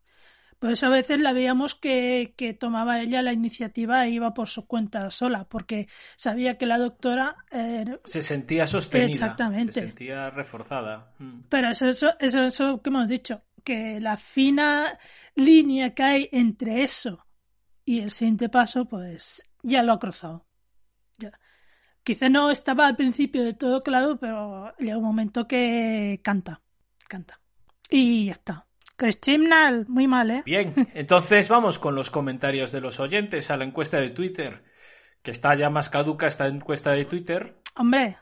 Por 0.58 0.72
eso 0.72 0.86
a 0.86 0.90
veces 0.90 1.20
la 1.20 1.32
veíamos 1.32 1.74
que, 1.74 2.34
que 2.36 2.52
tomaba 2.52 3.00
ella 3.00 3.22
la 3.22 3.32
iniciativa 3.32 4.04
e 4.04 4.10
iba 4.10 4.34
por 4.34 4.46
su 4.46 4.66
cuenta 4.66 5.10
sola, 5.10 5.44
porque 5.48 5.88
sabía 6.16 6.58
que 6.58 6.66
la 6.66 6.76
doctora 6.76 7.36
eh, 7.50 7.86
Se 8.04 8.20
sentía 8.20 8.66
sostenida. 8.66 9.08
Exactamente. 9.08 9.72
Se 9.72 9.86
sentía 9.86 10.28
reforzada. 10.28 11.14
Mm. 11.18 11.44
Pero 11.48 11.70
eso, 11.70 11.88
eso, 11.88 12.12
eso, 12.18 12.42
eso 12.42 12.82
que 12.82 12.90
hemos 12.90 13.08
dicho, 13.08 13.40
que 13.62 14.00
la 14.00 14.16
fina 14.16 14.98
línea 15.34 15.94
que 15.94 16.02
hay 16.02 16.28
entre 16.32 16.82
eso 16.82 17.26
y 17.84 18.00
el 18.00 18.10
siguiente 18.10 18.48
paso, 18.48 18.84
pues 18.86 19.42
ya 19.62 19.82
lo 19.82 19.92
ha 19.92 19.98
cruzado. 19.98 20.46
Ya. 21.18 21.32
Quizá 22.02 22.28
no 22.28 22.50
estaba 22.50 22.86
al 22.86 22.96
principio 22.96 23.44
de 23.44 23.54
todo 23.54 23.82
claro, 23.82 24.18
pero 24.18 24.74
llega 24.78 24.96
un 24.96 25.04
momento 25.04 25.46
que 25.46 26.20
canta, 26.22 26.60
canta. 27.08 27.40
Y 27.88 28.26
ya 28.26 28.32
está. 28.32 28.66
Chris 28.96 29.20
Chibnall, 29.20 29.86
muy 29.88 30.06
mal, 30.06 30.30
¿eh? 30.30 30.42
Bien, 30.44 30.74
entonces 30.94 31.48
vamos 31.48 31.78
con 31.78 31.94
los 31.94 32.10
comentarios 32.10 32.70
de 32.70 32.80
los 32.80 33.00
oyentes 33.00 33.50
a 33.50 33.56
la 33.56 33.64
encuesta 33.64 33.96
de 33.96 34.10
Twitter, 34.10 34.62
que 35.22 35.30
está 35.30 35.54
ya 35.54 35.70
más 35.70 35.90
caduca 35.90 36.26
esta 36.26 36.46
encuesta 36.46 36.92
de 36.92 37.06
Twitter. 37.06 37.56
Hombre, 37.76 38.18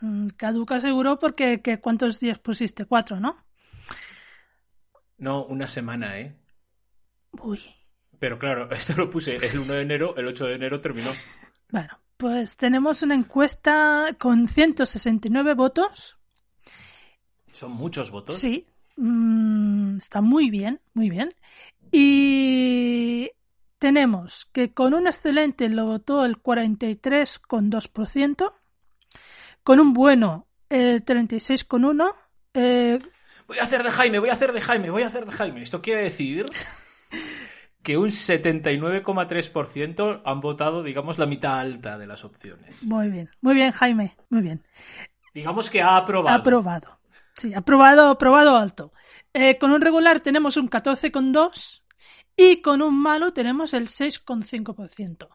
mm, 0.00 0.28
caduca 0.28 0.80
seguro 0.80 1.18
porque 1.18 1.60
que 1.60 1.80
¿cuántos 1.80 2.18
días 2.18 2.38
pusiste? 2.38 2.86
Cuatro, 2.86 3.20
¿no? 3.20 3.45
No, 5.18 5.44
una 5.44 5.68
semana, 5.68 6.18
¿eh? 6.18 6.34
Uy. 7.40 7.60
Pero 8.18 8.38
claro, 8.38 8.70
esto 8.72 8.94
lo 8.96 9.10
puse 9.10 9.36
el 9.36 9.58
1 9.58 9.74
de 9.74 9.82
enero, 9.82 10.14
el 10.16 10.26
8 10.26 10.46
de 10.46 10.54
enero 10.54 10.80
terminó. 10.80 11.10
Bueno, 11.70 11.98
pues 12.16 12.56
tenemos 12.56 13.02
una 13.02 13.14
encuesta 13.14 14.16
con 14.18 14.48
169 14.48 15.54
votos. 15.54 16.18
Son 17.52 17.72
muchos 17.72 18.10
votos. 18.10 18.38
Sí. 18.38 18.66
Mm, 18.96 19.98
está 19.98 20.20
muy 20.20 20.50
bien, 20.50 20.80
muy 20.94 21.10
bien. 21.10 21.30
Y 21.90 23.30
tenemos 23.78 24.46
que 24.52 24.72
con 24.72 24.94
un 24.94 25.06
excelente 25.06 25.68
lo 25.68 25.84
votó 25.86 26.24
el 26.24 26.42
43,2%, 26.42 28.52
con 29.62 29.80
un 29.80 29.92
bueno 29.92 30.46
el 30.68 31.04
36,1%. 31.04 32.14
Eh, 32.54 32.98
voy 33.46 33.58
a 33.58 33.64
hacer 33.64 33.82
de 33.82 33.90
Jaime, 33.90 34.18
voy 34.18 34.30
a 34.30 34.34
hacer 34.34 34.52
de 34.52 34.60
Jaime, 34.60 34.90
voy 34.90 35.02
a 35.02 35.08
hacer 35.08 35.26
de 35.26 35.32
Jaime. 35.32 35.62
Esto 35.62 35.82
quiere 35.82 36.04
decir 36.04 36.50
que 37.82 37.96
un 37.96 38.10
79,3% 38.10 40.22
han 40.24 40.40
votado, 40.40 40.82
digamos, 40.82 41.18
la 41.18 41.26
mitad 41.26 41.58
alta 41.58 41.98
de 41.98 42.06
las 42.06 42.24
opciones. 42.24 42.82
Muy 42.82 43.08
bien, 43.08 43.30
muy 43.40 43.54
bien, 43.54 43.72
Jaime, 43.72 44.16
muy 44.28 44.42
bien. 44.42 44.62
Digamos 45.34 45.70
que 45.70 45.82
ha 45.82 45.96
aprobado. 45.96 46.36
Aprobado. 46.36 46.98
Sí, 47.34 47.54
aprobado, 47.54 48.10
aprobado 48.10 48.56
alto. 48.56 48.92
Eh, 49.32 49.58
con 49.58 49.70
un 49.70 49.82
regular 49.82 50.20
tenemos 50.20 50.56
un 50.56 50.70
14,2 50.70 51.82
y 52.36 52.62
con 52.62 52.82
un 52.82 52.98
malo 52.98 53.32
tenemos 53.32 53.74
el 53.74 53.88
6,5%. 53.88 55.28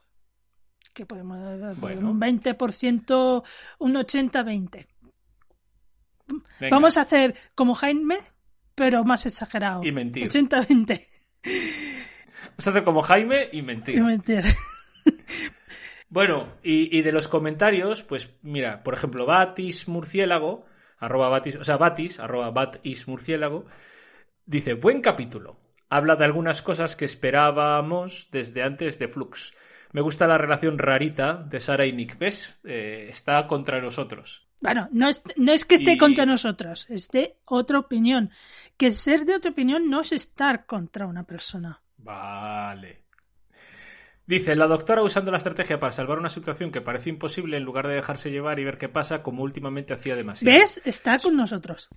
Que 0.94 1.06
podemos 1.06 1.38
un 1.38 2.20
20%, 2.20 3.44
un 3.80 3.94
80-20. 3.94 4.88
Vamos 6.70 6.98
a 6.98 7.02
hacer 7.02 7.36
como 7.56 7.76
Jaime, 7.76 8.18
pero 8.76 9.04
más 9.04 9.26
exagerado. 9.26 9.84
Y 9.84 9.92
mentir. 9.92 10.28
80-20. 10.30 11.02
Vamos 12.50 12.68
a 12.68 12.70
hacer 12.70 12.84
como 12.84 13.02
Jaime 13.02 13.50
y 13.52 13.62
mentir. 13.62 13.98
Y 13.98 14.02
mentir. 14.02 14.44
bueno, 16.10 16.58
y, 16.64 16.98
y, 16.98 17.02
de 17.02 17.12
los 17.12 17.28
comentarios, 17.28 18.04
pues 18.04 18.34
mira, 18.42 18.84
por 18.84 18.94
ejemplo, 18.94 19.26
Batis 19.26 19.88
Murciélago, 19.88 20.66
arroba 20.98 21.30
Batis, 21.30 21.56
o 21.56 21.64
sea, 21.64 21.78
Batis, 21.78 22.20
arroba 22.20 22.52
Batis 22.52 23.08
Murciélago, 23.08 23.66
dice, 24.46 24.74
buen 24.74 25.02
capítulo. 25.02 25.60
Habla 25.90 26.16
de 26.16 26.26
algunas 26.26 26.62
cosas 26.62 26.96
que 26.96 27.06
esperábamos 27.06 28.30
desde 28.32 28.64
antes 28.64 28.98
de 28.98 29.08
Flux. 29.10 29.54
Me 29.92 30.02
gusta 30.02 30.26
la 30.26 30.38
relación 30.38 30.78
rarita 30.78 31.36
de 31.36 31.60
Sara 31.60 31.86
y 31.86 31.92
Nick. 31.92 32.18
¿Ves? 32.18 32.58
Eh, 32.64 33.08
está 33.10 33.46
contra 33.48 33.82
nosotros. 33.82 34.48
Bueno, 34.62 34.88
no 34.92 35.10
es, 35.10 35.22
no 35.36 35.52
es 35.52 35.66
que 35.66 35.76
esté 35.76 35.98
contra 35.98 36.26
nosotros, 36.26 36.86
es 36.90 37.10
de 37.10 37.36
otra 37.46 37.80
opinión. 37.80 38.30
Que 38.78 38.92
ser 38.92 39.26
de 39.26 39.36
otra 39.36 39.52
opinión 39.52 39.90
no 39.90 40.02
es 40.02 40.12
estar 40.12 40.66
contra 40.68 41.08
una 41.08 41.24
persona. 41.24 41.82
Vale. 41.98 43.02
Dice, 44.28 44.56
la 44.56 44.68
doctora 44.68 45.02
usando 45.02 45.32
la 45.32 45.38
estrategia 45.38 45.80
para 45.80 45.92
salvar 45.92 46.20
una 46.20 46.30
situación 46.30 46.72
que 46.72 46.80
parece 46.80 47.10
imposible 47.10 47.58
en 47.58 47.64
lugar 47.64 47.88
de 47.88 47.96
dejarse 47.96 48.30
llevar 48.30 48.60
y 48.60 48.64
ver 48.64 48.78
qué 48.78 48.88
pasa, 48.88 49.24
como 49.24 49.44
últimamente 49.44 49.94
hacía 49.94 50.16
demasiado. 50.16 50.58
¿Ves? 50.58 50.80
Está 50.86 51.18
con 51.18 51.36
nosotros. 51.36 51.90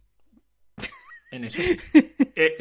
En 1.31 1.45
eso 1.45 1.63
sí. 1.63 1.79
Eh, 2.37 2.57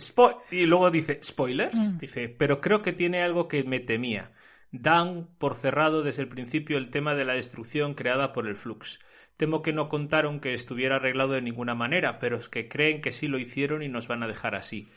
y 0.52 0.68
luego 0.68 0.92
dice, 0.92 1.20
spoilers, 1.24 1.94
mm. 1.94 1.98
dice, 1.98 2.30
pero 2.30 2.62
creo 2.62 2.84
que 2.84 2.94
tiene 2.94 3.24
algo 3.24 3.48
que 3.48 3.64
me 3.64 3.80
temía. 3.80 4.32
Dan 4.72 5.30
por 5.40 5.56
cerrado 5.56 6.04
desde 6.04 6.22
el 6.22 6.28
principio 6.28 6.78
el 6.78 6.92
tema 6.92 7.16
de 7.16 7.26
la 7.26 7.34
destrucción 7.34 7.96
creada 7.96 8.34
por 8.34 8.48
el 8.48 8.56
flux. 8.56 9.00
Temo 9.38 9.62
que 9.62 9.74
no 9.74 9.90
contaron 9.90 10.40
que 10.40 10.54
estuviera 10.54 10.98
arreglado 10.98 11.34
de 11.34 11.42
ninguna 11.42 11.76
manera, 11.76 12.20
pero 12.20 12.38
es 12.38 12.50
que 12.50 12.68
creen 12.68 13.02
que 13.02 13.12
sí 13.12 13.28
lo 13.28 13.40
hicieron 13.40 13.84
y 13.84 13.90
nos 13.90 14.08
van 14.08 14.24
a 14.24 14.28
dejar 14.28 14.56
así. 14.56 14.90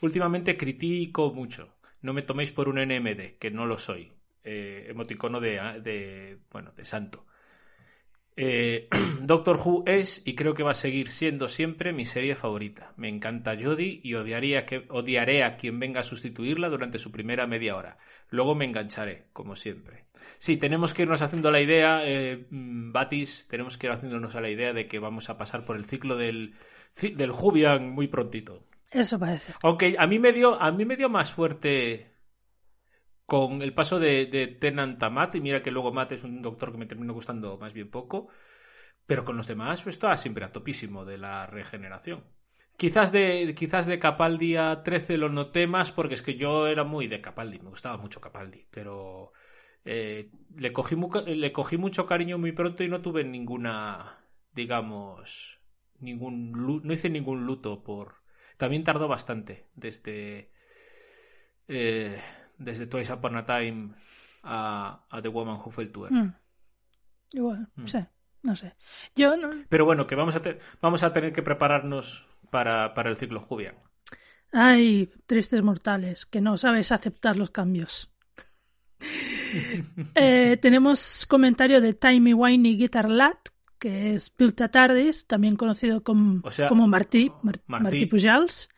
Últimamente 0.00 0.56
critico 0.56 1.32
mucho. 1.32 1.74
No 2.00 2.12
me 2.12 2.22
toméis 2.22 2.50
por 2.52 2.68
un 2.68 2.78
NMD, 2.78 3.36
que 3.38 3.50
no 3.50 3.66
lo 3.66 3.78
soy. 3.78 4.12
Eh, 4.44 4.86
emoticono 4.88 5.40
de, 5.40 5.80
de, 5.82 6.38
bueno, 6.50 6.72
de 6.76 6.84
santo. 6.84 7.26
Eh, 8.36 8.88
Doctor 9.20 9.58
Who 9.62 9.84
es 9.86 10.22
y 10.26 10.34
creo 10.34 10.54
que 10.54 10.62
va 10.62 10.72
a 10.72 10.74
seguir 10.74 11.08
siendo 11.08 11.48
siempre 11.48 11.92
mi 11.92 12.06
serie 12.06 12.34
favorita. 12.34 12.92
Me 12.96 13.08
encanta 13.08 13.56
Jodie 13.60 14.00
y 14.02 14.14
odiaría 14.14 14.64
que, 14.64 14.86
odiaré 14.88 15.44
a 15.44 15.56
quien 15.56 15.78
venga 15.78 16.00
a 16.00 16.04
sustituirla 16.04 16.68
durante 16.68 16.98
su 16.98 17.12
primera 17.12 17.46
media 17.46 17.76
hora. 17.76 17.98
Luego 18.30 18.54
me 18.54 18.64
engancharé, 18.64 19.26
como 19.32 19.56
siempre. 19.56 20.06
Sí, 20.38 20.56
tenemos 20.56 20.94
que 20.94 21.02
irnos 21.02 21.22
haciendo 21.22 21.50
la 21.50 21.60
idea, 21.60 22.00
eh, 22.04 22.46
mm, 22.50 22.92
Batis, 22.92 23.46
tenemos 23.48 23.76
que 23.76 23.86
ir 23.86 23.92
haciéndonos 23.92 24.34
a 24.34 24.40
la 24.40 24.50
idea 24.50 24.72
de 24.72 24.86
que 24.86 24.98
vamos 24.98 25.28
a 25.28 25.36
pasar 25.36 25.64
por 25.64 25.76
el 25.76 25.84
ciclo 25.84 26.16
del, 26.16 26.54
del 27.00 27.30
Jubian 27.30 27.90
muy 27.90 28.08
prontito. 28.08 28.64
Eso 28.90 29.18
parece. 29.18 29.54
Aunque 29.62 29.96
a 29.98 30.06
mí 30.06 30.18
me 30.18 30.32
dio, 30.32 30.60
a 30.60 30.70
mí 30.70 30.84
me 30.84 30.96
dio 30.96 31.08
más 31.08 31.32
fuerte 31.32 32.11
con 33.32 33.62
el 33.62 33.72
paso 33.72 33.98
de, 33.98 34.58
Tenant 34.60 35.02
a 35.02 35.08
Matt, 35.08 35.36
y 35.36 35.40
mira 35.40 35.62
que 35.62 35.70
luego 35.70 35.90
Matt 35.90 36.12
es 36.12 36.22
un 36.22 36.42
doctor 36.42 36.70
que 36.70 36.76
me 36.76 36.84
terminó 36.84 37.14
gustando 37.14 37.56
más 37.56 37.72
bien 37.72 37.90
poco, 37.90 38.28
pero 39.06 39.24
con 39.24 39.38
los 39.38 39.46
demás 39.46 39.80
pues 39.80 39.96
estaba 39.96 40.18
siempre 40.18 40.44
a 40.44 40.52
topísimo 40.52 41.06
de 41.06 41.16
la 41.16 41.46
regeneración. 41.46 42.24
Quizás 42.76 43.10
de, 43.10 43.54
quizás 43.56 43.86
de 43.86 43.98
Capaldi 43.98 44.56
a 44.56 44.82
13 44.82 45.16
lo 45.16 45.30
noté 45.30 45.66
más 45.66 45.92
porque 45.92 46.12
es 46.12 46.20
que 46.20 46.34
yo 46.34 46.66
era 46.66 46.84
muy 46.84 47.06
de 47.06 47.22
Capaldi, 47.22 47.58
me 47.60 47.70
gustaba 47.70 47.96
mucho 47.96 48.20
Capaldi, 48.20 48.66
pero 48.70 49.32
eh, 49.86 50.30
le, 50.54 50.70
cogí 50.74 50.94
le 51.24 51.52
cogí 51.52 51.78
mucho 51.78 52.04
cariño 52.04 52.36
muy 52.36 52.52
pronto 52.52 52.84
y 52.84 52.90
no 52.90 53.00
tuve 53.00 53.24
ninguna, 53.24 54.26
digamos, 54.52 55.58
ningún 56.00 56.52
no 56.84 56.92
hice 56.92 57.08
ningún 57.08 57.46
luto 57.46 57.82
por... 57.82 58.16
También 58.58 58.84
tardó 58.84 59.08
bastante 59.08 59.68
desde... 59.74 60.52
Eh, 61.66 62.20
desde 62.62 62.86
Twice 62.86 63.12
Upon 63.12 63.36
a 63.36 63.44
Time 63.44 63.90
a, 64.42 65.20
The 65.22 65.28
Woman 65.28 65.56
Who 65.56 65.70
Fell 65.70 65.92
to 65.92 66.04
Earth. 66.04 66.12
Mm. 66.12 66.34
Igual, 67.34 67.68
mm. 67.76 67.86
sí, 67.86 67.98
no 68.42 68.56
sé. 68.56 68.74
Yo 69.14 69.34
Pero 69.68 69.84
bueno, 69.84 70.06
que 70.06 70.14
vamos 70.14 70.36
a, 70.36 70.42
vamos 70.80 71.02
a 71.02 71.12
tener 71.12 71.32
que 71.32 71.42
prepararnos 71.42 72.26
para, 72.50 72.94
para 72.94 73.10
el 73.10 73.16
ciclo 73.16 73.40
Jubian. 73.40 73.76
Ay, 74.52 75.10
tristes 75.26 75.62
mortales, 75.62 76.26
que 76.26 76.42
no 76.42 76.58
sabes 76.58 76.92
aceptar 76.92 77.36
los 77.36 77.50
cambios. 77.50 78.10
Eh, 80.14 80.56
tenemos 80.62 81.26
comentario 81.28 81.82
de 81.82 81.92
Timey 81.92 82.32
Winey 82.32 82.74
Guitar 82.78 83.10
Lat, 83.10 83.50
que 83.78 84.14
es 84.14 84.30
Pilta 84.30 84.70
Tardis, 84.70 85.26
también 85.26 85.56
conocido 85.56 86.02
como, 86.02 86.40
como 86.70 86.88
Martí, 86.88 87.30
Martí 87.66 88.06
Pujals. 88.06 88.70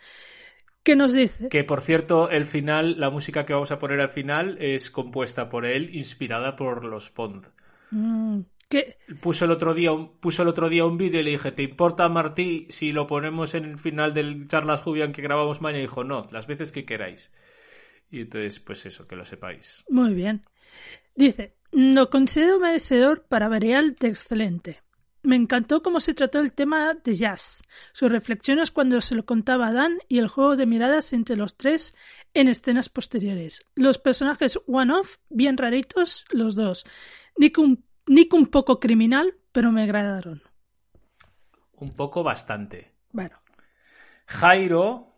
¿Qué 0.84 0.96
nos 0.96 1.14
dice? 1.14 1.48
Que 1.48 1.64
por 1.64 1.80
cierto, 1.80 2.30
el 2.30 2.44
final, 2.44 3.00
la 3.00 3.08
música 3.08 3.46
que 3.46 3.54
vamos 3.54 3.72
a 3.72 3.78
poner 3.78 4.00
al 4.00 4.10
final 4.10 4.58
es 4.60 4.90
compuesta 4.90 5.48
por 5.48 5.64
él, 5.64 5.94
inspirada 5.96 6.56
por 6.56 6.84
los 6.84 7.08
Pond. 7.08 7.46
Mm, 7.90 8.40
¿qué? 8.68 8.98
Puso 9.22 9.46
el 9.46 9.50
otro 9.50 9.72
día 9.72 9.92
un, 9.92 10.18
puso 10.18 10.42
el 10.42 10.48
otro 10.48 10.68
día 10.68 10.84
un 10.84 10.98
vídeo 10.98 11.20
y 11.20 11.24
le 11.24 11.30
dije, 11.30 11.52
¿te 11.52 11.62
importa 11.62 12.06
Martí 12.10 12.66
si 12.68 12.92
lo 12.92 13.06
ponemos 13.06 13.54
en 13.54 13.64
el 13.64 13.78
final 13.78 14.12
del 14.12 14.46
charlas 14.46 14.82
Jubian 14.82 15.12
que 15.12 15.22
grabamos 15.22 15.62
mañana? 15.62 15.78
Y 15.78 15.86
dijo, 15.86 16.04
no, 16.04 16.28
las 16.30 16.46
veces 16.46 16.70
que 16.70 16.84
queráis. 16.84 17.32
Y 18.10 18.20
entonces, 18.20 18.60
pues 18.60 18.84
eso, 18.84 19.08
que 19.08 19.16
lo 19.16 19.24
sepáis. 19.24 19.84
Muy 19.88 20.12
bien. 20.12 20.42
Dice, 21.14 21.54
lo 21.72 22.10
considero 22.10 22.60
merecedor 22.60 23.22
para 23.22 23.48
Varial 23.48 23.94
de 23.94 24.08
excelente. 24.08 24.83
Me 25.24 25.36
encantó 25.36 25.82
cómo 25.82 26.00
se 26.00 26.12
trató 26.12 26.38
el 26.38 26.52
tema 26.52 26.92
de 26.92 27.14
jazz, 27.14 27.62
sus 27.94 28.12
reflexiones 28.12 28.70
cuando 28.70 29.00
se 29.00 29.14
lo 29.14 29.24
contaba 29.24 29.68
a 29.68 29.72
Dan 29.72 29.98
y 30.06 30.18
el 30.18 30.28
juego 30.28 30.54
de 30.54 30.66
miradas 30.66 31.14
entre 31.14 31.34
los 31.36 31.56
tres 31.56 31.94
en 32.34 32.48
escenas 32.48 32.90
posteriores. 32.90 33.66
Los 33.74 33.96
personajes 33.96 34.60
one-off, 34.66 35.16
bien 35.30 35.56
raritos, 35.56 36.26
los 36.28 36.56
dos. 36.56 36.84
Nick 37.38 37.56
un, 37.56 37.86
Nick 38.06 38.34
un 38.34 38.48
poco 38.48 38.78
criminal, 38.78 39.34
pero 39.50 39.72
me 39.72 39.82
agradaron. 39.82 40.42
Un 41.72 41.92
poco 41.94 42.22
bastante. 42.22 42.92
Bueno. 43.10 43.40
Jairo, 44.26 45.14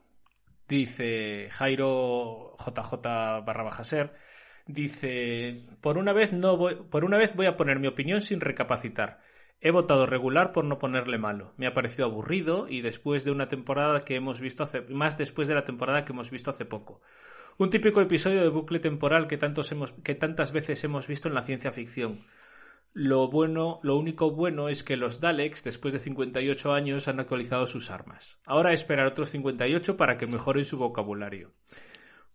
dice 0.68 1.48
Jairo 1.50 2.56
JJ 2.58 3.42
barra 3.44 3.64
baja 3.64 3.82
ser, 3.82 4.14
dice, 4.66 5.66
por 5.80 5.98
una 5.98 6.12
vez 6.12 6.32
no 6.32 6.56
voy, 6.56 6.76
por 6.76 7.04
una 7.04 7.16
vez 7.16 7.34
voy 7.34 7.46
a 7.46 7.56
poner 7.56 7.80
mi 7.80 7.88
opinión 7.88 8.22
sin 8.22 8.40
recapacitar. 8.40 9.20
He 9.66 9.72
votado 9.72 10.06
regular 10.06 10.52
por 10.52 10.64
no 10.64 10.78
ponerle 10.78 11.18
malo. 11.18 11.52
Me 11.56 11.66
ha 11.66 11.74
parecido 11.74 12.06
aburrido 12.06 12.68
y 12.68 12.82
después 12.82 13.24
de 13.24 13.32
una 13.32 13.48
temporada 13.48 14.04
que 14.04 14.14
hemos 14.14 14.40
visto 14.40 14.62
hace 14.62 14.82
más 14.82 15.18
después 15.18 15.48
de 15.48 15.54
la 15.54 15.64
temporada 15.64 16.04
que 16.04 16.12
hemos 16.12 16.30
visto 16.30 16.50
hace 16.50 16.64
poco. 16.64 17.00
Un 17.58 17.70
típico 17.70 18.00
episodio 18.00 18.42
de 18.42 18.48
bucle 18.48 18.78
temporal 18.78 19.26
que, 19.26 19.38
tantos 19.38 19.72
hemos, 19.72 19.90
que 19.90 20.14
tantas 20.14 20.52
veces 20.52 20.84
hemos 20.84 21.08
visto 21.08 21.26
en 21.26 21.34
la 21.34 21.42
ciencia 21.42 21.72
ficción. 21.72 22.20
Lo 22.92 23.28
bueno, 23.28 23.80
lo 23.82 23.96
único 23.96 24.30
bueno 24.30 24.68
es 24.68 24.84
que 24.84 24.96
los 24.96 25.20
Daleks, 25.20 25.64
después 25.64 25.92
de 25.92 25.98
58 25.98 26.72
años, 26.72 27.08
han 27.08 27.18
actualizado 27.18 27.66
sus 27.66 27.90
armas. 27.90 28.40
Ahora 28.46 28.72
esperar 28.72 29.08
otros 29.08 29.30
58 29.30 29.96
para 29.96 30.16
que 30.16 30.28
mejoren 30.28 30.64
su 30.64 30.78
vocabulario. 30.78 31.54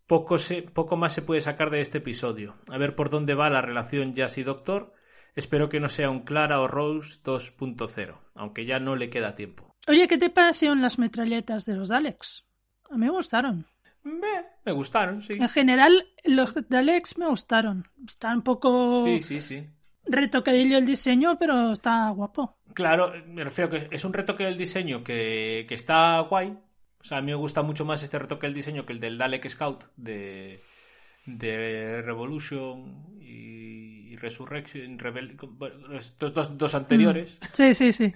Poco, 0.06 0.38
se, 0.38 0.64
poco 0.64 0.98
más 0.98 1.14
se 1.14 1.22
puede 1.22 1.40
sacar 1.40 1.70
de 1.70 1.80
este 1.80 2.00
episodio. 2.00 2.58
A 2.70 2.78
ver 2.78 2.94
por 2.94 3.10
dónde 3.10 3.36
va 3.36 3.50
la 3.50 3.62
relación 3.62 4.16
Jazz 4.16 4.38
y 4.38 4.44
Doctor 4.44 4.92
Espero 5.36 5.70
que 5.70 5.80
no 5.80 5.90
sea 5.90 6.10
un 6.10 6.22
Clara 6.22 6.60
o 6.60 6.68
Rose 6.68 7.20
2.0, 7.24 8.18
aunque 8.36 8.66
ya 8.66 8.80
no 8.80 8.96
le 8.96 9.10
queda 9.10 9.36
tiempo. 9.36 9.76
Oye, 9.88 10.08
¿qué 10.08 10.18
te 10.18 10.30
parecieron 10.30 10.82
las 10.82 11.00
metralletas 11.00 11.66
de 11.66 11.76
los 11.76 11.90
Daleks? 11.90 12.46
A 12.90 12.96
mí 12.96 13.06
me 13.06 13.12
gustaron. 13.12 13.66
Me, 14.04 14.72
gustaron, 14.72 15.22
sí. 15.22 15.34
En 15.34 15.50
general, 15.50 16.08
los 16.24 16.54
Daleks 16.70 17.18
me 17.18 17.28
gustaron. 17.28 17.86
Está 18.06 18.34
un 18.34 18.42
poco... 18.42 19.04
Sí, 19.04 19.22
sí, 19.22 19.42
sí. 19.42 19.68
Retoquedillo 20.06 20.78
el 20.78 20.86
diseño, 20.86 21.38
pero 21.38 21.72
está 21.72 22.10
guapo. 22.10 22.58
Claro, 22.74 23.14
me 23.28 23.44
refiero 23.44 23.70
que 23.70 23.88
es 23.92 24.04
un 24.04 24.14
retoque 24.14 24.46
del 24.46 24.58
diseño 24.58 25.04
que, 25.04 25.66
que 25.68 25.76
está 25.76 26.20
guay, 26.22 26.58
O 27.00 27.04
sea, 27.04 27.20
a 27.20 27.22
mí 27.22 27.32
me 27.32 27.38
gusta 27.38 27.62
mucho 27.62 27.86
más 27.86 28.04
este 28.04 28.18
retoque 28.20 28.48
del 28.48 28.56
diseño 28.56 28.86
que 28.86 28.94
el 28.94 29.00
del 29.00 29.18
Dalek 29.18 29.48
Scout 29.48 29.86
de, 29.96 30.62
de 31.26 32.02
Revolution 32.02 33.20
y 33.22 33.61
Resurrection, 34.22 35.00
Rebel, 35.00 35.38
estos 35.94 36.34
dos, 36.34 36.58
dos 36.58 36.76
anteriores. 36.76 37.40
Sí, 37.54 37.74
sí, 37.74 37.94
sí. 37.94 38.14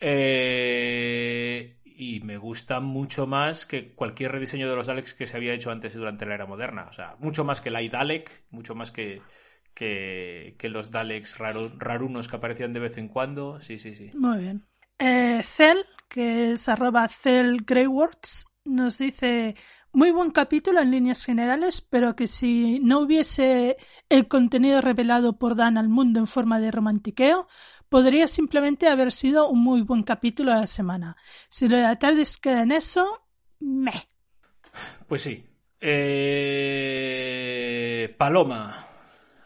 Eh, 0.00 1.76
y 1.84 2.20
me 2.20 2.38
gusta 2.38 2.80
mucho 2.80 3.26
más 3.26 3.66
que 3.66 3.92
cualquier 3.94 4.32
rediseño 4.32 4.68
de 4.68 4.76
los 4.76 4.86
Daleks 4.86 5.14
que 5.14 5.26
se 5.26 5.36
había 5.36 5.52
hecho 5.52 5.70
antes 5.70 5.94
durante 5.94 6.26
la 6.26 6.34
era 6.34 6.46
moderna. 6.46 6.86
O 6.88 6.92
sea, 6.92 7.16
mucho 7.18 7.44
más 7.44 7.60
que 7.60 7.68
el 7.68 7.90
Dalek, 7.90 8.44
mucho 8.50 8.74
más 8.74 8.90
que, 8.90 9.22
que, 9.74 10.56
que 10.58 10.68
los 10.68 10.90
Daleks 10.90 11.38
raro- 11.38 11.72
rarunos 11.76 12.28
que 12.28 12.36
aparecían 12.36 12.72
de 12.72 12.80
vez 12.80 12.96
en 12.96 13.08
cuando. 13.08 13.60
Sí, 13.60 13.78
sí, 13.78 13.94
sí. 13.94 14.10
Muy 14.12 14.38
bien. 14.38 14.66
Eh, 14.98 15.42
Cel, 15.44 15.84
que 16.08 16.52
es 16.52 16.68
arroba 16.68 17.08
Cel 17.08 17.62
Greywords, 17.64 18.46
nos 18.64 18.98
dice 18.98 19.54
muy 19.92 20.10
buen 20.10 20.30
capítulo 20.30 20.80
en 20.80 20.90
líneas 20.90 21.24
generales, 21.24 21.80
pero 21.80 22.14
que 22.16 22.26
si 22.26 22.80
no 22.80 23.00
hubiese 23.00 23.76
el 24.08 24.28
contenido 24.28 24.80
revelado 24.80 25.38
por 25.38 25.56
Dan 25.56 25.76
al 25.78 25.88
mundo 25.88 26.20
en 26.20 26.26
forma 26.26 26.60
de 26.60 26.70
romantiqueo, 26.70 27.48
podría 27.88 28.28
simplemente 28.28 28.88
haber 28.88 29.12
sido 29.12 29.48
un 29.48 29.62
muy 29.62 29.82
buen 29.82 30.02
capítulo 30.04 30.52
de 30.52 30.60
la 30.60 30.66
semana. 30.66 31.16
Si 31.48 31.68
lo 31.68 31.76
de 31.76 31.82
la 31.82 31.96
tarde 31.96 32.24
queda 32.40 32.62
en 32.62 32.72
eso, 32.72 33.26
meh. 33.58 34.08
Pues 35.08 35.22
sí. 35.22 35.44
Eh, 35.80 36.54
Paloma. 38.16 38.86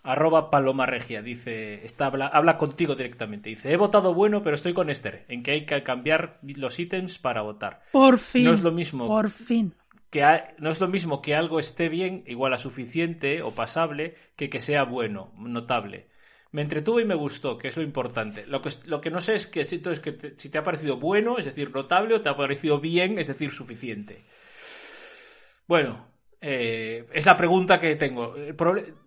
Arroba 0.02 0.50
Paloma 0.50 0.84
Regia. 0.84 1.22
Dice. 1.22 1.84
Está, 1.84 2.06
habla, 2.06 2.26
habla 2.26 2.58
contigo 2.58 2.94
directamente. 2.94 3.48
Dice. 3.48 3.72
He 3.72 3.78
votado 3.78 4.12
bueno, 4.12 4.42
pero 4.42 4.56
estoy 4.56 4.74
con 4.74 4.90
Esther. 4.90 5.24
En 5.28 5.42
que 5.42 5.52
hay 5.52 5.64
que 5.64 5.82
cambiar 5.82 6.38
los 6.42 6.78
ítems 6.78 7.18
para 7.18 7.40
votar. 7.40 7.80
Por 7.92 8.18
fin. 8.18 8.44
No 8.44 8.52
es 8.52 8.60
lo 8.62 8.72
mismo. 8.72 9.06
Por 9.06 9.30
fin. 9.30 9.74
Que 10.14 10.54
no 10.58 10.70
es 10.70 10.80
lo 10.80 10.86
mismo 10.86 11.20
que 11.20 11.34
algo 11.34 11.58
esté 11.58 11.88
bien, 11.88 12.22
igual 12.28 12.52
a 12.52 12.58
suficiente 12.58 13.42
o 13.42 13.52
pasable, 13.52 14.14
que 14.36 14.48
que 14.48 14.60
sea 14.60 14.84
bueno, 14.84 15.32
notable. 15.36 16.08
Me 16.52 16.62
entretuvo 16.62 17.00
y 17.00 17.04
me 17.04 17.16
gustó, 17.16 17.58
que 17.58 17.66
es 17.66 17.76
lo 17.76 17.82
importante. 17.82 18.46
Lo 18.46 18.60
que, 18.60 18.70
lo 18.84 19.00
que 19.00 19.10
no 19.10 19.20
sé 19.20 19.34
es 19.34 19.48
que, 19.48 19.62
entonces, 19.62 19.98
que 19.98 20.12
te, 20.12 20.38
si 20.38 20.50
te 20.50 20.58
ha 20.58 20.62
parecido 20.62 20.98
bueno, 20.98 21.36
es 21.36 21.46
decir, 21.46 21.74
notable, 21.74 22.14
o 22.14 22.22
te 22.22 22.28
ha 22.28 22.36
parecido 22.36 22.78
bien, 22.78 23.18
es 23.18 23.26
decir, 23.26 23.50
suficiente. 23.50 24.24
Bueno, 25.66 26.06
eh, 26.40 27.08
es 27.12 27.26
la 27.26 27.36
pregunta 27.36 27.80
que 27.80 27.96
tengo. 27.96 28.36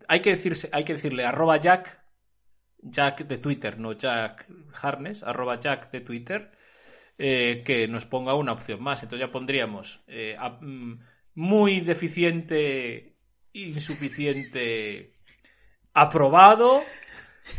Hay, 0.09 0.21
que 0.21 0.31
decirse, 0.31 0.69
hay 0.73 0.83
que 0.83 0.95
decirle 0.95 1.23
arroba 1.23 1.55
Jack, 1.55 2.03
Jack 2.79 3.27
de 3.27 3.37
Twitter, 3.37 3.79
no 3.79 3.93
Jack 3.93 4.45
Harness, 4.81 5.23
arroba 5.23 5.57
Jack 5.57 5.89
de 5.89 6.01
Twitter, 6.01 6.51
eh, 7.17 7.63
que 7.65 7.87
nos 7.87 8.05
ponga 8.05 8.33
una 8.35 8.51
opción 8.53 8.81
más. 8.81 9.01
Entonces 9.03 9.27
ya 9.27 9.31
pondríamos 9.31 10.03
eh, 10.07 10.35
a- 10.39 10.57
mm, 10.61 10.99
muy 11.35 11.81
deficiente, 11.81 13.15
insuficiente, 13.53 15.13
aprobado, 15.93 16.81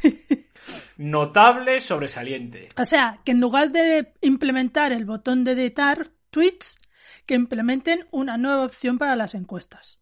notable, 0.97 1.81
sobresaliente. 1.81 2.69
O 2.77 2.85
sea, 2.85 3.21
que 3.25 3.33
en 3.33 3.41
lugar 3.41 3.71
de 3.71 4.13
implementar 4.21 4.93
el 4.93 5.05
botón 5.05 5.45
de 5.45 5.53
editar 5.53 6.11
tweets, 6.31 6.79
que 7.27 7.35
implementen 7.35 8.07
una 8.11 8.39
nueva 8.39 8.65
opción 8.65 8.99
para 8.99 9.17
las 9.17 9.35
encuestas. 9.35 9.99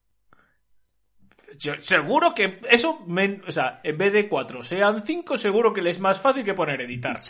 Yo- 1.58 1.80
seguro 1.80 2.34
que 2.34 2.60
eso, 2.70 3.04
o 3.46 3.52
sea, 3.52 3.80
en 3.82 3.96
vez 3.98 4.12
de 4.12 4.28
cuatro 4.28 4.62
sean 4.62 5.04
cinco, 5.04 5.36
seguro 5.36 5.72
que 5.72 5.82
le 5.82 5.90
es 5.90 6.00
más 6.00 6.20
fácil 6.20 6.44
que 6.44 6.54
poner 6.54 6.80
editar. 6.82 7.20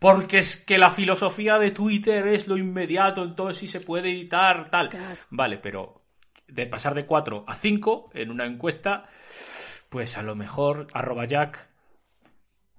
Porque 0.00 0.38
es 0.38 0.56
que 0.56 0.78
la 0.78 0.90
filosofía 0.90 1.58
de 1.58 1.72
Twitter 1.72 2.26
es 2.26 2.48
lo 2.48 2.56
inmediato, 2.56 3.22
entonces 3.22 3.58
sí 3.58 3.68
se 3.68 3.82
puede 3.82 4.10
editar, 4.10 4.70
tal. 4.70 4.88
Claro. 4.88 5.20
Vale, 5.28 5.58
pero 5.58 6.02
de 6.48 6.66
pasar 6.66 6.94
de 6.94 7.04
4 7.04 7.44
a 7.46 7.54
5 7.54 8.10
en 8.14 8.30
una 8.30 8.46
encuesta, 8.46 9.06
pues 9.90 10.16
a 10.16 10.22
lo 10.22 10.34
mejor 10.34 10.86
arroba 10.94 11.26
Jack. 11.26 11.68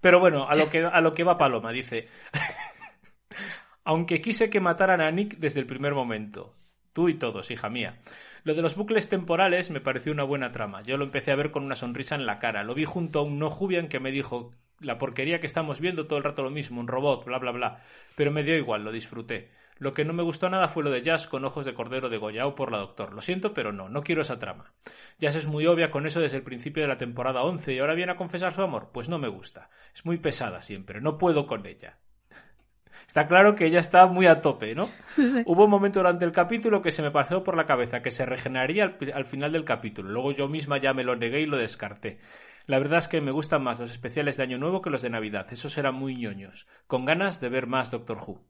Pero 0.02 0.20
bueno, 0.20 0.50
a 0.50 0.56
lo 0.56 0.72
que, 0.72 0.84
a 0.84 1.00
lo 1.00 1.14
que 1.14 1.24
va 1.24 1.38
Paloma, 1.38 1.72
dice. 1.72 2.10
Aunque 3.84 4.20
quise 4.20 4.50
que 4.50 4.60
mataran 4.60 5.00
a 5.00 5.12
Nick 5.12 5.38
desde 5.38 5.60
el 5.60 5.68
primer 5.68 5.94
momento. 5.94 6.56
Tú 6.92 7.08
y 7.08 7.14
todos, 7.14 7.52
hija 7.52 7.70
mía. 7.70 8.00
Lo 8.44 8.56
de 8.56 8.64
los 8.64 8.76
bucles 8.76 9.10
temporales 9.10 9.70
me 9.70 9.80
pareció 9.80 10.12
una 10.12 10.24
buena 10.24 10.52
trama. 10.52 10.82
Yo 10.82 10.98
lo 10.98 11.06
empecé 11.06 11.32
a 11.32 11.36
ver 11.36 11.52
con 11.52 11.64
una 11.64 11.76
sonrisa 11.76 12.16
en 12.16 12.26
la 12.26 12.40
cara. 12.40 12.64
Lo 12.64 12.74
vi 12.74 12.86
junto 12.86 13.20
a 13.20 13.24
un 13.24 13.38
no 13.38 13.52
Jubian 13.52 13.90
que 13.90 14.00
me 14.00 14.12
dijo 14.12 14.56
la 14.82 14.98
porquería 14.98 15.40
que 15.40 15.48
estamos 15.48 15.80
viendo 15.80 16.08
todo 16.08 16.18
el 16.18 16.24
rato 16.24 16.44
lo 16.44 16.50
mismo, 16.50 16.80
un 16.80 16.88
robot, 16.88 17.26
bla 17.26 17.38
bla 17.38 17.52
bla. 17.52 17.80
Pero 18.16 18.32
me 18.32 18.44
dio 18.44 18.56
igual, 18.56 18.84
lo 18.84 18.92
disfruté. 18.92 19.50
Lo 19.82 19.96
que 19.96 20.06
no 20.06 20.14
me 20.14 20.22
gustó 20.22 20.48
nada 20.48 20.68
fue 20.68 20.84
lo 20.84 20.92
de 20.92 21.02
Jazz 21.02 21.28
con 21.28 21.44
ojos 21.44 21.66
de 21.66 21.74
cordero 21.74 22.08
degollado 22.08 22.54
por 22.54 22.72
la 22.72 22.78
doctor. 22.78 23.16
Lo 23.16 23.22
siento, 23.24 23.56
pero 23.56 23.72
no, 23.72 23.90
no 23.90 24.04
quiero 24.04 24.22
esa 24.22 24.38
trama. 24.38 24.74
Jazz 25.18 25.36
es 25.36 25.48
muy 25.48 25.66
obvia 25.66 25.90
con 25.90 26.06
eso 26.06 26.20
desde 26.20 26.38
el 26.38 26.44
principio 26.44 26.84
de 26.84 26.88
la 26.88 27.00
temporada 27.00 27.42
11 27.42 27.74
y 27.74 27.80
ahora 27.80 27.96
viene 27.96 28.12
a 28.12 28.16
confesar 28.16 28.54
su 28.54 28.62
amor. 28.62 28.92
Pues 28.94 29.10
no 29.10 29.18
me 29.18 29.28
gusta. 29.28 29.72
Es 29.96 30.06
muy 30.06 30.18
pesada 30.18 30.62
siempre, 30.62 31.02
no 31.02 31.18
puedo 31.18 31.48
con 31.48 31.66
ella. 31.66 31.98
Está 33.08 33.28
claro 33.28 33.56
que 33.56 33.66
ella 33.66 33.80
está 33.80 34.06
muy 34.06 34.28
a 34.28 34.42
tope, 34.42 34.76
¿no? 34.76 34.86
Sí, 35.16 35.28
sí. 35.28 35.42
Hubo 35.48 35.66
un 35.66 35.72
momento 35.72 35.98
durante 35.98 36.26
el 36.26 36.32
capítulo 36.32 36.84
que 36.84 36.92
se 36.92 37.02
me 37.02 37.10
pasó 37.10 37.44
por 37.44 37.58
la 37.58 37.66
cabeza 37.66 38.04
que 38.04 38.12
se 38.12 38.28
regeneraría 38.28 38.98
al 39.16 39.26
final 39.26 39.52
del 39.52 39.66
capítulo. 39.66 40.12
Luego 40.12 40.32
yo 40.32 40.48
misma 40.48 40.78
ya 40.78 40.94
me 40.94 41.04
lo 41.04 41.16
negué 41.16 41.42
y 41.42 41.48
lo 41.48 41.58
descarté. 41.58 42.20
La 42.68 42.80
verdad 42.80 43.00
es 43.00 43.08
que 43.08 43.22
me 43.22 43.32
gustan 43.32 43.64
más 43.64 43.80
los 43.80 43.92
especiales 43.92 44.38
de 44.38 44.44
Año 44.44 44.58
Nuevo 44.58 44.82
que 44.82 44.90
los 44.90 45.02
de 45.02 45.10
Navidad. 45.10 45.48
Esos 45.52 45.78
eran 45.78 45.96
muy 45.96 46.16
ñoños. 46.16 46.68
Con 46.88 47.06
ganas 47.06 47.42
de 47.42 47.50
ver 47.50 47.68
más 47.68 47.92
Doctor 47.92 48.18
Who. 48.18 48.42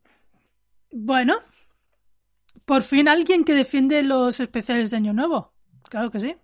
Bueno, 0.92 1.40
por 2.66 2.82
fin 2.84 3.08
alguien 3.08 3.44
que 3.44 3.54
defiende 3.54 4.04
los 4.04 4.40
especiales 4.40 4.92
de 4.92 4.98
Año 4.98 5.14
Nuevo. 5.14 5.54
Claro 5.90 6.12
que 6.12 6.20
sí. 6.20 6.36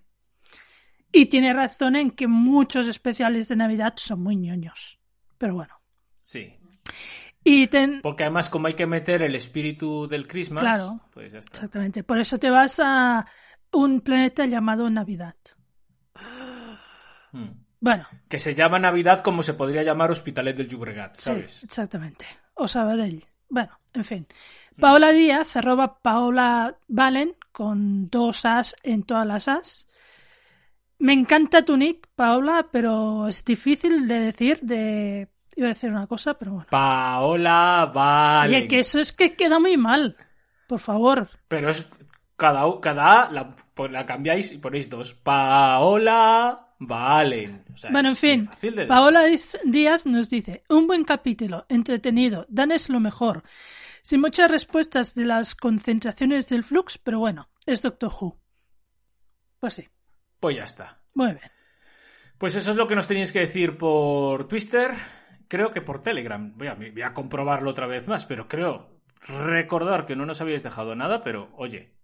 Y 1.12 1.28
tiene 1.28 1.54
razón 1.54 1.96
en 1.96 2.12
que 2.12 2.28
muchos 2.28 2.88
especiales 2.88 3.48
de 3.48 3.56
Navidad 3.56 3.94
son 3.98 4.22
muy 4.24 4.36
ñoños. 4.36 5.00
Pero 5.38 5.56
bueno. 5.56 5.76
Sí. 6.22 6.54
Y 7.44 7.68
ten... 7.68 8.02
Porque 8.02 8.24
además, 8.24 8.50
como 8.50 8.68
hay 8.68 8.74
que 8.74 8.88
meter 8.88 9.22
el 9.22 9.36
espíritu 9.36 10.08
del 10.08 10.28
Christmas, 10.28 10.64
Claro. 10.64 11.00
pues 11.14 11.32
ya 11.32 11.40
está. 11.40 11.58
Exactamente. 11.58 12.04
Por 12.04 12.20
eso 12.20 12.38
te 12.38 12.50
vas 12.50 12.80
a 12.84 13.26
un 13.72 14.02
planeta 14.02 14.46
llamado 14.46 14.90
Navidad. 14.90 15.36
Mm. 17.32 17.50
Bueno, 17.80 18.08
Que 18.28 18.40
se 18.40 18.56
llama 18.56 18.80
Navidad 18.80 19.22
como 19.22 19.44
se 19.44 19.54
podría 19.54 19.84
llamar 19.84 20.10
Hospitalet 20.10 20.58
del 20.58 20.68
Llobregat, 20.68 21.16
sí, 21.16 21.22
¿sabes? 21.24 21.64
exactamente. 21.64 22.26
O 22.56 22.68
Sabadell. 22.68 23.26
Bueno, 23.50 23.80
en 23.94 24.04
fin. 24.04 24.28
Paola 24.80 25.12
Díaz, 25.12 25.56
arroba 25.56 26.00
Paola 26.00 26.76
Valen, 26.88 27.36
con 27.52 28.10
dos 28.10 28.46
as 28.46 28.76
en 28.84 29.04
todas 29.04 29.28
las 29.28 29.48
as. 29.48 29.88
Me 31.00 31.14
encanta 31.14 31.64
tu 31.64 31.78
nick, 31.78 32.08
Paola, 32.16 32.68
pero 32.72 33.28
es 33.28 33.44
difícil 33.46 34.08
de 34.08 34.20
decir, 34.20 34.60
de... 34.62 35.28
Iba 35.56 35.68
a 35.68 35.74
decir 35.74 35.92
una 35.92 36.08
cosa, 36.08 36.34
pero 36.34 36.52
bueno. 36.54 36.68
Paola 36.70 37.92
vale. 37.94 38.58
Oye, 38.58 38.68
que 38.68 38.80
eso 38.80 39.00
es 39.00 39.12
que 39.12 39.36
queda 39.36 39.60
muy 39.60 39.78
mal. 39.78 40.16
Por 40.68 40.80
favor. 40.80 41.30
Pero 41.48 41.70
es 41.70 41.88
cada, 42.36 42.64
cada 42.82 43.24
A 43.24 43.32
la, 43.32 43.56
pues 43.74 43.92
la 43.92 44.06
cambiáis 44.06 44.52
y 44.52 44.58
ponéis 44.58 44.90
dos. 44.90 45.14
Paola 45.14 46.67
Valen. 46.80 47.66
O 47.74 47.78
sea, 47.78 47.92
Bueno, 47.92 48.10
en 48.10 48.16
fin, 48.16 48.50
Paola 48.88 49.24
Díaz 49.66 50.06
nos 50.06 50.30
dice, 50.30 50.64
un 50.70 50.88
buen 50.88 51.04
capítulo, 51.04 51.66
entretenido, 51.70 52.46
Dan 52.50 52.72
es 52.72 52.90
lo 52.90 53.00
mejor. 53.00 53.44
Sin 54.04 54.22
muchas 54.22 54.50
respuestas 54.50 55.16
de 55.16 55.26
las 55.26 55.56
concentraciones 55.56 56.48
del 56.48 56.64
flux, 56.64 56.98
pero 56.98 57.20
bueno, 57.20 57.50
es 57.66 57.82
Doctor 57.82 58.12
Who. 58.20 58.40
Pues 59.60 59.74
sí, 59.74 59.88
Pues 60.40 60.56
ya 60.56 60.64
está. 60.64 61.02
muy 61.14 61.34
bien. 61.34 61.52
Pues 62.38 62.56
eso 62.56 62.70
es 62.70 62.78
lo 62.78 62.88
que 62.88 62.96
nos 62.96 63.08
tenéis 63.08 63.32
que 63.32 63.40
decir 63.40 63.78
por 63.78 64.48
Twitter. 64.48 64.92
Creo 65.48 65.72
que 65.72 65.82
por 65.82 66.04
Telegram. 66.04 66.54
Voy 66.56 66.68
a, 66.68 66.76
voy 66.76 67.02
a 67.02 67.14
comprobarlo 67.14 67.72
otra 67.72 67.88
vez 67.88 68.08
más, 68.08 68.26
pero 68.26 68.48
creo 68.48 69.02
recordar 69.28 70.06
que 70.06 70.16
no 70.16 70.28
nos 70.28 70.40
habíais 70.40 70.62
dejado 70.62 70.96
nada, 70.96 71.22
pero 71.22 71.50
oye, 71.58 71.97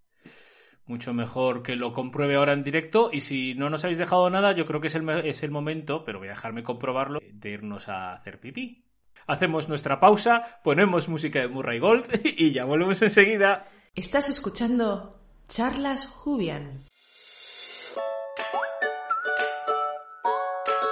mucho 0.86 1.14
mejor 1.14 1.62
que 1.62 1.76
lo 1.76 1.92
compruebe 1.92 2.36
ahora 2.36 2.52
en 2.52 2.64
directo. 2.64 3.10
Y 3.12 3.20
si 3.20 3.54
no 3.54 3.70
nos 3.70 3.84
habéis 3.84 3.98
dejado 3.98 4.28
nada, 4.30 4.52
yo 4.52 4.66
creo 4.66 4.80
que 4.80 4.88
es 4.88 4.94
el, 4.94 5.08
es 5.08 5.42
el 5.42 5.50
momento, 5.50 6.04
pero 6.04 6.18
voy 6.18 6.28
a 6.28 6.32
dejarme 6.32 6.62
comprobarlo, 6.62 7.20
de 7.20 7.50
irnos 7.50 7.88
a 7.88 8.14
hacer 8.14 8.40
pipí. 8.40 8.84
Hacemos 9.26 9.68
nuestra 9.68 10.00
pausa, 10.00 10.60
ponemos 10.62 11.08
música 11.08 11.40
de 11.40 11.48
Murray 11.48 11.78
Gold 11.78 12.20
y 12.24 12.52
ya 12.52 12.64
volvemos 12.64 13.00
enseguida. 13.02 13.66
Estás 13.94 14.28
escuchando 14.28 15.18
Charlas 15.48 16.06
Jubian. 16.06 16.82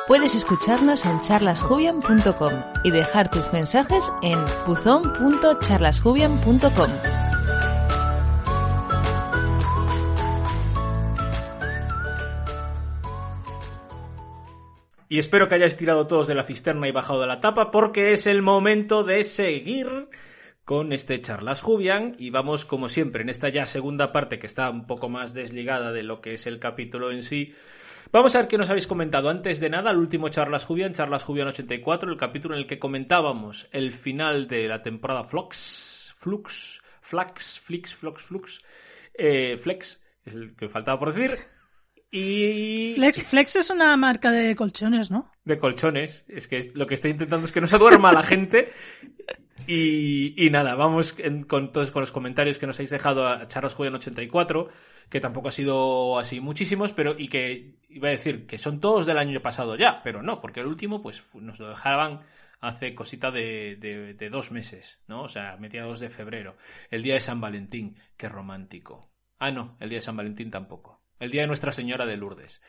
Puedes 0.09 0.35
escucharnos 0.35 1.05
en 1.07 1.21
charlasjubian.com 1.21 2.53
y 2.85 2.91
dejar 2.91 3.31
tus 3.31 3.53
mensajes 3.53 4.11
en 4.23 4.45
buzón.charlasjubian.com. 4.67 7.22
Y 15.13 15.19
espero 15.19 15.47
que 15.47 15.57
hayáis 15.57 15.77
tirado 15.77 16.07
todos 16.07 16.27
de 16.27 16.35
la 16.35 16.43
cisterna 16.43 16.89
y 16.89 16.91
bajado 16.91 17.21
de 17.21 17.27
la 17.27 17.43
tapa 17.43 17.71
porque 17.71 18.15
es 18.15 18.27
el 18.27 18.41
momento 18.41 19.05
de 19.05 19.25
seguir 19.25 20.09
con 20.65 20.91
este 20.91 21.21
Charlas 21.21 21.61
Jubian 21.61 22.17
y 22.19 22.31
vamos 22.31 22.65
como 22.65 22.89
siempre 22.89 23.21
en 23.21 23.29
esta 23.29 23.51
ya 23.51 23.67
segunda 23.67 24.11
parte 24.11 24.39
que 24.39 24.47
está 24.47 24.71
un 24.71 24.87
poco 24.87 25.11
más 25.11 25.35
desligada 25.35 25.93
de 25.93 26.03
lo 26.03 26.23
que 26.23 26.33
es 26.33 26.47
el 26.47 26.59
capítulo 26.59 27.13
en 27.13 27.23
sí. 27.23 27.55
Vamos 28.11 28.35
a 28.35 28.39
ver 28.39 28.49
qué 28.49 28.57
nos 28.57 28.71
habéis 28.71 28.87
comentado. 28.87 29.29
Antes 29.29 29.61
de 29.61 29.69
nada, 29.69 29.91
el 29.91 29.99
último 29.99 30.31
Charlas 30.31 30.65
Jubian, 30.65 30.95
Charlas 30.95 31.25
Jubian 31.25 31.49
84, 31.49 32.11
el 32.11 32.17
capítulo 32.17 32.55
en 32.55 32.63
el 32.63 32.67
que 32.67 32.79
comentábamos 32.79 33.69
el 33.71 33.93
final 33.93 34.49
de 34.49 34.67
la 34.67 34.81
temporada 34.81 35.25
Flux, 35.25 36.15
Flux, 36.17 36.81
Flax, 37.03 37.61
Flix, 37.61 37.95
Flux, 37.95 38.23
Flux, 38.23 38.63
eh, 39.13 39.59
Flex, 39.59 40.03
es 40.25 40.33
el 40.33 40.57
que 40.57 40.71
faltaba 40.71 40.99
por 40.99 41.13
decir. 41.13 41.39
Y 42.15 42.93
Flex, 42.97 43.23
Flex 43.25 43.57
es 43.57 43.71
una 43.71 43.97
marca 43.97 44.31
de 44.31 44.55
colchones, 44.55 45.11
¿no? 45.11 45.25
de 45.45 45.59
colchones. 45.59 46.25
Es 46.29 46.47
que 46.47 46.61
lo 46.75 46.87
que 46.87 46.95
estoy 46.95 47.11
intentando 47.13 47.47
es 47.47 47.53
que 47.53 47.61
no 47.63 47.67
se 47.67 47.79
duerma 47.79 48.13
la 48.13 48.23
gente. 48.23 48.71
Y, 49.67 50.35
y 50.45 50.51
nada, 50.51 50.75
vamos 50.75 51.15
en- 51.19 51.45
con 51.45 51.73
todos 51.73 51.91
con 51.93 52.01
los 52.03 52.13
comentarios 52.13 52.59
que 52.59 52.67
nos 52.67 52.77
habéis 52.77 52.91
dejado 52.91 53.27
a 53.29 53.47
Charlas 53.49 53.75
Juegan 53.75 53.95
84, 53.95 54.69
que 55.09 55.21
tampoco 55.21 55.49
ha 55.49 55.53
sido 55.53 56.19
así 56.19 56.41
muchísimos, 56.41 56.93
pero 56.93 57.15
y 57.19 57.29
que 57.29 57.77
iba 57.89 58.09
a 58.09 58.13
decir 58.13 58.47
que 58.47 58.59
son 58.59 58.81
todos 58.81 59.07
del 59.07 59.19
año 59.19 59.41
pasado 59.41 59.77
ya, 59.77 60.03
pero 60.03 60.23
no, 60.23 60.41
porque 60.41 60.61
el 60.61 60.67
último 60.67 61.01
pues 61.01 61.23
nos 61.35 61.61
lo 61.61 61.69
dejaban 61.71 62.21
hace 62.61 62.95
cosita 62.95 63.31
de, 63.31 63.77
de- 63.77 64.15
de 64.15 64.29
dos 64.31 64.51
meses, 64.51 65.01
¿no? 65.07 65.23
O 65.23 65.29
sea, 65.29 65.57
mediados 65.59 66.01
de 66.01 66.11
febrero. 66.11 66.57
El 66.91 67.03
día 67.05 67.15
de 67.15 67.21
San 67.21 67.41
Valentín, 67.41 67.97
qué 68.17 68.29
romántico. 68.29 69.11
Ah, 69.39 69.51
no, 69.53 69.77
el 69.81 69.89
día 69.91 69.99
de 69.99 70.03
San 70.03 70.17
Valentín 70.17 70.51
tampoco. 70.51 71.02
El 71.23 71.31
día 71.31 71.43
de 71.43 71.47
Nuestra 71.47 71.71
Señora 71.71 72.05
de 72.05 72.17
Lourdes. 72.17 72.61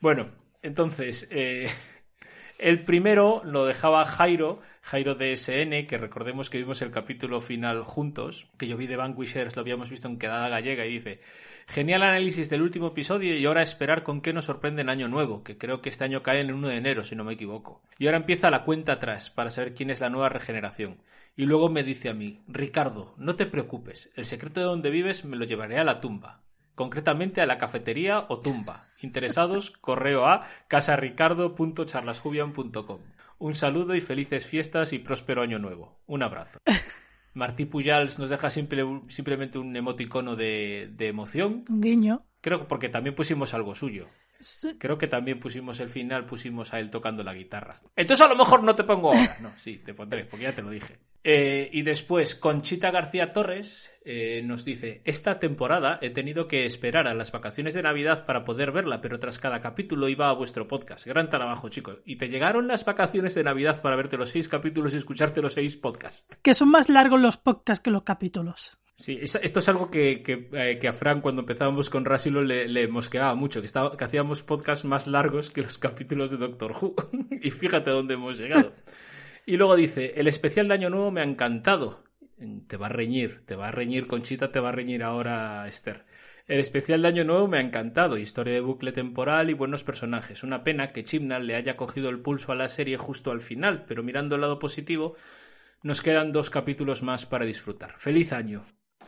Bueno, 0.00 0.32
entonces, 0.62 1.28
eh, 1.30 1.70
el 2.58 2.82
primero 2.82 3.40
lo 3.44 3.64
dejaba 3.66 4.04
Jairo, 4.04 4.60
Jairo 4.82 5.14
DSN, 5.14 5.86
que 5.86 5.96
recordemos 5.96 6.50
que 6.50 6.58
vimos 6.58 6.82
el 6.82 6.90
capítulo 6.90 7.40
final 7.40 7.84
juntos, 7.84 8.48
que 8.58 8.66
yo 8.66 8.76
vi 8.76 8.88
de 8.88 8.96
Vanquishers, 8.96 9.54
lo 9.54 9.62
habíamos 9.62 9.90
visto 9.90 10.08
en 10.08 10.18
Quedada 10.18 10.48
Gallega, 10.48 10.86
y 10.86 10.94
dice, 10.94 11.20
genial 11.68 12.02
análisis 12.02 12.50
del 12.50 12.62
último 12.62 12.88
episodio 12.88 13.38
y 13.38 13.46
ahora 13.46 13.62
esperar 13.62 14.02
con 14.02 14.22
qué 14.22 14.32
nos 14.32 14.46
sorprende 14.46 14.82
en 14.82 14.88
Año 14.88 15.06
Nuevo, 15.06 15.44
que 15.44 15.56
creo 15.56 15.80
que 15.80 15.90
este 15.90 16.02
año 16.02 16.24
cae 16.24 16.40
en 16.40 16.48
el 16.48 16.54
1 16.54 16.66
de 16.66 16.76
enero, 16.78 17.04
si 17.04 17.14
no 17.14 17.22
me 17.22 17.34
equivoco. 17.34 17.80
Y 17.96 18.06
ahora 18.06 18.18
empieza 18.18 18.50
la 18.50 18.64
cuenta 18.64 18.94
atrás, 18.94 19.30
para 19.30 19.50
saber 19.50 19.72
quién 19.72 19.88
es 19.88 20.00
la 20.00 20.10
nueva 20.10 20.30
regeneración. 20.30 21.00
Y 21.36 21.44
luego 21.44 21.68
me 21.68 21.84
dice 21.84 22.08
a 22.08 22.14
mí, 22.14 22.42
Ricardo, 22.48 23.14
no 23.18 23.36
te 23.36 23.46
preocupes, 23.46 24.10
el 24.16 24.24
secreto 24.24 24.58
de 24.58 24.66
donde 24.66 24.90
vives 24.90 25.24
me 25.24 25.36
lo 25.36 25.44
llevaré 25.44 25.78
a 25.78 25.84
la 25.84 26.00
tumba 26.00 26.42
concretamente 26.80 27.42
a 27.42 27.46
la 27.46 27.58
cafetería 27.58 28.24
o 28.30 28.38
tumba. 28.40 28.86
Interesados, 29.02 29.70
correo 29.82 30.24
a 30.26 30.46
casaricardo.charlasjubian.com. 30.66 33.00
Un 33.38 33.54
saludo 33.54 33.94
y 33.94 34.00
felices 34.00 34.46
fiestas 34.46 34.94
y 34.94 34.98
próspero 34.98 35.42
año 35.42 35.58
nuevo. 35.58 36.00
Un 36.06 36.22
abrazo. 36.22 36.58
Martí 37.34 37.66
Pujals 37.66 38.18
nos 38.18 38.30
deja 38.30 38.48
simple- 38.48 39.02
simplemente 39.08 39.58
un 39.58 39.76
emoticono 39.76 40.36
de, 40.36 40.88
de 40.92 41.08
emoción. 41.08 41.66
Un 41.68 41.82
guiño. 41.82 42.24
Creo 42.40 42.60
que 42.60 42.64
porque 42.64 42.88
también 42.88 43.14
pusimos 43.14 43.52
algo 43.52 43.74
suyo. 43.74 44.08
Sí. 44.40 44.74
Creo 44.78 44.96
que 44.96 45.06
también 45.06 45.38
pusimos 45.38 45.80
el 45.80 45.90
final, 45.90 46.24
pusimos 46.24 46.72
a 46.72 46.80
él 46.80 46.88
tocando 46.90 47.22
la 47.22 47.34
guitarra. 47.34 47.74
Entonces 47.94 48.24
a 48.24 48.28
lo 48.30 48.36
mejor 48.36 48.62
no 48.62 48.74
te 48.74 48.84
pongo 48.84 49.08
ahora. 49.10 49.36
No, 49.42 49.50
sí, 49.60 49.76
te 49.84 49.92
pondré, 49.92 50.24
porque 50.24 50.44
ya 50.44 50.54
te 50.54 50.62
lo 50.62 50.70
dije. 50.70 50.98
Eh, 51.22 51.68
y 51.72 51.82
después, 51.82 52.34
Conchita 52.34 52.90
García 52.90 53.32
Torres 53.34 53.90
eh, 54.06 54.40
nos 54.42 54.64
dice, 54.64 55.02
esta 55.04 55.38
temporada 55.38 55.98
he 56.00 56.08
tenido 56.10 56.48
que 56.48 56.64
esperar 56.64 57.06
a 57.06 57.14
las 57.14 57.30
vacaciones 57.30 57.74
de 57.74 57.82
Navidad 57.82 58.24
para 58.24 58.44
poder 58.44 58.72
verla, 58.72 59.02
pero 59.02 59.18
tras 59.18 59.38
cada 59.38 59.60
capítulo 59.60 60.08
iba 60.08 60.30
a 60.30 60.32
vuestro 60.34 60.66
podcast. 60.66 61.06
Gran 61.06 61.28
trabajo, 61.28 61.68
chicos. 61.68 61.98
¿Y 62.06 62.16
te 62.16 62.28
llegaron 62.28 62.68
las 62.68 62.86
vacaciones 62.86 63.34
de 63.34 63.44
Navidad 63.44 63.82
para 63.82 63.96
verte 63.96 64.16
los 64.16 64.30
seis 64.30 64.48
capítulos 64.48 64.94
y 64.94 64.96
escucharte 64.96 65.42
los 65.42 65.52
seis 65.52 65.76
podcasts? 65.76 66.26
Que 66.42 66.54
son 66.54 66.70
más 66.70 66.88
largos 66.88 67.20
los 67.20 67.36
podcasts 67.36 67.82
que 67.82 67.90
los 67.90 68.02
capítulos. 68.04 68.78
Sí, 68.94 69.18
es- 69.20 69.34
esto 69.42 69.58
es 69.58 69.68
algo 69.68 69.90
que, 69.90 70.22
que, 70.22 70.48
eh, 70.52 70.78
que 70.78 70.88
a 70.88 70.92
Fran 70.94 71.20
cuando 71.20 71.42
empezábamos 71.42 71.90
con 71.90 72.04
Rasilo 72.06 72.42
le, 72.42 72.66
le 72.68 72.88
mosqueaba 72.88 73.34
mucho, 73.34 73.60
que, 73.60 73.66
estaba, 73.66 73.94
que 73.96 74.04
hacíamos 74.04 74.42
podcasts 74.42 74.84
más 74.86 75.06
largos 75.06 75.50
que 75.50 75.62
los 75.62 75.76
capítulos 75.78 76.30
de 76.30 76.38
Doctor 76.38 76.72
Who. 76.72 76.94
y 77.42 77.50
fíjate 77.50 77.90
a 77.90 77.94
dónde 77.94 78.14
hemos 78.14 78.38
llegado. 78.38 78.70
Y 79.46 79.56
luego 79.56 79.76
dice, 79.76 80.14
el 80.16 80.28
especial 80.28 80.68
de 80.68 80.74
Año 80.74 80.90
Nuevo 80.90 81.10
me 81.10 81.20
ha 81.20 81.24
encantado. 81.24 82.04
Te 82.66 82.76
va 82.76 82.86
a 82.86 82.90
reñir, 82.90 83.42
te 83.46 83.54
va 83.54 83.68
a 83.68 83.70
reñir 83.70 84.06
Conchita, 84.06 84.50
te 84.50 84.60
va 84.60 84.70
a 84.70 84.72
reñir 84.72 85.02
ahora 85.02 85.66
Esther. 85.68 86.06
El 86.46 86.58
especial 86.58 87.02
de 87.02 87.08
Año 87.08 87.24
Nuevo 87.24 87.46
me 87.46 87.58
ha 87.58 87.60
encantado, 87.60 88.16
historia 88.16 88.54
de 88.54 88.60
bucle 88.60 88.92
temporal 88.92 89.50
y 89.50 89.54
buenos 89.54 89.84
personajes. 89.84 90.42
Una 90.42 90.64
pena 90.64 90.92
que 90.92 91.04
Chibnall 91.04 91.46
le 91.46 91.54
haya 91.54 91.76
cogido 91.76 92.08
el 92.08 92.20
pulso 92.20 92.50
a 92.50 92.56
la 92.56 92.68
serie 92.68 92.96
justo 92.96 93.30
al 93.30 93.40
final, 93.40 93.84
pero 93.86 94.02
mirando 94.02 94.34
el 94.34 94.40
lado 94.40 94.58
positivo, 94.58 95.14
nos 95.82 96.02
quedan 96.02 96.32
dos 96.32 96.50
capítulos 96.50 97.02
más 97.02 97.26
para 97.26 97.44
disfrutar. 97.44 97.94
¡Feliz 97.98 98.32
año! 98.32 98.64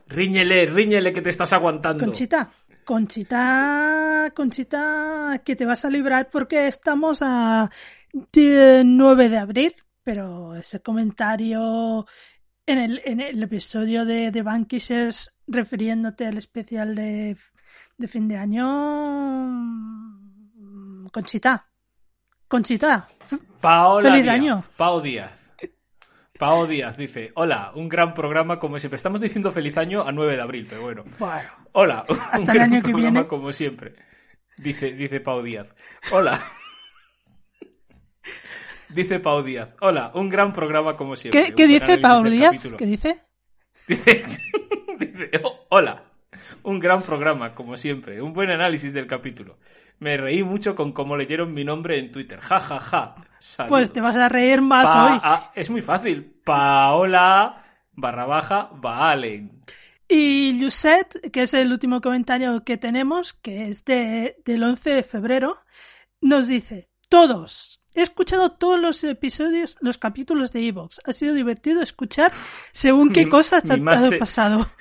Ríñele, 0.06 0.66
ríñele 0.66 1.12
que 1.12 1.22
te 1.22 1.30
estás 1.30 1.52
aguantando. 1.52 2.04
Conchita, 2.04 2.52
Conchita, 2.84 4.30
Conchita, 4.34 5.42
que 5.44 5.56
te 5.56 5.64
vas 5.64 5.84
a 5.84 5.90
librar 5.90 6.30
porque 6.30 6.66
estamos 6.66 7.20
a 7.22 7.70
9 8.12 9.28
de 9.28 9.36
abril, 9.36 9.74
pero 10.02 10.54
ese 10.56 10.80
comentario 10.80 12.06
en 12.66 12.78
el, 12.78 13.02
en 13.04 13.20
el 13.20 13.42
episodio 13.42 14.04
de, 14.04 14.30
de 14.30 14.42
Vanquishers 14.42 15.32
refiriéndote 15.46 16.26
al 16.26 16.38
especial 16.38 16.94
de, 16.94 17.36
de 17.98 18.08
fin 18.08 18.28
de 18.28 18.36
año... 18.36 18.66
mm, 19.46 21.08
Conchita, 21.08 21.66
Conchita, 22.48 23.08
Paola 23.60 24.10
Feliz 24.10 24.22
Díaz. 24.22 24.34
año. 24.34 24.64
Pao 24.76 25.00
Díaz. 25.00 25.38
Pao 26.38 26.66
Díaz 26.66 26.96
dice, 26.96 27.30
hola, 27.34 27.72
un 27.74 27.88
gran 27.88 28.14
programa 28.14 28.58
como 28.58 28.78
siempre. 28.78 28.96
Estamos 28.96 29.20
diciendo 29.20 29.52
feliz 29.52 29.76
año 29.76 30.02
a 30.02 30.12
9 30.12 30.36
de 30.36 30.42
abril, 30.42 30.66
pero 30.68 30.82
bueno. 30.82 31.04
bueno, 31.18 31.48
Hola, 31.72 32.04
un 32.08 32.18
Hasta 32.32 32.52
el 32.52 32.58
gran 32.58 32.72
año 32.72 32.82
que 32.82 32.92
programa 32.92 32.94
viene. 32.94 33.28
como 33.28 33.52
siempre. 33.52 33.94
Dice, 34.56 34.92
dice 34.92 35.20
Pau 35.20 35.42
Díaz. 35.42 35.74
Hola. 36.10 36.40
Dice 38.94 39.20
Pau 39.20 39.42
Díaz. 39.42 39.74
Hola, 39.80 40.10
un 40.14 40.28
gran 40.28 40.52
programa 40.52 40.96
como 40.96 41.16
siempre. 41.16 41.52
¿qué, 41.54 41.66
dice 41.66 41.96
del 41.96 42.30
Díaz? 42.30 42.54
¿Qué 42.78 42.86
dice? 42.86 43.22
Dice, 43.88 44.22
dice, 45.00 45.30
"Oh, 45.42 45.66
hola, 45.70 46.04
un 46.62 46.78
gran 46.78 47.02
programa, 47.02 47.52
como 47.54 47.76
siempre, 47.76 48.22
un 48.22 48.32
buen 48.32 48.50
análisis 48.50 48.92
del 48.92 49.08
capítulo. 49.08 49.58
Me 49.98 50.16
reí 50.16 50.42
mucho 50.44 50.76
con 50.76 50.92
cómo 50.92 51.16
leyeron 51.16 51.52
mi 51.52 51.64
nombre 51.64 51.98
en 51.98 52.12
Twitter. 52.12 52.38
Ja, 52.40 52.60
ja, 52.60 52.78
ja. 52.78 53.14
Saludos. 53.40 53.68
Pues 53.70 53.92
te 53.92 54.00
vas 54.00 54.14
a 54.16 54.28
reír 54.28 54.60
más 54.62 54.86
Pa- 54.86 55.04
hoy. 55.14 55.20
ah, 55.22 55.50
es 55.56 55.68
muy 55.68 55.82
fácil. 55.82 56.32
Paola 56.44 57.64
barra 57.92 58.24
baja 58.26 58.70
Baalen. 58.72 59.62
Y 60.08 60.60
Lucet, 60.60 61.30
que 61.32 61.42
es 61.42 61.54
el 61.54 61.72
último 61.72 62.00
comentario 62.00 62.62
que 62.64 62.76
tenemos, 62.76 63.32
que 63.32 63.62
es 63.68 63.84
de, 63.84 64.36
del 64.44 64.62
11 64.62 64.90
de 64.90 65.02
febrero, 65.02 65.56
nos 66.20 66.46
dice, 66.46 66.88
todos, 67.08 67.81
he 67.94 68.02
escuchado 68.02 68.52
todos 68.52 68.78
los 68.80 69.02
episodios, 69.04 69.76
los 69.80 69.98
capítulos 69.98 70.52
de 70.52 70.66
Evox. 70.68 71.00
Ha 71.04 71.12
sido 71.12 71.34
divertido 71.34 71.82
escuchar 71.82 72.32
según 72.72 73.10
qué 73.12 73.24
Mi- 73.24 73.30
cosas 73.30 73.62
te 73.62 73.76
mi 73.76 73.90
ha 73.92 73.96
se- 73.98 74.16
pasado. 74.18 74.66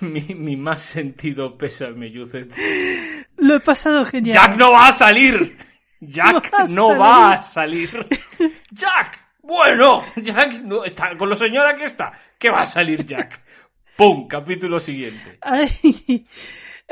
Mi, 0.00 0.20
mi 0.34 0.56
más 0.56 0.82
sentido 0.82 1.56
pésame, 1.56 2.10
Yucet. 2.10 2.52
Lo 3.36 3.54
he 3.54 3.60
pasado 3.60 4.04
genial. 4.04 4.34
Jack 4.34 4.56
no 4.58 4.72
va 4.72 4.88
a 4.88 4.92
salir. 4.92 5.56
Jack 6.00 6.52
No 6.68 6.96
va 6.98 7.32
a 7.34 7.36
no 7.36 7.42
salir. 7.42 7.94
va 7.94 8.02
a 8.04 8.08
salir. 8.08 8.08
Jack, 8.72 9.20
bueno, 9.42 10.02
Jack 10.16 10.62
no 10.62 10.84
está 10.84 11.16
con 11.16 11.28
lo 11.28 11.36
señora 11.36 11.76
que 11.76 11.84
está. 11.84 12.18
¿Qué 12.36 12.50
va 12.50 12.62
a 12.62 12.66
salir 12.66 13.06
Jack? 13.06 13.40
Pum, 13.96 14.26
capítulo 14.26 14.80
siguiente. 14.80 15.38
Ay, 15.40 16.26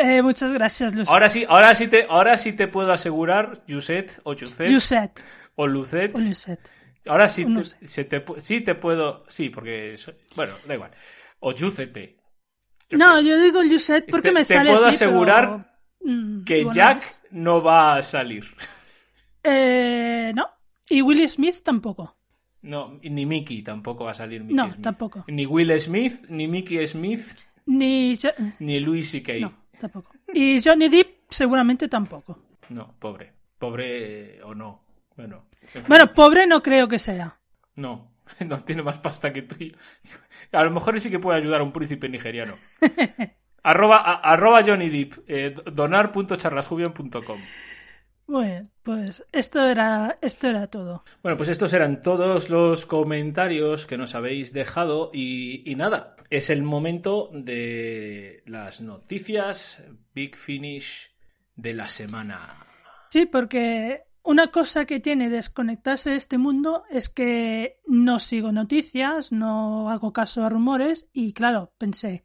eh, 0.00 0.22
muchas 0.22 0.52
gracias, 0.52 0.94
Lucet. 0.94 1.12
Ahora 1.12 1.28
sí, 1.28 1.44
ahora 1.48 1.74
sí 1.74 1.88
te, 1.88 2.06
ahora 2.08 2.38
sí 2.38 2.52
te 2.52 2.66
puedo 2.68 2.92
asegurar, 2.92 3.62
Yuset 3.66 4.20
o 4.24 4.34
Yuset 4.34 4.68
Lucet. 4.70 5.24
o 5.56 5.66
Lucet. 5.66 6.14
o 6.14 6.18
Lucet. 6.20 6.60
Ahora 7.06 7.28
sí 7.28 7.44
No 7.44 7.62
te, 7.62 7.86
se 7.86 8.04
te 8.04 8.22
sí 8.38 8.60
te 8.60 8.74
puedo, 8.74 9.24
sí, 9.28 9.48
porque 9.48 9.96
bueno, 10.36 10.52
da 10.66 10.74
igual. 10.74 10.90
O 11.40 11.52
Yucete. 11.54 12.18
Yo 12.90 12.98
No, 12.98 13.20
yo 13.20 13.40
digo 13.40 13.62
Lucet 13.62 14.04
porque 14.10 14.28
Te- 14.28 14.34
me 14.34 14.40
te 14.40 14.54
sale 14.54 14.70
puedo 14.70 14.86
así, 14.86 14.98
pero, 14.98 15.10
asegurar 15.10 15.72
mm, 16.00 16.44
que 16.44 16.64
bueno, 16.64 16.72
Jack 16.74 17.20
no 17.30 17.62
va 17.62 17.96
a 17.96 18.02
salir. 18.02 18.44
Eh, 19.42 20.32
no. 20.34 20.46
Y 20.88 21.02
Will 21.02 21.28
Smith 21.30 21.62
tampoco. 21.62 22.16
No, 22.62 22.98
ni 23.02 23.24
Mickey 23.24 23.62
tampoco 23.62 24.04
va 24.04 24.10
a 24.10 24.14
salir. 24.14 24.42
Mickey 24.42 24.56
No, 24.56 24.70
Smith. 24.70 24.82
tampoco. 24.82 25.24
Ni 25.28 25.46
Will 25.46 25.80
Smith, 25.80 26.24
ni 26.28 26.46
Mickey 26.48 26.86
Smith, 26.86 27.26
Ni... 27.66 28.16
Jo- 28.16 28.34
ni 28.58 28.80
Louis 28.80 29.08
C.K. 29.10 29.34
No, 29.40 29.54
tampoco. 29.80 30.12
Y 30.32 30.60
Johnny 30.62 30.88
Depp 30.88 31.22
seguramente 31.30 31.88
tampoco. 31.88 32.38
No, 32.68 32.94
pobre. 32.98 33.32
Pobre 33.58 34.36
eh, 34.36 34.40
o 34.44 34.52
no. 34.54 34.84
Bueno. 35.16 35.46
en 35.62 35.68
fin. 35.68 35.82
Bueno, 35.88 36.12
pobre 36.14 36.46
no 36.46 36.62
creo 36.62 36.86
que 36.86 36.98
sea. 37.00 37.36
No, 37.74 38.12
no 38.46 38.62
tiene 38.62 38.82
más 38.82 38.98
pasta 38.98 39.32
que 39.32 39.42
tú. 39.42 39.56
y- 39.58 39.74
A 40.52 40.62
lo 40.62 40.70
mejor 40.70 41.00
sí 41.00 41.10
que 41.10 41.18
puede 41.18 41.38
ayudar 41.38 41.60
a 41.60 41.64
un 41.64 41.72
príncipe 41.72 42.08
nigeriano. 42.08 42.54
arroba, 43.62 43.96
a- 43.98 44.14
arroba 44.32 44.62
Johnny 44.64 44.88
Depp. 44.88 45.24
Eh, 45.26 45.54
donar.charlasjubian.com. 45.72 47.38
Bueno, 48.30 48.70
pues 48.84 49.24
esto 49.32 49.66
era, 49.66 50.16
esto 50.22 50.46
era 50.46 50.68
todo. 50.68 51.02
Bueno, 51.20 51.36
pues 51.36 51.48
estos 51.48 51.72
eran 51.72 52.00
todos 52.00 52.48
los 52.48 52.86
comentarios 52.86 53.86
que 53.86 53.98
nos 53.98 54.14
habéis 54.14 54.52
dejado 54.52 55.10
y, 55.12 55.68
y 55.68 55.74
nada, 55.74 56.14
es 56.30 56.48
el 56.48 56.62
momento 56.62 57.28
de 57.32 58.44
las 58.46 58.82
noticias 58.82 59.82
Big 60.14 60.36
Finish 60.36 61.10
de 61.56 61.74
la 61.74 61.88
semana. 61.88 62.68
Sí, 63.08 63.26
porque 63.26 64.04
una 64.22 64.52
cosa 64.52 64.84
que 64.84 65.00
tiene 65.00 65.28
desconectarse 65.28 66.10
de 66.10 66.16
este 66.16 66.38
mundo 66.38 66.84
es 66.88 67.08
que 67.08 67.80
no 67.88 68.20
sigo 68.20 68.52
noticias, 68.52 69.32
no 69.32 69.90
hago 69.90 70.12
caso 70.12 70.44
a 70.44 70.48
rumores 70.48 71.08
y 71.12 71.32
claro, 71.32 71.74
pensé, 71.78 72.22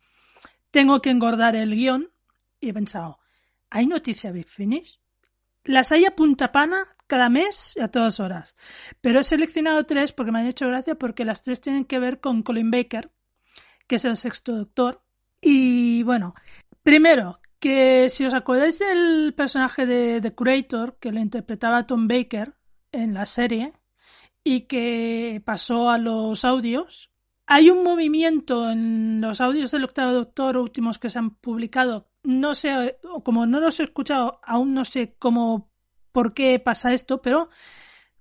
tengo 0.70 1.02
que 1.02 1.10
engordar 1.10 1.56
el 1.56 1.74
guion 1.74 2.12
y 2.60 2.70
he 2.70 2.74
pensado, 2.76 3.18
¿hay 3.72 3.88
noticia 3.88 4.32
Big 4.32 4.48
Finish? 4.48 5.00
Las 5.66 5.92
hay 5.92 6.06
a 6.06 6.16
punta 6.16 6.52
pana 6.52 6.84
cada 7.08 7.30
mes 7.30 7.76
a 7.82 7.90
todas 7.90 8.20
horas. 8.20 8.56
Pero 9.02 9.20
he 9.20 9.24
seleccionado 9.24 9.86
tres 9.86 10.12
porque 10.12 10.32
me 10.32 10.40
han 10.40 10.48
hecho 10.48 10.68
gracia 10.68 10.96
porque 10.96 11.26
las 11.26 11.42
tres 11.42 11.62
tienen 11.62 11.86
que 11.86 12.00
ver 12.00 12.20
con 12.20 12.44
Colin 12.44 12.72
Baker, 12.72 13.12
que 13.88 13.98
es 13.98 14.06
el 14.06 14.18
sexto 14.18 14.56
doctor. 14.56 15.04
Y 15.42 16.04
bueno, 16.04 16.36
primero, 16.84 17.40
que 17.60 18.10
si 18.10 18.26
os 18.26 18.34
acordáis 18.34 18.80
del 18.80 19.34
personaje 19.36 19.86
de 19.86 20.22
The 20.22 20.34
Curator, 20.34 20.98
que 21.00 21.12
lo 21.12 21.20
interpretaba 21.20 21.88
Tom 21.88 22.08
Baker 22.08 22.54
en 22.92 23.14
la 23.14 23.26
serie, 23.26 23.74
y 24.44 24.62
que 24.62 25.42
pasó 25.44 25.90
a 25.90 25.98
los 25.98 26.46
audios, 26.46 27.10
hay 27.48 27.70
un 27.70 27.84
movimiento 27.84 28.70
en 28.70 29.22
los 29.22 29.42
audios 29.42 29.72
del 29.72 29.84
octavo 29.84 30.12
doctor 30.12 30.58
últimos 30.58 30.98
que 30.98 31.10
se 31.10 31.20
han 31.20 31.32
publicado 31.36 32.10
no 32.26 32.56
sé, 32.56 32.98
como 33.24 33.46
no 33.46 33.60
los 33.60 33.80
he 33.80 33.84
escuchado, 33.84 34.40
aún 34.44 34.74
no 34.74 34.84
sé 34.84 35.16
cómo, 35.20 35.72
por 36.12 36.34
qué 36.34 36.60
pasa 36.60 36.94
esto, 36.94 37.22
pero 37.22 37.50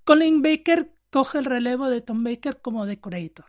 Colin 0.05 0.43
Baker 0.43 0.93
coge 1.11 1.39
el 1.39 1.47
relevo 1.47 1.89
de 1.89 2.01
Tom 2.01 2.23
Baker 2.23 2.61
como 2.61 2.87
decorator. 2.87 3.47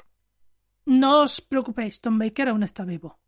No 0.85 1.23
os 1.23 1.41
preocupéis, 1.41 1.99
Tom 1.99 2.17
Baker 2.19 2.49
aún 2.49 2.63
está 2.63 2.85
vivo. 2.85 3.19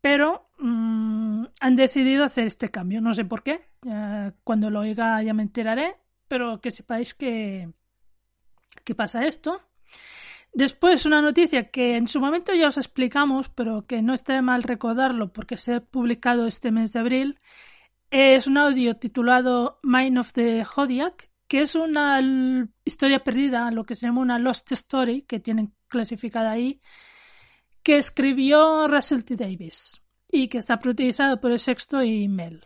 Pero 0.00 0.50
mmm, 0.58 1.44
han 1.60 1.76
decidido 1.76 2.24
hacer 2.24 2.46
este 2.46 2.70
cambio. 2.70 3.00
No 3.00 3.14
sé 3.14 3.24
por 3.24 3.42
qué. 3.42 3.68
cuando 4.44 4.70
lo 4.70 4.80
oiga 4.80 5.22
ya 5.22 5.34
me 5.34 5.42
enteraré. 5.42 5.96
Pero 6.28 6.60
que 6.60 6.70
sepáis 6.70 7.14
que, 7.14 7.70
que 8.82 8.94
pasa 8.94 9.26
esto. 9.26 9.60
Después, 10.54 11.04
una 11.04 11.20
noticia 11.20 11.70
que 11.70 11.96
en 11.96 12.06
su 12.06 12.20
momento 12.20 12.54
ya 12.54 12.68
os 12.68 12.76
explicamos, 12.76 13.48
pero 13.48 13.86
que 13.86 14.02
no 14.02 14.14
está 14.14 14.40
mal 14.40 14.62
recordarlo 14.62 15.32
porque 15.32 15.56
se 15.56 15.74
ha 15.74 15.80
publicado 15.80 16.46
este 16.46 16.70
mes 16.70 16.92
de 16.92 17.00
abril, 17.00 17.40
es 18.10 18.46
un 18.46 18.56
audio 18.58 18.96
titulado 18.96 19.80
Mind 19.82 20.18
of 20.18 20.32
the 20.32 20.64
Zodiac, 20.64 21.28
que 21.48 21.62
es 21.62 21.74
una 21.74 22.20
historia 22.84 23.24
perdida, 23.24 23.68
lo 23.72 23.84
que 23.84 23.96
se 23.96 24.06
llama 24.06 24.20
una 24.20 24.38
Lost 24.38 24.70
Story, 24.70 25.22
que 25.22 25.40
tienen 25.40 25.74
clasificada 25.88 26.52
ahí, 26.52 26.80
que 27.82 27.98
escribió 27.98 28.86
Russell 28.86 29.24
T. 29.24 29.34
Davis 29.34 30.00
y 30.30 30.46
que 30.48 30.58
está 30.58 30.78
priorizado 30.78 31.40
por 31.40 31.50
el 31.50 31.58
sexto 31.58 32.02
y 32.02 32.28
Mel. 32.28 32.64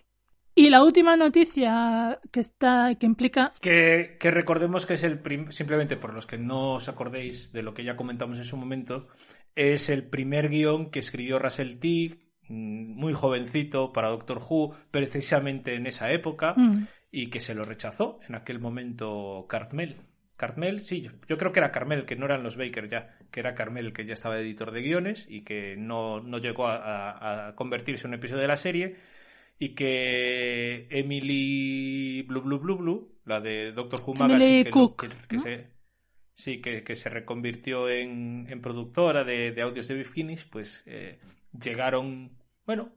Y 0.59 0.71
la 0.71 0.83
última 0.83 1.17
noticia 1.17 2.19
que 2.33 2.41
está 2.41 2.93
que 2.99 3.07
implica 3.07 3.53
que, 3.61 4.17
que 4.19 4.33
recordemos 4.33 4.87
que 4.87 4.95
es 4.95 5.05
el 5.05 5.21
simplemente 5.51 5.97
por 5.97 6.13
los 6.13 6.27
que 6.27 6.37
no 6.37 6.75
os 6.75 6.89
acordéis 6.89 7.53
de 7.53 7.63
lo 7.63 7.75
que 7.75 7.85
ya 7.85 7.95
comentamos 7.95 8.39
en 8.39 8.45
su 8.45 8.57
momento 8.57 9.07
es 9.55 9.89
el 9.89 10.03
primer 10.03 10.49
guion 10.49 10.91
que 10.91 10.99
escribió 10.99 11.39
Russell 11.39 11.79
T 11.79 12.19
mm, 12.49 12.99
muy 12.99 13.13
jovencito 13.13 13.93
para 13.93 14.09
Doctor 14.09 14.41
Who 14.51 14.75
precisamente 14.91 15.77
en 15.77 15.87
esa 15.87 16.11
época 16.11 16.55
mm. 16.57 16.89
y 17.13 17.31
que 17.31 17.39
se 17.39 17.55
lo 17.55 17.63
rechazó 17.63 18.19
en 18.29 18.35
aquel 18.35 18.59
momento 18.59 19.47
Cartmel 19.49 19.99
Cartmel, 20.37 20.81
sí, 20.81 21.03
yo, 21.03 21.37
creo 21.37 21.53
que 21.53 21.59
era 21.59 21.73
Carmel, 21.73 22.05
que 22.05 22.15
no 22.15 22.25
eran 22.25 22.45
los 22.45 22.57
Baker 22.57 22.89
ya, 22.89 23.17
que 23.33 23.41
era 23.41 23.55
Carmel 23.55 23.87
el 23.87 23.93
que 23.93 24.07
ya 24.07 24.15
estaba 24.15 24.39
editor 24.39 24.71
de 24.71 24.83
guiones 24.83 25.27
y 25.29 25.43
que 25.43 25.77
no, 25.77 26.21
no 26.21 26.39
llegó 26.39 26.69
a, 26.69 27.49
a 27.49 27.55
convertirse 27.57 28.07
en 28.07 28.11
un 28.11 28.19
episodio 28.19 28.43
de 28.43 28.49
la 28.49 28.57
serie 28.57 28.97
y 29.59 29.71
que 29.71 30.87
Emily 30.91 32.23
Blue 32.23 32.43
Blue 32.43 32.59
Blue 32.59 32.77
Blue, 32.77 33.19
la 33.25 33.41
de 33.41 33.73
Doctor 33.73 34.03
Who 34.07 34.15
Magazine, 34.15 34.71
que, 35.29 35.39
se, 35.39 35.71
sí, 36.35 36.61
que, 36.61 36.97
se 36.97 37.09
reconvirtió 37.11 37.89
en, 37.89 38.47
productora 38.63 39.25
de, 39.25 39.61
audios 39.61 39.89
de 39.89 39.95
Big 39.95 40.07
Finish, 40.07 40.49
pues 40.49 40.83
eh, 40.87 41.19
llegaron, 41.61 42.39
bueno, 42.65 42.93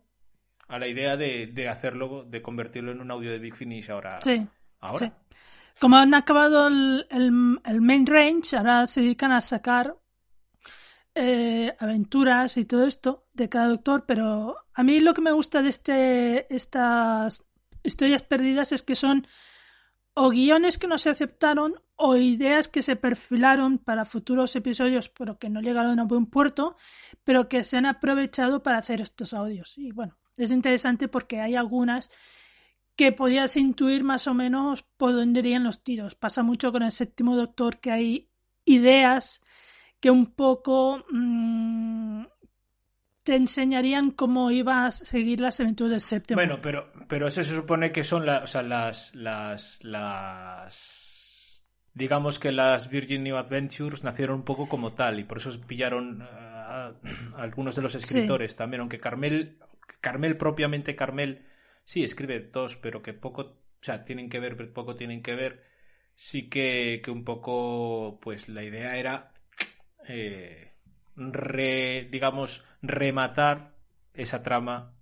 a 0.68 0.78
la 0.78 0.88
idea 0.88 1.18
de, 1.18 1.68
hacerlo, 1.68 2.24
de 2.24 2.42
convertirlo 2.42 2.92
en 2.92 3.02
un 3.02 3.12
audio 3.12 3.32
de 3.32 3.40
Big 3.40 3.56
Finish 3.56 3.90
ahora. 3.90 4.22
Sí. 4.22 4.46
Ahora. 4.80 5.18
Como 5.80 5.98
han 5.98 6.14
acabado 6.14 6.68
el, 6.68 7.08
el 7.10 7.82
main 7.82 8.06
range, 8.06 8.56
ahora 8.56 8.86
se 8.86 9.02
dedican 9.02 9.32
a 9.32 9.42
sacar 9.42 9.96
eh, 11.16 11.76
aventuras 11.80 12.58
y 12.58 12.66
todo 12.66 12.86
esto 12.86 13.28
de 13.34 13.50
cada 13.50 13.68
doctor, 13.68 14.06
pero 14.06 14.56
a 14.74 14.84
mí 14.84 15.00
lo 15.00 15.14
que 15.14 15.22
me 15.22 15.32
gusta 15.32 15.62
de 15.62 15.70
este, 15.70 16.54
estas 16.54 17.44
historias 17.84 18.24
perdidas 18.24 18.72
es 18.72 18.82
que 18.82 18.96
son 18.96 19.28
o 20.14 20.30
guiones 20.30 20.78
que 20.78 20.88
no 20.88 20.98
se 20.98 21.10
aceptaron 21.10 21.82
o 21.96 22.16
ideas 22.18 22.68
que 22.68 22.82
se 22.82 22.96
perfilaron 22.96 23.78
para 23.78 24.06
futuros 24.06 24.56
episodios 24.56 25.10
pero 25.10 25.38
que 25.38 25.50
no 25.50 25.62
llegaron 25.62 26.00
a 26.00 26.04
buen 26.04 26.26
puerto, 26.26 26.76
pero 27.24 27.48
que 27.48 27.64
se 27.64 27.78
han 27.78 27.86
aprovechado 27.86 28.64
para 28.64 28.78
hacer 28.78 29.02
estos 29.02 29.34
audios. 29.34 29.78
Y 29.78 29.92
bueno, 29.92 30.18
es 30.38 30.52
interesante 30.52 31.08
porque 31.08 31.42
hay 31.42 31.56
algunas 31.56 32.10
que 32.96 33.12
podías 33.12 33.56
intuir 33.56 34.04
más 34.04 34.28
o 34.28 34.34
menos 34.34 34.84
por 34.98 35.14
dónde 35.14 35.40
irían 35.40 35.64
los 35.64 35.84
tiros. 35.84 36.16
Pasa 36.16 36.44
mucho 36.44 36.72
con 36.72 36.84
el 36.84 36.92
séptimo 36.92 37.36
doctor 37.36 37.80
que 37.80 37.92
hay 37.92 38.30
ideas 38.66 39.42
que 40.02 40.10
un 40.10 40.34
poco 40.34 41.06
mmm, 41.10 42.24
te 43.24 43.36
enseñarían 43.36 44.12
cómo 44.12 44.52
iba 44.52 44.86
a 44.86 44.92
seguir 44.92 45.40
las 45.40 45.60
aventuras 45.60 45.92
del 45.92 46.02
séptimo. 46.02 46.38
Bueno, 46.38 46.60
pero, 46.62 46.92
pero 47.08 47.28
eso 47.28 47.44
se 47.44 47.56
supone 47.56 47.92
que 47.92 48.04
son 48.04 48.28
o 48.28 48.48
sea, 48.48 48.64
las, 48.64 49.14
las, 49.16 49.80
las... 49.84 51.66
Digamos 51.94 52.40
que 52.40 52.52
las 52.52 52.90
Virgin 52.90 53.24
New 53.24 53.36
Adventures 53.36 54.04
nacieron 54.04 54.38
un 54.38 54.46
poco 54.46 54.68
como 54.68 54.94
tal 54.94 55.20
y 55.20 55.24
por 55.24 55.38
eso 55.38 55.52
pillaron 55.62 56.22
a, 56.24 56.94
algunos 57.36 57.76
de 57.76 57.82
los 57.82 57.96
escritores 57.96 58.56
también, 58.56 58.82
aunque 58.82 59.00
Carmel, 59.00 59.60
Carmel 60.00 60.38
propiamente 60.38 60.96
Carmel, 60.96 61.46
sí, 61.84 62.04
escribe 62.04 62.40
dos, 62.52 62.78
pero 62.78 63.02
que 63.02 63.14
poco, 63.14 63.42
o 63.42 63.58
sea, 63.82 64.06
tienen 64.06 64.30
que 64.30 64.40
ver, 64.40 64.72
poco 64.74 64.96
tienen 64.96 65.22
que 65.22 65.36
ver. 65.36 65.70
Sí 66.16 66.50
que, 66.50 67.02
que 67.04 67.12
un 67.12 67.24
poco, 67.24 68.20
pues 68.22 68.48
la 68.48 68.64
idea 68.64 68.96
era 68.96 69.31
eh, 70.08 70.74
digamos, 72.12 72.64
rematar 72.82 73.76
esa 74.14 74.44
trama. 74.44 74.94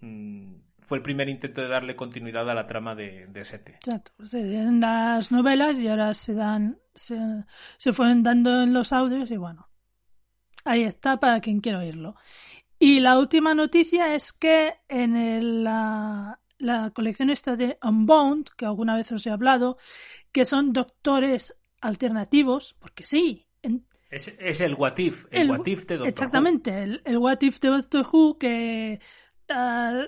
Mm, 0.00 0.56
fue 0.80 0.98
el 0.98 1.02
primer 1.02 1.28
intento 1.28 1.62
de 1.62 1.68
darle 1.68 1.96
continuidad 1.96 2.48
a 2.48 2.54
la 2.54 2.66
trama 2.66 2.94
de, 2.94 3.26
de 3.26 3.44
Sete. 3.44 3.74
Exacto. 3.76 4.12
Se 4.24 4.38
en 4.38 4.80
las 4.80 5.32
novelas 5.32 5.80
y 5.80 5.88
ahora 5.88 6.12
se 6.14 6.34
dan, 6.34 6.78
se, 6.94 7.18
se 7.78 7.92
fueron 7.92 8.22
dando 8.22 8.62
en 8.62 8.74
los 8.74 8.92
audios 8.92 9.30
y 9.30 9.36
bueno, 9.38 9.70
ahí 10.64 10.82
está 10.82 11.18
para 11.18 11.40
quien 11.40 11.60
quiera 11.60 11.78
oírlo. 11.78 12.16
Y 12.78 13.00
la 13.00 13.18
última 13.18 13.54
noticia 13.54 14.14
es 14.14 14.32
que 14.32 14.74
en 14.88 15.64
la, 15.64 16.40
la 16.58 16.90
colección 16.90 17.30
esta 17.30 17.56
de 17.56 17.78
Unbound, 17.82 18.50
que 18.56 18.66
alguna 18.66 18.96
vez 18.96 19.10
os 19.12 19.26
he 19.26 19.30
hablado, 19.30 19.78
que 20.32 20.44
son 20.44 20.72
doctores 20.72 21.54
alternativos, 21.80 22.76
porque 22.78 23.06
sí, 23.06 23.46
es, 24.14 24.60
el 24.60 24.74
What 24.74 24.98
If, 24.98 25.26
el, 25.30 25.50
What 25.50 25.66
If 25.66 25.86
de 25.86 25.96
Doctor 25.96 26.08
exactamente, 26.08 26.70
Who. 26.70 26.76
Exactamente, 26.78 27.10
el, 27.10 27.18
What 27.18 27.42
If 27.42 27.60
de 27.60 27.68
Doctor 27.68 28.06
Who 28.12 28.38
que 28.38 29.00
uh, 29.50 30.04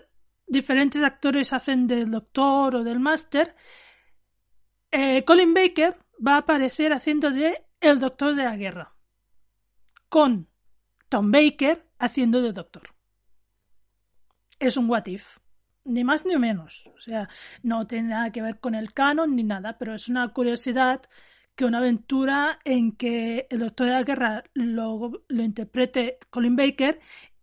diferentes 0.47 1.03
actores 1.03 1.53
hacen 1.53 1.87
del 1.87 2.11
Doctor 2.11 2.77
o 2.77 2.85
del 2.85 3.01
Master. 3.01 3.55
Eh, 4.91 5.25
Colin 5.25 5.53
Baker 5.53 5.99
va 6.25 6.35
a 6.35 6.39
aparecer 6.39 6.93
haciendo 6.93 7.31
de 7.31 7.65
el 7.81 7.99
Doctor 7.99 8.35
de 8.35 8.45
la 8.45 8.57
Guerra. 8.57 8.95
Con 10.09 10.49
Tom 11.09 11.31
Baker 11.31 11.87
haciendo 11.99 12.43
de 12.43 12.53
Doctor. 12.53 12.95
Es 14.59 14.77
un 14.77 14.89
What 14.89 15.07
If. 15.07 15.39
Ni 15.85 16.05
más 16.05 16.25
ni 16.25 16.37
menos. 16.37 16.89
O 16.97 17.01
sea, 17.01 17.29
no 17.63 17.87
tiene 17.87 18.11
nada 18.11 18.33
que 18.33 18.43
ver 18.43 18.59
con 18.61 18.75
el 18.75 18.93
canon 18.93 19.37
ni 19.37 19.45
nada, 19.45 19.79
pero 19.79 19.95
es 19.95 20.09
una 20.09 20.33
curiosidad 20.33 21.03
que 21.57 21.65
una 21.65 21.79
aventura 21.79 22.61
en 22.65 22.93
que 22.93 23.47
el 23.51 23.59
Doctor 23.59 23.87
de 23.87 23.93
la 23.95 24.05
Guerra 24.05 24.45
lo, 24.53 25.25
lo 25.27 25.43
interprete 25.43 26.19
Colin 26.31 26.55
Baker 26.55 27.01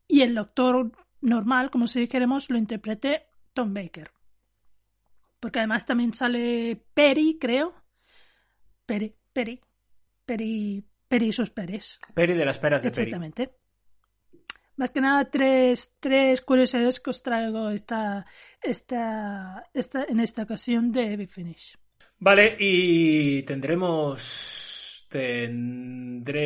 y 0.08 0.22
el 0.22 0.36
Doctor 0.36 0.92
normal, 1.22 1.72
como 1.72 1.88
si 1.88 2.02
dijéramos, 2.02 2.50
lo 2.50 2.58
interprete 2.58 3.26
Tom 3.54 3.74
Baker. 3.74 4.12
Porque 5.40 5.60
además 5.60 5.86
también 5.86 6.14
sale 6.14 6.80
Perry, 6.94 7.38
creo. 7.40 7.74
Perry, 8.86 9.16
Perry, 9.34 9.60
Perry, 10.26 10.86
Perry 11.08 11.28
y 11.28 11.34
sus 11.34 11.50
Peres. 11.50 12.00
Perry 12.14 12.34
de 12.34 12.46
las 12.46 12.60
peras 12.60 12.84
de 12.84 12.90
Exactamente. 12.90 13.56
más 14.76 14.92
que 14.92 15.02
nada 15.02 15.30
tres, 15.30 15.94
tres 16.00 16.42
curiosidades 16.42 17.00
que 17.00 17.10
os 17.10 17.24
traigo 17.24 17.70
esta, 17.72 18.26
esta, 18.62 19.70
esta, 19.74 20.04
en 20.04 20.20
esta 20.20 20.44
ocasión 20.44 20.92
de 20.92 21.18
Big 21.18 21.30
Finish. 21.30 21.78
Vale, 22.20 22.56
y 22.60 23.44
tendremos 23.44 24.74
tendremos 25.14 26.42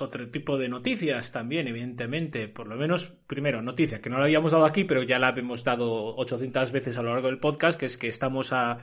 otro 0.00 0.30
tipo 0.30 0.56
de 0.56 0.70
noticias 0.70 1.32
también, 1.32 1.68
evidentemente. 1.68 2.48
Por 2.48 2.66
lo 2.66 2.76
menos, 2.76 3.04
primero, 3.26 3.60
noticia 3.60 4.00
que 4.00 4.08
no 4.08 4.16
la 4.16 4.24
habíamos 4.24 4.52
dado 4.52 4.64
aquí, 4.64 4.84
pero 4.84 5.02
ya 5.02 5.18
la 5.18 5.34
hemos 5.36 5.64
dado 5.64 6.16
800 6.16 6.72
veces 6.72 6.96
a 6.96 7.02
lo 7.02 7.12
largo 7.12 7.26
del 7.28 7.40
podcast, 7.40 7.78
que 7.78 7.84
es 7.84 7.98
que 7.98 8.08
estamos 8.08 8.54
a 8.54 8.78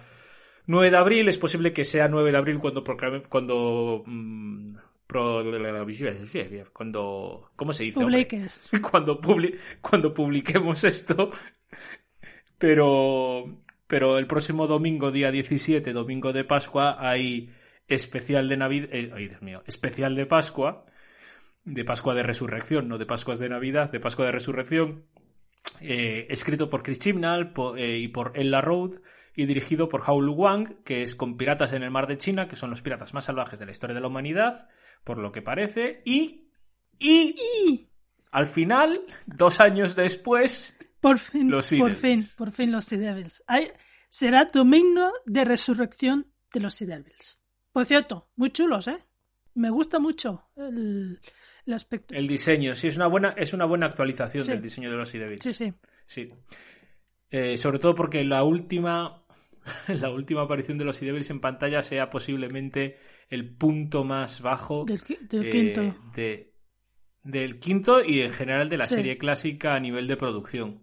9 0.67 0.91
de 0.91 0.97
abril. 0.97 1.29
Es 1.29 1.39
posible 1.39 1.73
que 1.73 1.83
sea 1.83 2.09
9 2.09 2.31
de 2.31 2.37
abril 2.37 2.59
cuando 2.59 2.83
cuando 3.27 4.03
mm, 4.05 4.67
cuando 6.73 7.51
¿cómo 7.55 7.73
se 7.73 7.83
dice? 7.85 7.99
Cuando 8.91 9.19
cuando 9.81 10.13
publiquemos 10.13 10.83
esto. 10.83 11.31
Pero 12.59 13.63
pero 13.91 14.17
el 14.17 14.25
próximo 14.25 14.67
domingo, 14.67 15.11
día 15.11 15.31
17, 15.31 15.91
domingo 15.91 16.31
de 16.31 16.45
Pascua, 16.45 16.95
hay 16.97 17.53
especial 17.89 18.47
de 18.47 18.55
Navidad, 18.55 18.87
eh, 18.93 19.11
ay 19.13 19.27
Dios 19.27 19.41
mío, 19.41 19.63
especial 19.65 20.15
de 20.15 20.25
Pascua, 20.25 20.85
de 21.65 21.83
Pascua 21.83 22.15
de 22.15 22.23
Resurrección, 22.23 22.87
no 22.87 22.97
de 22.97 23.05
Pascuas 23.05 23.37
de 23.39 23.49
Navidad, 23.49 23.91
de 23.91 23.99
Pascua 23.99 24.27
de 24.27 24.31
Resurrección, 24.31 25.03
eh, 25.81 26.25
escrito 26.29 26.69
por 26.69 26.83
Chris 26.83 26.99
Chibnall 26.99 27.51
eh, 27.75 27.97
y 27.97 28.07
por 28.07 28.31
Ella 28.35 28.61
Road 28.61 29.01
y 29.35 29.45
dirigido 29.45 29.89
por 29.89 30.03
Hao 30.05 30.19
Wang, 30.19 30.85
que 30.85 31.03
es 31.03 31.17
con 31.17 31.35
piratas 31.35 31.73
en 31.73 31.83
el 31.83 31.91
mar 31.91 32.07
de 32.07 32.17
China, 32.17 32.47
que 32.47 32.55
son 32.55 32.69
los 32.69 32.81
piratas 32.81 33.13
más 33.13 33.25
salvajes 33.25 33.59
de 33.59 33.65
la 33.65 33.73
historia 33.73 33.93
de 33.93 33.99
la 33.99 34.07
humanidad, 34.07 34.69
por 35.03 35.17
lo 35.17 35.33
que 35.33 35.41
parece, 35.41 36.01
y... 36.05 36.47
y... 36.97 37.35
y. 37.67 37.89
al 38.31 38.45
final, 38.45 39.01
dos 39.25 39.59
años 39.59 39.97
después, 39.97 40.79
por 41.01 41.17
fin, 41.19 41.49
por 41.49 41.95
fin, 41.95 42.21
por 42.37 42.51
fin 42.51 42.71
los 42.71 42.85
Sea 42.85 42.99
Devils. 42.99 43.43
será 44.09 44.45
domingo 44.45 45.11
de 45.25 45.43
resurrección 45.45 46.27
de 46.53 46.59
los 46.59 46.75
Sea 46.75 46.87
Devils. 46.87 47.39
Por 47.71 47.85
cierto, 47.85 48.29
muy 48.35 48.51
chulos, 48.51 48.87
¿eh? 48.87 49.03
Me 49.53 49.69
gusta 49.69 49.99
mucho 49.99 50.49
el, 50.55 51.19
aspecto. 51.73 52.13
El 52.13 52.27
diseño, 52.27 52.75
sí, 52.75 52.87
es 52.87 52.95
una 52.95 53.07
buena, 53.07 53.29
es 53.37 53.53
una 53.53 53.65
buena 53.65 53.87
actualización 53.87 54.45
del 54.45 54.61
diseño 54.61 54.91
de 54.91 54.97
los 54.97 55.09
Sea 55.09 55.21
Devils. 55.21 55.43
Sí, 55.43 55.53
sí. 55.53 55.73
Sí. 56.05 56.29
Eh, 57.29 57.57
sobre 57.57 57.79
todo 57.79 57.95
porque 57.95 58.23
la 58.23 58.43
última, 58.43 59.25
la 59.87 60.09
última 60.09 60.41
aparición 60.41 60.77
de 60.77 60.85
los 60.85 60.97
Sea 60.97 61.07
Devils 61.07 61.29
en 61.29 61.39
pantalla 61.39 61.81
sea 61.83 62.09
posiblemente 62.09 62.97
el 63.29 63.49
punto 63.55 64.03
más 64.03 64.41
bajo 64.41 64.83
del, 64.85 65.01
quinto. 65.01 65.95
De, 66.13 66.50
del 67.23 67.59
quinto 67.59 68.03
y 68.03 68.21
en 68.21 68.31
general 68.31 68.69
de 68.69 68.77
la 68.77 68.87
serie 68.87 69.17
clásica 69.17 69.75
a 69.75 69.79
nivel 69.79 70.07
de 70.07 70.17
producción. 70.17 70.79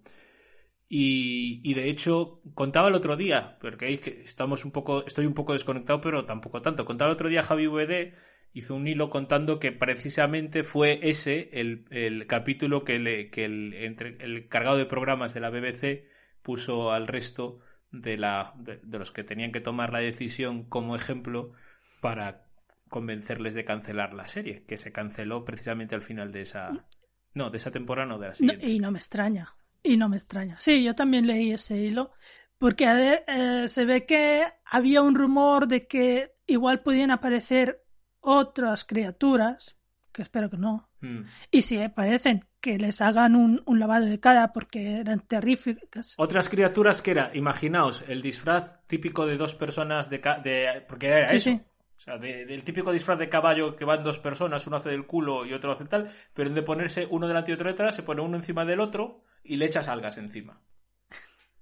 Y, 0.89 1.61
y, 1.69 1.75
de 1.75 1.91
hecho, 1.91 2.41
contaba 2.55 2.89
el 2.89 2.95
otro 2.95 3.17
día, 3.17 3.59
porque 3.61 3.95
que 3.99 4.23
estamos 4.23 4.65
un 4.65 4.73
poco, 4.73 5.05
estoy 5.05 5.27
un 5.27 5.35
poco 5.35 5.53
desconectado, 5.53 6.01
pero 6.01 6.25
tampoco 6.25 6.63
tanto. 6.63 6.87
Contaba 6.87 7.11
el 7.11 7.15
otro 7.15 7.29
día 7.29 7.43
Javi 7.43 7.67
VD, 7.67 8.15
hizo 8.55 8.75
un 8.75 8.87
hilo 8.87 9.11
contando 9.11 9.59
que 9.59 9.73
precisamente 9.73 10.65
fue 10.65 11.01
ese 11.03 11.51
el, 11.53 11.85
el 11.91 12.27
capítulo 12.27 12.85
que, 12.85 12.99
le, 12.99 13.31
que 13.31 13.45
el, 13.45 13.75
entre, 13.75 14.17
el 14.21 14.49
cargado 14.49 14.79
de 14.79 14.87
programas 14.87 15.35
de 15.35 15.41
la 15.41 15.51
BBC 15.51 16.09
puso 16.43 16.91
al 16.93 17.07
resto 17.07 17.61
de, 17.91 18.17
la, 18.17 18.55
de 18.59 18.99
los 18.99 19.11
que 19.11 19.25
tenían 19.25 19.53
que 19.53 19.61
tomar 19.61 19.93
la 19.93 20.01
decisión 20.01 20.65
como 20.65 20.97
ejemplo 20.97 21.53
para 22.01 22.48
convencerles 22.89 23.55
de 23.55 23.65
cancelar 23.65 24.15
la 24.15 24.27
serie, 24.27 24.65
que 24.67 24.77
se 24.77 24.93
canceló 24.93 25.45
precisamente 25.45 25.95
al 25.95 26.03
final 26.03 26.33
de 26.33 26.43
esa... 26.43 26.87
No, 27.35 27.51
de 27.51 27.59
esa 27.59 27.71
temporada, 27.71 28.09
no 28.09 28.19
de 28.19 28.29
la 28.29 28.35
siguiente. 28.35 28.67
y 28.67 28.81
no 28.81 28.91
me 28.91 28.99
extraña, 28.99 29.55
y 29.83 29.97
no 29.97 30.09
me 30.09 30.17
extraña. 30.17 30.57
Sí, 30.59 30.83
yo 30.83 30.95
también 30.95 31.27
leí 31.27 31.53
ese 31.53 31.77
hilo, 31.77 32.11
porque 32.59 33.23
eh, 33.27 33.69
se 33.69 33.85
ve 33.85 34.07
que 34.07 34.45
había 34.65 35.03
un 35.03 35.15
rumor 35.15 35.69
de 35.69 35.87
que 35.87 36.33
igual 36.47 36.83
podían 36.83 37.11
aparecer 37.11 37.85
otras 38.21 38.85
criaturas, 38.85 39.77
que 40.11 40.23
espero 40.23 40.51
que 40.51 40.57
no, 40.57 40.89
hmm. 41.01 41.21
y 41.51 41.63
si 41.63 41.81
aparecen, 41.81 42.49
que 42.61 42.79
les 42.79 43.01
hagan 43.01 43.37
un, 43.37 43.63
lavado 43.79 44.07
de 44.07 44.19
cara 44.19 44.53
porque 44.53 44.99
eran 44.99 45.21
terríficas. 45.21 46.15
Otras 46.17 46.49
criaturas 46.49 47.03
que 47.03 47.13
era, 47.13 47.31
imaginaos, 47.35 48.05
el 48.09 48.23
disfraz 48.23 48.85
típico 48.87 49.27
de 49.27 49.37
dos 49.37 49.55
personas 49.55 50.11
de... 50.11 50.19
de 50.43 50.85
porque 50.89 51.07
era 51.07 51.27
eso. 51.27 51.61
O 51.99 52.01
sea, 52.01 52.17
del 52.17 52.63
típico 52.63 52.93
disfraz 52.93 53.19
de 53.19 53.29
caballo 53.29 53.75
que 53.75 53.85
van 53.85 54.05
dos 54.05 54.21
personas, 54.21 54.65
uno 54.69 54.77
hace 54.77 54.91
del 54.91 55.05
culo 55.05 55.45
y 55.45 55.53
otro 55.53 55.73
hace 55.73 55.85
tal, 55.85 56.13
pero 56.33 56.49
en 56.49 56.55
de 56.55 56.63
ponerse 56.63 57.09
uno 57.11 57.27
delante 57.27 57.51
y 57.51 57.55
otro 57.55 57.69
detrás, 57.69 57.97
se 57.97 58.05
pone 58.05 58.23
uno 58.23 58.37
encima 58.37 58.65
del 58.65 58.79
otro 58.79 59.25
y 59.43 59.57
le 59.57 59.67
echas 59.67 59.89
algas 59.89 60.17
encima. 60.17 60.63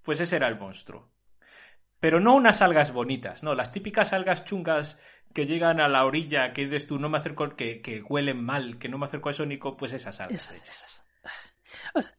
Pues 0.03 0.21
ese 0.21 0.37
era 0.37 0.49
el 0.49 0.59
monstruo. 0.59 1.11
Pero 2.01 2.21
no 2.21 2.35
unas 2.35 2.61
algas 2.61 2.93
bonitas, 2.93 3.43
no, 3.43 3.55
las 3.55 3.73
típicas 3.73 4.13
algas 4.13 4.45
chungas 4.45 5.01
que 5.33 5.47
llegan 5.47 5.81
a 5.81 5.89
la 5.89 6.05
orilla, 6.05 6.53
que 6.53 6.67
dices 6.67 6.87
tú, 6.87 6.99
no 6.99 7.09
me 7.09 7.17
acerco, 7.17 7.57
que, 7.57 7.81
que 7.81 8.03
huelen 8.03 8.45
mal, 8.45 8.79
que 8.79 8.91
no 8.91 8.99
me 8.99 9.07
acerco 9.07 9.31
a 9.31 9.33
eso, 9.33 9.47
Nico, 9.47 9.79
pues 9.79 9.95
esas 9.95 10.21
algas. 10.21 10.51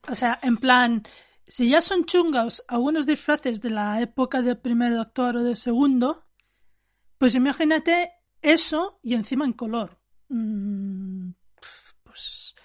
O 0.09 0.15
sea, 0.15 0.39
en 0.41 0.57
plan, 0.57 1.03
si 1.45 1.69
ya 1.69 1.81
son 1.81 2.05
chungas 2.05 2.63
algunos 2.67 3.05
disfraces 3.05 3.61
de 3.61 3.69
la 3.69 4.01
época 4.01 4.41
del 4.41 4.57
primer 4.57 4.95
doctor 4.95 5.37
o 5.37 5.43
del 5.43 5.55
segundo, 5.55 6.26
pues 7.17 7.35
imagínate 7.35 8.11
eso 8.41 8.99
y 9.03 9.15
encima 9.15 9.45
en 9.45 9.53
color. 9.53 9.99
Mm, 10.29 11.31
pues 12.03 12.55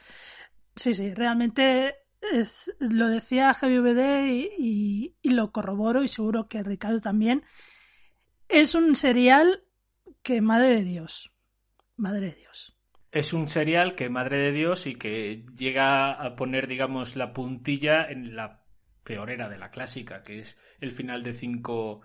sí, 0.77 0.95
sí, 0.95 1.15
realmente 1.15 1.95
es, 2.21 2.73
lo 2.79 3.09
decía 3.09 3.55
Javi 3.55 3.79
VD 3.79 4.55
y, 4.59 5.15
lo 5.23 5.51
corroboro 5.53 6.03
y 6.03 6.09
seguro 6.09 6.49
que 6.49 6.63
Ricardo 6.63 7.01
también. 7.01 7.45
Es 8.49 8.75
un 8.75 8.97
serial 8.97 9.65
que, 10.23 10.41
madre 10.41 10.77
de 10.77 10.85
Dios, 10.85 11.33
madre 11.97 12.31
de 12.31 12.37
Dios. 12.37 12.77
Es 13.11 13.33
un 13.33 13.49
serial 13.49 13.95
que, 13.95 14.09
madre 14.09 14.39
de 14.39 14.53
Dios, 14.53 14.87
y 14.87 14.95
que 14.95 15.45
llega 15.55 16.13
a 16.13 16.37
poner, 16.37 16.67
digamos, 16.67 17.17
la 17.17 17.33
puntilla 17.33 18.11
en 18.11 18.37
la 18.37 18.63
peorera 19.05 19.49
de 19.49 19.59
la 19.59 19.71
clásica, 19.71 20.23
que 20.23 20.41
es 20.41 20.59
el 20.81 20.93
final 20.93 21.23
de 21.23 21.35
cinco 21.35 22.03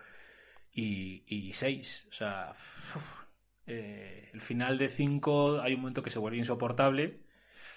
y, 0.77 1.51
6. 1.53 2.07
O 2.09 2.13
sea, 2.13 2.53
eh, 3.65 4.29
el 4.33 4.41
final 4.41 4.77
de 4.77 4.89
5 4.89 5.61
hay 5.61 5.73
un 5.73 5.81
momento 5.81 6.03
que 6.03 6.09
se 6.09 6.19
vuelve 6.19 6.37
insoportable. 6.37 7.21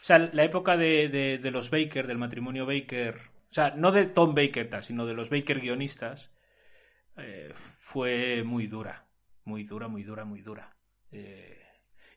O 0.02 0.05
sea, 0.05 0.18
la 0.18 0.44
época 0.44 0.77
de, 0.77 1.09
de, 1.09 1.51
los 1.51 1.70
Baker, 1.70 2.06
del 2.06 2.18
matrimonio 2.18 2.66
Baker, 2.66 3.16
o 3.51 3.55
sea, 3.55 3.74
no 3.77 3.93
de 3.93 4.06
Tom 4.06 4.35
Baker, 4.35 4.70
sino 4.82 5.06
de 5.06 5.14
los 5.14 5.31
Baker 5.31 5.60
guionistas, 5.60 6.35
eh, 7.16 7.51
fue 7.55 8.43
muy 8.44 8.66
dura. 8.66 9.06
Muy 9.44 9.64
dura, 9.64 9.89
muy 9.89 10.05
dura, 10.05 10.24
muy 10.24 10.43
dura. 10.43 10.77
Eh, 11.10 11.62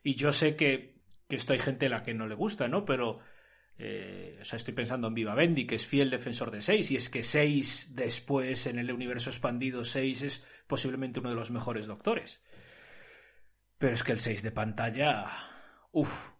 y 0.02 0.14
yo 0.14 0.32
sé 0.32 0.56
que, 0.56 1.00
que 1.28 1.36
esto 1.36 1.52
hay 1.52 1.58
gente 1.58 1.86
a 1.86 1.90
la 1.90 2.02
que 2.02 2.14
no 2.14 2.26
le 2.26 2.34
gusta, 2.34 2.68
¿no? 2.68 2.84
Pero 2.84 3.20
o 3.76 4.44
sea, 4.44 4.56
estoy 4.56 4.72
pensando 4.72 5.08
en 5.08 5.14
Viva 5.14 5.34
Bendy, 5.34 5.66
que 5.66 5.74
es 5.74 5.84
fiel 5.84 6.08
defensor 6.08 6.52
de 6.52 6.62
6, 6.62 6.92
y 6.92 6.96
es 6.96 7.08
que 7.08 7.24
6 7.24 7.96
después 7.96 8.66
en 8.66 8.78
el 8.78 8.92
universo 8.92 9.30
expandido 9.30 9.84
6 9.84 10.22
es 10.22 10.44
posiblemente 10.74 11.20
uno 11.20 11.28
de 11.28 11.36
los 11.36 11.52
mejores 11.52 11.86
doctores. 11.86 12.42
Pero 13.78 13.94
es 13.94 14.02
que 14.02 14.10
el 14.10 14.18
6 14.18 14.42
de 14.42 14.50
pantalla... 14.50 15.30
Uf, 15.92 16.32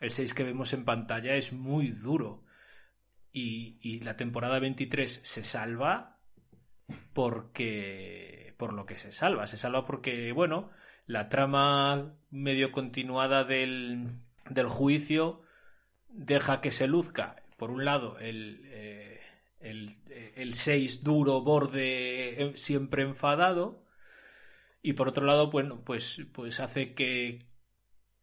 el 0.00 0.10
6 0.10 0.32
que 0.32 0.42
vemos 0.42 0.72
en 0.72 0.86
pantalla 0.86 1.34
es 1.34 1.52
muy 1.52 1.88
duro. 1.88 2.46
Y, 3.30 4.00
la 4.04 4.16
temporada 4.16 4.58
23 4.58 5.20
se 5.22 5.44
salva 5.44 6.18
porque... 7.12 8.54
por 8.56 8.72
lo 8.72 8.86
que 8.86 8.96
se 8.96 9.12
salva. 9.12 9.46
Se 9.46 9.58
salva 9.58 9.84
porque, 9.84 10.32
bueno, 10.32 10.70
la 11.04 11.28
trama 11.28 12.14
medio 12.30 12.72
continuada 12.72 13.44
del, 13.44 14.14
del 14.48 14.68
juicio 14.68 15.42
deja 16.08 16.62
que 16.62 16.70
se 16.70 16.86
luzca, 16.86 17.36
por 17.58 17.70
un 17.70 17.84
lado, 17.84 18.18
el, 18.18 18.62
eh, 18.64 19.11
el, 19.62 20.54
6 20.54 21.02
duro, 21.02 21.42
borde, 21.42 22.42
eh, 22.42 22.52
siempre 22.56 23.02
enfadado, 23.02 23.84
y 24.82 24.94
por 24.94 25.08
otro 25.08 25.24
lado, 25.24 25.50
bueno, 25.50 25.82
pues, 25.84 26.20
pues 26.32 26.58
hace 26.60 26.94
que, 26.94 27.46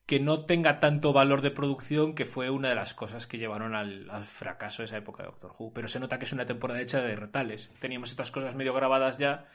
que 0.06 0.20
no 0.20 0.45
tenga 0.45 0.80
tanto 0.80 1.14
valor 1.14 1.41
de 1.41 1.52
producción, 1.52 2.16
que 2.16 2.26
fue 2.26 2.49
una 2.49 2.70
de 2.70 2.76
las 2.76 2.94
cosas 2.94 3.28
que 3.28 3.38
llevaron 3.38 3.76
al, 3.76 4.10
fracaso 4.26 4.82
de 4.82 4.88
esa 4.88 4.98
época 4.98 5.24
de 5.24 5.30
Doctor 5.30 5.56
Who. 5.57 5.72
Pero 5.72 5.88
se 5.88 5.99
nota 5.99 6.20
que 6.20 6.26
es 6.26 6.34
una 6.34 6.45
temporada 6.45 6.82
hecha 6.82 6.99
de 6.99 7.16
retales. 7.16 7.74
Teníamos 7.80 8.10
estas 8.11 8.32
cosas 8.32 8.56
medio 8.56 8.74
grabadas 8.74 9.18
ya, 9.18 9.45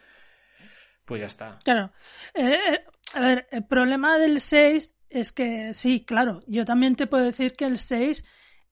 pues 1.05 1.21
ya 1.21 1.27
está. 1.27 1.59
Claro. 1.63 1.93
Eh, 2.33 2.85
a 3.13 3.21
ver, 3.21 3.49
el 3.51 3.65
problema 3.65 4.17
del 4.17 4.41
6 4.41 4.97
es 5.11 5.33
que 5.33 5.75
sí, 5.75 6.05
claro, 6.05 6.43
yo 6.47 6.65
también 6.65 6.97
te 6.97 7.07
puedo 7.07 7.25
decir 7.25 7.53
que 7.53 7.67
el 7.67 7.79
6 7.79 8.25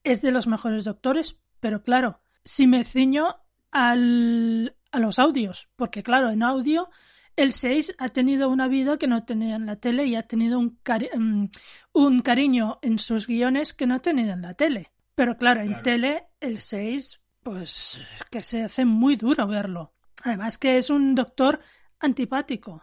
es 0.05 0.22
de 0.22 0.32
los 0.32 0.47
mejores 0.47 0.84
doctores, 0.84 1.39
pero 1.60 1.82
claro, 1.82 2.22
si 2.44 2.66
me 2.66 2.85
ciño 2.85 3.36
al, 3.70 4.77
a 4.90 4.98
los 4.98 5.19
audios, 5.19 5.69
porque 5.77 6.02
claro, 6.02 6.31
en 6.31 6.43
audio 6.43 6.90
el 7.36 7.52
6 7.52 7.94
ha 7.98 8.10
tenido 8.10 8.48
una 8.48 8.69
vida 8.69 8.98
que 8.98 9.06
no 9.06 9.24
tenía 9.24 9.56
en 9.56 9.66
la 9.66 9.77
tele 9.77 10.05
y 10.05 10.16
ha 10.16 10.23
tenido 10.23 10.59
un, 10.59 10.78
mm, 11.16 11.47
un 11.93 12.23
cariño 12.23 12.78
en 12.82 12.98
sus 12.98 13.27
guiones 13.27 13.73
que 13.73 13.86
no 13.86 13.94
ha 13.94 14.01
tenido 14.01 14.32
en 14.32 14.43
la 14.43 14.55
tele. 14.55 14.93
Pero 15.14 15.36
claro, 15.36 15.62
en 15.62 15.82
tele 15.82 16.28
el 16.40 16.60
6, 16.60 17.20
pues 17.43 18.01
que 18.31 18.43
se 18.43 18.62
hace 18.62 18.85
muy 18.85 19.16
duro 19.16 19.47
verlo. 19.47 19.93
Además 20.23 20.59
que 20.59 20.78
es 20.78 20.90
un 20.90 21.14
doctor 21.14 21.60
antipático. 22.01 22.82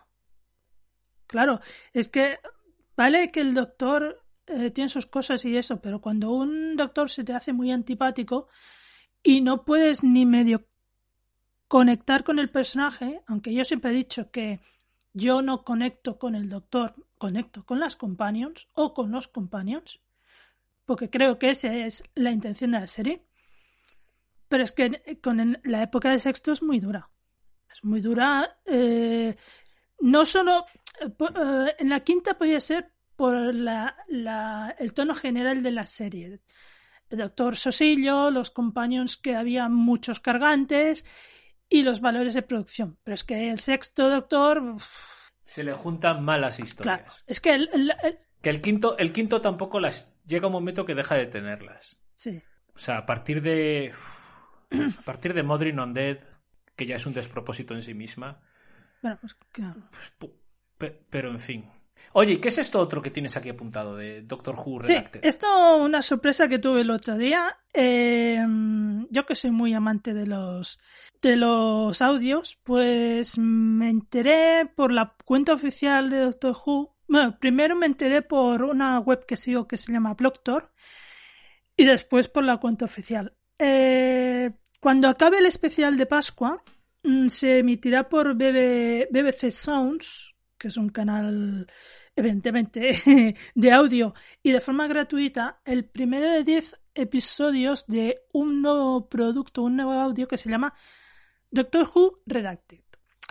Claro, 1.27 1.59
es 1.93 2.09
que 2.09 2.39
vale 2.97 3.31
que 3.31 3.41
el 3.41 3.53
doctor 3.53 4.23
eh, 4.47 4.71
tiene 4.71 4.89
sus 4.89 5.05
cosas 5.05 5.45
y 5.45 5.57
eso, 5.57 5.79
pero 5.79 6.01
cuando 6.01 6.31
un 6.31 6.75
doctor 6.75 7.09
se 7.09 7.23
te 7.23 7.33
hace 7.33 7.53
muy 7.53 7.71
antipático 7.71 8.47
y 9.23 9.41
no 9.41 9.63
puedes 9.65 10.03
ni 10.03 10.25
medio 10.25 10.65
conectar 11.67 12.23
con 12.23 12.39
el 12.39 12.49
personaje, 12.49 13.21
aunque 13.27 13.53
yo 13.53 13.63
siempre 13.63 13.91
he 13.91 13.95
dicho 13.95 14.31
que 14.31 14.59
yo 15.13 15.41
no 15.41 15.63
conecto 15.63 16.17
con 16.17 16.35
el 16.35 16.49
doctor, 16.49 16.95
conecto 17.17 17.65
con 17.65 17.79
las 17.79 17.95
companions 17.95 18.67
o 18.73 18.93
con 18.93 19.11
los 19.11 19.27
companions, 19.27 19.99
porque 20.85 21.09
creo 21.09 21.37
que 21.37 21.51
esa 21.51 21.75
es 21.75 22.03
la 22.15 22.31
intención 22.31 22.71
de 22.71 22.79
la 22.79 22.87
serie. 22.87 23.23
Pero 24.47 24.63
es 24.63 24.71
que 24.71 25.19
con 25.21 25.59
la 25.63 25.83
época 25.83 26.09
de 26.11 26.19
sexto 26.19 26.51
es 26.51 26.63
muy 26.63 26.79
dura. 26.79 27.09
Es 27.71 27.83
muy 27.83 28.01
dura. 28.01 28.57
eh, 28.65 29.35
no 29.99 30.25
solo. 30.25 30.65
eh, 31.01 31.75
en 31.77 31.89
la 31.89 31.99
quinta 31.99 32.37
podía 32.37 32.59
ser 32.59 32.91
por 33.15 33.53
la, 33.53 33.95
la- 34.07 34.75
el 34.79 34.93
tono 34.93 35.13
general 35.13 35.61
de 35.61 35.71
la 35.71 35.85
serie. 35.85 36.39
El 37.09 37.17
doctor 37.19 37.55
Sosillo, 37.55 38.29
los 38.31 38.51
companions 38.51 39.17
que 39.17 39.35
había 39.35 39.67
muchos 39.69 40.19
cargantes 40.19 41.05
y 41.67 41.83
los 41.83 42.01
valores 42.01 42.33
de 42.33 42.41
producción. 42.43 42.97
Pero 43.03 43.15
es 43.15 43.23
que 43.23 43.49
el 43.49 43.59
sexto 43.59 44.09
doctor. 44.09 44.75
Se 45.43 45.63
le 45.63 45.73
juntan 45.73 46.23
malas 46.23 46.59
historias. 46.59 46.99
claro. 47.01 47.13
Es 47.27 47.39
que 47.41 47.53
el- 47.55 47.69
el- 47.73 47.93
el- 48.03 48.19
Que 48.41 48.49
el 48.51 48.61
quinto, 48.61 48.97
el 48.97 49.11
quinto 49.11 49.41
tampoco 49.41 49.79
las. 49.79 50.15
Llega 50.25 50.47
un 50.47 50.53
momento 50.53 50.85
que 50.85 50.95
deja 50.95 51.15
de 51.15 51.25
tenerlas. 51.25 51.99
sí. 52.15 52.41
O 52.75 52.81
sea, 52.81 52.99
a 52.99 53.05
partir 53.05 53.41
de. 53.41 53.91
A 54.71 55.01
partir 55.03 55.33
de 55.33 55.43
Modern 55.43 55.79
Undead, 55.81 56.19
que 56.77 56.85
ya 56.85 56.95
es 56.95 57.05
un 57.05 57.13
despropósito 57.13 57.73
en 57.73 57.81
sí 57.81 57.93
misma. 57.93 58.39
Bueno, 59.01 59.17
pues 59.19 59.33
claro. 59.51 59.81
pues, 59.89 60.13
pu- 60.19 60.33
pe- 60.77 61.05
pero 61.09 61.29
en 61.31 61.39
fin. 61.41 61.69
Oye, 62.13 62.33
¿y 62.33 62.37
¿qué 62.37 62.47
es 62.49 62.57
esto 62.57 62.79
otro 62.79 63.01
que 63.01 63.11
tienes 63.11 63.37
aquí 63.37 63.49
apuntado 63.49 63.95
de 63.95 64.21
Doctor 64.23 64.55
Who 64.55 64.81
Sí, 64.83 64.93
Redacted? 64.93 65.19
esto 65.23 65.77
una 65.77 66.01
sorpresa 66.01 66.47
que 66.47 66.59
tuve 66.59 66.81
el 66.81 66.89
otro 66.91 67.17
día. 67.17 67.57
Eh, 67.73 68.43
yo 69.09 69.25
que 69.25 69.35
soy 69.35 69.51
muy 69.51 69.73
amante 69.73 70.13
de 70.13 70.27
los 70.27 70.79
de 71.21 71.35
los 71.35 72.01
audios, 72.01 72.57
pues 72.63 73.37
me 73.37 73.89
enteré 73.89 74.65
por 74.73 74.91
la 74.91 75.15
cuenta 75.25 75.53
oficial 75.53 76.09
de 76.09 76.19
Doctor 76.19 76.55
Who. 76.65 76.95
Bueno, 77.07 77.37
primero 77.39 77.75
me 77.75 77.85
enteré 77.87 78.21
por 78.21 78.63
una 78.63 78.99
web 78.99 79.25
que 79.25 79.35
sigo 79.35 79.67
que 79.67 79.77
se 79.77 79.91
llama 79.91 80.13
Blogtor 80.13 80.71
y 81.75 81.85
después 81.85 82.27
por 82.29 82.43
la 82.43 82.57
cuenta 82.57 82.85
oficial. 82.85 83.33
Eh, 83.57 84.51
cuando 84.79 85.09
acabe 85.09 85.39
el 85.39 85.45
especial 85.45 85.97
de 85.97 86.05
Pascua, 86.05 86.61
mm, 87.03 87.27
se 87.27 87.59
emitirá 87.59 88.07
por 88.07 88.35
BB 88.35 89.09
BBC 89.11 89.51
Sounds, 89.51 90.33
que 90.59 90.67
es 90.67 90.77
un 90.77 90.89
canal 90.89 91.65
evidentemente 92.15 93.35
de 93.55 93.71
audio 93.71 94.13
y 94.43 94.51
de 94.51 94.61
forma 94.61 94.87
gratuita 94.87 95.61
el 95.65 95.85
primero 95.85 96.29
de 96.29 96.43
10 96.43 96.79
episodios 96.93 97.87
de 97.87 98.21
un 98.33 98.61
nuevo 98.61 99.09
producto, 99.09 99.63
un 99.63 99.77
nuevo 99.77 99.93
audio 99.93 100.27
que 100.27 100.37
se 100.37 100.49
llama 100.49 100.73
Doctor 101.49 101.89
Who 101.93 102.21
Redacted. 102.25 102.81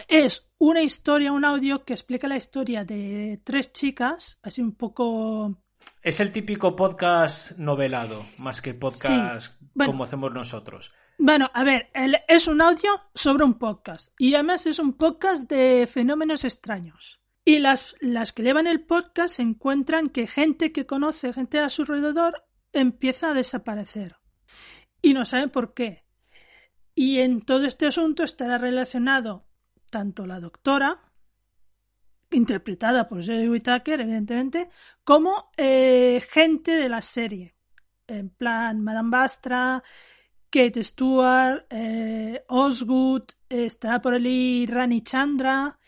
Es 0.09 0.49
una 0.59 0.83
historia, 0.83 1.33
un 1.33 1.45
audio 1.45 1.85
que 1.85 1.93
explica 1.93 2.29
la 2.29 2.37
historia 2.37 2.85
de 2.85 3.41
tres 3.45 3.73
chicas, 3.73 4.39
así 4.43 4.63
un 4.63 4.75
poco 4.75 5.63
Es 6.03 6.21
el 6.21 6.33
típico 6.33 6.75
podcast 6.77 7.53
novelado, 7.59 8.25
más 8.39 8.63
que 8.63 8.75
podcast 8.75 9.53
Sí, 9.53 9.67
bueno. 9.75 9.93
como 9.93 10.05
hacemos 10.05 10.33
nosotros. 10.33 10.93
Bueno, 11.19 11.51
a 11.53 11.65
ver, 11.65 11.90
el- 11.95 12.19
es 12.28 12.47
un 12.47 12.61
audio 12.62 12.90
sobre 13.15 13.45
un 13.45 13.59
podcast 13.59 14.12
y 14.19 14.35
además 14.35 14.66
es 14.66 14.78
un 14.78 14.93
podcast 14.95 15.51
de 15.51 15.89
fenómenos 15.90 16.45
extraños. 16.45 17.20
Y 17.45 17.59
las, 17.59 17.97
las 18.01 18.32
que 18.32 18.43
llevan 18.43 18.66
el 18.66 18.85
podcast 18.85 19.40
encuentran 19.40 20.11
que 20.11 20.27
gente 20.27 20.70
que 20.70 20.86
conoce, 20.86 21.32
gente 21.32 21.59
a 21.59 21.70
su 21.70 21.82
alrededor, 21.82 22.45
empieza 22.73 23.31
a 23.31 23.35
desaparecer. 23.35 24.16
Y 25.03 25.15
no 25.15 25.24
saben 25.24 25.51
por 25.51 25.74
qué. 25.74 26.05
Y 26.95 27.19
en 27.20 27.43
todo 27.43 27.65
este 27.65 27.86
asunto 27.86 28.23
estará 28.23 28.59
relacionado 28.59 29.47
tanto 29.90 30.27
la 30.27 30.39
doctora, 30.40 31.01
interpretada 32.31 33.09
por 33.09 33.24
Jodie 33.24 33.49
Whittaker, 33.49 34.03
evidentemente, 34.03 34.69
como 35.03 35.51
eh, 35.57 36.23
gente 36.31 36.73
de 36.73 36.89
la 36.90 37.01
serie. 37.01 37.57
En 38.07 38.28
plan, 38.28 38.82
Madame 38.85 39.11
Bastra, 39.11 39.82
Kate 40.51 40.83
Stewart, 40.83 41.66
eh, 41.70 42.43
Osgood, 42.49 43.25
estará 43.49 44.01
por 44.01 44.15
allí 44.15 44.66
Rani 44.66 45.03
Chandra 45.03 45.79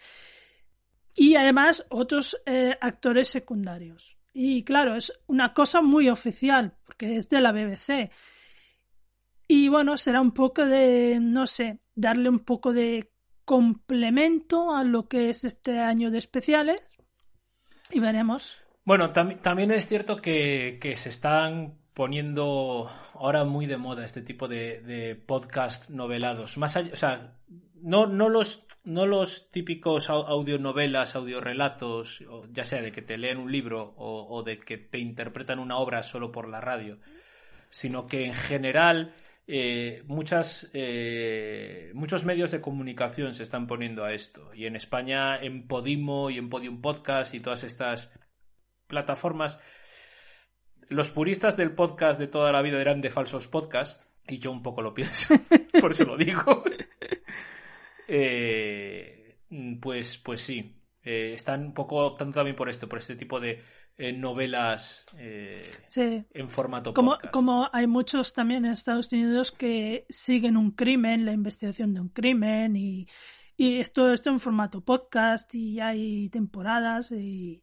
y 1.15 1.37
además 1.37 1.85
otros 1.91 2.41
eh, 2.47 2.77
actores 2.81 3.28
secundarios. 3.28 4.16
Y 4.32 4.62
claro, 4.62 4.95
es 4.97 5.12
una 5.27 5.53
cosa 5.55 5.81
muy 5.82 6.09
oficial 6.09 6.77
porque 6.85 7.16
es 7.16 7.28
de 7.28 7.41
la 7.41 7.53
BBC. 7.53 8.11
Y 9.49 9.69
bueno, 9.69 9.97
será 9.97 10.20
un 10.20 10.31
poco 10.32 10.65
de, 10.65 11.19
no 11.20 11.47
sé, 11.47 11.81
darle 11.95 12.28
un 12.28 12.39
poco 12.41 12.73
de 12.73 13.11
complemento 13.45 14.74
a 14.74 14.85
lo 14.85 15.09
que 15.09 15.31
es 15.31 15.45
este 15.45 15.81
año 15.81 16.11
de 16.12 16.19
especiales 16.19 16.81
y 17.91 17.99
veremos. 17.99 18.57
Bueno, 18.85 19.12
tam- 19.12 19.41
también 19.43 19.73
es 19.73 19.89
cierto 19.89 20.16
que 20.16 20.78
se 20.95 21.09
están 21.09 21.77
poniendo 21.95 22.89
ahora 23.21 23.45
muy 23.45 23.67
de 23.67 23.77
moda 23.77 24.05
este 24.05 24.23
tipo 24.23 24.49
de, 24.49 25.23
podcast 25.27 25.91
novelados. 25.91 26.57
Más 26.57 26.77
allá, 26.77 26.91
o 26.93 26.97
sea, 26.97 27.37
no, 27.75 28.07
no, 28.07 28.29
los, 28.29 28.67
no 28.83 29.05
los 29.07 29.51
típicos 29.51 30.09
au- 30.09 30.27
audionovelas, 30.27 31.15
audiorelatos, 31.17 32.25
ya 32.51 32.65
sea 32.65 32.81
de 32.83 32.93
que 32.93 33.03
te 33.03 33.19
leen 33.19 33.39
un 33.39 33.53
libro 33.53 33.95
o, 33.97 34.27
o 34.29 34.43
de 34.43 34.59
que 34.59 34.79
te 34.79 34.99
interpretan 34.99 35.59
una 35.59 35.77
obra 35.77 36.03
solo 36.03 36.33
por 36.33 36.49
la 36.49 36.61
radio, 36.61 36.99
sino 37.69 38.07
que 38.07 38.25
en 38.25 38.35
general 38.35 39.15
eh, 39.47 40.03
muchas, 40.07 40.71
eh, 40.73 41.91
muchos 41.95 42.25
medios 42.25 42.51
de 42.51 42.61
comunicación 42.63 43.35
se 43.35 43.43
están 43.43 43.67
poniendo 43.67 44.05
a 44.05 44.15
esto. 44.15 44.55
Y 44.55 44.65
en 44.65 44.77
España, 44.77 45.37
en 45.37 45.67
Podimo 45.67 46.31
y 46.31 46.39
en 46.39 46.49
Podium 46.49 46.81
Podcast 46.81 47.35
y 47.35 47.41
todas 47.41 47.65
estas 47.65 48.19
plataformas, 48.87 49.61
los 50.91 51.09
puristas 51.11 51.57
del 51.57 51.75
podcast 51.75 52.21
de 52.21 52.27
toda 52.27 52.53
la 52.53 52.61
vida 52.62 52.81
eran 52.81 53.01
de 53.01 53.09
falsos 53.11 53.49
podcasts, 53.49 54.07
y 54.29 54.39
yo 54.39 54.53
un 54.53 54.62
poco 54.62 54.83
lo 54.83 54.93
pienso, 54.95 55.35
por 55.81 55.93
eso 55.93 56.05
lo 56.05 56.17
digo. 56.17 56.62
Eh, 58.09 59.39
pues, 59.81 60.19
pues 60.19 60.41
sí, 60.43 60.77
eh, 61.03 61.33
están 61.35 61.65
un 61.67 61.75
poco 61.75 61.97
optando 62.07 62.35
también 62.35 62.57
por 62.57 62.69
esto, 62.69 62.89
por 62.89 62.99
este 62.99 63.17
tipo 63.17 63.39
de 63.41 63.62
eh, 63.99 64.12
novelas 64.12 65.07
eh, 65.19 65.61
Sí. 65.87 66.25
en 66.33 66.49
formato 66.49 66.93
Como, 66.95 67.12
podcast. 67.12 67.33
como 67.33 67.69
hay 67.73 67.87
muchos 67.87 68.33
también 68.33 68.65
en 68.65 68.73
Estados 68.73 69.12
Unidos 69.12 69.53
que 69.53 70.07
siguen 70.09 70.57
un 70.57 70.73
crimen, 70.73 71.25
la 71.25 71.33
investigación 71.33 71.95
de 71.95 72.01
un 72.01 72.09
crimen 72.09 72.77
y, 72.77 73.07
y 73.57 73.79
esto, 73.79 74.12
esto 74.12 74.31
en 74.31 74.41
formato 74.41 74.81
podcast 74.85 75.55
y 75.55 75.81
hay 75.81 76.29
temporadas 76.31 77.12
y 77.12 77.62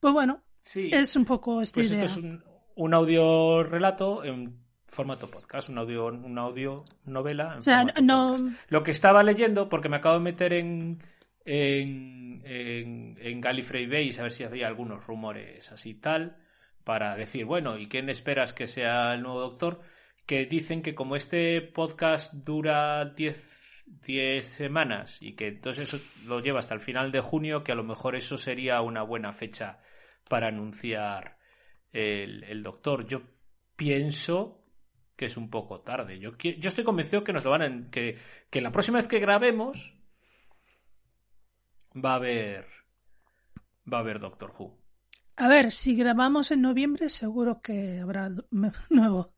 pues 0.00 0.12
bueno, 0.12 0.44
Sí, 0.62 0.88
es 0.92 1.16
un 1.16 1.24
poco 1.24 1.62
esta 1.62 1.76
pues 1.80 1.90
idea. 1.90 2.04
esto 2.04 2.18
es 2.20 2.24
un, 2.24 2.44
un 2.80 2.94
audio 2.94 3.62
relato 3.62 4.24
en 4.24 4.58
formato 4.86 5.30
podcast, 5.30 5.68
un 5.68 5.76
audio, 5.76 6.06
una 6.06 6.40
audio 6.42 6.82
novela. 7.04 7.56
O 7.58 7.60
sea, 7.60 7.84
no. 7.84 8.36
Lo 8.68 8.82
que 8.82 8.90
estaba 8.90 9.22
leyendo, 9.22 9.68
porque 9.68 9.90
me 9.90 9.98
acabo 9.98 10.14
de 10.14 10.24
meter 10.24 10.54
en, 10.54 11.02
en, 11.44 12.40
en, 12.42 13.18
en 13.20 13.40
Gallifrey 13.42 13.86
Base 13.86 14.18
a 14.18 14.22
ver 14.22 14.32
si 14.32 14.44
había 14.44 14.66
algunos 14.66 15.06
rumores 15.06 15.70
así 15.70 15.92
tal, 15.92 16.38
para 16.82 17.14
decir, 17.16 17.44
bueno, 17.44 17.76
¿y 17.76 17.86
quién 17.86 18.08
esperas 18.08 18.54
que 18.54 18.66
sea 18.66 19.12
el 19.12 19.22
nuevo 19.22 19.40
doctor? 19.40 19.82
Que 20.24 20.46
dicen 20.46 20.80
que 20.80 20.94
como 20.94 21.16
este 21.16 21.60
podcast 21.60 22.32
dura 22.32 23.04
10 23.04 23.58
10 24.06 24.46
semanas 24.46 25.20
y 25.20 25.34
que 25.34 25.48
entonces 25.48 25.92
eso 25.92 26.04
lo 26.24 26.40
lleva 26.40 26.60
hasta 26.60 26.74
el 26.74 26.80
final 26.80 27.12
de 27.12 27.20
junio, 27.20 27.62
que 27.62 27.72
a 27.72 27.74
lo 27.74 27.84
mejor 27.84 28.16
eso 28.16 28.38
sería 28.38 28.80
una 28.80 29.02
buena 29.02 29.32
fecha 29.32 29.80
para 30.28 30.48
anunciar 30.48 31.39
el, 31.92 32.44
el 32.44 32.62
doctor. 32.62 33.06
Yo 33.06 33.22
pienso 33.76 34.60
que 35.20 35.26
es 35.26 35.36
un 35.36 35.50
poco 35.50 35.80
tarde. 35.80 36.18
Yo, 36.18 36.30
yo 36.38 36.68
estoy 36.68 36.82
convencido 36.82 37.24
que 37.24 37.34
nos 37.34 37.44
lo 37.44 37.50
van 37.50 37.62
a, 37.62 37.90
que, 37.90 38.16
que 38.48 38.62
la 38.62 38.72
próxima 38.72 38.96
vez 38.98 39.06
que 39.06 39.18
grabemos 39.18 39.94
va 41.94 42.12
a 42.12 42.16
haber 42.16 42.66
va 43.92 43.98
a 43.98 44.00
haber 44.00 44.20
Doctor 44.20 44.54
Who. 44.58 44.78
a 45.36 45.48
ver, 45.48 45.72
si 45.72 45.94
grabamos 45.94 46.50
en 46.52 46.62
noviembre 46.62 47.08
seguro 47.08 47.60
que 47.60 48.00
habrá 48.00 48.30
nuevo. 48.90 49.34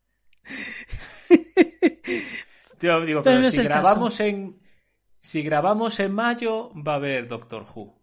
Tío, 2.77 3.01
digo, 3.05 3.21
Pero 3.21 3.43
si 3.43 3.63
grabamos 3.63 4.19
en 4.19 4.61
si 5.19 5.41
grabamos 5.41 5.99
en 5.99 6.13
mayo 6.13 6.71
va 6.75 6.93
a 6.93 6.95
haber 6.95 7.27
Doctor 7.27 7.65
Who. 7.75 8.02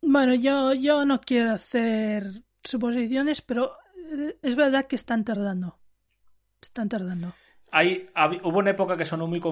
Bueno, 0.00 0.34
yo, 0.34 0.72
yo 0.74 1.04
no 1.04 1.20
quiero 1.20 1.52
hacer 1.52 2.24
suposiciones, 2.62 3.42
pero 3.42 3.72
es 4.42 4.56
verdad 4.56 4.86
que 4.86 4.96
están 4.96 5.24
tardando. 5.24 5.78
Están 6.62 6.88
tardando. 6.88 7.34
Hay, 7.70 8.08
hubo 8.44 8.58
una 8.60 8.70
época 8.70 8.96
que 8.96 9.04
sonó 9.04 9.26
muy 9.26 9.42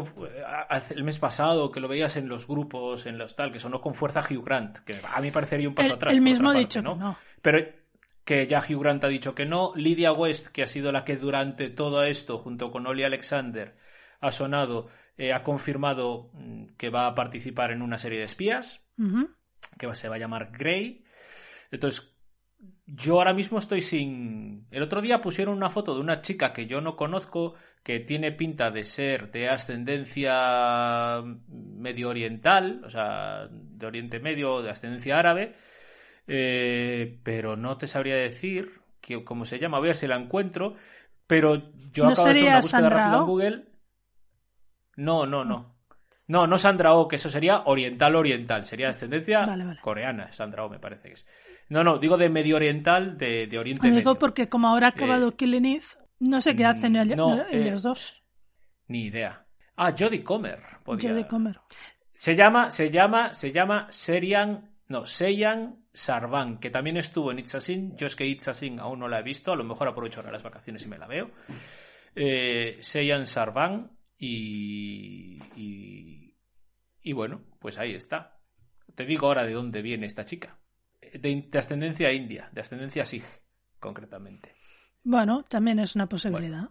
hace- 0.68 0.94
el 0.94 1.05
mes 1.05 1.18
pasado 1.18 1.70
que 1.70 1.81
lo 1.81 1.89
veías 1.89 2.16
en 2.16 2.28
los 2.28 2.47
grupos, 2.48 3.05
en 3.06 3.18
los 3.18 3.36
tal, 3.36 3.52
que 3.52 3.60
sonó 3.60 3.81
con 3.81 3.93
fuerza 3.93 4.20
Hugh 4.20 4.43
Grant, 4.44 4.78
que 4.78 4.98
a 5.06 5.20
mí 5.20 5.31
parecería 5.31 5.68
un 5.68 5.74
paso 5.74 5.90
atrás. 5.97 6.14
por 6.20 6.23
mismo 6.24 6.48
ha 6.51 6.55
dicho 6.55 6.81
que 6.81 6.85
no. 6.85 6.97
Pero 7.43 7.59
que 8.24 8.47
ya 8.47 8.59
Hugh 8.60 8.81
Grant 8.81 9.05
ha 9.05 9.09
dicho 9.09 9.35
que 9.35 9.44
no. 9.44 9.73
Lydia 9.77 10.12
West, 10.12 10.48
que 10.48 10.62
ha 10.62 10.66
sido 10.66 10.93
la 10.93 11.05
que 11.05 11.16
durante 11.16 11.68
todo 11.68 12.02
esto, 12.05 12.39
junto 12.39 12.70
con 12.73 12.86
Ollie 12.86 13.05
Alexander, 13.05 13.77
ha 14.20 14.32
sonado, 14.32 14.89
eh, 15.18 15.35
ha 15.35 15.43
confirmado 15.43 16.31
mm, 16.32 16.68
que 16.78 16.89
va 16.89 17.06
a 17.09 17.14
participar 17.14 17.70
en 17.70 17.82
una 17.82 17.98
serie 17.98 18.18
de 18.20 18.24
espías. 18.24 18.89
Que 19.78 19.94
se 19.94 20.09
va 20.09 20.16
a 20.16 20.18
llamar 20.18 20.51
Grey. 20.52 21.05
Entonces, 21.70 22.16
yo 22.86 23.14
ahora 23.14 23.34
mismo 23.34 23.59
estoy 23.59 23.80
sin... 23.80 24.66
El 24.70 24.82
otro 24.82 25.01
día 25.01 25.20
pusieron 25.20 25.56
una 25.56 25.70
foto 25.70 25.94
de 25.94 26.01
una 26.01 26.22
chica 26.22 26.52
que 26.52 26.66
yo 26.66 26.80
no 26.80 26.97
conozco, 26.97 27.55
que 27.82 28.01
tiene 28.01 28.32
pinta 28.32 28.70
de 28.70 28.84
ser 28.84 29.30
de 29.30 29.48
ascendencia 29.48 31.22
medio 31.48 32.09
oriental, 32.09 32.82
o 32.84 32.90
sea, 32.90 33.48
de 33.51 33.86
Oriente 33.86 34.20
Medio, 34.20 34.62
de 34.62 34.70
ascendencia 34.70 35.18
árabe, 35.18 35.55
eh, 36.26 37.20
pero 37.22 37.56
no 37.56 37.76
te 37.76 37.86
sabría 37.86 38.16
decir 38.16 38.80
que, 39.01 39.22
cómo 39.24 39.44
se 39.44 39.59
llama, 39.59 39.78
a 39.78 39.80
ver 39.80 39.97
si 39.97 40.06
la 40.06 40.16
encuentro, 40.16 40.74
pero 41.26 41.72
yo 41.93 42.05
¿No 42.05 42.10
acabo 42.10 42.28
de 42.28 42.32
hacer 42.32 42.43
una 42.44 42.60
búsqueda 42.60 42.80
Sandra 42.80 42.97
rápida 42.97 43.18
en? 43.18 43.24
Google. 43.24 43.64
No, 44.97 45.26
no, 45.26 45.44
no. 45.44 45.76
No, 46.28 46.47
no 46.47 46.59
Sandra 46.59 46.94
Oh, 46.94 47.07
que 47.07 47.16
eso 47.16 47.28
sería 47.28 47.62
oriental 47.66 48.16
oriental, 48.16 48.65
sería 48.65 48.89
ascendencia 48.89 49.47
Vale, 49.47 49.65
vale. 49.65 49.81
coreana, 49.81 50.32
Sandra 50.32 50.65
Oh 50.65 50.69
me 50.69 50.78
parece 50.81 51.09
que 51.09 51.15
es. 51.15 51.27
No, 51.69 51.85
no, 51.85 51.98
digo 51.98 52.16
de 52.16 52.28
medio 52.28 52.57
oriental, 52.57 53.16
de, 53.16 53.47
de 53.47 53.59
Oriente 53.59 53.82
Lo 53.82 53.90
Medio. 53.90 53.98
digo 54.01 54.15
porque 54.19 54.48
como 54.48 54.69
ahora 54.69 54.86
ha 54.89 54.90
acabado 54.90 55.28
Eh, 55.28 55.35
Killing 55.36 55.65
Eve, 55.66 55.85
no 56.20 56.40
sé 56.40 56.57
qué 56.57 56.65
mm, 56.65 56.66
hacen 56.66 56.93
no, 57.16 57.44
ellos 57.48 57.81
eh, 57.85 57.89
dos. 57.89 58.23
Ni 58.89 59.05
idea. 59.07 59.47
Ah, 59.77 59.93
Jodie 59.97 60.23
Comer. 60.24 60.61
podría- 60.85 61.11
Jodie 61.11 61.27
Comer. 61.27 61.61
Se 62.12 62.35
llama, 62.35 62.70
se 62.70 62.90
llama, 62.90 63.35
se 63.35 63.53
llama 63.53 63.86
Serian, 63.90 64.70
no, 64.89 65.05
Seiyan 65.07 65.85
Sarvan, 65.93 66.59
que 66.59 66.70
también 66.70 66.97
estuvo 66.97 67.31
en 67.31 67.39
It's 67.40 67.55
a 67.57 67.61
Sin. 67.61 67.97
Yo 67.97 68.07
es 68.07 68.16
que 68.16 68.24
It's 68.27 68.48
a 68.48 68.55
Sin 68.55 68.81
aún 68.81 68.98
no 69.01 69.09
la 69.09 69.19
he 69.20 69.23
visto, 69.23 69.53
a 69.53 69.57
lo 69.57 69.65
mejor 69.65 69.89
aprovecho 69.89 70.20
ahora 70.20 70.32
las 70.32 70.43
vacaciones 70.43 70.85
y 70.85 70.89
me 70.89 70.98
la 70.98 71.07
veo. 71.07 71.31
Eh, 72.15 72.78
Seiyan 72.81 73.27
Sarvan 73.27 73.90
y, 74.18 75.38
y, 75.56 76.36
y 77.02 77.12
bueno, 77.12 77.43
pues 77.59 77.78
ahí 77.78 77.94
está. 77.94 78.40
Te 78.94 79.05
digo 79.05 79.26
ahora 79.26 79.44
de 79.44 79.52
dónde 79.52 79.82
viene 79.82 80.06
esta 80.06 80.24
chica. 80.24 80.59
De, 81.01 81.47
de 81.48 81.59
ascendencia 81.59 82.12
india, 82.12 82.51
de 82.52 82.60
ascendencia 82.60 83.06
Sikh, 83.06 83.24
concretamente. 83.78 84.55
Bueno, 85.05 85.44
también 85.44 85.78
es 85.78 85.94
una 85.94 86.09
posibilidad. 86.09 86.70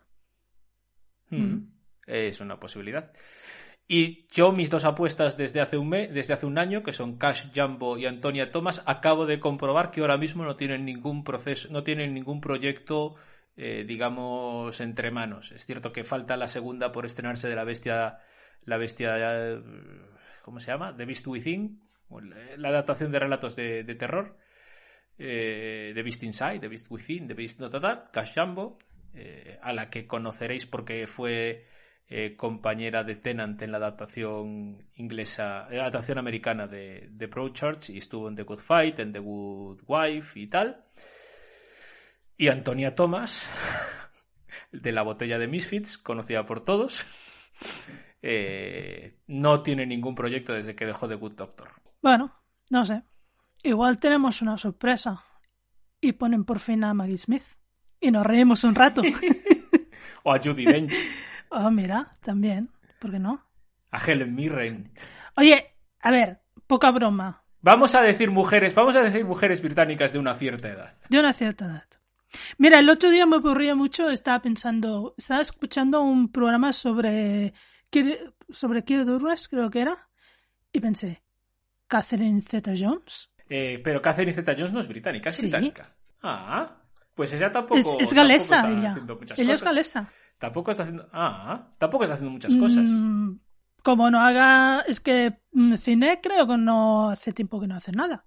Mm. 1.30 1.68
Es 2.06 2.42
una 2.42 2.60
posibilidad. 2.60 3.14
Y 3.88 4.28
yo, 4.30 4.52
mis 4.52 4.72
dos 4.72 4.84
apuestas 4.84 5.38
desde 5.38 5.62
hace 5.62 5.78
un 5.78 5.90
mes, 5.90 6.12
desde 6.12 6.34
hace 6.34 6.48
un 6.48 6.58
año, 6.58 6.82
que 6.82 6.92
son 6.92 7.18
Cash 7.18 7.52
Jumbo 7.56 7.98
y 7.98 8.08
Antonia 8.08 8.52
Thomas, 8.52 8.82
acabo 8.88 9.28
de 9.28 9.40
comprobar 9.40 9.92
que 9.92 10.02
ahora 10.02 10.18
mismo 10.18 10.44
no 10.44 10.56
tienen 10.56 10.86
ningún 10.86 11.24
proceso, 11.24 11.70
no 11.72 11.84
tienen 11.84 12.14
ningún 12.14 12.42
proyecto, 12.42 13.16
eh, 13.58 13.86
digamos, 13.88 14.80
entre 14.82 15.12
manos. 15.12 15.52
Es 15.52 15.66
cierto 15.66 15.92
que 15.92 16.04
falta 16.04 16.38
la 16.38 16.48
segunda 16.48 16.92
por 16.92 17.06
estrenarse 17.06 17.48
de 17.48 17.56
la 17.56 17.64
bestia, 17.64 18.20
la 18.64 18.78
bestia, 18.78 19.16
eh, 19.18 19.62
¿cómo 20.42 20.60
se 20.60 20.72
llama? 20.72 20.96
The 20.96 21.06
Beast 21.06 21.28
Within, 21.28 21.82
la 22.10 22.58
la 22.58 22.70
adaptación 22.70 23.12
de 23.12 23.20
relatos 23.20 23.56
de, 23.56 23.84
de 23.84 23.96
terror. 23.96 24.38
Eh, 25.18 25.92
The 25.96 26.04
Beast 26.04 26.24
Inside, 26.24 26.60
The 26.60 26.68
Beast 26.68 26.88
Within, 26.90 27.28
The 27.28 27.34
Beast 27.34 27.60
No 27.60 27.70
Total, 27.70 28.04
Cash 28.12 28.34
Jumbo, 28.36 28.78
a 29.62 29.72
la 29.72 29.90
que 29.90 30.06
conoceréis 30.06 30.66
porque 30.66 31.08
fue 31.08 31.66
compañera 32.38 33.04
de 33.04 33.16
Tennant 33.16 33.62
en 33.62 33.72
la 33.72 33.78
adaptación 33.78 34.86
inglesa, 34.96 35.68
eh, 35.72 35.80
adaptación 35.80 36.18
americana 36.18 36.68
de, 36.68 37.08
de 37.10 37.28
Broadchurch 37.28 37.90
y 37.90 37.98
estuvo 37.98 38.30
en 38.30 38.36
The 38.36 38.44
Good 38.44 38.60
Fight, 38.60 39.00
en 39.00 39.12
The 39.12 39.20
Good 39.20 39.82
Wife 39.88 40.40
y 40.40 40.48
tal. 40.48 40.84
Y 42.38 42.50
Antonia 42.50 42.96
Thomas, 42.96 43.50
de 44.72 44.92
la 44.92 45.04
botella 45.04 45.38
de 45.38 45.48
Misfits, 45.48 45.98
conocida 45.98 46.46
por 46.46 46.64
todos, 46.64 47.06
eh, 48.22 49.20
no 49.28 49.62
tiene 49.64 49.86
ningún 49.86 50.16
proyecto 50.16 50.54
desde 50.54 50.76
que 50.76 50.86
dejó 50.86 51.08
The 51.08 51.16
Good 51.16 51.36
Doctor. 51.36 51.70
Bueno, 52.02 52.34
no 52.70 52.86
sé. 52.86 53.04
Igual 53.64 53.98
tenemos 53.98 54.42
una 54.42 54.58
sorpresa. 54.58 55.24
Y 56.02 56.14
ponen 56.14 56.44
por 56.44 56.60
fin 56.60 56.84
a 56.84 56.94
Maggie 56.94 57.18
Smith. 57.18 57.44
Y 58.00 58.12
nos 58.12 58.26
reímos 58.26 58.64
un 58.64 58.76
rato. 58.76 59.02
O 60.28 60.34
a 60.34 60.40
Judy 60.40 60.66
Dench, 60.66 60.96
oh, 61.52 61.70
mira, 61.70 62.12
también. 62.24 62.72
¿Por 63.00 63.12
qué 63.12 63.20
no? 63.20 63.46
a 63.96 64.00
Helen 64.00 64.36
Mirren. 64.36 64.92
Oye, 65.38 65.76
a 66.02 66.12
ver, 66.12 66.42
poca 66.68 66.92
broma. 66.92 67.42
Vamos 67.62 67.96
a 67.96 68.02
decir 68.02 68.30
mujeres, 68.30 68.76
vamos 68.76 68.96
a 68.96 69.04
decir 69.04 69.26
mujeres 69.26 69.62
británicas 69.62 70.14
de 70.14 70.20
una 70.20 70.36
cierta 70.36 70.70
edad. 70.70 70.94
De 71.10 71.20
una 71.20 71.34
cierta 71.34 71.66
edad. 71.66 71.86
Mira, 72.58 72.80
el 72.80 72.90
otro 72.90 73.10
día 73.10 73.26
me 73.26 73.38
aburría 73.38 73.76
mucho, 73.76 74.10
estaba 74.10 74.42
pensando, 74.42 75.14
estaba 75.18 75.42
escuchando 75.42 76.02
un 76.02 76.32
programa 76.32 76.74
sobre 76.74 77.54
Kir- 77.92 78.34
sobre 78.50 78.84
Kirk 78.84 79.06
Douglas, 79.06 79.48
creo 79.48 79.70
que 79.70 79.82
era, 79.82 79.96
y 80.72 80.80
pensé, 80.80 81.24
Catherine 81.88 82.42
Zeta-Jones. 82.42 83.30
Eh, 83.50 83.80
pero 83.84 84.02
Catherine 84.02 84.34
Zeta-Jones 84.34 84.74
no 84.74 84.80
es 84.80 84.88
británica, 84.88 85.30
es 85.30 85.36
Sí. 85.36 85.44
británica. 85.44 85.96
Ah, 86.24 86.82
pues 87.14 87.32
ella 87.34 87.52
tampoco. 87.52 87.78
Es, 87.80 87.86
es 87.86 87.92
tampoco 87.94 88.16
galesa 88.16 88.56
está 88.58 88.72
ella. 88.72 88.90
haciendo 88.92 89.16
muchas 89.16 89.40
Ella 89.40 89.52
es 89.54 89.60
cosas. 89.60 89.66
galesa. 89.74 90.10
Tampoco 90.40 90.72
está 90.72 90.84
haciendo. 90.84 91.08
Ah, 91.14 91.68
tampoco 91.78 92.04
está 92.04 92.16
haciendo 92.16 92.32
muchas 92.34 92.56
cosas. 92.56 92.90
Mm, 92.90 93.38
como 93.84 94.10
no 94.10 94.20
haga, 94.20 94.82
es 94.88 95.00
que 95.00 95.40
mm, 95.52 95.76
cine 95.76 96.20
creo 96.22 96.48
que 96.48 96.58
no 96.58 97.10
hace 97.12 97.32
tiempo 97.32 97.62
que 97.62 97.68
no 97.68 97.76
hace 97.76 97.92
nada. 97.92 98.26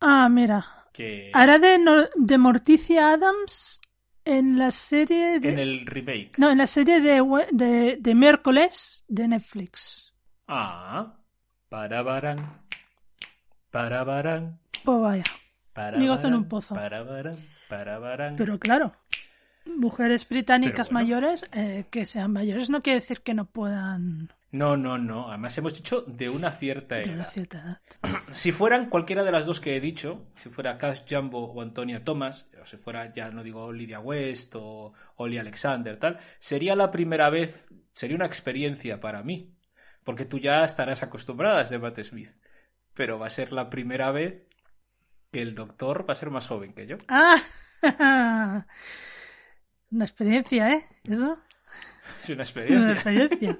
Ah, 0.00 0.28
mira. 0.30 0.79
Que 0.92 1.30
Ahora 1.34 1.58
de, 1.58 2.38
Morticia 2.38 3.12
Adams 3.12 3.80
en 4.24 4.58
la 4.58 4.70
serie 4.70 5.40
de... 5.40 5.48
en 5.50 5.58
el 5.58 5.86
remake. 5.86 6.32
No, 6.38 6.50
en 6.50 6.58
la 6.58 6.66
serie 6.66 7.00
de, 7.00 7.22
de, 7.52 7.96
de 7.98 8.14
miércoles 8.14 9.04
de 9.08 9.28
Netflix. 9.28 10.12
Ah, 10.46 11.16
para 11.68 12.02
barán. 12.02 12.62
Para 13.70 14.02
barán. 14.04 14.58
Pues 14.84 15.00
vaya. 15.00 15.24
Para 15.72 15.98
Mi 15.98 16.08
gozo 16.08 16.26
en 16.26 16.34
un 16.34 16.48
pozo. 16.48 16.74
Para 16.74 17.02
barán. 17.02 17.36
Para 17.68 17.98
barán. 17.98 18.34
Pero 18.36 18.58
claro, 18.58 18.92
mujeres 19.64 20.28
británicas 20.28 20.88
bueno. 20.88 21.04
mayores, 21.04 21.44
eh, 21.52 21.84
que 21.90 22.06
sean 22.06 22.32
mayores 22.32 22.70
no 22.70 22.82
quiere 22.82 23.00
decir 23.00 23.20
que 23.20 23.34
no 23.34 23.44
puedan 23.44 24.32
No, 24.52 24.76
no, 24.76 24.98
no. 24.98 25.28
Además 25.28 25.56
hemos 25.58 25.74
dicho 25.74 26.02
de 26.02 26.28
una 26.28 26.50
cierta 26.50 26.96
de 26.96 27.04
una 27.04 27.14
edad. 27.14 27.30
cierta 27.32 27.58
edad. 27.58 27.80
Si 28.34 28.52
fueran 28.52 28.90
cualquiera 28.90 29.22
de 29.22 29.32
las 29.32 29.46
dos 29.46 29.60
que 29.60 29.76
he 29.76 29.80
dicho, 29.80 30.26
si 30.34 30.48
fuera 30.48 30.78
Cash 30.78 31.02
Jumbo 31.08 31.52
o 31.52 31.62
Antonia 31.62 32.04
Thomas, 32.04 32.48
o 32.60 32.66
si 32.66 32.76
fuera, 32.76 33.12
ya 33.12 33.30
no 33.30 33.42
digo 33.42 33.72
Lydia 33.72 34.00
West 34.00 34.54
o 34.56 34.92
Ollie 35.16 35.38
Alexander, 35.40 35.98
tal, 35.98 36.18
sería 36.38 36.74
la 36.74 36.90
primera 36.90 37.30
vez, 37.30 37.68
sería 37.92 38.16
una 38.16 38.26
experiencia 38.26 38.98
para 39.00 39.22
mí. 39.22 39.50
Porque 40.04 40.24
tú 40.24 40.38
ya 40.38 40.64
estarás 40.64 41.02
acostumbrada 41.02 41.58
a 41.60 41.62
este 41.62 41.78
Matt 41.78 42.00
Smith. 42.02 42.30
Pero 42.94 43.18
va 43.18 43.26
a 43.26 43.30
ser 43.30 43.52
la 43.52 43.70
primera 43.70 44.10
vez 44.10 44.48
que 45.30 45.42
el 45.42 45.54
doctor 45.54 46.08
va 46.08 46.12
a 46.12 46.16
ser 46.16 46.30
más 46.30 46.46
joven 46.46 46.72
que 46.72 46.86
yo. 46.86 46.96
¡Ah! 47.08 47.40
Una 49.90 50.04
experiencia, 50.04 50.72
¿eh? 50.72 50.84
Eso. 51.04 51.38
Es 52.22 52.30
una 52.30 52.44
Una 52.80 52.92
experiencia. 52.92 53.58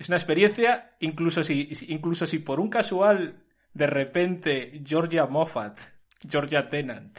Es 0.00 0.08
una 0.08 0.16
experiencia, 0.16 0.96
incluso 0.98 1.44
si, 1.44 1.68
incluso 1.88 2.26
si 2.26 2.40
por 2.40 2.58
un 2.58 2.70
casual 2.70 3.44
de 3.74 3.86
repente 3.86 4.82
Georgia 4.84 5.26
Moffat, 5.26 5.78
Georgia 6.28 6.68
Tennant, 6.68 7.16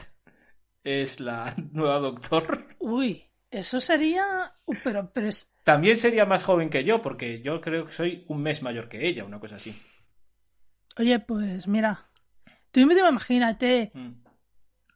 es 0.84 1.20
la 1.20 1.54
nueva 1.72 1.98
doctor, 2.00 2.66
Uy, 2.80 3.24
eso 3.50 3.80
sería. 3.80 4.52
uh, 4.66 4.74
Pero, 4.82 5.10
pero 5.14 5.28
es. 5.28 5.48
también 5.62 5.96
sería 5.96 6.26
más 6.26 6.44
joven 6.44 6.70
que 6.70 6.84
yo, 6.84 7.00
porque 7.00 7.40
yo 7.40 7.60
creo 7.60 7.86
que 7.86 7.92
soy 7.92 8.24
un 8.28 8.42
mes 8.42 8.62
mayor 8.62 8.88
que 8.88 9.06
ella, 9.06 9.24
una 9.24 9.38
cosa 9.40 9.56
así. 9.56 9.80
Oye, 10.98 11.20
pues 11.20 11.66
mira. 11.66 12.08
Tú 12.72 12.80
mismo 12.86 13.08
imagínate. 13.08 13.92
Mm. 13.94 14.10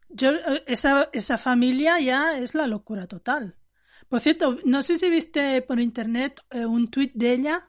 Yo, 0.08 0.30
eh, 0.32 0.64
esa, 0.66 1.08
esa 1.12 1.38
familia 1.38 2.00
ya 2.00 2.38
es 2.38 2.54
la 2.54 2.66
locura 2.66 3.06
total. 3.06 3.56
Por 4.08 4.20
cierto, 4.20 4.58
no 4.64 4.82
sé 4.82 4.98
si 4.98 5.10
viste 5.10 5.62
por 5.62 5.80
internet 5.80 6.40
eh, 6.50 6.64
un 6.66 6.88
tuit 6.90 7.12
de 7.14 7.32
ella 7.32 7.66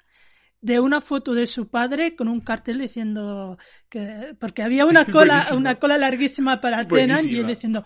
de 0.62 0.80
una 0.80 1.02
foto 1.02 1.34
de 1.34 1.48
su 1.48 1.70
padre 1.70 2.16
con 2.16 2.28
un 2.28 2.42
cartel 2.42 2.80
diciendo 2.80 3.58
que 3.90 4.36
porque 4.40 4.64
había 4.64 4.86
una 4.88 5.06
cola 5.06 5.36
Buenísimo. 5.36 5.60
una 5.60 5.76
cola 5.76 5.98
larguísima 5.98 6.62
para 6.62 6.86
Tennant 6.86 7.26
y 7.26 7.40
él 7.40 7.48
diciendo 7.48 7.86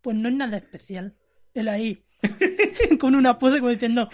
pues 0.00 0.16
no 0.16 0.28
es 0.28 0.34
nada 0.34 0.56
especial 0.56 1.16
él 1.54 1.68
ahí 1.68 2.04
con 3.00 3.14
una 3.14 3.38
pose 3.38 3.58
como 3.58 3.70
diciendo 3.70 4.08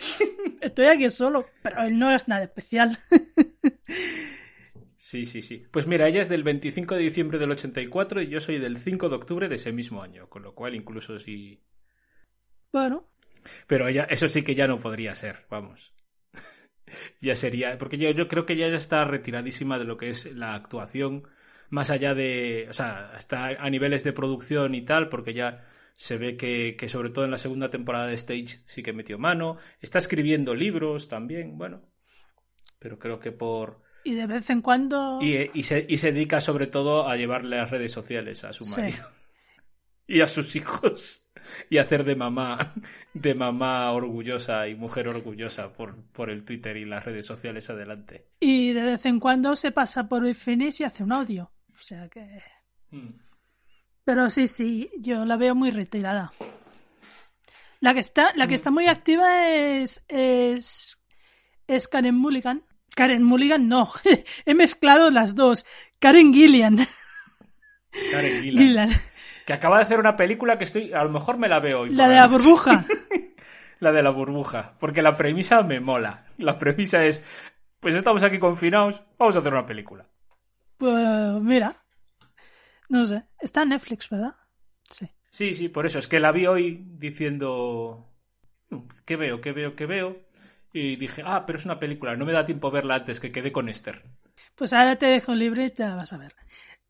estoy 0.60 0.86
aquí 0.86 1.08
solo 1.10 1.46
pero 1.62 1.82
él 1.82 1.98
no 1.98 2.10
es 2.10 2.28
nada 2.28 2.44
especial 2.44 2.98
Sí, 4.98 5.26
Sí, 5.26 5.42
sí. 5.42 5.66
Pues 5.70 5.86
mira, 5.86 6.08
ella 6.08 6.22
es 6.22 6.28
del 6.30 6.42
25 6.42 6.94
de 6.94 7.02
diciembre 7.02 7.38
del 7.38 7.50
84 7.50 8.22
y 8.22 8.28
yo 8.28 8.40
soy 8.40 8.58
del 8.58 8.78
5 8.78 9.10
de 9.10 9.14
octubre 9.16 9.48
de 9.48 9.56
ese 9.56 9.70
mismo 9.70 10.02
año, 10.02 10.28
con 10.28 10.42
lo 10.42 10.54
cual 10.54 10.74
incluso 10.74 11.20
sí. 11.20 11.62
Bueno, 12.72 13.10
Pero 13.66 13.86
ella, 13.86 14.04
eso 14.04 14.28
sí 14.28 14.42
que 14.42 14.54
ya 14.54 14.66
no 14.66 14.80
podría 14.80 15.14
ser, 15.14 15.46
vamos. 15.50 15.92
Ya 17.20 17.34
sería, 17.36 17.78
porque 17.78 17.98
yo, 17.98 18.10
yo 18.10 18.28
creo 18.28 18.46
que 18.46 18.54
ella 18.54 18.68
ya 18.68 18.76
está 18.76 19.04
retiradísima 19.04 19.78
de 19.78 19.84
lo 19.84 19.96
que 19.96 20.10
es 20.10 20.32
la 20.34 20.54
actuación, 20.54 21.28
más 21.70 21.90
allá 21.90 22.14
de, 22.14 22.66
o 22.68 22.72
sea, 22.72 23.12
está 23.18 23.46
a 23.46 23.70
niveles 23.70 24.04
de 24.04 24.12
producción 24.12 24.74
y 24.74 24.82
tal, 24.84 25.08
porque 25.08 25.34
ya 25.34 25.66
se 25.94 26.16
ve 26.18 26.36
que, 26.36 26.76
que 26.78 26.88
sobre 26.88 27.10
todo 27.10 27.24
en 27.24 27.30
la 27.30 27.38
segunda 27.38 27.70
temporada 27.70 28.06
de 28.06 28.14
Stage 28.14 28.60
sí 28.66 28.82
que 28.82 28.92
metió 28.92 29.18
mano, 29.18 29.58
está 29.80 29.98
escribiendo 29.98 30.54
libros 30.54 31.08
también, 31.08 31.56
bueno, 31.56 31.82
pero 32.78 32.98
creo 32.98 33.18
que 33.18 33.32
por... 33.32 33.80
y 34.04 34.14
de 34.14 34.26
vez 34.26 34.50
en 34.50 34.60
cuando... 34.60 35.18
Y, 35.22 35.50
y 35.54 35.62
se, 35.62 35.86
y 35.88 35.96
se 35.96 36.12
dedica 36.12 36.40
sobre 36.40 36.66
todo 36.66 37.08
a 37.08 37.16
llevarle 37.16 37.56
las 37.56 37.70
redes 37.70 37.92
sociales 37.92 38.44
a 38.44 38.52
su 38.52 38.64
Sí. 38.64 38.70
marido 38.72 39.04
y 40.06 40.20
a 40.20 40.26
sus 40.26 40.54
hijos 40.56 41.23
y 41.70 41.78
hacer 41.78 42.04
de 42.04 42.16
mamá 42.16 42.74
de 43.12 43.34
mamá 43.34 43.90
orgullosa 43.92 44.68
y 44.68 44.74
mujer 44.74 45.08
orgullosa 45.08 45.72
por, 45.72 45.96
por 46.12 46.30
el 46.30 46.44
Twitter 46.44 46.76
y 46.76 46.84
las 46.84 47.04
redes 47.04 47.26
sociales 47.26 47.70
adelante. 47.70 48.26
Y 48.40 48.72
de 48.72 48.82
vez 48.82 49.06
en 49.06 49.20
cuando 49.20 49.56
se 49.56 49.70
pasa 49.70 50.08
por 50.08 50.26
el 50.26 50.34
finish 50.34 50.80
y 50.80 50.84
hace 50.84 51.02
un 51.02 51.12
audio. 51.12 51.52
O 51.78 51.82
sea 51.82 52.08
que... 52.08 52.42
Mm. 52.90 53.20
Pero 54.04 54.28
sí, 54.28 54.48
sí, 54.48 54.90
yo 54.98 55.24
la 55.24 55.36
veo 55.36 55.54
muy 55.54 55.70
retirada. 55.70 56.32
La 57.80 57.94
que 57.94 58.00
está, 58.00 58.32
la 58.34 58.46
que 58.46 58.54
está 58.54 58.70
muy 58.70 58.86
activa 58.86 59.48
es, 59.48 60.04
es, 60.08 61.00
es 61.66 61.88
Karen 61.88 62.14
Mulligan. 62.14 62.64
Karen 62.94 63.22
Mulligan 63.22 63.68
no, 63.68 63.92
he 64.46 64.54
mezclado 64.54 65.10
las 65.10 65.34
dos. 65.34 65.64
Karen 65.98 66.32
Gillian. 66.32 66.86
Karen 68.10 68.42
Gillan. 68.56 68.90
Que 69.46 69.52
acaba 69.52 69.78
de 69.78 69.84
hacer 69.84 69.98
una 69.98 70.16
película 70.16 70.58
que 70.58 70.64
estoy 70.64 70.92
a 70.92 71.04
lo 71.04 71.10
mejor 71.10 71.38
me 71.38 71.48
la 71.48 71.60
veo 71.60 71.80
hoy. 71.80 71.90
La 71.90 72.08
de 72.08 72.16
la 72.16 72.26
noche. 72.28 72.44
burbuja. 72.44 72.86
La 73.80 73.92
de 73.92 74.02
la 74.02 74.10
burbuja, 74.10 74.76
porque 74.78 75.02
la 75.02 75.14
premisa 75.16 75.62
me 75.62 75.80
mola. 75.80 76.24
La 76.38 76.56
premisa 76.56 77.04
es 77.04 77.26
pues 77.80 77.94
estamos 77.96 78.22
aquí 78.22 78.38
confinados, 78.38 79.02
vamos 79.18 79.36
a 79.36 79.40
hacer 79.40 79.52
una 79.52 79.66
película. 79.66 80.06
Pues 80.78 80.94
mira. 81.42 81.76
No 82.88 83.04
sé. 83.04 83.24
Está 83.40 83.62
en 83.64 83.70
Netflix, 83.70 84.08
¿verdad? 84.08 84.36
Sí. 84.88 85.10
Sí, 85.30 85.52
sí, 85.54 85.68
por 85.68 85.84
eso. 85.84 85.98
Es 85.98 86.06
que 86.06 86.20
la 86.20 86.32
vi 86.32 86.46
hoy 86.46 86.82
diciendo. 86.98 88.08
"Mm, 88.70 88.78
¿Qué 89.04 89.16
veo? 89.16 89.40
¿Qué 89.42 89.52
veo? 89.52 89.74
¿Qué 89.76 89.84
veo? 89.86 90.18
Y 90.72 90.96
dije, 90.96 91.22
ah, 91.26 91.44
pero 91.44 91.58
es 91.58 91.64
una 91.66 91.78
película. 91.78 92.16
No 92.16 92.24
me 92.24 92.32
da 92.32 92.46
tiempo 92.46 92.68
a 92.68 92.72
verla 92.72 92.94
antes 92.94 93.20
que 93.20 93.32
quedé 93.32 93.52
con 93.52 93.68
Esther. 93.68 94.02
Pues 94.54 94.72
ahora 94.72 94.96
te 94.96 95.06
dejo 95.06 95.34
libre 95.34 95.66
y 95.66 95.70
te 95.70 95.84
la 95.84 95.94
vas 95.96 96.12
a 96.12 96.16
ver. 96.18 96.34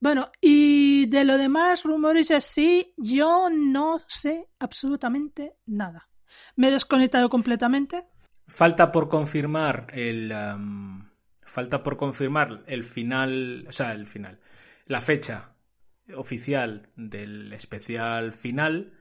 Bueno, 0.05 0.31
y 0.39 1.07
de 1.07 1.25
lo 1.25 1.39
demás, 1.39 1.83
rumores 1.83 2.31
así, 2.31 2.93
yo 2.99 3.49
no 3.51 4.03
sé 4.07 4.51
absolutamente 4.59 5.55
nada. 5.65 6.11
Me 6.57 6.69
he 6.69 6.73
desconectado 6.73 7.31
completamente. 7.31 8.05
Falta 8.47 8.93
por 8.93 9.09
confirmar 9.09 9.87
el. 9.95 10.31
am, 10.31 11.11
falta 11.41 11.83
por 11.83 11.97
confirmar 11.97 12.65
el 12.67 12.85
final. 12.85 13.65
O 13.67 13.73
sea, 13.73 13.93
el 13.93 14.07
final. 14.07 14.41
La 14.85 15.01
fecha 15.01 15.55
oficial 16.15 16.91
del 16.97 17.55
especial 17.55 18.35
final. 18.35 18.99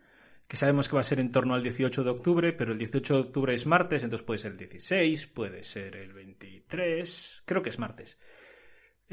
Que 0.48 0.56
sabemos 0.56 0.88
que 0.88 0.96
va 0.96 1.02
a 1.02 1.04
ser 1.04 1.20
en 1.20 1.34
torno 1.34 1.54
al 1.54 1.64
18 1.64 2.02
de 2.06 2.12
octubre, 2.12 2.54
pero 2.54 2.72
el 2.72 2.78
18 2.78 3.14
de 3.14 3.20
octubre 3.20 3.54
es 3.54 3.66
martes, 3.66 4.04
entonces 4.04 4.26
puede 4.26 4.38
ser 4.38 4.54
el 4.54 4.58
16, 4.58 5.28
puede 5.28 5.64
ser 5.66 5.98
el 5.98 6.14
23. 6.14 7.44
Creo 7.46 7.62
que 7.62 7.72
es 7.72 7.80
martes. 7.80 8.18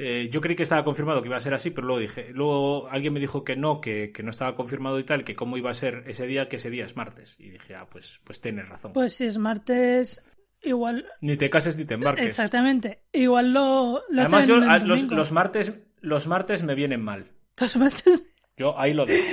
Eh, 0.03 0.29
yo 0.31 0.41
creí 0.41 0.57
que 0.57 0.63
estaba 0.63 0.83
confirmado 0.85 1.21
que 1.21 1.29
iba 1.29 1.37
a 1.37 1.41
ser 1.41 1.53
así, 1.55 1.71
pero 1.71 1.87
luego 1.87 2.01
dije, 2.01 2.31
luego 2.33 2.89
alguien 2.89 3.13
me 3.13 3.21
dijo 3.21 3.45
que 3.45 3.55
no, 3.57 3.81
que, 3.81 4.13
que 4.13 4.23
no 4.23 4.31
estaba 4.31 4.57
confirmado 4.57 4.99
y 4.99 5.05
tal, 5.05 5.25
que 5.25 5.37
cómo 5.37 5.57
iba 5.59 5.71
a 5.71 5.75
ser 5.75 6.05
ese 6.07 6.27
día, 6.27 6.49
que 6.49 6.57
ese 6.57 6.71
día 6.71 6.87
es 6.87 6.97
martes. 6.97 7.37
Y 7.39 7.51
dije, 7.51 7.75
ah, 7.75 7.87
pues, 7.91 8.21
pues 8.25 8.41
tienes 8.41 8.69
razón. 8.69 8.93
Pues 8.95 9.13
si 9.15 9.25
es 9.27 9.37
martes, 9.39 10.23
igual. 10.63 11.07
Ni 11.21 11.37
te 11.37 11.51
cases 11.51 11.77
ni 11.77 11.85
te 11.85 11.95
embarques. 11.95 12.27
Exactamente. 12.27 13.03
Igual 13.13 13.53
lo, 13.53 14.03
lo 14.09 14.21
Además, 14.23 14.47
yo, 14.49 14.57
el 14.57 14.69
a- 14.71 14.79
los, 14.79 15.03
los 15.03 15.33
martes, 15.33 15.73
los 16.01 16.27
martes 16.27 16.63
me 16.63 16.75
vienen 16.75 17.03
mal. 17.03 17.27
Los 17.61 17.77
martes. 17.77 18.33
Yo 18.57 18.79
ahí 18.79 18.95
lo 18.95 19.05
dejo. 19.07 19.25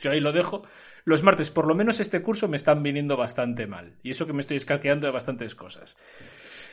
Yo 0.00 0.10
ahí 0.12 0.20
lo 0.20 0.32
dejo. 0.32 0.62
Los 1.04 1.22
martes, 1.22 1.50
por 1.50 1.66
lo 1.66 1.74
menos 1.74 2.00
este 2.00 2.20
curso, 2.22 2.48
me 2.48 2.56
están 2.56 2.82
viniendo 2.82 3.16
bastante 3.16 3.66
mal. 3.66 3.96
Y 4.02 4.10
eso 4.10 4.26
que 4.26 4.32
me 4.32 4.40
estoy 4.40 4.56
escaqueando 4.56 5.06
de 5.06 5.12
bastantes 5.12 5.54
cosas. 5.54 5.96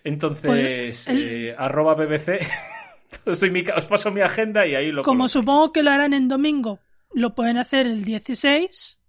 Entonces, 0.03 0.45
Pues, 0.45 1.07
el- 1.07 1.23
eh, 1.49 1.55
arroba 1.57 1.95
BBC, 1.95 2.39
mi 3.51 3.63
os 3.75 3.85
paso 3.87 4.11
mi 4.11 4.21
agenda 4.21 4.65
y 4.67 4.75
ahí 4.75 4.91
lo 4.91 5.03
Como 5.03 5.19
coloco. 5.23 5.27
supongo 5.29 5.71
que 5.73 5.83
lo 5.83 5.91
harán 5.91 6.13
en 6.13 6.27
domingo, 6.27 6.79
lo 7.13 7.35
pueden 7.35 7.57
hacer 7.57 7.85
el 7.87 8.03
16, 8.03 8.99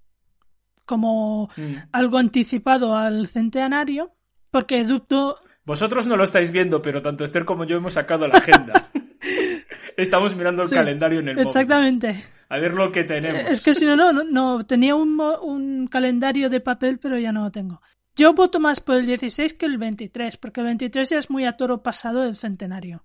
como 0.84 1.48
Mm. 1.56 1.74
algo 1.92 2.18
anticipado 2.18 2.96
al 2.96 3.26
centenario, 3.28 4.12
porque 4.50 4.84
dudo. 4.84 5.38
Vosotros 5.64 6.06
no 6.06 6.16
lo 6.16 6.24
estáis 6.24 6.50
viendo, 6.50 6.82
pero 6.82 7.00
tanto 7.02 7.24
Esther 7.24 7.44
como 7.44 7.64
yo 7.64 7.76
hemos 7.76 7.94
sacado 7.94 8.28
la 8.28 8.34
agenda. 8.38 8.86
Estamos 9.96 10.34
mirando 10.34 10.62
el 10.62 10.68
Sí, 10.68 10.74
calendario 10.74 11.20
en 11.20 11.28
el 11.28 11.34
móvil. 11.36 11.46
Exactamente. 11.46 12.24
A 12.48 12.58
ver 12.58 12.74
lo 12.74 12.90
que 12.92 13.04
tenemos. 13.04 13.42
Es 13.50 13.62
que 13.62 13.74
si 13.74 13.84
no, 13.84 13.96
no, 13.96 14.12
no, 14.12 14.24
no, 14.24 14.66
tenía 14.66 14.94
un, 14.94 15.18
un 15.20 15.86
calendario 15.86 16.50
de 16.50 16.60
papel, 16.60 16.98
pero 16.98 17.18
ya 17.18 17.32
no 17.32 17.44
lo 17.44 17.50
tengo. 17.52 17.80
Yo 18.16 18.34
voto 18.34 18.60
más 18.60 18.80
por 18.80 18.96
el 18.96 19.06
16 19.06 19.54
que 19.54 19.66
el 19.66 19.78
23, 19.78 20.36
porque 20.36 20.60
el 20.60 20.66
23 20.66 21.08
ya 21.08 21.18
es 21.18 21.30
muy 21.30 21.44
a 21.46 21.56
toro 21.56 21.82
pasado 21.82 22.20
del 22.22 22.36
centenario. 22.36 23.04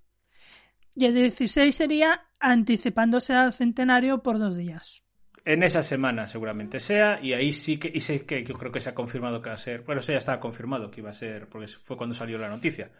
Y 1.00 1.06
el 1.06 1.14
16 1.14 1.74
sería 1.74 2.28
anticipándose 2.42 3.32
al 3.32 3.54
centenario 3.54 4.22
por 4.22 4.38
dos 4.38 4.58
días. 4.58 5.02
En 5.46 5.64
esa 5.64 5.82
semana 5.82 6.28
seguramente 6.28 6.82
sea, 6.82 7.22
y 7.22 7.32
ahí 7.32 7.54
sí 7.54 7.80
que, 7.80 7.90
y 7.94 8.02
sé 8.02 8.26
que 8.26 8.44
yo 8.44 8.56
creo 8.56 8.74
que 8.74 8.82
se 8.82 8.90
ha 8.90 8.94
confirmado 8.96 9.42
que 9.42 9.48
va 9.48 9.56
a 9.56 9.58
ser, 9.58 9.84
bueno, 9.84 10.02
eso 10.02 10.12
ya 10.12 10.18
estaba 10.18 10.42
confirmado 10.42 10.92
que 10.92 11.00
iba 11.00 11.10
a 11.10 11.14
ser, 11.14 11.48
porque 11.48 11.70
fue 11.70 11.96
cuando 11.96 12.14
salió 12.14 12.38
la 12.38 12.50
noticia, 12.50 12.92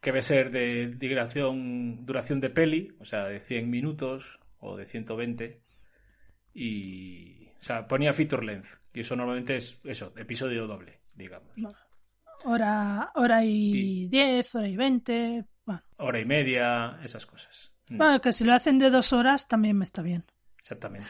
que 0.00 0.12
va 0.12 0.20
a 0.20 0.22
ser 0.22 0.50
de, 0.50 0.86
duración, 0.86 2.06
duración 2.06 2.40
de 2.40 2.48
peli, 2.48 2.96
o 2.98 3.04
sea, 3.04 3.24
de 3.26 3.38
100 3.38 3.68
minutos 3.68 4.40
o 4.58 4.78
de 4.78 4.86
120, 4.86 5.60
y, 6.54 7.48
o 7.48 7.62
sea, 7.62 7.86
ponía 7.86 8.14
feature 8.14 8.46
length, 8.46 8.80
y 8.94 9.00
eso 9.00 9.14
normalmente 9.14 9.56
es, 9.56 9.78
eso, 9.84 10.14
episodio 10.16 10.66
doble, 10.66 11.00
digamos. 11.14 11.52
Hora, 12.44 13.10
hora 13.14 13.44
y 13.44 13.72
Sí. 13.72 14.08
10, 14.08 14.54
hora 14.54 14.68
y 14.68 14.76
20. 14.76 15.44
Bueno, 15.64 15.82
Hora 15.96 16.20
y 16.20 16.24
media, 16.24 16.98
esas 17.02 17.26
cosas. 17.26 17.72
Mm, 17.88 17.98
Bueno, 17.98 18.20
que 18.20 18.32
si 18.32 18.44
lo 18.44 18.54
hacen 18.54 18.78
de 18.78 18.90
dos 18.90 19.12
horas 19.12 19.48
también 19.48 19.76
me 19.76 19.84
está 19.84 20.02
bien. 20.02 20.24
Exactamente. 20.58 21.08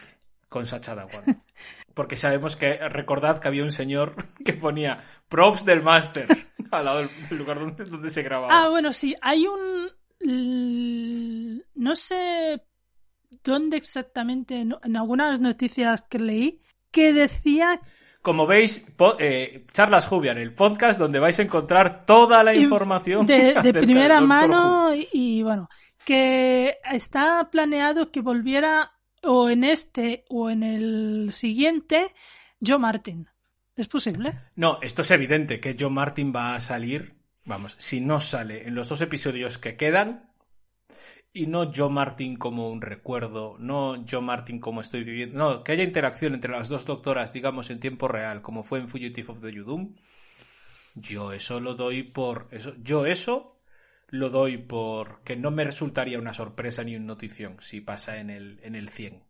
Con 0.48 0.66
Sacha 0.66 0.94
Dawan. 0.94 1.24
Porque 1.94 2.16
sabemos 2.16 2.56
que, 2.56 2.76
recordad 2.88 3.38
que 3.38 3.48
había 3.48 3.64
un 3.64 3.72
señor 3.72 4.14
que 4.44 4.52
ponía 4.54 5.02
props 5.28 5.64
del 5.64 5.82
máster 5.82 6.26
al 6.70 6.84
lado 6.84 6.98
del, 7.00 7.38
lugar 7.38 7.58
donde, 7.58 7.84
donde 7.84 8.08
se 8.08 8.22
grababa. 8.22 8.64
Ah, 8.64 8.68
bueno, 8.68 8.92
sí, 8.92 9.14
hay 9.20 9.46
un... 9.46 9.90
No 11.74 11.96
sé 11.96 12.62
dónde 13.42 13.76
exactamente, 13.76 14.60
en 14.60 14.96
algunas 14.96 15.40
noticias 15.40 16.02
que 16.02 16.20
leí, 16.20 16.60
que 16.92 17.12
decía 17.12 17.80
Como 18.22 18.46
veis, 18.46 18.86
eh, 19.18 19.66
Charlas 19.72 20.06
Jubian, 20.06 20.38
el 20.38 20.54
podcast 20.54 20.98
donde 20.98 21.18
vais 21.18 21.38
a 21.38 21.42
encontrar 21.42 22.06
toda 22.06 22.42
la 22.44 22.54
Inf- 22.54 22.62
información 22.62 23.26
de, 23.26 23.54
primera 23.80 24.20
Who. 24.20 24.26
mano 24.26 24.90
y, 25.12 25.42
bueno, 25.42 25.68
que 26.04 26.76
está 26.90 27.48
planeado 27.50 28.10
que 28.12 28.20
volviera 28.20 28.92
o 29.24 29.50
en 29.50 29.64
este 29.64 30.24
o 30.28 30.50
en 30.50 30.62
el 30.62 31.32
siguiente 31.32 32.14
Joe 32.64 32.78
Martin. 32.78 33.28
¿Es 33.74 33.88
posible? 33.88 34.38
No, 34.54 34.78
esto 34.82 35.02
es 35.02 35.10
evidente 35.10 35.58
que 35.58 35.76
John 35.78 35.94
Martin 35.94 36.32
va 36.34 36.54
a 36.54 36.60
salir. 36.60 37.14
Vamos, 37.44 37.74
si 37.78 38.00
no 38.00 38.20
sale 38.20 38.68
en 38.68 38.74
los 38.76 38.88
dos 38.88 39.00
episodios 39.02 39.58
que 39.58 39.76
quedan, 39.76 40.30
y 41.32 41.46
no 41.46 41.72
Joe 41.74 41.90
Martin 41.90 42.36
como 42.36 42.70
un 42.70 42.82
recuerdo, 42.82 43.56
no 43.58 44.04
Joe 44.08 44.20
Martin 44.20 44.60
como 44.60 44.80
estoy 44.80 45.04
viviendo, 45.04 45.38
no, 45.38 45.64
que 45.64 45.72
haya 45.72 45.84
interacción 45.84 46.34
entre 46.34 46.52
las 46.52 46.68
dos 46.68 46.84
doctoras, 46.84 47.32
digamos, 47.32 47.70
en 47.70 47.80
tiempo 47.80 48.08
real, 48.08 48.42
como 48.42 48.62
fue 48.62 48.80
en 48.80 48.88
Fugitive 48.88 49.32
of 49.32 49.40
the 49.40 49.52
Yudum, 49.52 49.94
yo 50.94 51.32
eso 51.32 51.60
lo 51.60 51.74
doy 51.74 52.02
por. 52.02 52.48
Eso, 52.50 52.74
yo 52.82 53.06
eso 53.06 53.60
lo 54.08 54.28
doy 54.28 54.58
por 54.58 55.22
que 55.22 55.36
no 55.36 55.50
me 55.50 55.64
resultaría 55.64 56.18
una 56.18 56.34
sorpresa 56.34 56.84
ni 56.84 56.96
una 56.96 57.06
notición 57.06 57.56
si 57.60 57.80
pasa 57.80 58.18
en 58.18 58.30
el, 58.30 58.60
en 58.62 58.74
el 58.74 58.88
100. 58.88 59.24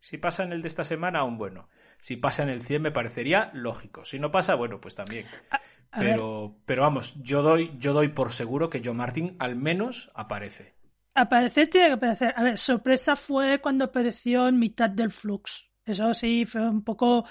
Si 0.00 0.16
pasa 0.16 0.44
en 0.44 0.52
el 0.52 0.62
de 0.62 0.68
esta 0.68 0.84
semana, 0.84 1.20
aún 1.20 1.38
bueno. 1.38 1.68
Si 1.98 2.16
pasa 2.16 2.44
en 2.44 2.48
el 2.48 2.62
100 2.62 2.82
me 2.82 2.90
parecería 2.90 3.50
lógico. 3.52 4.04
Si 4.04 4.18
no 4.18 4.30
pasa, 4.30 4.54
bueno, 4.54 4.80
pues 4.80 4.94
también. 4.94 5.26
a 5.50 5.98
pero, 5.98 6.56
pero 6.64 6.82
vamos, 6.82 7.20
yo 7.22 7.42
doy, 7.42 7.74
yo 7.78 7.92
doy 7.92 8.08
por 8.08 8.32
seguro 8.32 8.70
que 8.70 8.80
Joe 8.82 8.94
Martin 8.94 9.36
al 9.38 9.56
menos 9.56 10.10
aparece. 10.14 10.77
Aparecer 11.18 11.66
tiene 11.68 11.88
que 11.88 11.92
aparecer. 11.94 12.32
A 12.36 12.44
ver, 12.44 12.58
sorpresa 12.58 13.16
fue 13.16 13.60
cuando 13.60 13.86
apareció 13.86 14.46
en 14.46 14.58
mitad 14.58 14.88
del 14.88 15.10
flux. 15.10 15.68
Eso 15.84 16.14
sí, 16.14 16.44
fue 16.44 16.68
un 16.68 16.84
poco 16.84 17.24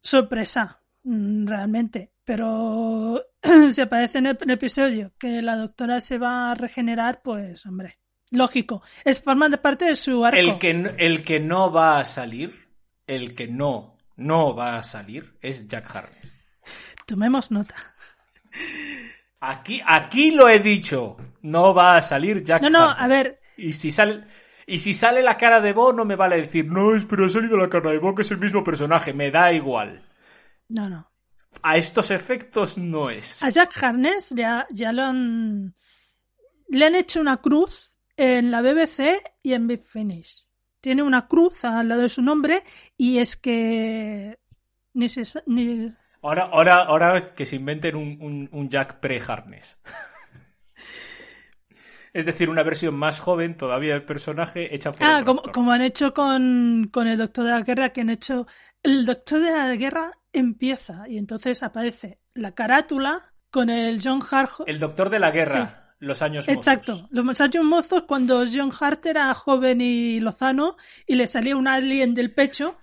sorpresa, 0.00 0.80
mm, 1.02 1.46
realmente. 1.46 2.12
Pero 2.24 3.22
si 3.72 3.80
aparece 3.80 4.18
en 4.18 4.26
el, 4.26 4.38
en 4.40 4.50
el 4.50 4.54
episodio 4.54 5.12
que 5.18 5.42
la 5.42 5.56
doctora 5.56 6.00
se 6.00 6.16
va 6.16 6.50
a 6.50 6.54
regenerar, 6.54 7.20
pues, 7.22 7.66
hombre. 7.66 7.98
Lógico. 8.30 8.82
Es 9.04 9.22
forma 9.22 9.48
de 9.48 9.58
parte 9.58 9.84
de 9.84 9.96
su 9.96 10.24
arco. 10.24 10.38
El 10.38 10.58
que, 10.58 10.70
el 10.70 11.22
que 11.22 11.40
no 11.40 11.70
va 11.70 11.98
a 11.98 12.04
salir, 12.04 12.68
el 13.06 13.34
que 13.34 13.48
no, 13.48 13.98
no 14.16 14.54
va 14.54 14.78
a 14.78 14.84
salir 14.84 15.36
es 15.42 15.68
Jack 15.68 15.94
Harkness. 15.94 16.58
Tomemos 17.06 17.50
nota. 17.50 17.74
Aquí, 19.40 19.80
aquí 19.86 20.30
lo 20.32 20.48
he 20.48 20.58
dicho. 20.58 21.16
No 21.42 21.72
va 21.74 21.96
a 21.96 22.00
salir 22.00 22.42
Jack 22.44 22.62
No, 22.62 22.70
no, 22.70 22.90
a 22.90 23.08
ver, 23.08 23.40
Y 23.56 23.72
si 23.72 23.90
sale, 23.90 24.24
y 24.66 24.78
si 24.78 24.92
sale 24.92 25.22
la 25.22 25.36
cara 25.36 25.60
de 25.60 25.72
Bo, 25.72 25.92
no 25.92 26.04
me 26.04 26.16
vale 26.16 26.36
decir, 26.40 26.66
no, 26.66 26.94
es- 26.94 27.04
pero 27.06 27.24
ha 27.24 27.28
salido 27.30 27.56
la 27.56 27.68
cara 27.70 27.90
de 27.90 27.98
Bo, 27.98 28.14
que 28.14 28.22
es 28.22 28.30
el 28.30 28.38
mismo 28.38 28.62
personaje. 28.62 29.12
Me 29.14 29.30
da 29.30 29.52
igual. 29.52 30.02
no, 30.68 30.88
no. 30.88 31.06
A 31.62 31.76
estos 31.76 32.12
efectos 32.12 32.78
no 32.78 33.10
es. 33.10 33.42
A 33.42 33.50
Jack 33.50 33.72
Harness 33.82 34.30
ya, 34.30 34.66
ya 34.70 34.92
lo 34.92 35.02
han. 35.02 35.74
Le 36.68 36.86
han 36.86 36.94
hecho 36.94 37.20
una 37.20 37.38
cruz 37.38 37.96
en 38.16 38.52
la 38.52 38.62
BBC 38.62 39.20
y 39.42 39.54
en 39.54 39.66
Big 39.66 39.84
Finish. 39.84 40.46
Tiene 40.80 41.02
una 41.02 41.26
cruz 41.26 41.64
al 41.64 41.88
lado 41.88 42.02
de 42.02 42.08
su 42.08 42.22
nombre 42.22 42.62
y 42.96 43.18
es 43.18 43.34
que. 43.36 44.38
Ni 44.94 45.08
se 45.08 45.22
ni- 45.46 45.92
Ahora, 46.22 46.42
ahora, 46.44 46.82
ahora 46.82 47.34
que 47.34 47.46
se 47.46 47.56
inventen 47.56 47.96
un, 47.96 48.18
un- 48.20 48.48
un 48.52 48.68
Jack 48.68 49.00
pre-Harness. 49.00 49.78
es 52.12 52.26
decir, 52.26 52.50
una 52.50 52.62
versión 52.62 52.94
más 52.94 53.20
joven 53.20 53.56
todavía 53.56 53.92
del 53.94 54.04
personaje 54.04 54.74
hecha 54.74 54.92
por 54.92 55.06
Ah, 55.06 55.22
como, 55.24 55.42
como 55.42 55.70
han 55.72 55.82
hecho 55.82 56.12
con, 56.12 56.88
con 56.92 57.06
el 57.06 57.18
Doctor 57.18 57.44
de 57.44 57.50
la 57.52 57.62
Guerra, 57.62 57.90
que 57.90 58.00
han 58.00 58.10
hecho. 58.10 58.46
El 58.82 59.06
Doctor 59.06 59.40
de 59.40 59.50
la 59.52 59.74
Guerra 59.76 60.12
empieza 60.32 61.04
y 61.08 61.18
entonces 61.18 61.62
aparece 61.62 62.18
la 62.34 62.52
carátula 62.52 63.32
con 63.50 63.70
el 63.70 64.00
John 64.02 64.22
Hart. 64.30 64.52
El 64.66 64.78
Doctor 64.78 65.10
de 65.10 65.18
la 65.18 65.30
Guerra, 65.30 65.94
los 65.98 66.22
años 66.22 66.46
mozos. 66.48 66.56
Exacto, 66.56 67.08
los 67.10 67.24
muchachos 67.24 67.64
mozos 67.64 68.02
cuando 68.04 68.44
John 68.52 68.72
Hart 68.78 69.04
era 69.06 69.32
joven 69.34 69.80
y 69.80 70.20
lozano 70.20 70.76
y 71.06 71.16
le 71.16 71.26
salía 71.26 71.56
un 71.56 71.68
alien 71.68 72.14
del 72.14 72.32
pecho. 72.32 72.78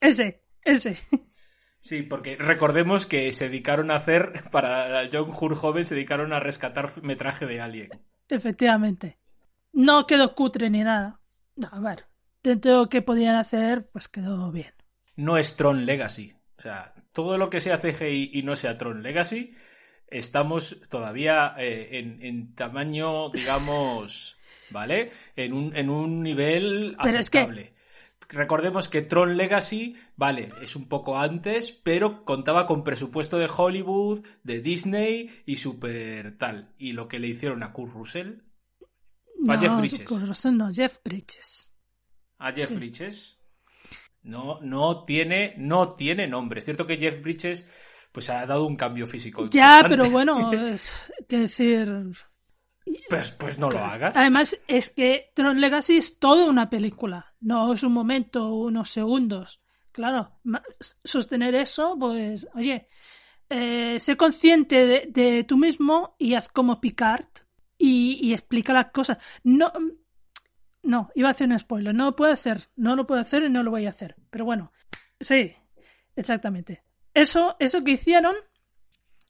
Ese, 0.00 0.42
ese. 0.62 0.98
Sí, 1.88 2.02
porque 2.02 2.36
recordemos 2.36 3.06
que 3.06 3.32
se 3.32 3.48
dedicaron 3.48 3.90
a 3.90 3.94
hacer, 3.96 4.44
para 4.52 5.08
John 5.10 5.30
Hurt 5.30 5.56
joven, 5.56 5.86
se 5.86 5.94
dedicaron 5.94 6.34
a 6.34 6.38
rescatar 6.40 7.02
metraje 7.02 7.46
de 7.46 7.62
Alien. 7.62 7.88
Efectivamente. 8.28 9.16
No 9.72 10.06
quedó 10.06 10.34
cutre 10.34 10.68
ni 10.68 10.82
nada. 10.84 11.20
No, 11.56 11.68
a 11.72 11.80
ver. 11.80 12.04
Dentro 12.42 12.72
de 12.72 12.76
lo 12.78 12.88
que 12.90 13.00
podían 13.00 13.36
hacer, 13.36 13.88
pues 13.90 14.06
quedó 14.08 14.52
bien. 14.52 14.74
No 15.16 15.38
es 15.38 15.56
Tron 15.56 15.86
Legacy. 15.86 16.34
O 16.58 16.60
sea, 16.60 16.92
todo 17.12 17.38
lo 17.38 17.48
que 17.48 17.60
sea 17.62 17.78
CGI 17.78 18.32
y 18.34 18.42
no 18.42 18.54
sea 18.54 18.76
Tron 18.76 19.02
Legacy, 19.02 19.54
estamos 20.08 20.76
todavía 20.90 21.54
eh, 21.58 21.98
en, 21.98 22.22
en 22.22 22.54
tamaño, 22.54 23.30
digamos, 23.30 24.36
¿vale? 24.70 25.10
En 25.36 25.54
un, 25.54 25.74
en 25.74 25.88
un 25.88 26.22
nivel 26.22 26.96
Pero 27.02 27.18
es 27.18 27.30
que- 27.30 27.38
aceptable. 27.38 27.77
Recordemos 28.30 28.88
que 28.90 29.00
Tron 29.00 29.36
Legacy, 29.38 29.96
vale, 30.16 30.52
es 30.60 30.76
un 30.76 30.86
poco 30.86 31.18
antes, 31.18 31.72
pero 31.72 32.24
contaba 32.26 32.66
con 32.66 32.84
presupuesto 32.84 33.38
de 33.38 33.48
Hollywood, 33.54 34.24
de 34.42 34.60
Disney 34.60 35.30
y 35.46 35.56
super 35.56 36.36
tal. 36.36 36.74
Y 36.76 36.92
lo 36.92 37.08
que 37.08 37.18
le 37.18 37.28
hicieron 37.28 37.62
a 37.62 37.72
Kurt 37.72 37.94
Russell, 37.94 38.40
A 39.48 39.56
no, 39.56 39.60
Jeff 39.60 39.76
Bridges. 39.78 40.02
con 40.02 40.26
razón 40.26 40.58
no, 40.58 40.70
Jeff 40.72 40.98
Bridges. 41.04 41.72
a 42.38 42.52
Jeff 42.52 42.68
Sí. 42.68 42.74
Bridges, 42.74 43.40
no, 44.22 44.60
no 44.60 45.04
tiene, 45.06 45.54
no 45.56 45.94
tiene 45.94 46.26
nombre. 46.28 46.58
Es 46.58 46.66
cierto 46.66 46.86
que 46.86 46.98
Jeff 46.98 47.22
Bridges, 47.22 47.66
pues 48.12 48.28
ha 48.28 48.44
dado 48.44 48.66
un 48.66 48.76
cambio 48.76 49.06
físico. 49.06 49.46
Ya, 49.46 49.76
importante. 49.80 49.96
pero 49.96 50.10
bueno, 50.10 50.52
es 50.74 50.92
que 51.28 51.38
decir. 51.38 51.88
Pues, 53.08 53.30
pues 53.32 53.58
no 53.58 53.70
lo 53.70 53.78
hagas. 53.78 54.14
Además, 54.16 54.58
es 54.66 54.90
que 54.90 55.30
Tron 55.34 55.60
Legacy 55.60 55.96
es 55.98 56.18
toda 56.18 56.44
una 56.46 56.68
película, 56.70 57.27
no 57.40 57.72
es 57.72 57.82
un 57.82 57.92
momento, 57.92 58.54
unos 58.54 58.90
segundos. 58.90 59.60
Claro, 59.92 60.40
sostener 61.04 61.54
eso, 61.54 61.96
pues, 61.98 62.46
oye, 62.54 62.88
eh, 63.50 63.98
sé 63.98 64.16
consciente 64.16 65.06
de, 65.06 65.44
tú 65.44 65.56
mismo 65.56 66.14
y 66.18 66.34
haz 66.34 66.48
como 66.48 66.80
Picard 66.80 67.26
y, 67.78 68.32
explica 68.32 68.72
las 68.72 68.90
cosas. 68.90 69.18
No, 69.42 69.72
no, 70.82 71.10
iba 71.14 71.28
a 71.28 71.32
hacer 71.32 71.48
un 71.48 71.58
spoiler, 71.58 71.94
no 71.94 72.06
lo 72.06 72.16
puedo 72.16 72.32
hacer, 72.32 72.68
no 72.76 72.94
lo 72.94 73.06
puedo 73.06 73.20
hacer 73.20 73.44
y 73.44 73.50
no 73.50 73.62
lo 73.62 73.70
voy 73.70 73.86
a 73.86 73.90
hacer. 73.90 74.16
Pero 74.30 74.44
bueno, 74.44 74.72
sí, 75.20 75.54
exactamente. 76.14 76.82
Eso, 77.14 77.56
eso 77.58 77.82
que 77.82 77.92
hicieron 77.92 78.34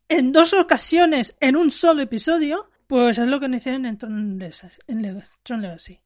en 0.08 0.32
dos 0.32 0.52
ocasiones 0.54 1.36
en 1.40 1.56
un 1.56 1.70
solo 1.70 2.02
episodio, 2.02 2.70
pues 2.86 3.18
es 3.18 3.26
lo 3.28 3.38
que 3.38 3.46
hicieron 3.46 3.86
en 3.86 3.98
Tron 3.98 4.38
Legacy. 4.38 4.68
Legacy. 4.88 6.00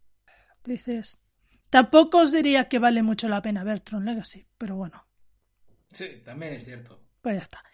Dices, 0.65 1.22
tampoco 1.73 2.19
os 2.19 2.31
diría 2.31 2.69
que 2.69 2.79
vale 2.79 3.03
mucho 3.03 3.29
la 3.29 3.41
pena 3.41 3.65
ver 3.65 3.81
Tron 3.81 4.05
Legacy, 4.05 4.47
pero 4.59 4.77
bueno, 4.77 5.07
Sí, 5.91 6.23
también 6.25 6.53
es 6.53 6.65
cierto. 6.65 7.01
pues 7.23 7.37
ya 7.37 7.43
está. 7.43 7.65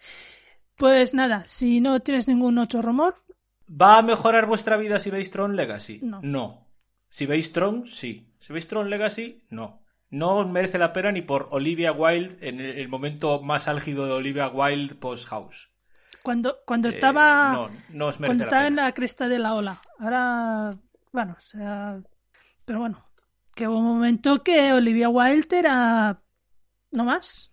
Pues 0.75 1.13
nada, 1.13 1.43
si 1.45 1.81
no 1.81 1.99
tienes 1.99 2.27
ningún 2.27 2.57
otro 2.57 2.81
rumor, 2.81 3.15
¿Va 3.69 3.97
a 3.99 4.01
mejorar 4.01 4.47
vuestra 4.47 4.77
vida 4.77 4.97
si 4.97 5.11
veis 5.11 5.29
Tron 5.29 5.55
Legacy? 5.55 5.99
No. 6.01 6.67
Si 7.09 7.25
veis 7.27 7.51
Tron, 7.53 7.85
sí. 7.85 8.33
Si 8.39 8.51
veis 8.51 8.67
Tron 8.67 8.89
Legacy, 8.89 9.45
no. 9.49 9.83
No 10.09 10.43
merece 10.47 10.79
la 10.79 10.91
pena 10.91 11.11
ni 11.11 11.21
por 11.21 11.49
Olivia 11.51 11.91
Wilde 11.91 12.37
en 12.49 12.59
el, 12.59 12.87
momento 12.87 13.41
más 13.43 13.67
álgido 13.67 14.07
de 14.07 14.13
Olivia 14.13 14.47
Wilde 14.47 14.95
post-house. 14.95 15.69
cuando, 16.23 16.57
cuando 16.65 16.89
Eh, 16.89 16.93
estaba, 16.95 17.51
no, 17.53 17.69
no 17.89 18.07
os 18.07 18.19
merece 18.19 18.27
cuando 18.29 18.43
la 18.45 18.47
estaba 18.49 18.67
en 18.67 18.75
la 18.77 18.91
cresta 18.93 19.27
de 19.27 19.37
la 19.39 19.53
ola, 19.53 19.79
ahora, 19.99 20.75
bueno, 21.11 21.37
o 21.37 21.45
sea, 21.45 22.01
pero 22.65 22.79
bueno, 22.79 23.05
que 23.59 23.67
hubo 23.67 23.77
un 23.77 23.87
momento 23.87 24.41
que 24.41 24.71
Olivia 24.71 25.09
Wilde 25.09 25.59
era 25.59 26.23
no 26.91 27.03
más. 27.03 27.51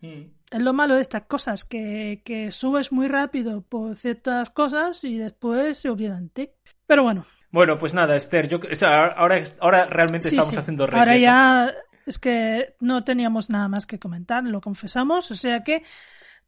Mm. 0.00 0.22
Es 0.50 0.60
lo 0.60 0.72
malo 0.72 0.96
de 0.96 1.00
estas 1.00 1.22
cosas, 1.26 1.64
que, 1.64 2.22
que 2.24 2.50
subes 2.50 2.90
muy 2.90 3.06
rápido 3.06 3.62
por 3.62 3.96
ciertas 3.96 4.50
cosas 4.50 5.04
y 5.04 5.16
después 5.16 5.78
se 5.78 5.88
olvidan 5.90 6.24
de 6.24 6.46
ti. 6.46 6.50
Pero 6.86 7.04
bueno, 7.04 7.24
Bueno, 7.50 7.78
pues 7.78 7.94
nada, 7.94 8.16
Esther, 8.16 8.48
yo, 8.48 8.58
o 8.58 8.74
sea, 8.74 9.06
ahora, 9.12 9.40
ahora 9.60 9.86
realmente 9.86 10.28
sí, 10.28 10.34
estamos 10.34 10.54
sí. 10.54 10.58
haciendo 10.58 10.84
Ahora 10.84 11.04
relleno. 11.04 11.20
ya 11.22 11.74
es 12.04 12.18
que 12.18 12.74
no 12.80 13.04
teníamos 13.04 13.48
nada 13.48 13.68
más 13.68 13.86
que 13.86 14.00
comentar, 14.00 14.42
lo 14.42 14.60
confesamos, 14.60 15.30
o 15.30 15.36
sea 15.36 15.62
que 15.62 15.84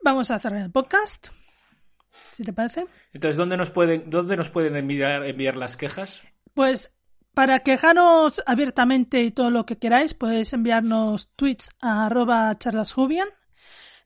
vamos 0.03 0.33
a 0.33 0.41
cerrar 0.41 0.63
el 0.63 0.73
podcast, 0.73 1.29
si 2.33 2.43
te 2.43 2.53
parece. 2.53 2.87
Entonces, 3.13 3.37
¿dónde 3.37 3.57
nos 3.57 3.71
pueden, 3.71 4.11
dónde 4.11 4.37
nos 4.37 4.51
pueden 4.51 4.75
enviar, 4.75 5.25
enviar 5.25 5.57
las 5.57 5.77
quejas? 5.77 6.23
Pues 6.55 6.96
para 7.37 7.61
quejaros 7.61 8.43
abiertamente 8.47 9.23
y 9.23 9.31
todo 9.31 9.51
lo 9.51 9.67
que 9.67 9.77
queráis, 9.77 10.15
podéis 10.15 10.55
enviarnos 10.55 11.29
tweets 11.37 11.69
a 11.83 12.07
arroba 12.07 12.57
charlasjubian. 12.57 13.29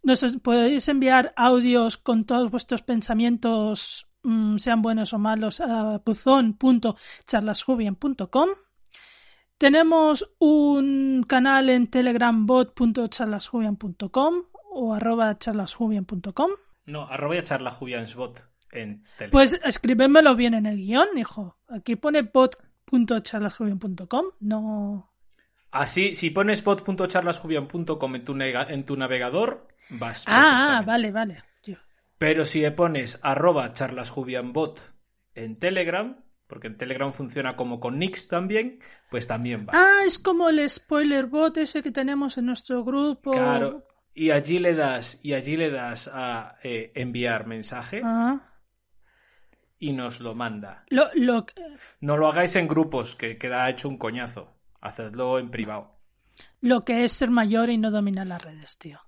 Nos 0.03 0.25
podéis 0.43 0.89
enviar 0.89 1.33
audios 1.37 1.97
con 1.97 2.25
todos 2.25 2.51
vuestros 2.51 2.83
pensamientos, 2.83 4.09
mm, 4.25 4.57
sean 4.57 4.83
buenos 4.83 5.13
o 5.13 5.19
malos, 5.19 5.61
a 5.61 6.03
buzón.charlasjubian.com. 6.05 8.49
Tenemos 9.59 10.29
un 10.41 11.25
canal 11.29 11.71
en 11.71 11.87
telegram 11.87 12.47
bot.charlasjubian.com 12.47 14.35
o 14.73 14.93
arroba 14.93 15.39
charlasjubian.com. 15.39 16.51
No, 16.87 17.07
arroba 17.07 17.45
charla 17.45 17.71
Jubiansbot 17.71 18.45
en 18.73 19.05
Telegram. 19.17 19.31
Pues 19.31 19.61
escríbemelo 19.63 20.35
bien 20.35 20.55
en 20.55 20.67
el 20.67 20.79
guion, 20.79 21.17
hijo. 21.17 21.57
Aquí 21.69 21.95
pone 21.95 22.25
bot.charlasjubian.com, 22.91 24.27
no... 24.41 25.07
Así, 25.71 26.15
si 26.15 26.31
pones 26.31 26.65
bot.charlasjubian.com 26.65 28.15
en 28.17 28.25
tu, 28.25 28.37
en 28.41 28.85
tu 28.85 28.97
navegador, 28.97 29.69
vas. 29.91 30.25
Ah, 30.27 30.79
ah, 30.79 30.83
vale, 30.85 31.13
vale. 31.13 31.45
Yo- 31.63 31.77
Pero 32.19 32.45
si 32.45 32.61
le 32.61 32.73
pones 32.73 33.21
arroba 33.23 33.73
charlasjubianbot 33.73 34.81
en 35.35 35.59
Telegram, 35.61 36.17
porque 36.49 36.67
en 36.67 36.77
Telegram 36.77 37.13
funciona 37.13 37.55
como 37.55 37.79
con 37.79 38.01
Nix 38.01 38.27
también, 38.27 38.81
pues 39.11 39.29
también 39.29 39.65
va. 39.69 39.73
Ah, 39.75 40.01
es 40.05 40.19
como 40.19 40.49
el 40.49 40.69
spoiler 40.69 41.27
bot 41.27 41.57
ese 41.59 41.83
que 41.85 41.93
tenemos 41.93 42.37
en 42.37 42.47
nuestro 42.47 42.83
grupo. 42.85 43.31
Claro. 43.31 43.87
Y 44.13 44.33
allí 44.33 44.59
le 44.59 44.75
das, 44.75 45.21
y 45.23 45.35
allí 45.35 45.57
le 45.57 45.71
das 45.71 46.11
a 46.13 46.57
eh, 46.65 46.91
enviar 46.97 47.47
mensaje 47.47 48.03
Ah, 48.05 48.41
y 49.81 49.93
nos 49.95 50.21
lo 50.21 50.35
manda. 50.37 50.85
lo, 50.91 51.09
lo, 51.15 51.47
No 52.01 52.17
lo 52.17 52.29
hagáis 52.29 52.55
en 52.55 52.69
grupos, 52.69 53.17
que 53.17 53.39
queda 53.39 53.69
hecho 53.69 53.89
un 53.89 53.99
coñazo. 53.99 54.55
Hacedlo 54.81 55.39
en 55.41 55.51
privado. 55.51 55.99
lo 56.61 56.85
que 56.85 57.05
es 57.05 57.13
ser 57.13 57.31
mayor 57.31 57.71
y 57.71 57.79
no 57.79 57.91
dominar 57.91 58.27
las 58.27 58.43
redes, 58.43 58.79
tío. 58.79 59.01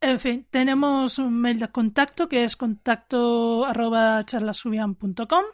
En 0.00 0.20
fin, 0.20 0.46
tenemos 0.50 1.18
un 1.18 1.34
mail 1.40 1.58
de 1.58 1.68
contacto 1.72 2.28
que 2.28 2.44
es 2.44 2.54
contacto 2.56 3.64
arroba 3.64 4.22
charlasubian.com 4.24 5.44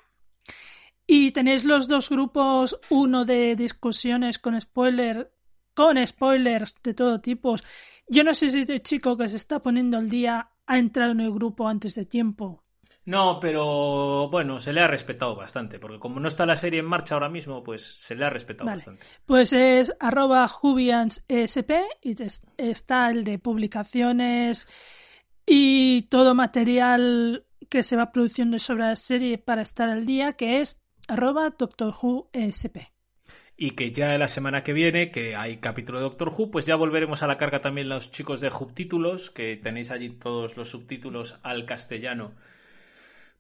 y 1.07 1.31
tenéis 1.31 1.65
los 1.65 1.89
dos 1.89 2.09
grupos, 2.11 2.79
uno 2.91 3.25
de 3.25 3.55
discusiones 3.57 4.39
con 4.39 4.61
spoiler, 4.61 5.33
con 5.75 6.05
spoilers 6.07 6.75
de 6.83 6.95
todo 6.95 7.21
tipo. 7.21 7.57
Yo 8.09 8.25
no 8.25 8.35
sé 8.35 8.51
si 8.51 8.61
este 8.61 8.83
chico 8.83 9.17
que 9.17 9.29
se 9.29 9.37
está 9.37 9.61
poniendo 9.63 9.97
al 9.99 10.11
día 10.11 10.51
ha 10.67 10.79
entrado 10.79 11.13
en 11.13 11.21
el 11.21 11.33
grupo 11.33 11.69
antes 11.69 11.95
de 11.95 12.05
tiempo. 12.07 12.62
No, 13.05 13.41
pero 13.41 14.29
bueno, 14.29 14.61
se 14.61 14.73
le 14.73 14.81
ha 14.81 14.87
respetado 14.87 15.35
bastante, 15.35 15.81
porque 15.81 15.99
como 15.99 16.21
no 16.21 16.29
está 16.29 16.47
la 16.47 16.57
serie 16.57 16.81
en 16.81 16.87
marcha 16.87 17.15
ahora 17.15 17.29
mismo, 17.29 17.65
pues 17.65 17.83
se 17.83 18.15
le 18.15 18.25
ha 18.25 18.31
respetado 18.31 18.67
Vale. 18.67 18.77
bastante. 18.77 19.07
Pues 19.27 19.53
es 19.53 19.93
arroba 19.99 20.47
jubiansesp 20.47 21.71
y 22.01 22.15
está 22.59 23.11
el 23.11 23.25
de 23.25 23.39
publicaciones 23.41 24.69
y 25.45 26.03
todo 26.03 26.35
material 26.35 27.45
que 27.69 27.83
se 27.83 27.97
va 27.97 28.13
produciendo 28.13 28.59
sobre 28.59 28.85
la 28.85 28.97
serie 28.97 29.39
para 29.39 29.63
estar 29.63 29.89
al 29.89 30.07
día, 30.07 30.35
que 30.35 30.61
es 30.61 30.81
arroba 31.09 31.51
Doctor 31.51 31.95
Who. 32.01 32.31
Y 33.57 33.73
que 33.73 33.93
ya 33.93 34.17
la 34.19 34.29
semana 34.29 34.63
que 34.63 34.73
viene, 34.73 35.11
que 35.11 35.35
hay 35.35 35.59
capítulo 35.59 35.99
de 35.99 36.05
Doctor 36.05 36.29
Who, 36.29 36.51
pues 36.51 36.67
ya 36.67 36.77
volveremos 36.77 37.23
a 37.23 37.27
la 37.27 37.39
carga 37.39 37.61
también 37.61 37.89
los 37.89 38.11
chicos 38.11 38.41
de 38.41 38.51
subtítulos, 38.51 39.31
que 39.31 39.57
tenéis 39.57 39.91
allí 39.91 40.11
todos 40.11 40.57
los 40.57 40.71
subtítulos 40.71 41.39
al 41.43 41.65
castellano. 41.65 42.35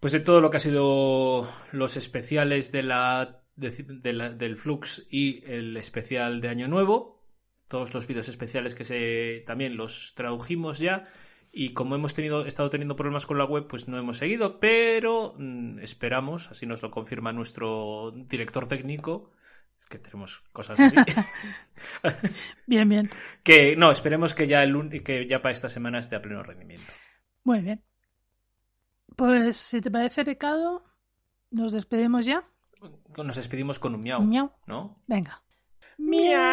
Pues 0.02 0.12
de 0.12 0.18
todo 0.18 0.40
lo 0.40 0.50
que 0.50 0.56
ha 0.56 0.60
sido 0.60 1.48
los 1.70 1.96
especiales 1.96 2.72
de 2.72 2.82
la, 2.82 3.44
de- 3.54 3.70
de 3.70 4.12
la- 4.12 4.30
del 4.30 4.56
Flux 4.56 5.06
y 5.08 5.44
el 5.46 5.76
especial 5.76 6.40
de 6.40 6.48
Año 6.48 6.66
Nuevo. 6.66 7.24
Todos 7.68 7.94
los 7.94 8.08
vídeos 8.08 8.26
especiales 8.28 8.74
que 8.74 8.84
se 8.84 9.44
también 9.46 9.76
los 9.76 10.12
tradujimos 10.16 10.80
ya. 10.80 11.04
Y 11.52 11.72
como 11.72 11.94
hemos 11.94 12.14
tenido, 12.14 12.46
estado 12.46 12.68
teniendo 12.68 12.96
problemas 12.96 13.26
con 13.26 13.38
la 13.38 13.44
web, 13.44 13.68
pues 13.68 13.86
no 13.86 13.96
hemos 13.96 14.16
seguido, 14.16 14.58
pero 14.58 15.36
mm, 15.38 15.78
esperamos, 15.78 16.50
así 16.50 16.66
nos 16.66 16.82
lo 16.82 16.90
confirma 16.90 17.32
nuestro 17.32 18.10
director 18.26 18.66
técnico, 18.66 19.30
que 19.88 19.98
tenemos 19.98 20.40
cosas 20.52 20.80
así, 20.80 20.96
Bien, 22.66 22.88
bien. 22.88 23.08
que 23.44 23.76
no, 23.76 23.92
esperemos 23.92 24.34
que 24.34 24.48
ya, 24.48 24.64
el, 24.64 25.04
que 25.04 25.28
ya 25.28 25.42
para 25.42 25.52
esta 25.52 25.68
semana 25.68 26.00
esté 26.00 26.16
a 26.16 26.22
pleno 26.22 26.42
rendimiento. 26.42 26.90
Muy 27.44 27.60
bien. 27.60 27.84
Pues 29.16 29.56
si 29.56 29.80
te 29.80 29.90
parece, 29.90 30.24
Ricardo, 30.24 30.84
nos 31.50 31.72
despedimos 31.72 32.24
ya. 32.26 32.42
Nos 33.16 33.36
despedimos 33.36 33.78
con 33.78 33.94
un 33.94 34.02
miau, 34.02 34.22
Miau. 34.22 34.50
¿no? 34.66 35.02
Venga. 35.06 35.42
What's 35.98 36.51